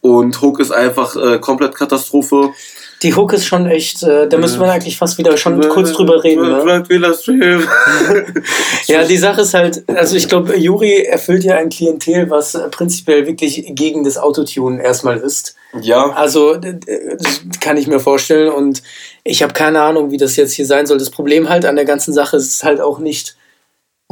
Und 0.02 0.42
Hook 0.42 0.60
ist 0.60 0.70
einfach 0.70 1.16
äh, 1.16 1.38
komplett 1.38 1.74
Katastrophe. 1.74 2.50
Die 3.02 3.14
Hook 3.14 3.32
ist 3.32 3.46
schon 3.46 3.66
echt, 3.66 4.02
äh, 4.02 4.28
da 4.28 4.38
müsste 4.38 4.58
man 4.58 4.70
eigentlich 4.70 4.96
fast 4.96 5.18
wieder 5.18 5.36
schon 5.36 5.60
kurz 5.68 5.92
drüber 5.92 6.22
reden. 6.22 6.42
Ne? 6.42 6.64
ja, 8.86 9.04
die 9.04 9.16
Sache 9.16 9.40
ist 9.40 9.54
halt, 9.54 9.82
also 9.88 10.16
ich 10.16 10.28
glaube, 10.28 10.56
Juri 10.56 11.02
erfüllt 11.04 11.44
ja 11.44 11.56
ein 11.56 11.68
Klientel, 11.68 12.30
was 12.30 12.58
prinzipiell 12.70 13.26
wirklich 13.26 13.64
gegen 13.70 14.04
das 14.04 14.18
Autotune 14.18 14.82
erstmal 14.82 15.18
ist. 15.18 15.56
Ja. 15.80 16.10
Also 16.10 16.58
kann 17.60 17.76
ich 17.76 17.86
mir 17.86 17.98
vorstellen 17.98 18.52
und 18.52 18.82
ich 19.24 19.42
habe 19.42 19.52
keine 19.52 19.80
Ahnung, 19.82 20.10
wie 20.10 20.18
das 20.18 20.36
jetzt 20.36 20.52
hier 20.52 20.66
sein 20.66 20.86
soll. 20.86 20.98
Das 20.98 21.10
Problem 21.10 21.48
halt 21.48 21.64
an 21.64 21.76
der 21.76 21.84
ganzen 21.84 22.12
Sache 22.12 22.36
ist 22.36 22.62
halt 22.62 22.80
auch 22.80 22.98
nicht 22.98 23.36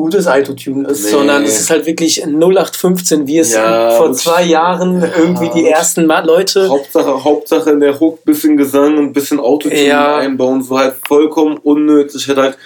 gutes 0.00 0.26
Autotune 0.26 0.88
ist, 0.88 1.04
nee. 1.04 1.10
sondern 1.10 1.44
es 1.44 1.60
ist 1.60 1.70
halt 1.70 1.84
wirklich 1.84 2.24
0815, 2.24 3.26
wie 3.26 3.38
es 3.38 3.52
ja, 3.52 3.90
vor 3.92 4.12
zwei 4.14 4.44
Jahren 4.44 5.02
ja. 5.02 5.08
irgendwie 5.16 5.50
die 5.50 5.68
ersten 5.68 6.06
Mal 6.06 6.24
Leute. 6.24 6.68
Hauptsache, 6.68 7.24
Hauptsache 7.24 7.70
in 7.70 7.80
der 7.80 8.00
Hook 8.00 8.24
bisschen 8.24 8.56
Gesang 8.56 8.96
und 8.98 9.12
bisschen 9.12 9.38
Autotune 9.38 9.86
ja. 9.86 10.16
einbauen, 10.16 10.62
so 10.62 10.78
halt 10.78 10.94
vollkommen 11.06 11.58
unnötig. 11.58 12.28
Hat 12.28 12.38
halt, 12.38 12.58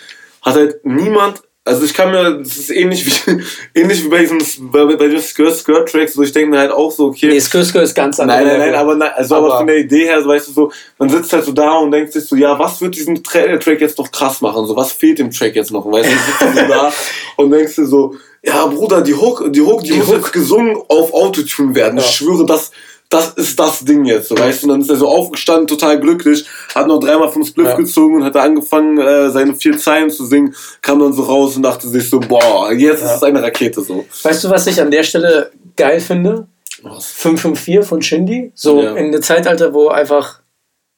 hat 0.42 0.54
halt 0.54 0.84
niemand 0.84 1.42
also 1.66 1.84
ich 1.84 1.94
kann 1.94 2.10
mir, 2.10 2.38
das 2.38 2.58
ist 2.58 2.70
ähnlich 2.70 3.06
wie, 3.06 3.42
ähnlich 3.74 4.04
wie 4.04 4.08
bei 4.08 4.20
diesem, 4.20 4.38
bei, 4.70 4.84
bei 4.84 5.08
den 5.08 5.20
Skirt 5.20 5.56
Skirt 5.56 5.88
Tracks, 5.90 6.12
so 6.12 6.22
ich 6.22 6.32
denke 6.32 6.50
mir 6.50 6.58
halt 6.58 6.70
auch 6.70 6.90
so, 6.90 7.06
okay. 7.06 7.28
Nee, 7.28 7.40
Skirt 7.40 7.64
Skirt 7.64 7.84
ist 7.84 7.94
ganz 7.94 8.20
anders. 8.20 8.36
Nein, 8.36 8.46
nein, 8.46 8.58
nein, 8.58 8.74
aber, 8.74 8.94
nein, 8.94 9.10
also 9.14 9.36
aber, 9.36 9.46
aber 9.46 9.58
von 9.58 9.66
der 9.66 9.78
Idee 9.78 10.04
her, 10.04 10.22
so, 10.22 10.28
weißt 10.28 10.48
du, 10.48 10.52
so, 10.52 10.72
man 10.98 11.08
sitzt 11.08 11.32
halt 11.32 11.44
so 11.44 11.52
da 11.52 11.78
und 11.78 11.90
denkt 11.90 12.12
sich 12.12 12.26
so, 12.26 12.36
ja, 12.36 12.58
was 12.58 12.80
wird 12.82 12.94
diesen 12.94 13.24
Tra 13.24 13.56
Track 13.56 13.80
jetzt 13.80 13.98
noch 13.98 14.10
krass 14.10 14.42
machen? 14.42 14.66
So, 14.66 14.76
was 14.76 14.92
fehlt 14.92 15.18
dem 15.18 15.30
Track 15.30 15.56
jetzt 15.56 15.70
noch? 15.70 15.90
Weißt 15.90 16.10
du, 16.10 16.14
sitzt 16.14 16.60
so 16.60 16.68
da 16.68 16.92
und 17.38 17.50
denkst 17.50 17.76
dir 17.76 17.86
so, 17.86 18.14
ja, 18.42 18.66
Bruder, 18.66 19.00
die 19.00 19.14
Hook, 19.14 19.50
die 19.50 19.62
Hook, 19.62 19.82
die, 19.84 19.92
die 19.92 19.98
muss 19.98 20.08
Hook. 20.08 20.16
jetzt 20.16 20.32
gesungen 20.34 20.76
auf 20.88 21.14
Autotune 21.14 21.74
werden. 21.74 21.98
Ja. 21.98 22.04
Ich 22.04 22.10
schwöre, 22.10 22.44
das, 22.44 22.72
das 23.14 23.30
ist 23.34 23.58
das 23.58 23.84
Ding 23.84 24.04
jetzt, 24.04 24.28
so, 24.28 24.36
weißt 24.36 24.62
du? 24.62 24.66
Und 24.66 24.72
dann 24.72 24.80
ist 24.80 24.90
er 24.90 24.96
so 24.96 25.08
aufgestanden, 25.08 25.66
total 25.66 26.00
glücklich, 26.00 26.44
hat 26.74 26.88
noch 26.88 26.98
dreimal 26.98 27.30
vom 27.30 27.44
Spliff 27.44 27.68
ja. 27.68 27.76
gezogen 27.76 28.16
und 28.16 28.24
hat 28.24 28.36
angefangen, 28.36 28.98
äh, 28.98 29.30
seine 29.30 29.54
vier 29.54 29.78
Zeilen 29.78 30.10
zu 30.10 30.26
singen, 30.26 30.54
kam 30.82 30.98
dann 30.98 31.12
so 31.12 31.22
raus 31.22 31.56
und 31.56 31.62
dachte 31.62 31.88
sich 31.88 32.10
so, 32.10 32.20
boah, 32.20 32.72
jetzt 32.72 33.02
ja. 33.02 33.06
ist 33.06 33.16
es 33.16 33.22
eine 33.22 33.42
Rakete 33.42 33.80
so. 33.82 34.04
Weißt 34.22 34.44
du, 34.44 34.50
was 34.50 34.66
ich 34.66 34.80
an 34.80 34.90
der 34.90 35.04
Stelle 35.04 35.52
geil 35.76 36.00
finde? 36.00 36.48
Was? 36.82 37.06
554 37.12 37.88
von 37.88 38.02
Shindy, 38.02 38.52
so 38.54 38.82
ja. 38.82 38.90
in 38.90 39.06
einem 39.06 39.22
Zeitalter, 39.22 39.72
wo 39.72 39.88
einfach 39.88 40.40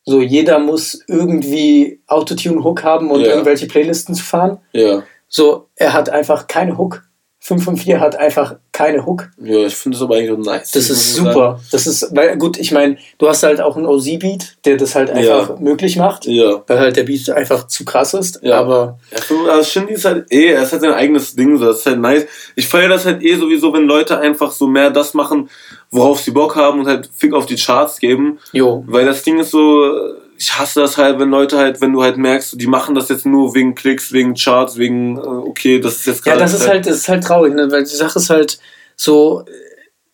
so 0.05 0.23
jeder 0.23 0.59
muss 0.59 1.01
irgendwie 1.09 2.01
Autotune-Hook 2.07 2.83
haben 2.83 3.11
und 3.11 3.21
irgendwelche 3.23 3.67
Playlisten 3.67 4.15
zu 4.15 4.25
fahren. 4.25 4.59
Ja. 4.73 5.03
So, 5.29 5.69
er 5.75 5.93
hat 5.93 6.09
einfach 6.09 6.47
keine 6.47 6.79
Hook. 6.79 7.03
554 7.47 8.01
hat 8.01 8.17
einfach 8.17 8.57
keine 8.73 9.07
Hook. 9.07 9.29
Ja, 9.41 9.67
ich 9.67 9.77
finde 9.77 9.97
das 9.97 10.03
aber 10.03 10.17
eigentlich 10.17 10.37
nice. 10.45 10.73
Das 10.73 10.91
ist 10.91 11.15
super. 11.15 11.33
Sagen. 11.33 11.61
Das 11.71 11.87
ist, 11.87 12.09
weil 12.13 12.37
gut, 12.39 12.59
ich 12.59 12.73
meine, 12.73 12.97
du 13.19 13.29
hast 13.29 13.45
halt 13.45 13.61
auch 13.61 13.77
einen 13.77 13.87
OZ-Beat, 13.87 14.57
der 14.65 14.77
das 14.77 14.97
halt 14.97 15.11
einfach 15.11 15.51
ja. 15.51 15.57
möglich 15.61 15.97
macht. 15.97 16.27
Ja. 16.27 16.65
Weil 16.67 16.81
halt 16.81 16.97
der 16.97 17.05
Beat 17.05 17.31
einfach 17.31 17.69
zu 17.69 17.85
krass 17.85 18.15
ist. 18.15 18.41
Ja. 18.43 18.59
Aber. 18.59 18.99
Ja, 19.13 19.53
also 19.53 19.63
Shindy 19.63 19.95
ist 19.95 20.05
halt 20.05 20.27
eh, 20.33 20.47
er 20.55 20.65
ist 20.65 20.73
halt 20.73 20.83
sein 20.83 20.93
eigenes 20.93 21.37
Ding, 21.37 21.57
so. 21.57 21.67
das 21.67 21.79
ist 21.79 21.87
halt 21.87 22.01
nice. 22.01 22.27
Ich 22.57 22.67
feiere 22.67 22.89
das 22.89 23.07
halt 23.07 23.23
eh 23.23 23.37
sowieso, 23.37 23.73
wenn 23.73 23.85
Leute 23.85 24.19
einfach 24.19 24.51
so 24.51 24.67
mehr 24.67 24.91
das 24.91 25.15
machen, 25.15 25.49
worauf 25.93 26.19
sie 26.19 26.33
Bock 26.33 26.57
haben 26.57 26.81
und 26.81 26.89
halt 26.89 27.09
Fick 27.15 27.33
auf 27.33 27.47
die 27.47 27.55
Charts 27.55 28.01
geben. 28.01 28.41
Jo. 28.51 28.83
Weil 28.89 29.07
das 29.07 29.23
Ding 29.23 29.39
ist 29.39 29.53
so 29.53 30.17
ich 30.39 30.59
hasse 30.59 30.81
das 30.81 30.97
halt, 30.97 31.19
wenn 31.19 31.31
Leute 31.31 31.57
halt, 31.59 31.81
wenn 31.81 31.93
du 31.93 32.03
halt 32.03 32.17
merkst, 32.17 32.61
die 32.61 32.67
machen 32.67 32.95
das 32.95 33.09
jetzt 33.09 33.27
nur 33.27 33.55
wegen 33.55 33.75
Klicks, 33.75 34.13
wegen 34.13 34.35
Charts, 34.35 34.77
wegen, 34.77 35.17
äh, 35.17 35.21
okay, 35.21 35.81
das 35.81 35.97
ist 35.97 36.07
jetzt 36.07 36.25
gerade. 36.25 36.39
Ja, 36.39 36.45
das 36.45 36.55
ist 36.55 36.69
halt, 36.69 36.87
das 36.87 36.97
ist 36.97 37.09
halt 37.09 37.25
traurig, 37.25 37.55
ne? 37.55 37.71
weil 37.71 37.85
die 37.85 37.97
Sache 37.97 38.19
ist 38.19 38.31
halt 38.31 38.59
so, 38.97 39.45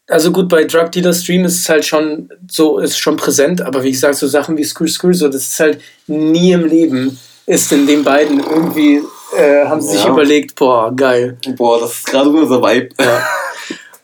also 0.08 0.30
gut, 0.32 0.48
bei 0.48 0.64
Drug 0.64 0.90
Dealer 0.90 1.12
Stream 1.12 1.44
ist 1.44 1.60
es 1.60 1.68
halt 1.68 1.84
schon 1.84 2.28
so, 2.50 2.78
ist 2.78 2.98
schon 2.98 3.16
präsent, 3.16 3.62
aber 3.62 3.82
wie 3.82 3.92
gesagt, 3.92 4.16
so 4.16 4.26
Sachen 4.26 4.56
wie 4.56 4.64
Screw 4.64 4.86
Screw, 4.86 5.12
so, 5.12 5.28
das 5.28 5.48
ist 5.48 5.60
halt 5.60 5.80
nie 6.06 6.52
im 6.52 6.66
Leben, 6.66 7.18
ist 7.46 7.72
in 7.72 7.86
den 7.86 8.04
beiden 8.04 8.40
irgendwie, 8.40 9.02
äh, 9.36 9.64
haben 9.64 9.80
sie 9.80 9.94
ja. 9.94 10.02
sich 10.02 10.06
überlegt, 10.06 10.54
boah, 10.54 10.94
geil. 10.94 11.38
Boah, 11.56 11.80
das 11.80 11.92
ist 11.92 12.06
gerade 12.06 12.28
unser 12.30 12.62
Vibe. 12.62 12.90
Ja. 13.00 13.26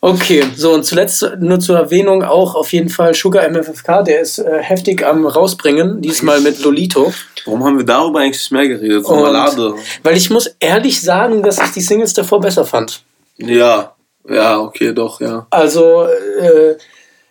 Okay, 0.01 0.45
so 0.55 0.75
und 0.75 0.85
zuletzt 0.85 1.29
nur 1.41 1.59
zur 1.59 1.77
Erwähnung 1.77 2.23
auch 2.23 2.55
auf 2.55 2.73
jeden 2.73 2.89
Fall 2.89 3.15
Sugar 3.15 3.49
MFFK, 3.49 4.05
der 4.05 4.21
ist 4.21 4.39
äh, 4.39 4.59
heftig 4.61 5.05
am 5.05 5.27
rausbringen, 5.27 6.01
diesmal 6.01 6.41
mit 6.41 6.63
Lolito. 6.63 7.13
Warum 7.45 7.65
haben 7.65 7.79
wir 7.79 7.85
darüber 7.85 8.21
eigentlich 8.21 8.49
mehr 8.51 8.69
geredet? 8.69 9.05
So 9.05 9.17
Malade. 9.17 9.75
Weil 10.05 10.17
ich 10.17 10.31
muss 10.31 10.55
ehrlich 10.61 11.01
sagen, 11.01 11.43
dass 11.43 11.59
ich 11.59 11.71
die 11.73 11.81
Singles 11.81 12.13
davor 12.13 12.41
besser 12.41 12.65
fand. 12.65 13.03
Ja, 13.39 13.95
ja, 14.29 14.61
okay, 14.61 14.93
doch, 14.93 15.21
ja. 15.21 15.47
Also, 15.51 16.05
äh, 16.05 16.77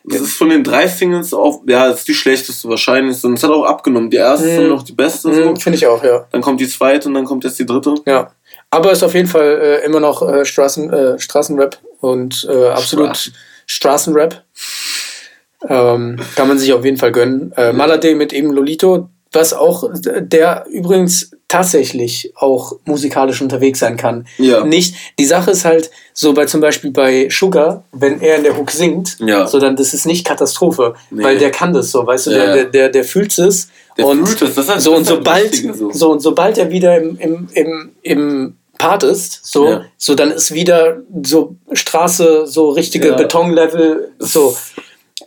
das 0.04 0.22
ist 0.22 0.38
von 0.38 0.50
den 0.50 0.64
drei 0.64 0.88
Singles 0.88 1.34
auch, 1.34 1.62
ja, 1.68 1.90
das 1.90 2.00
ist 2.00 2.08
die 2.08 2.14
schlechteste 2.14 2.70
wahrscheinlich. 2.70 3.24
Und 3.24 3.34
es 3.34 3.44
hat 3.44 3.52
auch 3.52 3.66
abgenommen. 3.66 4.10
Die 4.10 4.18
erste 4.18 4.48
ist 4.48 4.62
mm, 4.62 4.68
noch 4.70 4.84
die 4.84 4.94
beste. 4.94 5.34
So. 5.34 5.52
Mm, 5.52 5.56
Finde 5.58 5.78
ich 5.78 5.86
auch, 5.86 6.02
ja. 6.02 6.26
Dann 6.32 6.42
kommt 6.42 6.62
die 6.62 6.68
zweite 6.68 7.10
und 7.10 7.14
dann 7.14 7.26
kommt 7.26 7.44
jetzt 7.44 7.60
die 7.60 7.66
dritte. 7.66 7.96
Ja. 8.06 8.32
Aber 8.70 8.92
ist 8.92 9.04
auf 9.04 9.14
jeden 9.14 9.28
Fall 9.28 9.60
äh, 9.62 9.86
immer 9.86 10.00
noch 10.00 10.22
äh, 10.22 10.46
Straßen, 10.46 10.92
äh, 10.92 11.20
Straßenrap 11.20 11.78
und 12.02 12.48
äh, 12.50 12.70
absolut 12.70 13.10
Straßen. 13.10 13.34
Straßenrap. 13.66 14.44
Ähm, 15.68 16.20
kann 16.36 16.48
man 16.48 16.60
sich 16.60 16.72
auf 16.74 16.86
jeden 16.86 16.98
Fall 16.98 17.12
gönnen. 17.12 17.52
Äh, 17.58 17.74
Malade 17.74 18.16
mit 18.16 18.32
eben 18.32 18.52
Lolito, 18.52 19.10
was 19.32 19.54
auch, 19.54 19.90
der 19.94 20.66
übrigens 20.70 21.32
tatsächlich 21.48 22.34
auch 22.36 22.74
musikalisch 22.86 23.42
unterwegs 23.42 23.80
sein 23.80 23.98
kann. 23.98 24.28
Ja. 24.38 24.64
Nicht, 24.64 24.96
die 25.18 25.26
Sache 25.26 25.52
ist 25.52 25.66
halt 25.66 25.92
so 26.14 26.34
bei 26.34 26.46
zum 26.46 26.62
Beispiel 26.62 26.92
bei 26.92 27.30
Sugar, 27.30 27.84
wenn 27.92 28.22
er 28.22 28.38
in 28.38 28.44
der 28.44 28.58
Hook 28.58 28.72
singt, 28.72 29.18
ja. 29.20 29.48
so 29.48 29.60
dann 29.60 29.76
das 29.76 29.94
ist 29.94 30.06
nicht 30.06 30.26
Katastrophe, 30.26 30.96
nee. 31.10 31.24
weil 31.24 31.38
der 31.38 31.52
kann 31.52 31.74
das 31.74 31.92
so, 31.92 32.06
weißt 32.06 32.28
du, 32.28 32.32
ja. 32.32 32.38
der, 32.38 32.54
der, 32.54 32.66
der, 32.66 32.90
der 32.90 33.04
fühlt 33.04 33.38
es. 33.38 33.70
Der 33.98 34.06
und 34.06 34.28
fühlt 34.28 34.42
es, 34.42 34.56
das 34.56 34.70
heißt, 34.70 34.82
so 34.82 34.96
und 34.96 35.06
sobald, 35.06 35.56
so. 35.56 35.92
so. 35.92 36.12
und 36.12 36.20
sobald 36.20 36.58
er 36.58 36.70
wieder 36.70 36.98
im, 36.98 37.18
im, 37.18 37.48
im, 37.54 37.92
im 38.02 38.56
Part 38.78 39.04
ist, 39.04 39.46
so, 39.46 39.68
ja. 39.68 39.86
so 39.98 40.16
dann 40.16 40.32
ist 40.32 40.54
wieder 40.54 41.02
so 41.24 41.56
Straße, 41.72 42.48
so 42.48 42.70
richtige 42.70 43.10
ja. 43.10 43.16
Betonlevel, 43.16 44.14
so. 44.20 44.56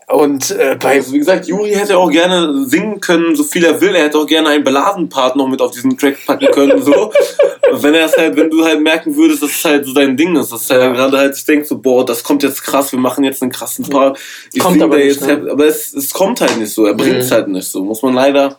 Und 0.09 0.51
äh, 0.51 0.77
bei. 0.79 0.97
Also 0.97 1.13
wie 1.13 1.19
gesagt, 1.19 1.47
Juri 1.47 1.71
hätte 1.71 1.97
auch 1.97 2.11
gerne 2.11 2.65
singen 2.67 3.01
können, 3.01 3.37
so 3.37 3.45
viel 3.45 3.65
er 3.65 3.81
will. 3.81 3.95
Er 3.95 4.05
hätte 4.05 4.19
auch 4.19 4.27
gerne 4.27 4.49
einen 4.49 4.65
Balladenpart 4.65 5.37
noch 5.37 5.47
mit 5.47 5.61
auf 5.61 5.71
diesen 5.71 5.97
Track 5.97 6.27
packen 6.27 6.51
können, 6.53 6.83
so. 6.83 7.13
wenn 7.73 7.95
er 7.95 8.07
es 8.07 8.17
halt, 8.17 8.37
wenn 8.37 8.51
du 8.51 8.65
halt 8.65 8.81
merken 8.81 9.15
würdest, 9.17 9.43
dass 9.43 9.51
es 9.51 9.65
halt 9.65 9.87
so 9.87 9.93
dein 9.93 10.17
Ding 10.17 10.37
ist, 10.37 10.53
dass 10.53 10.69
er 10.71 10.83
halt 10.83 10.97
gerade 10.97 11.19
halt 11.19 11.35
sich 11.35 11.45
denkt, 11.45 11.67
so, 11.67 11.79
boah, 11.79 12.05
das 12.05 12.25
kommt 12.25 12.43
jetzt 12.43 12.63
krass, 12.63 12.93
wir 12.93 12.99
machen 12.99 13.25
jetzt 13.25 13.43
einen 13.43 13.53
krassen 13.53 13.89
Part. 13.89 14.19
Ich 14.53 14.61
kommt 14.61 14.83
aber, 14.83 14.97
nicht, 14.97 15.21
jetzt, 15.21 15.27
ne? 15.27 15.49
aber 15.51 15.67
es, 15.67 15.95
es 15.95 16.13
kommt 16.13 16.41
halt 16.41 16.59
nicht 16.59 16.73
so, 16.73 16.87
er 16.87 16.95
bringt 16.95 17.17
es 17.17 17.31
mhm. 17.31 17.35
halt 17.35 17.49
nicht 17.49 17.69
so. 17.69 17.85
Muss 17.85 18.03
man 18.03 18.15
leider, 18.15 18.59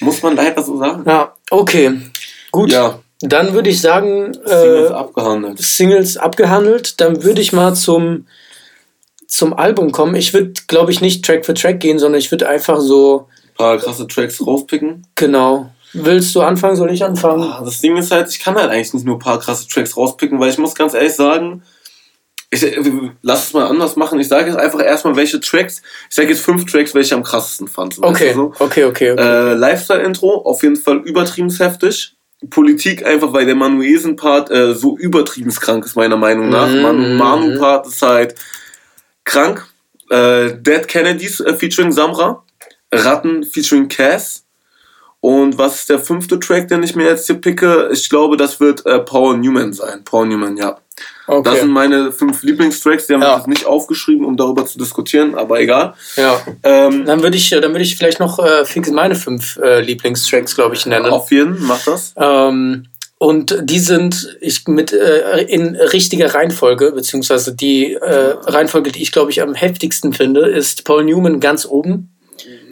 muss 0.00 0.22
man 0.22 0.36
leider 0.36 0.62
so 0.62 0.76
sagen. 0.78 1.04
Ja, 1.06 1.34
okay. 1.50 2.00
Gut. 2.50 2.72
Ja. 2.72 2.98
Dann 3.22 3.52
würde 3.52 3.68
ich 3.68 3.80
sagen, 3.80 4.32
Singles 4.32 4.90
äh, 4.90 4.94
abgehandelt. 4.94 5.58
Singles 5.58 6.16
abgehandelt. 6.16 7.00
Dann 7.00 7.22
würde 7.22 7.42
ich 7.42 7.52
mal 7.52 7.74
zum, 7.74 8.26
zum 9.26 9.52
Album 9.52 9.92
kommen. 9.92 10.14
Ich 10.14 10.32
würde, 10.32 10.54
glaube 10.68 10.90
ich, 10.90 11.00
nicht 11.00 11.24
Track 11.24 11.44
für 11.44 11.54
Track 11.54 11.80
gehen, 11.80 11.98
sondern 11.98 12.18
ich 12.18 12.30
würde 12.30 12.48
einfach 12.48 12.80
so. 12.80 13.28
Ein 13.48 13.56
paar 13.56 13.78
krasse 13.78 14.06
Tracks 14.06 14.44
rauspicken. 14.44 15.06
Genau. 15.16 15.70
Willst 15.92 16.34
du 16.34 16.40
anfangen? 16.40 16.76
Soll 16.76 16.92
ich 16.92 17.04
anfangen? 17.04 17.42
Ah, 17.42 17.62
das 17.64 17.80
Ding 17.80 17.96
ist 17.96 18.10
halt, 18.10 18.30
ich 18.30 18.38
kann 18.38 18.54
halt 18.54 18.70
eigentlich 18.70 18.94
nicht 18.94 19.04
nur 19.04 19.16
ein 19.16 19.20
paar 19.20 19.40
krasse 19.40 19.68
Tracks 19.68 19.96
rauspicken, 19.96 20.38
weil 20.40 20.50
ich 20.50 20.58
muss 20.58 20.74
ganz 20.74 20.94
ehrlich 20.94 21.14
sagen, 21.14 21.62
ich, 22.52 22.64
lass 23.22 23.48
es 23.48 23.52
mal 23.52 23.66
anders 23.66 23.96
machen. 23.96 24.18
Ich 24.18 24.28
sage 24.28 24.46
jetzt 24.46 24.58
einfach 24.58 24.82
erstmal, 24.82 25.14
welche 25.16 25.40
Tracks. 25.40 25.82
Ich 26.08 26.16
sage 26.16 26.28
jetzt 26.30 26.40
fünf 26.40 26.64
Tracks, 26.64 26.94
welche 26.94 27.08
ich 27.08 27.14
am 27.14 27.22
krassesten 27.22 27.68
fand. 27.68 27.98
Okay. 28.00 28.32
So. 28.34 28.52
okay, 28.58 28.84
okay, 28.84 29.10
okay. 29.12 29.22
Äh, 29.22 29.54
Lifestyle-Intro, 29.54 30.42
auf 30.42 30.62
jeden 30.62 30.76
Fall 30.76 30.98
übertrieben 30.98 31.50
heftig. 31.50 32.16
Politik 32.48 33.04
einfach, 33.04 33.32
weil 33.32 33.44
der 33.44 33.54
Manuesen-Part 33.54 34.50
äh, 34.50 34.74
so 34.74 34.96
übertrieben 34.96 35.50
krank 35.50 35.84
ist, 35.84 35.96
meiner 35.96 36.16
Meinung 36.16 36.48
nach. 36.48 36.68
Mhm. 36.68 37.16
Manu-Part 37.16 37.86
ist 37.86 38.00
halt 38.00 38.34
krank. 39.24 39.66
Äh, 40.08 40.54
Dead 40.54 40.88
Kennedys 40.88 41.40
äh, 41.40 41.54
featuring 41.54 41.92
Samra. 41.92 42.42
Ratten 42.92 43.44
featuring 43.44 43.88
Cass. 43.88 44.44
Und 45.20 45.58
was 45.58 45.80
ist 45.80 45.90
der 45.90 45.98
fünfte 45.98 46.40
Track, 46.40 46.68
den 46.68 46.82
ich 46.82 46.96
mir 46.96 47.04
jetzt 47.04 47.26
hier 47.26 47.36
picke? 47.36 47.90
Ich 47.92 48.08
glaube, 48.08 48.38
das 48.38 48.58
wird 48.58 48.86
äh, 48.86 49.00
Paul 49.00 49.36
Newman 49.36 49.74
sein. 49.74 50.02
Paul 50.04 50.28
Newman, 50.28 50.56
ja. 50.56 50.78
Okay. 51.26 51.48
Das 51.48 51.60
sind 51.60 51.70
meine 51.70 52.10
fünf 52.10 52.42
Lieblingstracks, 52.42 53.06
die 53.06 53.14
haben 53.14 53.22
ja. 53.22 53.40
wir 53.40 53.48
nicht 53.48 53.64
aufgeschrieben, 53.64 54.24
um 54.24 54.36
darüber 54.36 54.66
zu 54.66 54.78
diskutieren, 54.78 55.36
aber 55.36 55.60
egal. 55.60 55.94
Ja. 56.16 56.40
Ähm, 56.64 57.04
dann 57.04 57.22
würde 57.22 57.36
ich, 57.36 57.50
dann 57.50 57.76
ich 57.76 57.96
vielleicht 57.96 58.18
noch 58.18 58.38
äh, 58.38 58.64
fix 58.64 58.90
meine 58.90 59.14
fünf 59.14 59.56
äh, 59.58 59.80
Lieblingstracks, 59.80 60.54
glaube 60.56 60.74
ich, 60.74 60.86
nennen. 60.86 61.06
Auf 61.06 61.30
jeden, 61.30 61.64
mach 61.64 61.84
das. 61.84 62.14
Ähm, 62.16 62.86
und 63.18 63.54
die 63.62 63.80
sind 63.80 64.38
ich 64.40 64.66
mit 64.66 64.94
äh, 64.94 65.42
in 65.42 65.76
richtiger 65.76 66.34
Reihenfolge, 66.34 66.92
beziehungsweise 66.92 67.54
die 67.54 67.92
äh, 67.92 68.34
Reihenfolge, 68.46 68.92
die 68.92 69.02
ich 69.02 69.12
glaube 69.12 69.30
ich 69.30 69.42
am 69.42 69.54
heftigsten 69.54 70.14
finde, 70.14 70.48
ist 70.48 70.84
Paul 70.84 71.04
Newman 71.04 71.38
ganz 71.38 71.66
oben. 71.66 72.10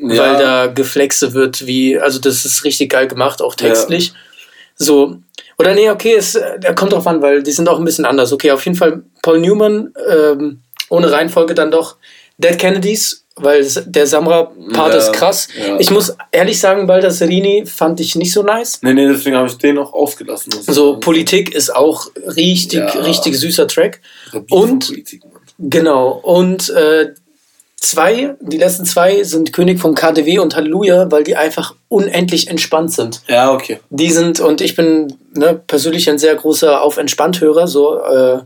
Ja. 0.00 0.22
Weil 0.22 0.38
da 0.38 0.66
geflexe 0.68 1.34
wird, 1.34 1.66
wie, 1.66 1.98
also 1.98 2.18
das 2.18 2.44
ist 2.44 2.64
richtig 2.64 2.90
geil 2.90 3.08
gemacht, 3.08 3.42
auch 3.42 3.54
textlich. 3.54 4.08
Ja. 4.08 4.14
So, 4.76 5.18
oder 5.58 5.74
nee, 5.74 5.90
okay, 5.90 6.14
es 6.14 6.34
äh, 6.34 6.58
kommt 6.74 6.92
drauf 6.92 7.06
an, 7.06 7.20
weil 7.22 7.42
die 7.42 7.52
sind 7.52 7.68
auch 7.68 7.78
ein 7.78 7.84
bisschen 7.84 8.04
anders. 8.04 8.32
Okay, 8.32 8.50
auf 8.50 8.64
jeden 8.64 8.76
Fall 8.76 9.02
Paul 9.22 9.40
Newman, 9.40 9.92
ähm, 10.10 10.60
ohne 10.88 11.10
Reihenfolge 11.10 11.54
dann 11.54 11.70
doch 11.70 11.96
Dead 12.38 12.58
Kennedys 12.58 13.24
weil 13.40 13.66
der 13.86 14.06
Samra-Part 14.06 14.92
ja, 14.92 14.98
ist 14.98 15.12
krass. 15.12 15.48
Ja. 15.58 15.78
Ich 15.78 15.90
muss 15.90 16.14
ehrlich 16.32 16.58
sagen, 16.58 16.86
Baldasarini 16.86 17.64
fand 17.66 18.00
ich 18.00 18.16
nicht 18.16 18.32
so 18.32 18.42
nice. 18.42 18.80
Nee, 18.82 18.94
nee, 18.94 19.06
deswegen 19.06 19.36
habe 19.36 19.48
ich 19.48 19.56
den 19.58 19.78
auch 19.78 19.92
ausgelassen. 19.92 20.52
So, 20.62 20.98
Politik 20.98 21.54
ist 21.54 21.74
auch 21.74 22.06
richtig, 22.36 22.80
ja. 22.80 23.00
richtig 23.00 23.36
süßer 23.38 23.66
Track. 23.66 24.00
Und, 24.50 24.92
genau, 25.58 26.10
und 26.10 26.70
äh, 26.70 27.14
zwei, 27.80 28.34
die 28.40 28.58
letzten 28.58 28.84
zwei 28.84 29.22
sind 29.22 29.52
König 29.52 29.80
von 29.80 29.94
KDW 29.94 30.38
und 30.38 30.56
Halleluja, 30.56 31.10
weil 31.10 31.24
die 31.24 31.36
einfach 31.36 31.74
unendlich 31.88 32.48
entspannt 32.48 32.92
sind. 32.92 33.22
Ja, 33.28 33.52
okay. 33.52 33.80
Die 33.90 34.10
sind, 34.10 34.40
und 34.40 34.60
ich 34.60 34.76
bin 34.76 35.16
ne, 35.34 35.60
persönlich 35.66 36.08
ein 36.10 36.18
sehr 36.18 36.34
großer 36.34 36.82
auf 36.82 36.96
Entspannt-Hörer, 36.96 37.66
so, 37.66 38.02
äh, 38.02 38.38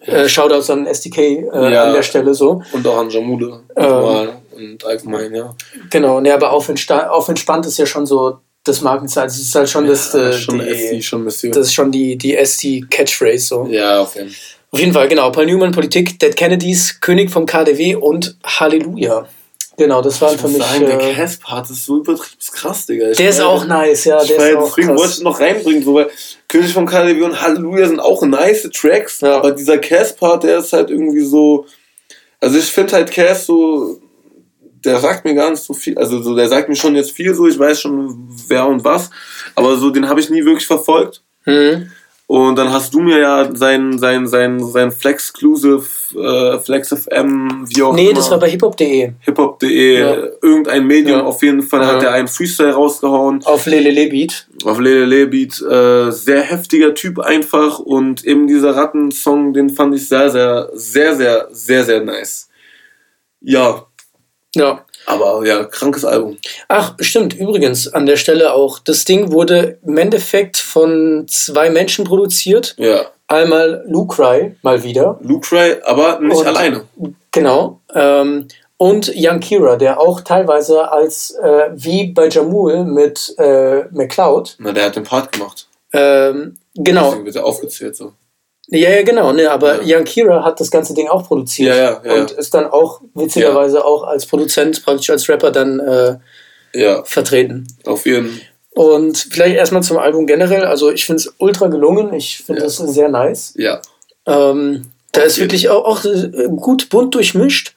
äh, 0.00 0.28
Shoutouts 0.28 0.70
an 0.70 0.86
SDK 0.86 1.18
äh, 1.18 1.72
ja, 1.72 1.84
an 1.84 1.94
der 1.94 2.02
Stelle 2.02 2.34
so. 2.34 2.62
Und 2.72 2.86
auch 2.86 2.98
an 2.98 3.10
Jamude. 3.10 3.60
Ähm, 3.76 4.28
und 4.54 4.84
allgemein, 4.84 5.34
ja. 5.34 5.54
Genau, 5.90 6.20
ne, 6.20 6.32
aber 6.32 6.52
auf, 6.52 6.68
auf 6.68 7.28
entspannt 7.28 7.66
ist 7.66 7.78
ja 7.78 7.86
schon 7.86 8.06
so 8.06 8.38
das 8.64 8.80
Markenzeichen. 8.80 9.28
Es 9.28 9.40
ist 9.40 9.54
halt 9.54 9.68
schon 9.68 9.84
ja, 9.84 9.90
das. 9.90 10.14
Äh, 10.14 10.32
schon 10.32 10.58
die, 10.58 10.68
SD, 10.68 11.02
schon. 11.02 11.24
Das 11.24 11.42
ist 11.42 11.74
schon 11.74 11.92
die, 11.92 12.16
die 12.16 12.36
SD-Catchphrase 12.36 13.46
so. 13.46 13.66
Ja, 13.70 14.00
auf 14.00 14.16
jeden 14.16 14.30
Fall. 14.30 14.55
Auf 14.70 14.80
jeden 14.80 14.92
Fall, 14.92 15.08
genau. 15.08 15.30
Paul 15.30 15.46
Newman, 15.46 15.72
Politik, 15.72 16.18
Dead 16.18 16.34
Kennedys, 16.34 17.00
König 17.00 17.30
vom 17.30 17.46
KDW 17.46 17.94
und 17.94 18.36
Halleluja. 18.44 19.28
Genau, 19.78 20.00
das 20.00 20.20
war 20.22 20.30
für 20.30 20.48
mich. 20.48 20.62
Sagen, 20.62 20.86
der 20.86 21.00
äh, 21.00 21.14
Cass-Part 21.14 21.70
ist 21.70 21.84
so 21.84 21.98
übertrieben 21.98 22.40
krass, 22.52 22.86
Digga. 22.86 23.10
Ich 23.10 23.18
der 23.18 23.28
ist 23.28 23.40
auch 23.40 23.66
nice, 23.66 24.06
ja. 24.06 24.24
Der 24.24 24.36
ist 24.36 24.56
auch 24.56 24.64
deswegen 24.64 24.88
krass. 24.88 24.98
wollte 24.98 25.14
ich 25.18 25.22
noch 25.22 25.40
reinbringen, 25.40 25.82
so, 25.82 25.94
weil 25.94 26.10
König 26.48 26.72
vom 26.72 26.86
KDW 26.86 27.22
und 27.22 27.40
Halleluja 27.40 27.86
sind 27.86 28.00
auch 28.00 28.22
nice 28.22 28.68
Tracks, 28.72 29.20
ja. 29.20 29.36
aber 29.36 29.52
dieser 29.52 29.78
Cass-Part, 29.78 30.44
der 30.44 30.58
ist 30.58 30.72
halt 30.72 30.90
irgendwie 30.90 31.24
so. 31.24 31.66
Also 32.40 32.58
ich 32.58 32.66
finde 32.66 32.94
halt 32.94 33.10
Cass 33.10 33.46
so. 33.46 34.00
Der 34.84 35.00
sagt 35.00 35.24
mir 35.24 35.34
gar 35.34 35.50
nicht 35.50 35.64
so 35.64 35.74
viel, 35.74 35.98
also 35.98 36.22
so, 36.22 36.36
der 36.36 36.48
sagt 36.48 36.68
mir 36.68 36.76
schon 36.76 36.94
jetzt 36.94 37.10
viel 37.10 37.34
so, 37.34 37.48
ich 37.48 37.58
weiß 37.58 37.80
schon 37.80 38.28
wer 38.46 38.68
und 38.68 38.84
was, 38.84 39.10
aber 39.56 39.76
so 39.78 39.90
den 39.90 40.08
habe 40.08 40.20
ich 40.20 40.30
nie 40.30 40.44
wirklich 40.44 40.66
verfolgt. 40.66 41.24
Mhm. 41.44 41.90
Und 42.28 42.56
dann 42.56 42.72
hast 42.72 42.92
du 42.92 42.98
mir 42.98 43.20
ja 43.20 43.54
sein, 43.54 43.98
sein, 44.00 44.26
sein, 44.26 44.58
sein 44.58 44.90
Flexclusive, 44.90 45.86
äh, 46.16 46.58
FlexFM, 46.58 47.66
wie 47.68 47.82
auch 47.82 47.94
nee, 47.94 48.02
immer. 48.02 48.10
Nee, 48.10 48.14
das 48.14 48.30
war 48.32 48.40
bei 48.40 48.50
hiphop.de. 48.50 49.12
Hiphop.de, 49.20 50.00
ja. 50.00 50.16
irgendein 50.42 50.86
Medium, 50.88 51.20
ja. 51.20 51.24
auf 51.24 51.40
jeden 51.44 51.62
Fall 51.62 51.82
ja. 51.82 51.86
hat 51.86 52.02
er 52.02 52.12
einen 52.12 52.26
Freestyle 52.26 52.72
rausgehauen. 52.72 53.44
Auf 53.44 53.66
Lelele 53.66 54.08
Beat. 54.08 54.48
Auf 54.64 54.80
Lelele 54.80 55.28
Beat. 55.28 55.62
Äh, 55.62 56.10
sehr 56.10 56.42
heftiger 56.42 56.94
Typ 56.94 57.20
einfach 57.20 57.78
und 57.78 58.24
eben 58.24 58.48
dieser 58.48 58.74
Rattensong, 58.74 59.52
den 59.52 59.70
fand 59.70 59.94
ich 59.94 60.08
sehr, 60.08 60.28
sehr, 60.28 60.68
sehr, 60.72 61.14
sehr, 61.14 61.48
sehr, 61.52 61.84
sehr 61.84 62.00
nice. 62.02 62.48
Ja. 63.40 63.86
Ja. 64.56 64.84
Aber 65.06 65.46
ja, 65.46 65.64
krankes 65.64 66.04
Album. 66.04 66.36
Ach, 66.68 66.94
stimmt. 67.00 67.34
Übrigens, 67.34 67.88
an 67.92 68.06
der 68.06 68.16
Stelle 68.16 68.52
auch. 68.52 68.80
Das 68.80 69.04
Ding 69.04 69.30
wurde 69.30 69.78
im 69.86 69.96
Endeffekt 69.96 70.56
von 70.56 71.26
zwei 71.28 71.70
Menschen 71.70 72.04
produziert. 72.04 72.74
Ja. 72.76 73.06
Einmal 73.28 73.84
Lucry, 73.88 74.56
mal 74.62 74.82
wieder. 74.82 75.18
Lucry, 75.22 75.76
aber 75.84 76.20
nicht 76.20 76.36
und, 76.36 76.46
alleine. 76.46 76.84
Genau. 77.32 77.80
Ähm, 77.94 78.48
und 78.78 79.12
Young 79.16 79.40
Kira, 79.40 79.76
der 79.76 80.00
auch 80.00 80.20
teilweise 80.20 80.90
als, 80.92 81.30
äh, 81.42 81.70
wie 81.72 82.12
bei 82.12 82.28
Jamul 82.28 82.84
mit 82.84 83.34
äh, 83.38 83.84
McCloud. 83.90 84.56
Na, 84.58 84.72
der 84.72 84.86
hat 84.86 84.96
den 84.96 85.04
Part 85.04 85.32
gemacht. 85.32 85.66
Ähm, 85.92 86.58
genau. 86.74 87.06
Deswegen 87.06 87.24
wird 87.24 87.36
er 87.36 87.46
aufgezählt 87.46 87.96
so. 87.96 88.12
Ja, 88.68 88.90
ja, 88.90 89.02
genau, 89.02 89.32
ne, 89.32 89.50
aber 89.50 89.82
ja. 89.82 89.96
Jan 89.96 90.04
Kira 90.04 90.44
hat 90.44 90.58
das 90.58 90.70
ganze 90.70 90.92
Ding 90.92 91.08
auch 91.08 91.26
produziert. 91.28 91.68
Ja, 91.68 91.76
ja, 91.76 92.02
ja, 92.04 92.14
und 92.14 92.32
ist 92.32 92.52
dann 92.52 92.66
auch 92.66 93.00
witzigerweise 93.14 93.84
auch 93.84 94.02
als 94.02 94.26
Produzent, 94.26 94.84
praktisch 94.84 95.10
als 95.10 95.28
Rapper 95.28 95.52
dann 95.52 95.78
äh, 95.78 96.16
ja. 96.74 97.04
vertreten. 97.04 97.66
Auf 97.84 98.06
jeden 98.06 98.30
Fall. 98.30 98.40
Und 98.70 99.16
vielleicht 99.30 99.56
erstmal 99.56 99.82
zum 99.82 99.96
Album 99.96 100.26
generell. 100.26 100.64
Also 100.64 100.90
ich 100.90 101.06
finde 101.06 101.22
es 101.22 101.34
ultra 101.38 101.68
gelungen. 101.68 102.12
Ich 102.12 102.38
finde 102.44 102.64
es 102.64 102.76
sehr 102.76 103.08
nice. 103.08 103.54
Ja. 103.56 103.80
Ähm, 104.26 104.90
da 105.12 105.22
ist 105.22 105.38
wirklich 105.38 105.70
auch, 105.70 105.84
auch 105.84 106.04
äh, 106.04 106.48
gut 106.54 106.90
bunt 106.90 107.14
durchmischt. 107.14 107.74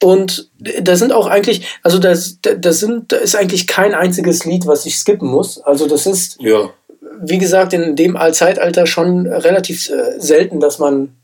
Und 0.00 0.48
da 0.58 0.94
sind 0.94 1.12
auch 1.12 1.26
eigentlich, 1.26 1.66
also 1.82 1.98
da, 1.98 2.14
da, 2.54 2.72
sind, 2.72 3.10
da 3.10 3.16
ist 3.16 3.34
eigentlich 3.34 3.66
kein 3.66 3.94
einziges 3.94 4.44
Lied, 4.44 4.66
was 4.66 4.86
ich 4.86 4.96
skippen 4.96 5.28
muss. 5.28 5.60
Also 5.60 5.88
das 5.88 6.06
ist. 6.06 6.36
Ja 6.40 6.70
wie 7.22 7.38
gesagt, 7.38 7.72
in 7.72 7.96
dem 7.96 8.18
Zeitalter 8.32 8.86
schon 8.86 9.26
relativ 9.26 9.88
äh, 9.90 10.18
selten, 10.18 10.60
dass 10.60 10.78
man 10.78 11.16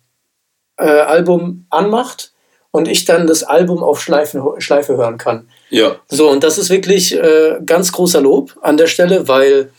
äh, 0.79 0.85
Album 0.85 1.67
anmacht 1.71 2.33
und 2.71 2.89
ich 2.89 3.05
dann 3.05 3.27
das 3.27 3.43
Album 3.43 3.83
auf 3.83 4.03
Schleifen, 4.03 4.43
Schleife 4.59 4.97
hören 4.97 5.17
kann. 5.17 5.49
Ja. 5.71 5.97
So, 6.09 6.29
und 6.29 6.45
das 6.45 6.59
ist 6.59 6.69
wirklich 6.69 7.15
äh, 7.15 7.59
ganz 7.65 7.93
großer 7.93 8.21
Lob 8.21 8.55
an 8.61 8.77
der 8.77 8.87
Stelle, 8.87 9.29
weil, 9.29 9.71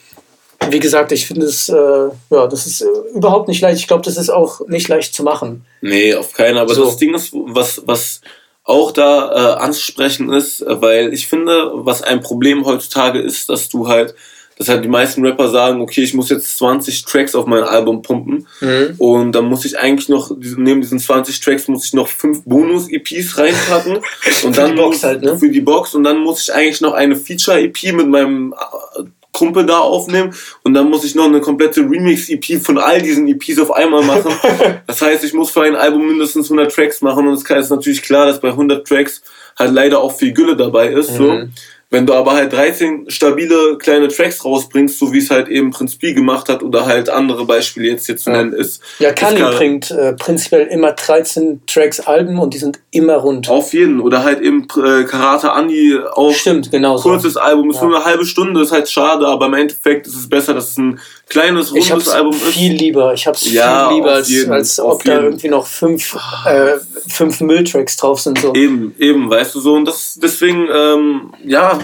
wie 0.70 0.80
gesagt, 0.80 1.12
ich 1.12 1.28
finde 1.28 1.46
es, 1.46 1.70
äh, 1.70 1.76
ja, 1.76 2.48
das 2.48 2.66
ist 2.66 2.82
äh, 2.82 2.86
überhaupt 3.14 3.48
nicht 3.48 3.62
leicht. 3.62 3.80
Ich 3.80 3.88
glaube, 3.88 4.04
das 4.04 4.18
ist 4.18 4.30
auch 4.30 4.68
nicht 4.68 4.88
leicht 4.88 5.14
zu 5.14 5.24
machen. 5.24 5.66
Nee, 5.82 6.16
auf 6.16 6.34
keinen. 6.34 6.58
Aber 6.58 6.74
so. 6.74 6.86
das 6.86 6.98
Ding 6.98 7.14
ist, 7.14 7.32
was, 7.34 7.84
was 7.86 8.22
auch 8.64 8.92
da 8.92 9.32
äh, 9.32 9.60
anzusprechen 9.60 10.34
ist, 10.34 10.64
weil 10.68 11.14
ich 11.14 11.28
finde, 11.28 11.72
was 11.74 12.02
ein 12.02 12.22
Problem 12.22 12.66
heutzutage 12.66 13.20
ist, 13.20 13.50
dass 13.50 13.70
du 13.70 13.88
halt 13.88 14.16
dass 14.58 14.70
halt 14.70 14.84
die 14.84 14.90
meisten 14.90 15.26
Rapper 15.26 15.50
sagen, 15.50 15.82
okay, 15.82 16.02
ich 16.02 16.14
muss 16.14 16.30
jetzt 16.30 16.58
20 16.58 17.06
Tracks 17.06 17.36
auf 17.36 17.46
mein 17.46 17.64
Album 17.64 18.02
pumpen 18.02 18.48
mhm. 18.60 18.96
und 18.98 19.32
dann 19.34 19.46
muss 19.46 19.66
ich 19.66 19.78
eigentlich 19.78 20.10
noch, 20.10 20.32
neben 20.38 20.82
diesen 20.82 21.00
20 21.00 21.40
Tracks 21.40 21.68
muss 21.68 21.86
ich 21.86 21.94
noch 21.94 22.08
fünf 22.08 22.44
Bonus-EPs 22.44 23.38
reinpacken 23.38 24.00
und 24.44 24.58
dann 24.58 24.72
die 24.72 24.78
Box 24.78 25.04
halt, 25.04 25.22
ne? 25.22 25.38
für 25.38 25.50
die 25.50 25.62
Box 25.62 25.94
und 25.94 26.04
dann 26.04 26.20
muss 26.20 26.42
ich 26.42 26.54
eigentlich 26.54 26.82
noch 26.82 26.94
eine 26.94 27.16
Feature-EP 27.16 27.94
mit 27.94 28.08
meinem 28.08 28.54
äh, 28.98 29.04
Kumpel 29.32 29.68
da 29.68 29.80
aufnehmen 29.80 30.34
und 30.64 30.74
dann 30.74 30.90
muss 30.90 31.04
ich 31.04 31.14
noch 31.14 31.26
eine 31.26 31.42
komplette 31.42 31.82
Remix-EP 31.82 32.60
von 32.60 32.80
all 32.80 33.00
diesen 33.02 33.28
EPs 33.28 33.60
auf 33.60 33.72
einmal 33.72 34.04
machen. 34.04 34.34
das 34.88 35.00
heißt, 35.00 35.24
ich 35.24 35.34
muss 35.34 35.52
für 35.52 35.62
ein 35.62 35.76
Album 35.76 36.08
mindestens 36.08 36.48
100 36.48 36.74
Tracks 36.74 37.02
machen 37.02 37.28
und 37.28 37.36
es 37.36 37.44
ist 37.44 37.70
natürlich 37.70 38.02
klar, 38.02 38.26
dass 38.26 38.42
bei 38.42 38.50
100 38.50 38.88
Tracks 38.88 39.22
halt 39.56 39.74
leider 39.74 40.00
auch 40.00 40.18
viel 40.18 40.34
Gülle 40.34 40.56
dabei 40.56 40.88
ist. 40.88 41.12
Mhm. 41.12 41.18
So. 41.18 41.48
Wenn 41.90 42.06
du 42.06 42.14
aber 42.14 42.34
halt 42.34 42.52
13 42.52 43.10
stabile 43.10 43.78
kleine 43.78 44.10
Tracks 44.10 44.44
rausbringst, 44.44 45.00
so 45.00 45.14
wie 45.14 45.20
es 45.20 45.32
halt 45.32 45.48
eben 45.48 45.72
Prinz 45.72 45.96
B 45.96 46.14
gemacht 46.14 46.50
hat 46.50 46.62
oder 46.62 46.86
halt 46.86 47.10
andere 47.10 47.46
Beispiele 47.46 47.88
jetzt 47.88 48.08
hier 48.08 48.18
zu 48.18 48.30
nennen 48.30 48.52
ist. 48.52 48.82
Ja, 49.00 49.14
Kali 49.14 49.42
bringt 49.56 49.92
äh, 49.92 50.12
prinzipiell 50.12 50.68
immer 50.68 50.92
13 50.92 51.62
Tracks 51.66 52.02
Alben 52.02 52.40
und 52.40 52.54
die 52.54 52.58
sind 52.58 52.80
immer 52.92 53.16
rund. 53.16 53.48
Auf 53.50 53.74
jeden. 53.74 54.02
Oder 54.02 54.26
halt 54.26 54.42
eben 54.42 54.68
äh, 54.84 55.06
Karate 55.06 55.54
Andi 55.54 55.98
auch. 56.12 56.34
Stimmt, 56.34 56.72
genau 56.72 56.98
Kurzes 56.98 57.38
Album, 57.38 57.70
ist 57.70 57.78
ja. 57.78 57.86
nur 57.86 57.96
eine 57.96 58.06
halbe 58.06 58.26
Stunde, 58.26 58.62
ist 58.62 58.74
halt 58.74 58.90
schade, 58.90 59.26
aber 59.26 59.46
im 59.46 59.54
Endeffekt 59.54 60.08
ist 60.08 60.16
es 60.16 60.28
besser, 60.28 60.54
dass 60.54 60.72
es 60.72 60.78
ein 60.78 61.00
kleines, 61.30 61.72
rundes 61.72 61.86
ich 61.86 61.92
hab's 61.92 62.10
Album 62.10 62.34
ist. 62.34 62.44
viel 62.48 62.74
lieber. 62.74 63.14
Ich 63.14 63.28
hab's 63.28 63.50
ja, 63.52 63.88
viel 63.88 63.98
lieber, 63.98 64.12
als, 64.12 64.30
jeden, 64.30 64.52
als 64.52 64.80
ob 64.80 65.04
da 65.04 65.22
irgendwie 65.22 65.50
noch 65.50 65.68
fünf, 65.68 66.18
äh, 66.46 66.74
fünf 67.08 67.40
Mülltracks 67.42 67.98
drauf 67.98 68.20
sind. 68.20 68.40
So. 68.40 68.54
Eben, 68.54 68.94
eben, 69.00 69.30
weißt 69.30 69.56
du 69.56 69.60
so. 69.60 69.74
Und 69.74 69.86
das 69.86 70.20
deswegen, 70.22 70.68
ähm, 70.74 71.34
ja, 71.46 71.80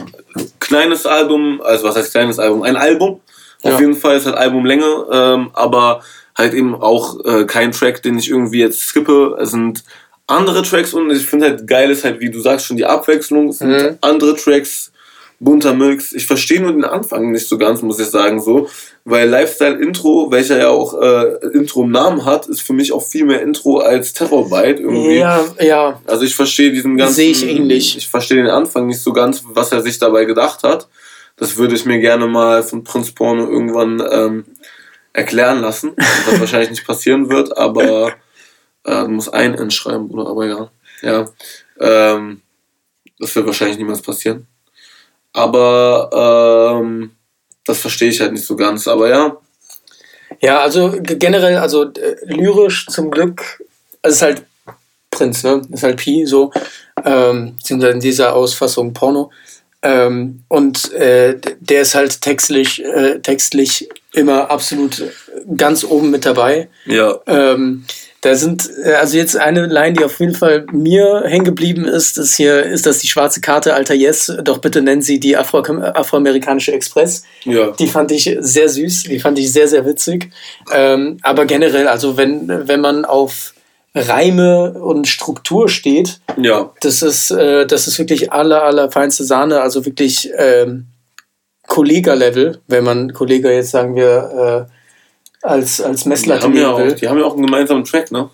kleines 0.59 1.05
Album, 1.05 1.61
also 1.63 1.85
was 1.85 1.95
heißt 1.95 2.11
kleines 2.11 2.39
Album? 2.39 2.63
Ein 2.63 2.75
Album. 2.75 3.21
Ja. 3.61 3.73
Auf 3.73 3.79
jeden 3.79 3.95
Fall 3.95 4.17
ist 4.17 4.25
halt 4.25 4.35
Albumlänge, 4.35 5.05
ähm, 5.11 5.51
aber 5.53 6.01
halt 6.35 6.53
eben 6.53 6.75
auch 6.75 7.23
äh, 7.25 7.45
kein 7.45 7.71
Track, 7.71 8.01
den 8.01 8.17
ich 8.17 8.29
irgendwie 8.29 8.59
jetzt 8.59 8.81
skippe. 8.81 9.37
Es 9.39 9.51
sind 9.51 9.83
andere 10.27 10.63
Tracks 10.63 10.93
und 10.93 11.11
ich 11.11 11.25
finde 11.25 11.47
halt 11.47 11.67
geil 11.67 11.91
ist 11.91 12.03
halt, 12.03 12.19
wie 12.19 12.29
du 12.29 12.39
sagst, 12.39 12.65
schon 12.65 12.77
die 12.77 12.85
Abwechslung. 12.85 13.49
Es 13.49 13.59
sind 13.59 13.69
mhm. 13.69 13.97
andere 14.01 14.35
Tracks, 14.35 14.91
bunter 15.39 15.73
Mix. 15.73 16.13
Ich 16.13 16.25
verstehe 16.25 16.61
nur 16.61 16.71
den 16.71 16.85
Anfang 16.85 17.31
nicht 17.31 17.47
so 17.47 17.57
ganz, 17.57 17.81
muss 17.81 17.99
ich 17.99 18.07
sagen, 18.07 18.41
so. 18.41 18.69
Weil 19.05 19.29
Lifestyle 19.29 19.75
Intro, 19.81 20.31
welcher 20.31 20.57
ja 20.57 20.69
auch 20.69 20.99
äh, 20.99 21.35
Intro 21.53 21.83
im 21.83 21.91
Namen 21.91 22.25
hat, 22.25 22.47
ist 22.47 22.61
für 22.61 22.73
mich 22.73 22.91
auch 22.91 23.03
viel 23.03 23.25
mehr 23.25 23.41
Intro 23.41 23.79
als 23.79 24.13
Terrorbyte 24.13 24.79
irgendwie. 24.79 25.17
Ja, 25.17 25.43
ja. 25.59 26.01
Also 26.05 26.23
ich 26.23 26.35
verstehe 26.35 26.71
diesen 26.71 26.97
ganzen. 26.97 27.15
Sehe 27.15 27.31
ich 27.31 27.47
ähnlich. 27.47 27.97
Ich 27.97 28.07
verstehe 28.07 28.37
den 28.37 28.51
Anfang 28.51 28.87
nicht 28.87 29.01
so 29.01 29.13
ganz, 29.13 29.43
was 29.45 29.71
er 29.71 29.81
sich 29.81 29.99
dabei 29.99 30.25
gedacht 30.25 30.63
hat. 30.63 30.87
Das 31.35 31.57
würde 31.57 31.75
ich 31.75 31.85
mir 31.85 31.99
gerne 31.99 32.27
mal 32.27 32.63
von 32.63 32.83
Prinz 32.83 33.11
Porno 33.11 33.49
irgendwann 33.49 34.01
ähm, 34.11 34.45
erklären 35.13 35.61
lassen. 35.61 35.93
Was 36.25 36.39
wahrscheinlich 36.39 36.69
nicht 36.69 36.85
passieren 36.85 37.29
wird, 37.29 37.57
aber 37.57 38.13
äh, 38.83 39.03
du 39.03 39.09
musst 39.09 39.33
ein 39.33 39.55
N 39.55 39.71
schreiben, 39.71 40.07
Bruder, 40.07 40.29
aber 40.29 40.45
ja. 40.45 40.71
Ja. 41.01 41.27
Ähm, 41.79 42.41
das 43.19 43.35
wird 43.35 43.45
wahrscheinlich 43.45 43.77
niemals 43.77 44.01
passieren. 44.01 44.47
Aber 45.33 46.79
ähm, 46.81 47.11
das 47.65 47.79
verstehe 47.79 48.09
ich 48.09 48.21
halt 48.21 48.33
nicht 48.33 48.45
so 48.45 48.55
ganz. 48.55 48.87
Aber 48.87 49.09
ja. 49.09 49.37
Ja, 50.41 50.59
also 50.59 50.93
generell, 51.01 51.57
also 51.57 51.83
äh, 51.83 52.15
lyrisch 52.25 52.87
zum 52.87 53.11
Glück, 53.11 53.63
also 54.01 54.13
es 54.13 54.15
ist 54.15 54.21
halt 54.21 54.43
Prinz, 55.11 55.43
ne? 55.43 55.61
Ist 55.71 55.83
halt 55.83 55.97
Pi 55.97 56.25
so. 56.25 56.51
Ähm, 57.05 57.55
beziehungsweise 57.57 57.93
in 57.93 57.99
dieser 57.99 58.33
Ausfassung 58.35 58.93
Porno. 58.93 59.31
Ähm, 59.81 60.43
und 60.47 60.93
äh, 60.93 61.37
der 61.59 61.81
ist 61.81 61.93
halt 61.93 62.21
textlich, 62.21 62.83
äh, 62.83 63.19
textlich 63.19 63.89
immer 64.13 64.49
absolut 64.49 65.03
ganz 65.57 65.83
oben 65.83 66.09
mit 66.09 66.25
dabei. 66.25 66.69
Ja. 66.85 67.19
Ähm, 67.27 67.85
Da 68.23 68.35
sind, 68.35 68.69
äh, 68.81 68.93
also 68.93 69.17
jetzt 69.17 69.35
eine 69.35 69.65
Line, 69.65 69.93
die 69.93 70.03
auf 70.05 70.17
jeden 70.21 70.33
Fall 70.33 70.65
mir 70.71 71.23
hängen 71.25 71.43
geblieben 71.43 71.83
ist, 71.83 72.17
ist 72.17 72.35
hier, 72.35 72.63
ist 72.63 72.85
das 72.85 72.99
die 72.99 73.07
schwarze 73.07 73.41
Karte, 73.41 73.73
alter 73.73 73.93
Yes, 73.93 74.31
doch 74.43 74.59
bitte 74.59 74.81
nennen 74.81 75.01
Sie 75.01 75.19
die 75.19 75.35
Afro 75.35 75.59
afroamerikanische 75.59 76.71
Express. 76.71 77.23
Ja. 77.43 77.71
Die 77.71 77.87
fand 77.87 78.13
ich 78.13 78.37
sehr 78.39 78.69
süß, 78.69 79.03
die 79.03 79.19
fand 79.19 79.37
ich 79.39 79.51
sehr, 79.51 79.67
sehr 79.67 79.85
witzig. 79.85 80.31
Ähm, 80.73 81.17
aber 81.21 81.45
generell, 81.45 81.89
also 81.89 82.15
wenn, 82.15 82.47
wenn 82.47 82.79
man 82.79 83.03
auf 83.03 83.53
Reime 83.93 84.71
und 84.71 85.05
Struktur 85.05 85.67
steht, 85.67 86.21
ja. 86.37 86.71
das 86.79 87.01
ist, 87.01 87.29
äh, 87.29 87.67
das 87.67 87.87
ist 87.87 87.99
wirklich 87.99 88.31
aller, 88.31 88.63
aller 88.63 88.89
feinste 88.89 89.25
Sahne, 89.25 89.59
also 89.59 89.85
wirklich 89.85 90.31
ähm, 90.37 90.85
Kollega-Level, 91.67 92.61
wenn 92.67 92.85
man 92.85 93.11
Kollega 93.11 93.49
jetzt 93.49 93.71
sagen 93.71 93.97
wir, 93.97 94.69
äh, 94.69 94.73
als, 95.43 95.81
als 95.81 96.05
Messlatte 96.05 96.49
die 96.49 96.63
haben, 96.63 96.79
ja 96.79 96.91
auch, 96.91 96.95
die 96.95 97.07
haben 97.07 97.19
ja 97.19 97.25
auch 97.25 97.33
einen 97.33 97.45
gemeinsamen 97.45 97.83
Track, 97.83 98.11
ne? 98.11 98.29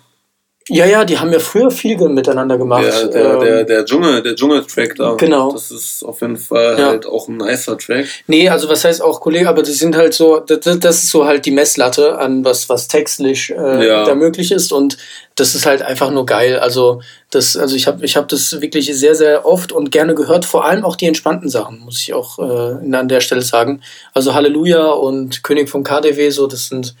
Ja, 0.72 0.86
ja, 0.86 1.04
die 1.04 1.18
haben 1.18 1.32
ja 1.32 1.40
früher 1.40 1.70
viel 1.70 1.96
miteinander 1.96 2.56
gemacht. 2.56 2.84
Der, 2.84 3.06
der, 3.08 3.34
ähm, 3.34 3.40
der, 3.40 3.64
der 3.64 3.84
Dschungel, 3.84 4.22
der 4.22 4.36
Dschungel-Track 4.36 4.94
da. 4.94 5.14
Genau. 5.14 5.52
Das 5.52 5.70
ist 5.70 6.04
auf 6.04 6.20
jeden 6.20 6.36
Fall 6.36 6.78
ja. 6.78 6.86
halt 6.86 7.06
auch 7.06 7.28
ein 7.28 7.38
nicer 7.38 7.76
Track. 7.76 8.06
Nee, 8.28 8.48
also 8.48 8.68
was 8.68 8.84
heißt 8.84 9.02
auch 9.02 9.20
Kollege, 9.20 9.48
aber 9.48 9.62
die 9.62 9.72
sind 9.72 9.96
halt 9.96 10.14
so, 10.14 10.38
das, 10.38 10.60
das 10.60 11.02
ist 11.02 11.10
so 11.10 11.26
halt 11.26 11.44
die 11.44 11.50
Messlatte 11.50 12.18
an 12.18 12.44
was, 12.44 12.68
was 12.68 12.86
textlich 12.86 13.50
äh, 13.50 13.86
ja. 13.86 14.04
da 14.04 14.14
möglich 14.14 14.52
ist 14.52 14.72
und 14.72 14.96
das 15.34 15.54
ist 15.54 15.66
halt 15.66 15.82
einfach 15.82 16.10
nur 16.10 16.24
geil. 16.24 16.58
Also 16.58 17.02
das, 17.30 17.56
also 17.56 17.74
ich 17.74 17.86
habe 17.86 18.04
ich 18.04 18.16
hab 18.16 18.28
das 18.28 18.60
wirklich 18.60 18.86
sehr, 18.96 19.14
sehr 19.14 19.46
oft 19.46 19.72
und 19.72 19.90
gerne 19.90 20.14
gehört, 20.14 20.44
vor 20.44 20.64
allem 20.64 20.84
auch 20.84 20.96
die 20.96 21.06
entspannten 21.06 21.48
Sachen, 21.48 21.80
muss 21.80 21.98
ich 22.00 22.14
auch 22.14 22.38
äh, 22.38 22.96
an 22.96 23.08
der 23.08 23.20
Stelle 23.20 23.42
sagen. 23.42 23.82
Also 24.14 24.34
Halleluja 24.34 24.86
und 24.90 25.42
König 25.42 25.68
vom 25.68 25.82
KDW, 25.82 26.30
so, 26.30 26.46
das 26.46 26.68
sind 26.68 26.94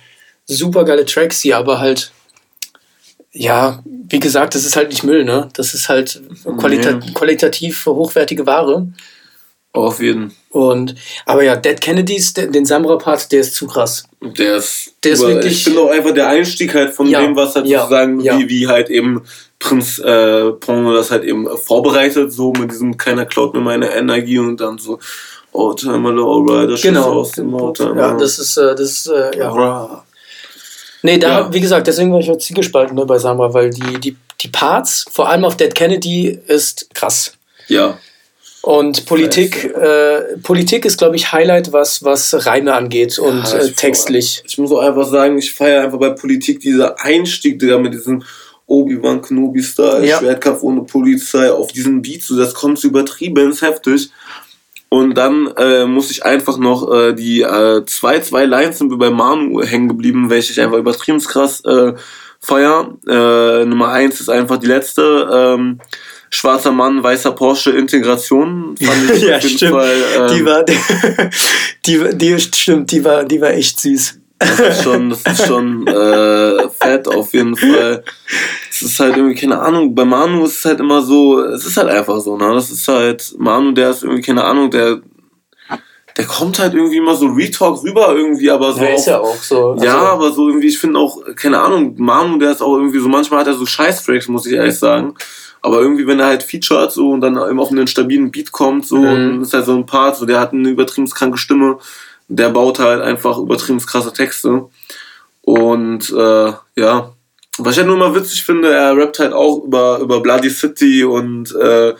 super 0.46 0.84
geile 0.84 1.04
Tracks, 1.04 1.40
die 1.40 1.54
aber 1.54 1.78
halt 1.78 2.12
ja, 3.32 3.82
wie 3.84 4.20
gesagt, 4.20 4.54
das 4.54 4.64
ist 4.64 4.76
halt 4.76 4.90
nicht 4.90 5.04
Müll, 5.04 5.24
ne? 5.24 5.48
Das 5.52 5.74
ist 5.74 5.88
halt 5.88 6.20
qualita 6.58 6.92
nee. 6.92 7.12
qualitativ 7.14 7.86
hochwertige 7.86 8.46
Ware. 8.46 8.88
Auf 9.72 10.02
jeden. 10.02 10.32
Und, 10.50 10.96
aber 11.26 11.44
ja, 11.44 11.54
Dead 11.54 11.80
Kennedys, 11.80 12.32
den 12.32 12.66
Samra-Part, 12.66 13.30
der 13.30 13.40
ist 13.42 13.54
zu 13.54 13.68
krass. 13.68 14.02
Der 14.20 14.56
ist, 14.56 14.94
der 15.04 15.12
ist 15.12 15.20
wirklich. 15.20 15.52
Ich 15.52 15.64
finde 15.64 15.80
auch 15.82 15.90
einfach 15.90 16.12
der 16.12 16.28
Einstieg 16.28 16.74
halt 16.74 16.92
von 16.92 17.06
ja, 17.06 17.20
dem, 17.20 17.36
was 17.36 17.54
halt 17.54 17.66
ja, 17.66 17.82
sozusagen, 17.82 18.18
ja. 18.18 18.36
Wie, 18.36 18.48
wie 18.48 18.66
halt 18.66 18.90
eben 18.90 19.22
Prinz 19.60 20.00
äh, 20.00 20.50
Pongo 20.52 20.92
das 20.92 21.12
halt 21.12 21.22
eben 21.22 21.46
vorbereitet, 21.56 22.32
so 22.32 22.52
mit 22.52 22.72
diesem 22.72 22.96
keiner 22.96 23.26
klaut 23.26 23.54
mir 23.54 23.60
meine 23.60 23.94
Energie 23.94 24.40
und 24.40 24.60
dann 24.60 24.78
so, 24.78 24.98
oh, 25.52 25.72
time 25.72 26.10
Lowrider, 26.10 26.74
genau. 26.74 27.20
aus 27.20 27.32
dem 27.32 27.54
Auto. 27.54 27.94
Ja, 27.94 28.14
das 28.14 28.40
ist, 28.40 28.56
äh, 28.56 28.74
das 28.74 28.80
ist, 28.80 29.06
äh, 29.06 29.38
ja. 29.38 30.02
Nee, 31.02 31.18
da, 31.18 31.40
ja. 31.40 31.52
wie 31.52 31.60
gesagt, 31.60 31.86
deswegen 31.86 32.12
war 32.12 32.20
ich 32.20 32.30
auch 32.30 32.38
zielgespalten 32.38 32.96
ne, 32.96 33.06
bei 33.06 33.18
Samra, 33.18 33.52
weil 33.54 33.70
die, 33.70 34.00
die, 34.00 34.16
die 34.40 34.48
Parts, 34.48 35.06
vor 35.10 35.28
allem 35.28 35.44
auf 35.44 35.56
Dead 35.56 35.74
Kennedy, 35.74 36.38
ist 36.46 36.92
krass. 36.94 37.32
Ja. 37.68 37.98
Und 38.62 39.06
Politik, 39.06 39.64
äh, 39.64 40.36
Politik 40.42 40.84
ist, 40.84 40.98
glaube 40.98 41.16
ich, 41.16 41.32
Highlight, 41.32 41.72
was, 41.72 42.04
was 42.04 42.46
Reime 42.46 42.74
angeht 42.74 43.18
und 43.18 43.42
ja, 43.44 43.58
äh, 43.58 43.70
textlich. 43.70 44.42
Ich 44.46 44.58
muss 44.58 44.70
auch 44.70 44.80
einfach 44.80 45.08
sagen, 45.08 45.38
ich 45.38 45.52
feiere 45.52 45.84
einfach 45.84 45.98
bei 45.98 46.10
Politik 46.10 46.60
dieser 46.60 47.00
Einstieg, 47.00 47.58
der 47.58 47.78
mit 47.78 47.94
diesem 47.94 48.22
Obi-Wan 48.66 49.22
Kenobi-Style, 49.22 50.06
ja. 50.06 50.18
Schwertkampf 50.18 50.62
ohne 50.62 50.82
Polizei, 50.82 51.50
auf 51.50 51.72
diesen 51.72 52.02
Beat, 52.02 52.22
so 52.22 52.36
das 52.36 52.52
kommt 52.52 52.78
so 52.78 52.88
übertrieben 52.88 53.52
heftig. 53.58 54.10
Und 54.92 55.14
dann 55.14 55.46
äh, 55.56 55.86
muss 55.86 56.10
ich 56.10 56.24
einfach 56.24 56.58
noch 56.58 56.92
äh, 56.92 57.14
die 57.14 57.42
äh, 57.42 57.84
zwei, 57.86 58.18
zwei 58.18 58.44
Lines 58.44 58.78
sind 58.78 58.96
bei 58.98 59.08
Manu 59.08 59.62
hängen 59.62 59.88
geblieben, 59.88 60.30
welche 60.30 60.52
ich 60.52 60.60
einfach 60.60 60.78
übertrieben 60.78 61.20
krass 61.20 61.64
äh, 61.64 61.94
feier. 62.40 62.96
Äh, 63.06 63.66
Nummer 63.66 63.90
eins 63.90 64.20
ist 64.20 64.28
einfach 64.28 64.58
die 64.58 64.66
letzte. 64.66 65.28
Ähm, 65.32 65.80
Schwarzer 66.32 66.70
Mann, 66.70 67.02
weißer 67.02 67.32
Porsche, 67.32 67.70
Integration. 67.70 68.76
Fand 68.80 69.10
ich 69.14 69.22
ja, 69.22 69.36
auf 69.36 69.42
jeden 69.42 69.56
stimmt. 69.56 69.72
Fall, 69.72 69.96
ähm, 70.16 70.36
die 70.36 70.44
war, 70.44 70.64
die, 71.86 72.16
die, 72.16 72.40
stimmt, 72.40 72.90
die 72.90 73.04
war, 73.04 73.24
die 73.24 73.40
war 73.40 73.50
echt 73.50 73.80
süß. 73.80 74.19
Das 74.40 74.58
ist 74.58 74.82
schon, 74.82 75.10
das 75.10 75.22
ist 75.22 75.46
schon 75.46 75.86
äh, 75.86 76.68
fett 76.70 77.06
auf 77.06 77.32
jeden 77.34 77.54
Fall. 77.54 78.02
Es 78.70 78.80
ist 78.80 78.98
halt 78.98 79.16
irgendwie, 79.16 79.34
keine 79.34 79.58
Ahnung, 79.60 79.94
bei 79.94 80.04
Manu 80.04 80.44
ist 80.44 80.58
es 80.58 80.64
halt 80.64 80.80
immer 80.80 81.02
so, 81.02 81.42
es 81.44 81.66
ist 81.66 81.76
halt 81.76 81.88
einfach 81.88 82.18
so, 82.20 82.38
ne? 82.38 82.54
Das 82.54 82.70
ist 82.70 82.88
halt, 82.88 83.34
Manu, 83.38 83.72
der 83.72 83.90
ist 83.90 84.02
irgendwie, 84.02 84.22
keine 84.22 84.44
Ahnung, 84.44 84.70
der 84.70 85.00
der 86.16 86.26
kommt 86.26 86.58
halt 86.58 86.74
irgendwie 86.74 86.96
immer 86.96 87.14
so 87.14 87.26
Retalk 87.26 87.82
rüber 87.82 88.14
irgendwie, 88.14 88.50
aber 88.50 88.72
so. 88.72 88.82
Ja, 88.82 88.94
ist 88.94 89.06
ja 89.06 89.20
auch 89.20 89.36
so. 89.36 89.76
Ja, 89.80 89.94
also, 89.94 90.06
aber 90.06 90.32
so 90.32 90.48
irgendwie, 90.48 90.68
ich 90.68 90.78
finde 90.78 90.98
auch, 90.98 91.18
keine 91.36 91.60
Ahnung, 91.60 91.94
Manu, 91.98 92.38
der 92.38 92.50
ist 92.50 92.62
auch 92.62 92.76
irgendwie 92.76 92.98
so, 92.98 93.08
manchmal 93.08 93.40
hat 93.40 93.46
er 93.46 93.54
so 93.54 93.66
Scheiß-Tracks, 93.66 94.28
muss 94.28 94.46
ich 94.46 94.54
ehrlich 94.54 94.78
sagen. 94.78 95.14
Aber 95.62 95.80
irgendwie, 95.80 96.06
wenn 96.06 96.18
er 96.18 96.26
halt 96.26 96.42
featured 96.42 96.90
so 96.90 97.10
und 97.10 97.20
dann 97.20 97.36
immer 97.36 97.62
auf 97.62 97.70
einen 97.70 97.86
stabilen 97.86 98.30
Beat 98.30 98.50
kommt, 98.50 98.86
so, 98.86 98.96
mhm. 98.96 99.34
und 99.34 99.42
ist 99.42 99.52
halt 99.52 99.66
so 99.66 99.76
ein 99.76 99.86
Part, 99.86 100.16
so, 100.16 100.26
der 100.26 100.40
hat 100.40 100.52
eine 100.52 100.70
übertrieben 100.70 101.08
kranke 101.08 101.38
Stimme 101.38 101.78
der 102.30 102.48
baut 102.50 102.78
halt 102.78 103.02
einfach 103.02 103.38
übertrieben 103.38 103.80
krasse 103.80 104.12
Texte. 104.12 104.66
Und 105.42 106.10
äh, 106.10 106.52
ja, 106.76 107.12
was 107.58 107.72
ich 107.72 107.78
halt 107.78 107.88
nur 107.88 107.96
mal 107.96 108.14
witzig 108.14 108.44
finde, 108.44 108.72
er 108.72 108.96
rappt 108.96 109.18
halt 109.18 109.32
auch 109.32 109.64
über, 109.64 109.98
über 109.98 110.20
Bloody 110.20 110.48
City 110.48 111.04
und 111.04 111.54
äh, 111.56 111.94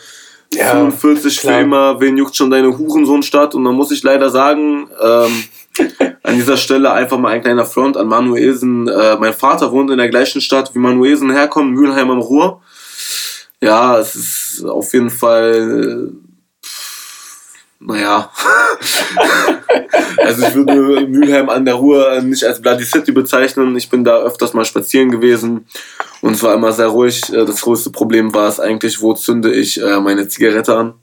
ja, 0.53 0.71
45 0.71 1.37
klar. 1.37 1.53
für 1.53 1.61
immer, 1.61 2.01
wen 2.01 2.17
juckt 2.17 2.35
schon 2.35 2.49
deine 2.49 2.77
Hurensohnstadt? 2.77 3.55
Und 3.55 3.65
dann 3.65 3.75
muss 3.75 3.91
ich 3.91 4.03
leider 4.03 4.29
sagen, 4.29 4.89
ähm, 5.01 5.43
an 6.23 6.35
dieser 6.35 6.57
Stelle 6.57 6.91
einfach 6.91 7.17
mal 7.17 7.29
ein 7.29 7.41
kleiner 7.41 7.65
Front 7.65 7.97
an 7.97 8.07
Manuelsen. 8.07 8.87
Äh, 8.87 9.17
mein 9.17 9.33
Vater 9.33 9.71
wohnt 9.71 9.91
in 9.91 9.97
der 9.97 10.09
gleichen 10.09 10.41
Stadt, 10.41 10.73
wie 10.73 10.79
Manuelsen 10.79 11.31
herkommt, 11.31 11.73
Mülheim 11.73 12.09
am 12.09 12.19
Ruhr. 12.19 12.61
Ja, 13.61 13.99
es 13.99 14.15
ist 14.15 14.65
auf 14.65 14.93
jeden 14.93 15.09
Fall 15.09 16.09
naja. 17.83 18.31
also 20.17 20.47
ich 20.47 20.55
würde 20.55 21.07
Mülheim 21.07 21.49
an 21.49 21.65
der 21.65 21.75
Ruhr 21.75 22.21
nicht 22.21 22.43
als 22.43 22.61
Bloody 22.61 22.85
City 22.85 23.11
bezeichnen. 23.11 23.75
Ich 23.75 23.89
bin 23.89 24.03
da 24.03 24.19
öfters 24.21 24.53
mal 24.53 24.65
spazieren 24.65 25.09
gewesen 25.09 25.65
und 26.21 26.33
es 26.33 26.43
war 26.43 26.53
immer 26.53 26.71
sehr 26.71 26.87
ruhig. 26.87 27.21
Äh, 27.33 27.45
das 27.45 27.61
größte 27.61 27.89
Problem 27.89 28.33
war 28.33 28.47
es 28.47 28.59
eigentlich, 28.59 29.01
wo 29.01 29.13
zünde 29.13 29.51
ich 29.51 29.81
äh, 29.81 29.99
meine 29.99 30.27
Zigarette 30.27 30.75
an? 30.75 30.93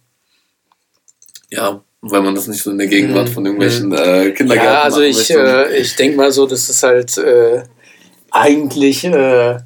Ja, 1.51 1.83
weil 2.01 2.23
man 2.23 2.35
das 2.35 2.47
nicht 2.47 2.63
so 2.63 2.71
in 2.71 2.79
der 2.79 2.87
Gegenwart 2.87 3.29
von 3.29 3.45
irgendwelchen 3.45 3.89
mhm. 3.89 3.95
äh, 3.95 4.31
Kindergärten 4.31 4.73
Ja, 4.73 4.83
also 4.83 5.01
ich, 5.01 5.31
äh, 5.31 5.77
ich 5.79 5.97
denke 5.97 6.17
mal 6.17 6.31
so, 6.31 6.47
das 6.47 6.69
ist 6.71 6.83
halt 6.85 7.19
äh, 7.19 7.65
eigentlich 8.31 9.05
äh, 9.05 9.59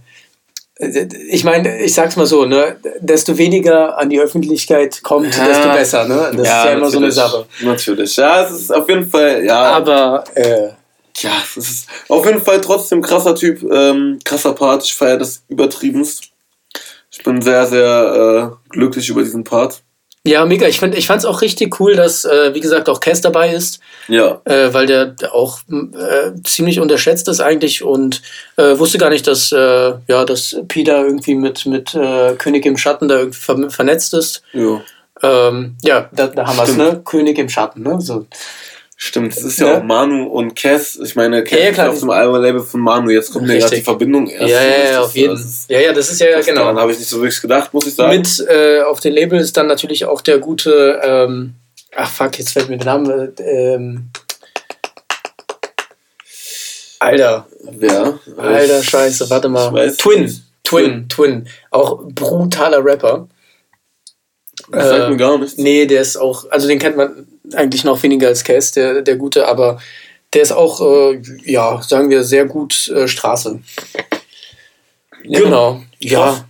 ich 1.28 1.44
meine, 1.44 1.80
ich 1.80 1.94
sag's 1.94 2.16
mal 2.16 2.26
so, 2.26 2.44
ne, 2.44 2.76
desto 3.00 3.38
weniger 3.38 3.96
an 3.96 4.10
die 4.10 4.20
Öffentlichkeit 4.20 5.02
kommt, 5.02 5.36
ja, 5.36 5.46
desto 5.46 5.68
besser, 5.68 6.08
ne? 6.08 6.32
Das 6.36 6.46
ja, 6.46 6.58
ist 6.58 6.64
ja 6.64 6.72
immer 6.72 6.90
so 6.90 6.98
eine 6.98 7.12
Sache. 7.12 7.46
Natürlich. 7.60 8.16
Ja, 8.16 8.42
es 8.42 8.50
ist 8.50 8.74
auf 8.74 8.88
jeden 8.88 9.08
Fall, 9.08 9.44
ja. 9.44 9.62
Aber, 9.62 10.24
äh, 10.34 10.68
ja, 11.18 11.30
es 11.44 11.56
ist 11.56 11.88
auf 12.08 12.26
jeden 12.26 12.40
Fall 12.40 12.60
trotzdem 12.60 13.00
krasser 13.00 13.34
Typ, 13.34 13.62
ähm, 13.70 14.18
krasser 14.24 14.54
Part. 14.54 14.84
Ich 14.84 14.94
feiere 14.94 15.18
das 15.18 15.42
übertriebenst. 15.48 16.30
Ich 17.10 17.22
bin 17.22 17.40
sehr, 17.42 17.66
sehr 17.66 18.52
äh, 18.52 18.70
glücklich 18.70 19.08
über 19.08 19.22
diesen 19.22 19.44
Part. 19.44 19.82
Ja, 20.24 20.44
mega. 20.46 20.68
Ich, 20.68 20.80
ich 20.80 21.06
fand 21.06 21.18
es 21.18 21.24
auch 21.24 21.42
richtig 21.42 21.80
cool, 21.80 21.96
dass, 21.96 22.24
äh, 22.24 22.54
wie 22.54 22.60
gesagt, 22.60 22.88
auch 22.88 23.00
Cass 23.00 23.20
dabei 23.20 23.52
ist. 23.52 23.80
Ja. 24.06 24.40
Äh, 24.44 24.72
weil 24.72 24.86
der 24.86 25.16
auch 25.32 25.58
äh, 25.68 26.30
ziemlich 26.44 26.78
unterschätzt 26.78 27.26
ist 27.26 27.40
eigentlich 27.40 27.82
und 27.82 28.22
äh, 28.56 28.78
wusste 28.78 28.98
gar 28.98 29.10
nicht, 29.10 29.26
dass, 29.26 29.50
äh, 29.50 29.92
ja, 30.06 30.24
dass 30.24 30.56
Peter 30.68 31.04
irgendwie 31.04 31.34
mit, 31.34 31.66
mit 31.66 31.94
äh, 31.94 32.34
König 32.36 32.64
im 32.66 32.76
Schatten 32.76 33.08
da 33.08 33.18
irgendwie 33.18 33.38
ver 33.38 33.70
vernetzt 33.70 34.14
ist. 34.14 34.42
Ja. 34.52 34.80
Ähm, 35.24 35.76
ja, 35.82 36.08
da, 36.12 36.28
da 36.28 36.46
haben 36.46 36.56
wir 36.56 36.64
es, 36.64 36.76
ne? 36.76 37.00
König 37.04 37.38
im 37.38 37.48
Schatten, 37.48 37.82
ne? 37.82 38.00
So. 38.00 38.26
Stimmt, 39.04 39.36
es 39.36 39.42
ist 39.42 39.58
ja, 39.58 39.66
ja, 39.66 39.78
auch 39.78 39.82
Manu 39.82 40.26
und 40.26 40.54
Cass. 40.54 40.96
Ich 41.02 41.16
meine, 41.16 41.42
Cass 41.42 41.58
ja, 41.58 41.64
ja, 41.64 41.72
klar, 41.72 41.88
ist 41.88 41.94
auf 41.94 42.00
dem 42.02 42.10
Album-Label 42.10 42.60
von 42.60 42.80
Manu. 42.80 43.10
Jetzt 43.10 43.32
kommt 43.32 43.48
mir 43.48 43.58
gerade 43.58 43.74
die 43.74 43.82
Verbindung 43.82 44.28
erst. 44.28 44.48
Ja, 44.48 44.62
ja, 44.62 44.90
ja, 44.92 45.00
auf 45.00 45.16
jeden 45.16 45.36
Fall. 45.36 45.46
Ja, 45.66 45.80
ja, 45.80 45.92
das 45.92 46.12
ist 46.12 46.20
ja, 46.20 46.40
genau. 46.40 46.60
Daran 46.60 46.78
habe 46.78 46.92
ich 46.92 47.00
nicht 47.00 47.08
so 47.08 47.16
wirklich 47.16 47.40
gedacht, 47.40 47.74
muss 47.74 47.84
ich 47.88 47.96
sagen. 47.96 48.16
Mit 48.16 48.46
äh, 48.48 48.82
auf 48.82 49.00
dem 49.00 49.12
Label 49.12 49.40
ist 49.40 49.56
dann 49.56 49.66
natürlich 49.66 50.04
auch 50.04 50.20
der 50.20 50.38
gute, 50.38 51.00
ähm, 51.02 51.54
ach 51.96 52.12
fuck, 52.12 52.38
jetzt 52.38 52.52
fällt 52.52 52.68
mir 52.68 52.76
der 52.76 52.86
Name, 52.86 53.32
ähm, 53.40 54.08
Alter. 57.00 57.48
Wer? 57.72 58.20
Alter, 58.36 58.82
scheiße, 58.84 59.28
warte 59.30 59.48
mal. 59.48 59.72
Twin. 59.96 59.96
Twin, 59.96 60.42
Twin, 60.62 61.08
Twin. 61.08 61.48
Auch 61.72 62.04
brutaler 62.04 62.84
Rapper. 62.84 63.26
Das 64.70 64.88
sagt 64.88 65.10
mir 65.10 65.16
gar 65.16 65.38
nichts. 65.38 65.58
Nee, 65.58 65.86
der 65.86 66.02
ist 66.02 66.16
auch, 66.16 66.48
also 66.50 66.68
den 66.68 66.78
kennt 66.78 66.96
man 66.96 67.26
eigentlich 67.54 67.84
noch 67.84 68.02
weniger 68.02 68.28
als 68.28 68.44
Cass, 68.44 68.72
der, 68.72 69.02
der 69.02 69.16
Gute, 69.16 69.46
aber 69.46 69.80
der 70.34 70.42
ist 70.42 70.52
auch, 70.52 70.80
äh, 70.80 71.20
ja, 71.44 71.80
sagen 71.82 72.10
wir, 72.10 72.24
sehr 72.24 72.46
gut 72.46 72.88
äh, 72.88 73.06
Straße. 73.06 73.60
Genau, 75.24 75.82
ja. 75.98 76.44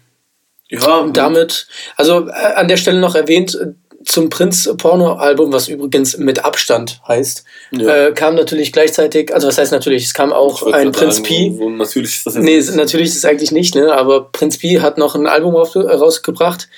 Ja. 0.69 0.99
Und 0.99 1.17
damit, 1.19 1.67
also 1.97 2.29
äh, 2.29 2.33
an 2.55 2.69
der 2.69 2.79
Stelle 2.79 2.99
noch 2.99 3.15
erwähnt, 3.15 3.59
zum 4.05 4.31
Prinz-Porno-Album, 4.31 5.53
was 5.53 5.69
übrigens 5.69 6.17
mit 6.19 6.45
Abstand 6.45 7.01
heißt, 7.07 7.45
ja. 7.73 8.07
äh, 8.07 8.13
kam 8.13 8.35
natürlich 8.35 8.73
gleichzeitig, 8.73 9.33
also 9.33 9.49
was 9.49 9.59
heißt 9.59 9.73
natürlich, 9.73 10.05
es 10.05 10.15
kam 10.15 10.33
auch 10.33 10.63
ein 10.73 10.93
Prinz 10.93 11.17
sagen, 11.17 11.27
P. 11.27 11.51
Natürlich 11.51 12.17
ist 12.17 12.27
das 12.27 12.35
jetzt 12.35 12.45
Nee, 12.45 12.57
nicht. 12.57 12.75
natürlich 12.75 13.09
ist 13.09 13.17
es 13.17 13.25
eigentlich 13.25 13.53
nicht, 13.53 13.75
ne? 13.75 13.93
aber 13.93 14.31
Prinz 14.33 14.59
P 14.59 14.81
hat 14.81 14.99
noch 14.99 15.15
ein 15.15 15.27
Album 15.27 15.55
rausgebracht, 15.55 16.69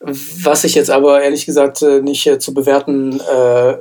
was 0.00 0.64
ich 0.64 0.74
jetzt 0.74 0.90
aber 0.90 1.22
ehrlich 1.22 1.46
gesagt 1.46 1.82
äh, 1.82 2.00
nicht 2.00 2.26
äh, 2.26 2.38
zu 2.38 2.54
bewerten 2.54 3.20
äh, 3.20 3.76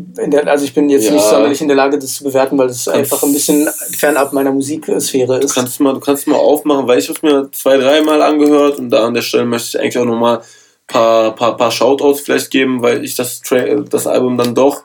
der, 0.00 0.46
also 0.46 0.64
ich 0.64 0.74
bin 0.74 0.88
jetzt 0.88 1.06
ja. 1.06 1.12
nicht 1.12 1.24
sonderlich 1.24 1.60
in 1.60 1.66
der 1.66 1.76
Lage, 1.76 1.98
das 1.98 2.14
zu 2.14 2.24
bewerten, 2.24 2.56
weil 2.56 2.68
es 2.68 2.86
einfach 2.86 3.22
ein 3.24 3.32
bisschen 3.32 3.68
fernab 3.96 4.32
meiner 4.32 4.52
Musiksphäre 4.52 5.38
ist. 5.38 5.50
Du 5.50 5.60
kannst 5.60 5.80
mal, 5.80 5.94
du 5.94 6.00
kannst 6.00 6.28
mal 6.28 6.36
aufmachen, 6.36 6.86
weil 6.86 7.00
ich 7.00 7.08
habe 7.08 7.18
mir 7.22 7.50
zwei, 7.50 7.76
dreimal 7.78 8.22
angehört 8.22 8.78
und 8.78 8.90
da 8.90 9.06
an 9.06 9.14
der 9.14 9.22
Stelle 9.22 9.44
möchte 9.44 9.76
ich 9.76 9.80
eigentlich 9.80 9.98
auch 9.98 10.04
nochmal 10.04 10.40
paar, 10.86 11.34
paar, 11.34 11.56
paar 11.56 11.72
Shoutouts 11.72 12.20
vielleicht 12.20 12.50
geben, 12.50 12.80
weil 12.80 13.04
ich 13.04 13.16
das, 13.16 13.40
Tra 13.40 13.58
das 13.58 14.06
Album 14.06 14.38
dann 14.38 14.54
doch. 14.54 14.84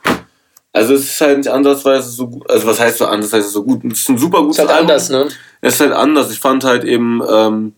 Also 0.72 0.94
es 0.94 1.04
ist 1.04 1.20
halt 1.20 1.38
nicht 1.38 1.48
andersweise 1.48 2.10
so 2.10 2.26
gut. 2.26 2.50
Also 2.50 2.66
was 2.66 2.80
heißt 2.80 2.98
so 2.98 3.06
andersweise 3.06 3.48
so 3.48 3.62
gut? 3.62 3.84
Es 3.84 4.00
ist 4.00 4.08
ein 4.08 4.18
super 4.18 4.42
gutes 4.42 4.58
Album. 4.58 4.72
Es 4.90 5.08
ist 5.08 5.10
halt 5.10 5.20
anders, 5.20 5.30
ne? 5.30 5.38
Es 5.60 5.74
ist 5.74 5.80
halt 5.80 5.92
anders. 5.92 6.32
Ich 6.32 6.40
fand 6.40 6.64
halt 6.64 6.82
eben 6.82 7.22
ähm, 7.30 7.74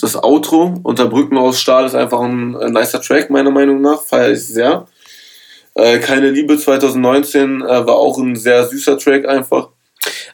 das 0.00 0.22
Outro 0.22 0.74
unter 0.82 1.06
Brücken 1.06 1.38
aus 1.38 1.60
Stahl 1.60 1.86
ist 1.86 1.94
einfach 1.94 2.20
ein, 2.20 2.56
ein 2.56 2.72
nicer 2.72 3.00
Track, 3.00 3.30
meiner 3.30 3.50
Meinung 3.50 3.80
nach. 3.80 4.02
Feiere 4.02 4.32
ich 4.32 4.46
sehr. 4.46 4.86
Äh, 5.74 5.98
Keine 5.98 6.30
Liebe 6.30 6.58
2019 6.58 7.62
äh, 7.62 7.64
war 7.64 7.96
auch 7.96 8.18
ein 8.18 8.36
sehr 8.36 8.66
süßer 8.66 8.98
Track 8.98 9.26
einfach. 9.26 9.68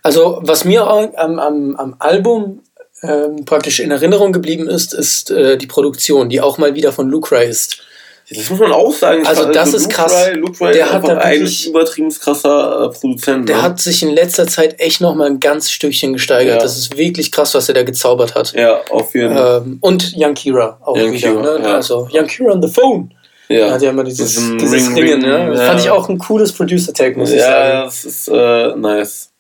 Also 0.03 0.41
was 0.43 0.65
mir 0.65 0.87
am, 0.87 1.39
am, 1.39 1.77
am 1.77 1.97
Album 1.99 2.61
ähm, 3.03 3.45
praktisch 3.45 3.81
in 3.81 3.91
Erinnerung 3.91 4.33
geblieben 4.33 4.69
ist, 4.69 4.95
ist 4.95 5.31
äh, 5.31 5.57
die 5.57 5.67
Produktion, 5.67 6.29
die 6.29 6.41
auch 6.41 6.59
mal 6.59 6.75
wieder 6.75 6.93
von 6.93 7.09
Lucra 7.09 7.39
ist. 7.39 7.83
Das 8.31 8.51
muss 8.51 8.59
man 8.59 8.73
auch 8.73 8.93
sagen. 8.93 9.27
Also 9.27 9.47
das 9.47 9.57
also 9.57 9.77
ist 9.77 9.85
Luke 9.85 9.95
krass. 9.95 10.13
Ray, 10.15 10.35
Luke 10.35 10.65
Ray 10.65 10.73
der 10.73 10.87
ist 10.87 10.93
hat 10.93 11.09
da 11.09 11.31
wirklich, 11.31 11.67
ein 11.67 11.71
übertrieben 11.71 12.11
krasser 12.11 12.85
äh, 12.85 12.99
Produzent. 12.99 13.49
Der 13.49 13.57
ne? 13.57 13.63
hat 13.63 13.81
sich 13.81 14.03
in 14.03 14.11
letzter 14.11 14.47
Zeit 14.47 14.81
echt 14.81 15.01
noch 15.01 15.15
mal 15.15 15.27
ein 15.27 15.41
ganz 15.41 15.71
Stückchen 15.71 16.13
gesteigert. 16.13 16.57
Ja. 16.57 16.63
Das 16.63 16.79
ist 16.79 16.97
wirklich 16.97 17.33
krass, 17.33 17.55
was 17.55 17.69
er 17.69 17.75
da 17.75 17.83
gezaubert 17.83 18.35
hat. 18.35 18.53
Ja, 18.53 18.81
auf 18.91 19.15
jeden 19.15 19.35
Fall. 19.35 19.63
Ähm, 19.67 19.79
und 19.81 20.15
Young 20.17 20.35
Kira 20.35 20.79
auch 20.83 20.97
Young 20.97 21.13
wieder. 21.13 21.33
Kira, 21.33 21.59
ne? 21.59 21.65
ja. 21.65 21.75
Also 21.75 22.09
Young 22.13 22.27
Kira 22.27 22.53
on 22.53 22.63
the 22.63 22.69
phone. 22.69 23.13
Ja. 23.49 23.67
Er 23.67 23.73
hat 23.73 23.83
ja 23.83 23.91
immer 23.91 24.05
dieses, 24.05 24.35
dieses 24.35 24.73
Ring, 24.73 24.95
Ringen, 24.95 25.21
ne? 25.21 25.51
Das 25.51 25.61
ja. 25.61 25.67
fand 25.67 25.81
ich 25.81 25.91
auch 25.91 26.09
ein 26.09 26.19
cooles 26.19 26.53
Producer-Tag, 26.53 27.17
muss 27.17 27.33
ich 27.33 27.41
sagen. 27.41 27.69
Ja, 27.69 27.85
das 27.85 28.05
ist 28.05 28.29
äh, 28.29 28.77
nice. 28.77 29.31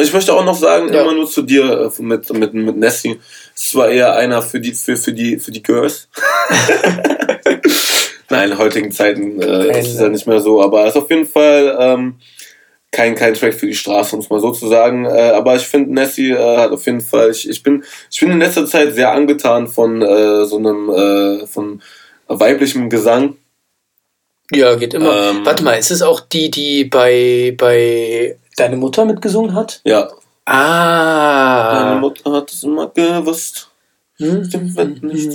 Ich 0.00 0.12
möchte 0.12 0.34
auch 0.34 0.44
noch 0.44 0.56
sagen, 0.56 0.88
immer 0.88 1.14
nur 1.14 1.28
zu 1.28 1.42
dir 1.42 1.90
äh, 1.98 2.02
mit, 2.02 2.32
mit, 2.32 2.54
mit 2.54 2.76
Nessie. 2.76 3.18
Es 3.56 3.74
war 3.74 3.88
eher 3.88 4.14
einer 4.14 4.42
für 4.42 4.60
die, 4.60 4.72
für, 4.72 4.96
für 4.96 5.12
die, 5.12 5.38
für 5.38 5.50
die 5.50 5.62
Girls. 5.62 6.08
Nein, 8.30 8.50
in 8.50 8.58
heutigen 8.58 8.92
Zeiten 8.92 9.40
äh, 9.40 9.78
ist 9.78 9.94
es 9.94 10.00
ja 10.00 10.08
nicht 10.08 10.26
mehr 10.26 10.40
so, 10.40 10.62
aber 10.62 10.84
es 10.84 10.94
ist 10.94 11.02
auf 11.02 11.10
jeden 11.10 11.26
Fall 11.26 11.76
ähm, 11.78 12.16
kein, 12.90 13.14
kein 13.14 13.34
Track 13.34 13.54
für 13.54 13.66
die 13.66 13.74
Straße, 13.74 14.16
um 14.16 14.22
es 14.22 14.30
mal 14.30 14.40
so 14.40 14.52
zu 14.52 14.68
sagen. 14.68 15.04
Äh, 15.04 15.30
aber 15.34 15.56
ich 15.56 15.66
finde, 15.66 15.92
Nessie 15.92 16.30
äh, 16.30 16.56
hat 16.56 16.70
auf 16.70 16.86
jeden 16.86 17.00
Fall, 17.00 17.30
ich, 17.30 17.48
ich, 17.48 17.62
bin, 17.62 17.84
ich 18.10 18.20
bin 18.20 18.30
in 18.30 18.38
letzter 18.38 18.66
Zeit 18.66 18.94
sehr 18.94 19.12
angetan 19.12 19.68
von 19.68 20.02
äh, 20.02 20.44
so 20.44 20.56
einem 20.56 20.90
äh, 20.90 21.46
von 21.46 21.82
weiblichem 22.26 22.88
Gesang. 22.90 23.36
Ja, 24.52 24.74
geht 24.76 24.94
immer. 24.94 25.30
Ähm, 25.30 25.44
Warte 25.44 25.64
mal, 25.64 25.74
ist 25.74 25.90
es 25.90 26.02
auch 26.02 26.20
die, 26.20 26.50
die 26.50 26.84
bei, 26.84 27.54
bei 27.56 28.38
deine 28.56 28.76
Mutter 28.76 29.04
mitgesungen 29.04 29.54
hat? 29.54 29.80
Ja. 29.84 30.08
Ah. 30.44 31.84
Deine 31.84 32.00
Mutter 32.00 32.30
hat 32.32 32.52
es 32.52 32.62
immer 32.62 32.88
gewusst. 32.88 33.68
Hm? 34.18 34.48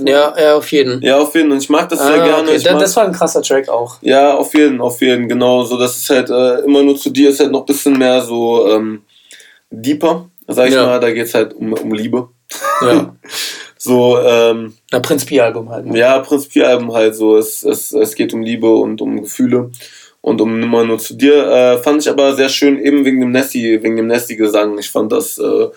Ja, 0.06 0.34
ja, 0.40 0.56
auf 0.56 0.72
jeden. 0.72 1.02
Ja, 1.04 1.20
auf 1.20 1.36
jeden. 1.36 1.52
Und 1.52 1.60
ich 1.60 1.70
mag 1.70 1.88
das 1.90 2.00
sehr 2.00 2.22
ah, 2.22 2.26
gerne. 2.26 2.50
Okay. 2.50 2.72
Mag, 2.72 2.80
das 2.80 2.96
war 2.96 3.06
ein 3.06 3.14
krasser 3.14 3.44
Track 3.44 3.70
auch. 3.70 3.98
Ja, 4.02 4.34
auf 4.36 4.56
jeden, 4.56 4.82
auf 4.82 5.00
jeden, 5.02 5.28
genau. 5.28 5.64
So, 5.64 5.78
das 5.78 5.98
ist 5.98 6.10
halt 6.10 6.32
äh, 6.32 6.66
immer 6.66 6.82
nur 6.82 6.98
zu 6.98 7.12
dir, 7.12 7.30
ist 7.30 7.40
halt 7.40 7.52
noch 7.52 7.60
ein 7.60 7.66
bisschen 7.68 7.98
mehr 7.98 8.22
so 8.22 8.68
ähm, 8.68 9.04
deeper, 9.70 10.30
sag 10.48 10.70
ich 10.70 10.74
ja. 10.74 10.86
mal. 10.86 11.00
Da 11.00 11.12
geht 11.12 11.28
es 11.28 11.34
halt 11.36 11.54
um, 11.54 11.74
um 11.74 11.94
Liebe. 11.94 12.30
Ja. 12.82 13.16
so, 13.78 14.18
ähm. 14.20 14.74
Na, 14.92 15.00
Prinz 15.00 15.26
Pi-Album 15.26 15.70
halt. 15.70 15.86
Ne? 15.86 16.00
Ja, 16.00 16.18
Prinz 16.20 16.48
Pi-Album 16.48 16.92
halt 16.92 17.16
so. 17.16 17.38
Es, 17.38 17.64
es, 17.64 17.92
es 17.92 18.16
geht 18.16 18.34
um 18.34 18.42
Liebe 18.42 18.68
und 18.68 19.00
um 19.00 19.22
Gefühle 19.22 19.70
und 20.22 20.42
um 20.42 20.64
immer 20.64 20.84
nur 20.86 20.98
zu 20.98 21.16
dir. 21.16 21.46
Äh, 21.46 21.78
fand 21.78 22.02
ich 22.02 22.10
aber 22.10 22.34
sehr 22.34 22.50
schön, 22.50 22.80
eben 22.80 23.06
wegen 23.06 23.22
dem 23.22 23.32
Nessie, 23.32 23.84
wegen 23.84 23.96
dem 23.98 24.08
Nessie-Gesang. 24.08 24.80
Ich 24.80 24.90
fand 24.90 25.12
das 25.12 25.38
äh, 25.38 25.68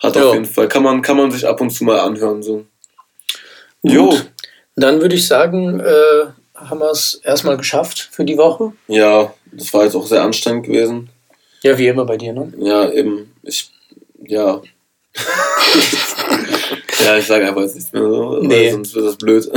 hat 0.00 0.16
ja. 0.16 0.24
auf 0.24 0.34
jeden 0.34 0.46
Fall, 0.46 0.68
kann 0.68 0.82
man, 0.82 1.02
kann 1.02 1.16
man 1.16 1.30
sich 1.30 1.46
ab 1.46 1.60
und 1.60 1.70
zu 1.70 1.84
mal 1.84 2.00
anhören. 2.00 2.42
So. 2.42 2.64
Gut. 3.82 3.92
Jo. 3.92 4.18
Dann 4.76 5.00
würde 5.00 5.14
ich 5.14 5.26
sagen, 5.26 5.80
äh, 5.80 6.26
haben 6.54 6.80
wir 6.80 6.90
es 6.90 7.20
erstmal 7.22 7.56
geschafft 7.56 8.08
für 8.10 8.24
die 8.24 8.38
Woche. 8.38 8.72
Ja, 8.88 9.32
das 9.52 9.72
war 9.72 9.84
jetzt 9.84 9.94
auch 9.94 10.06
sehr 10.06 10.22
anstrengend 10.22 10.66
gewesen. 10.66 11.10
Ja, 11.62 11.76
wie 11.76 11.88
immer 11.88 12.04
bei 12.06 12.16
dir, 12.16 12.32
ne? 12.32 12.52
Ja, 12.58 12.90
eben. 12.90 13.34
Ich, 13.42 13.70
ja. 14.22 14.62
ja, 17.04 17.16
ich 17.18 17.26
sage 17.26 17.46
einfach 17.46 17.62
jetzt 17.62 17.74
nichts 17.74 17.92
mehr 17.92 18.02
so, 18.02 18.38
nee. 18.40 18.70
sonst 18.70 18.94
wird 18.94 19.06
das 19.06 19.16
blöd. 19.16 19.50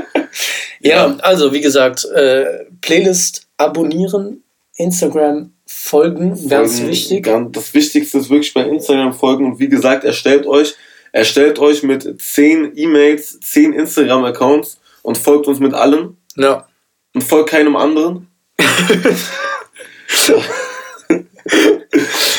ja, 0.80 1.16
also 1.20 1.52
wie 1.52 1.60
gesagt, 1.60 2.04
äh, 2.06 2.64
Playlist 2.80 3.46
abonnieren, 3.56 4.42
Instagram 4.76 5.52
folgen, 5.68 6.34
folgen, 6.34 6.48
ganz 6.48 6.82
wichtig. 6.82 7.28
das 7.52 7.74
Wichtigste 7.74 8.18
ist 8.18 8.30
wirklich 8.30 8.54
bei 8.54 8.62
Instagram 8.62 9.12
folgen 9.12 9.44
und 9.44 9.58
wie 9.58 9.68
gesagt, 9.68 10.04
erstellt 10.04 10.46
euch, 10.46 10.74
erstellt 11.12 11.58
euch 11.58 11.82
mit 11.82 12.20
10 12.20 12.72
E-Mails, 12.74 13.38
10 13.40 13.74
Instagram-Accounts 13.74 14.80
und 15.02 15.18
folgt 15.18 15.46
uns 15.46 15.60
mit 15.60 15.74
allen. 15.74 16.16
Ja. 16.36 16.66
Und 17.14 17.22
folgt 17.22 17.50
keinem 17.50 17.76
anderen. 17.76 18.28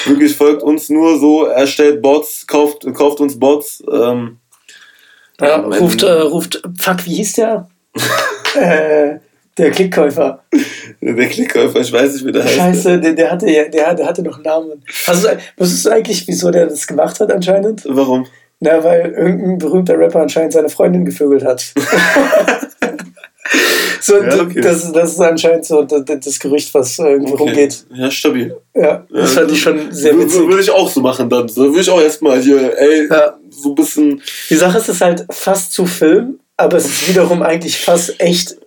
wirklich 0.05 0.35
folgt 0.35 0.63
uns 0.63 0.89
nur 0.89 1.19
so, 1.19 1.45
erstellt 1.45 2.01
Bots, 2.01 2.47
kauft, 2.47 2.85
kauft 2.93 3.19
uns 3.19 3.39
Bots. 3.39 3.83
Ähm, 3.91 4.37
ja, 5.39 5.57
ruft, 5.57 6.03
äh, 6.03 6.11
ruft, 6.11 6.61
fuck, 6.79 7.05
wie 7.05 7.15
hieß 7.15 7.33
der? 7.33 7.69
äh, 8.55 9.19
der 9.59 9.71
Klickkäufer. 9.71 10.43
Der 11.01 11.27
Klickkäufer, 11.27 11.79
ich 11.79 11.91
weiß 11.91 12.13
nicht, 12.13 12.25
wie 12.25 12.31
der 12.31 12.43
heißt. 12.43 12.55
Scheiße, 12.55 12.99
der, 12.99 13.13
der, 13.13 13.31
hatte, 13.31 13.45
der, 13.45 13.93
der 13.93 14.05
hatte 14.05 14.23
noch 14.23 14.35
einen 14.35 14.43
Namen. 14.43 14.83
Also, 15.05 15.29
wusstest 15.57 15.85
du 15.85 15.89
eigentlich, 15.91 16.27
wieso 16.27 16.49
der 16.51 16.67
das 16.67 16.87
gemacht 16.87 17.19
hat 17.19 17.31
anscheinend? 17.31 17.83
Warum? 17.87 18.25
Na, 18.59 18.83
weil 18.83 19.11
irgendein 19.11 19.57
berühmter 19.57 19.97
Rapper 19.97 20.21
anscheinend 20.21 20.53
seine 20.53 20.69
Freundin 20.69 21.05
gevögelt 21.05 21.45
hat. 21.45 21.63
so, 24.01 24.21
ja, 24.21 24.41
okay. 24.41 24.59
das, 24.59 24.91
das 24.91 25.13
ist 25.13 25.21
anscheinend 25.21 25.65
so 25.65 25.83
das, 25.83 26.39
Gerücht, 26.39 26.73
was 26.73 26.99
irgendwie 26.99 27.33
okay. 27.33 27.43
rumgeht. 27.43 27.85
Ja, 27.93 28.11
stabil. 28.11 28.55
Ja, 28.75 29.05
das 29.09 29.35
ja, 29.35 29.41
fand 29.41 29.51
ich 29.51 29.61
schon 29.61 29.91
sehr 29.91 30.17
witzig. 30.17 30.41
Würde 30.47 30.61
ich 30.61 30.71
auch 30.71 30.89
so 30.89 30.99
machen 30.99 31.29
dann. 31.29 31.55
Würde 31.55 31.79
ich 31.79 31.89
auch 31.89 32.01
erstmal 32.01 32.41
hier, 32.41 32.77
ey, 32.77 33.07
ja. 33.09 33.37
so 33.49 33.69
ein 33.69 33.75
bisschen. 33.75 34.21
Die 34.49 34.55
Sache 34.55 34.77
ist, 34.77 34.89
es 34.89 34.95
ist 34.95 35.01
halt 35.01 35.25
fast 35.29 35.71
zu 35.71 35.85
Film, 35.85 36.39
aber 36.57 36.77
es 36.77 36.85
ist 36.85 37.07
wiederum 37.07 37.41
eigentlich 37.41 37.77
fast 37.77 38.19
echt 38.19 38.57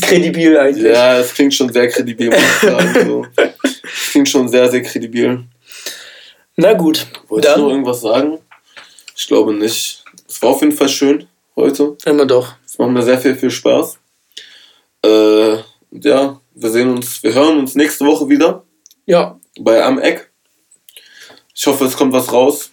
kredibil 0.00 0.58
eigentlich. 0.58 0.92
Ja, 0.92 1.18
es 1.18 1.34
klingt 1.34 1.54
schon 1.54 1.72
sehr 1.72 1.88
kredibil, 1.88 2.30
muss 2.30 2.38
ich 2.38 2.68
sagen. 2.70 3.06
So. 3.06 3.26
Es 3.96 4.10
klingt 4.10 4.28
schon 4.28 4.48
sehr, 4.48 4.68
sehr 4.70 4.82
kredibil. 4.82 5.44
Na 6.56 6.72
gut. 6.72 7.06
Wolltest 7.28 7.56
du 7.56 7.60
noch 7.60 7.70
irgendwas 7.70 8.00
sagen? 8.00 8.38
Ich 9.16 9.26
glaube 9.26 9.52
nicht. 9.52 10.04
Es 10.28 10.40
war 10.42 10.50
auf 10.50 10.60
jeden 10.60 10.72
Fall 10.72 10.88
schön 10.88 11.26
heute. 11.56 11.96
Immer 12.04 12.26
doch. 12.26 12.54
Es 12.64 12.78
macht 12.78 12.90
mir 12.90 13.02
sehr 13.02 13.18
viel, 13.18 13.34
viel 13.34 13.50
Spaß. 13.50 13.98
Äh, 15.04 15.56
ja, 15.90 16.40
wir 16.54 16.70
sehen 16.70 16.90
uns, 16.90 17.22
wir 17.22 17.34
hören 17.34 17.58
uns 17.58 17.74
nächste 17.74 18.04
Woche 18.04 18.28
wieder. 18.28 18.64
Ja. 19.06 19.38
Bei 19.60 19.84
Am 19.84 19.98
Eck. 19.98 20.30
Ich 21.54 21.66
hoffe, 21.66 21.84
es 21.84 21.96
kommt 21.96 22.12
was 22.12 22.32
raus, 22.32 22.70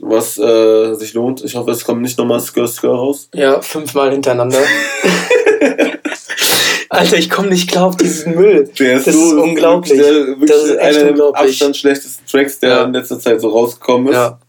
was 0.00 0.38
äh, 0.38 0.94
sich 0.94 1.14
lohnt. 1.14 1.42
Ich 1.42 1.54
hoffe, 1.54 1.70
es 1.70 1.84
kommt 1.84 2.02
nicht 2.02 2.18
nochmal 2.18 2.40
Skr 2.40 2.68
Skr 2.68 2.88
raus. 2.88 3.28
Ja, 3.34 3.62
fünfmal 3.62 4.10
hintereinander. 4.12 4.58
Alter, 6.88 7.16
ich 7.16 7.30
komme 7.30 7.48
nicht 7.48 7.70
klar 7.70 7.86
auf 7.86 7.96
diesen 7.96 8.34
Müll. 8.34 8.68
Der 8.78 8.96
ist 8.96 9.06
das 9.06 9.14
so, 9.14 9.20
ist 9.20 9.32
unglaublich. 9.32 10.00
Der, 10.00 10.34
das 10.46 10.64
ist 10.64 10.76
echt 10.76 10.98
einer 10.98 11.10
unglaublich. 11.10 11.50
Abstand 11.50 11.76
schlechtesten 11.76 12.26
Tracks, 12.26 12.58
der 12.58 12.70
ja. 12.70 12.84
in 12.84 12.92
letzter 12.92 13.18
Zeit 13.20 13.40
so 13.40 13.48
rausgekommen 13.48 14.08
ist. 14.08 14.14
Ja. 14.14 14.40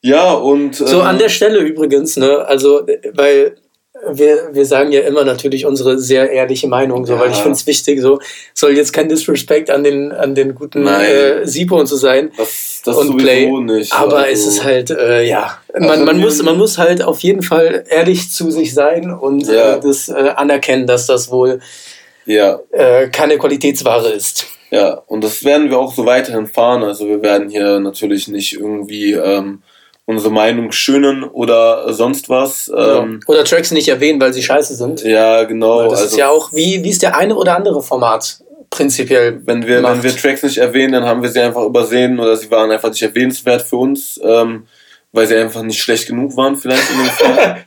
Ja, 0.00 0.32
und. 0.32 0.76
so 0.76 1.02
an 1.02 1.16
ähm, 1.16 1.18
der 1.18 1.28
Stelle 1.28 1.58
übrigens, 1.58 2.16
ne? 2.16 2.44
Also, 2.46 2.86
weil 3.14 3.56
wir, 4.10 4.50
wir 4.52 4.64
sagen 4.64 4.92
ja 4.92 5.00
immer 5.00 5.24
natürlich 5.24 5.66
unsere 5.66 5.98
sehr 5.98 6.30
ehrliche 6.30 6.68
Meinung, 6.68 7.06
so, 7.06 7.14
ja. 7.14 7.20
weil 7.20 7.30
ich 7.30 7.36
finde 7.36 7.52
es 7.52 7.66
wichtig, 7.66 8.00
so 8.00 8.20
soll 8.54 8.76
jetzt 8.76 8.92
kein 8.92 9.08
Disrespect 9.08 9.70
an 9.70 9.84
den, 9.84 10.12
an 10.12 10.34
den 10.34 10.54
guten 10.54 10.86
äh, 10.86 11.46
Sipo 11.46 11.78
und 11.78 11.86
so 11.86 11.96
sein 11.96 12.30
das, 12.36 12.82
das 12.84 12.96
und 12.96 13.16
Play. 13.16 13.50
Nicht, 13.60 13.92
aber 13.92 14.18
also. 14.18 14.32
es 14.32 14.46
ist 14.46 14.64
halt, 14.64 14.90
äh, 14.90 15.24
ja, 15.24 15.58
man, 15.72 15.90
also 15.90 16.04
man, 16.04 16.20
muss, 16.20 16.42
man 16.42 16.56
muss 16.56 16.78
halt 16.78 17.02
auf 17.02 17.20
jeden 17.20 17.42
Fall 17.42 17.84
ehrlich 17.88 18.30
zu 18.30 18.50
sich 18.50 18.74
sein 18.74 19.10
und 19.12 19.46
ja. 19.48 19.76
äh, 19.76 19.80
das 19.80 20.08
äh, 20.08 20.32
anerkennen, 20.36 20.86
dass 20.86 21.06
das 21.06 21.30
wohl 21.30 21.60
ja. 22.24 22.60
Äh, 22.72 23.08
keine 23.08 23.38
Qualitätsware 23.38 24.10
ist. 24.10 24.46
Ja, 24.70 25.02
und 25.06 25.24
das 25.24 25.44
werden 25.44 25.70
wir 25.70 25.78
auch 25.78 25.94
so 25.94 26.04
weiterhin 26.04 26.46
fahren. 26.46 26.84
Also 26.84 27.08
wir 27.08 27.22
werden 27.22 27.48
hier 27.48 27.80
natürlich 27.80 28.28
nicht 28.28 28.52
irgendwie 28.52 29.12
ähm, 29.12 29.62
unsere 30.08 30.32
Meinung 30.32 30.72
schönen 30.72 31.22
oder 31.22 31.92
sonst 31.92 32.30
was. 32.30 32.72
Ja. 32.74 33.02
Ähm, 33.02 33.20
oder 33.26 33.44
Tracks 33.44 33.72
nicht 33.72 33.88
erwähnen, 33.88 34.18
weil 34.18 34.32
sie 34.32 34.42
scheiße 34.42 34.74
sind. 34.74 35.02
Ja, 35.04 35.44
genau. 35.44 35.80
Weil 35.80 35.90
das 35.90 36.00
also, 36.00 36.12
ist 36.12 36.18
ja 36.18 36.30
auch, 36.30 36.50
wie, 36.54 36.82
wie 36.82 36.88
ist 36.88 37.02
der 37.02 37.14
eine 37.14 37.36
oder 37.36 37.54
andere 37.54 37.82
Format 37.82 38.38
prinzipiell. 38.70 39.42
Wenn 39.44 39.66
wir, 39.66 39.82
wenn 39.82 40.02
wir 40.02 40.16
Tracks 40.16 40.42
nicht 40.42 40.56
erwähnen, 40.56 40.94
dann 40.94 41.04
haben 41.04 41.22
wir 41.22 41.28
sie 41.28 41.40
einfach 41.40 41.62
übersehen 41.62 42.18
oder 42.18 42.36
sie 42.36 42.50
waren 42.50 42.70
einfach 42.70 42.88
nicht 42.88 43.02
erwähnenswert 43.02 43.60
für 43.60 43.76
uns, 43.76 44.18
ähm, 44.24 44.66
weil 45.12 45.26
sie 45.26 45.36
einfach 45.36 45.62
nicht 45.62 45.80
schlecht 45.80 46.06
genug 46.06 46.34
waren, 46.38 46.56
vielleicht 46.56 46.90
in 46.90 46.96
dem 46.96 47.06
Fall. 47.10 47.64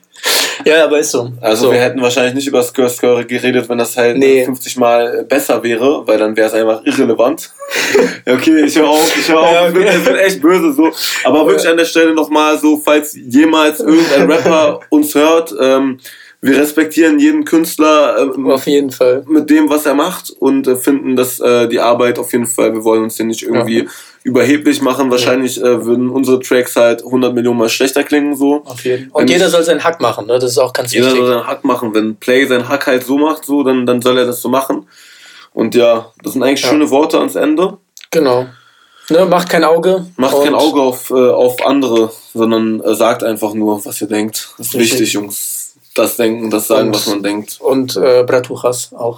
Ja, 0.65 0.85
aber 0.85 0.99
ist 0.99 1.11
so. 1.11 1.31
Also 1.41 1.67
so. 1.67 1.71
wir 1.71 1.79
hätten 1.79 2.01
wahrscheinlich 2.01 2.33
nicht 2.33 2.47
über 2.47 2.61
Skir 2.63 2.89
Skir 2.89 3.23
geredet, 3.25 3.67
wenn 3.69 3.77
das 3.77 3.97
halt 3.97 4.17
nee. 4.17 4.45
50 4.45 4.77
Mal 4.77 5.23
besser 5.23 5.61
wäre, 5.63 6.05
weil 6.05 6.17
dann 6.17 6.35
wäre 6.35 6.47
es 6.47 6.53
einfach 6.53 6.83
irrelevant. 6.85 7.51
okay, 8.27 8.65
ich 8.65 8.77
höre 8.77 8.89
auf, 8.89 9.17
ich 9.17 9.27
höre 9.27 9.39
auf, 9.39 9.53
ja, 9.53 9.69
okay. 9.69 9.97
ich 9.97 10.03
bin 10.03 10.15
echt 10.15 10.41
böse 10.41 10.73
so. 10.73 10.91
Aber 11.23 11.47
wirklich 11.47 11.67
an 11.67 11.77
der 11.77 11.85
Stelle 11.85 12.13
nochmal 12.13 12.57
so, 12.57 12.77
falls 12.77 13.15
jemals 13.15 13.79
irgendein 13.79 14.31
Rapper 14.31 14.79
uns 14.89 15.15
hört, 15.15 15.53
ähm, 15.59 15.99
wir 16.41 16.59
respektieren 16.59 17.19
jeden 17.19 17.45
Künstler 17.45 18.17
äh, 18.17 18.51
auf 18.51 18.65
jeden 18.65 18.91
Fall 18.91 19.23
mit 19.27 19.49
dem, 19.49 19.69
was 19.69 19.85
er 19.85 19.93
macht 19.93 20.31
und 20.31 20.67
äh, 20.67 20.75
finden, 20.75 21.15
dass 21.15 21.39
äh, 21.39 21.67
die 21.67 21.79
Arbeit 21.79 22.17
auf 22.17 22.31
jeden 22.33 22.47
Fall, 22.47 22.73
wir 22.73 22.83
wollen 22.83 23.03
uns 23.03 23.17
hier 23.17 23.25
nicht 23.25 23.43
irgendwie 23.43 23.83
ja. 23.83 23.89
Überheblich 24.23 24.81
machen. 24.81 25.11
Wahrscheinlich 25.11 25.59
äh, 25.59 25.85
würden 25.85 26.09
unsere 26.09 26.39
Tracks 26.39 26.75
halt 26.75 27.03
100 27.03 27.33
Millionen 27.33 27.57
mal 27.57 27.69
schlechter 27.69 28.03
klingen 28.03 28.35
so. 28.35 28.63
Auf 28.65 28.83
jeden. 28.85 29.09
Und 29.11 29.29
jeder 29.29 29.49
soll 29.49 29.63
seinen 29.63 29.83
Hack 29.83 29.99
machen, 29.99 30.27
ne? 30.27 30.39
das 30.39 30.51
ist 30.51 30.57
auch 30.57 30.73
ganz 30.73 30.93
jeder 30.93 31.07
wichtig. 31.07 31.19
Jeder 31.19 31.27
soll 31.27 31.37
seinen 31.39 31.47
Hack 31.47 31.63
machen. 31.63 31.93
Wenn 31.93 32.15
Play 32.15 32.45
seinen 32.45 32.67
Hack 32.67 32.87
halt 32.87 33.05
so 33.05 33.17
macht, 33.17 33.45
so, 33.45 33.63
dann, 33.63 33.85
dann 33.85 34.01
soll 34.01 34.17
er 34.17 34.25
das 34.25 34.41
so 34.41 34.49
machen. 34.49 34.87
Und 35.53 35.75
ja, 35.75 36.11
das 36.23 36.33
sind 36.33 36.43
eigentlich 36.43 36.61
ja. 36.61 36.69
schöne 36.69 36.89
Worte 36.89 37.17
ans 37.19 37.35
Ende. 37.35 37.77
Genau. 38.11 38.47
Ne, 39.09 39.25
macht 39.25 39.49
kein 39.49 39.63
Auge. 39.63 40.05
Macht 40.15 40.41
kein 40.43 40.55
Auge 40.55 40.79
auf, 40.81 41.09
äh, 41.09 41.13
auf 41.13 41.65
andere, 41.65 42.11
sondern 42.33 42.79
äh, 42.81 42.95
sagt 42.95 43.23
einfach 43.23 43.53
nur, 43.53 43.83
was 43.85 43.99
ihr 44.01 44.07
denkt. 44.07 44.53
Das 44.57 44.67
ist 44.67 44.77
wichtig, 44.77 45.13
Jungs 45.13 45.61
das 45.93 46.15
denken, 46.15 46.49
das 46.49 46.67
sagen, 46.67 46.87
und, 46.87 46.95
was 46.95 47.07
man 47.07 47.23
denkt. 47.23 47.59
Und 47.59 47.97
äh, 47.97 48.23
Bratuchas 48.23 48.93
auch. 48.93 49.09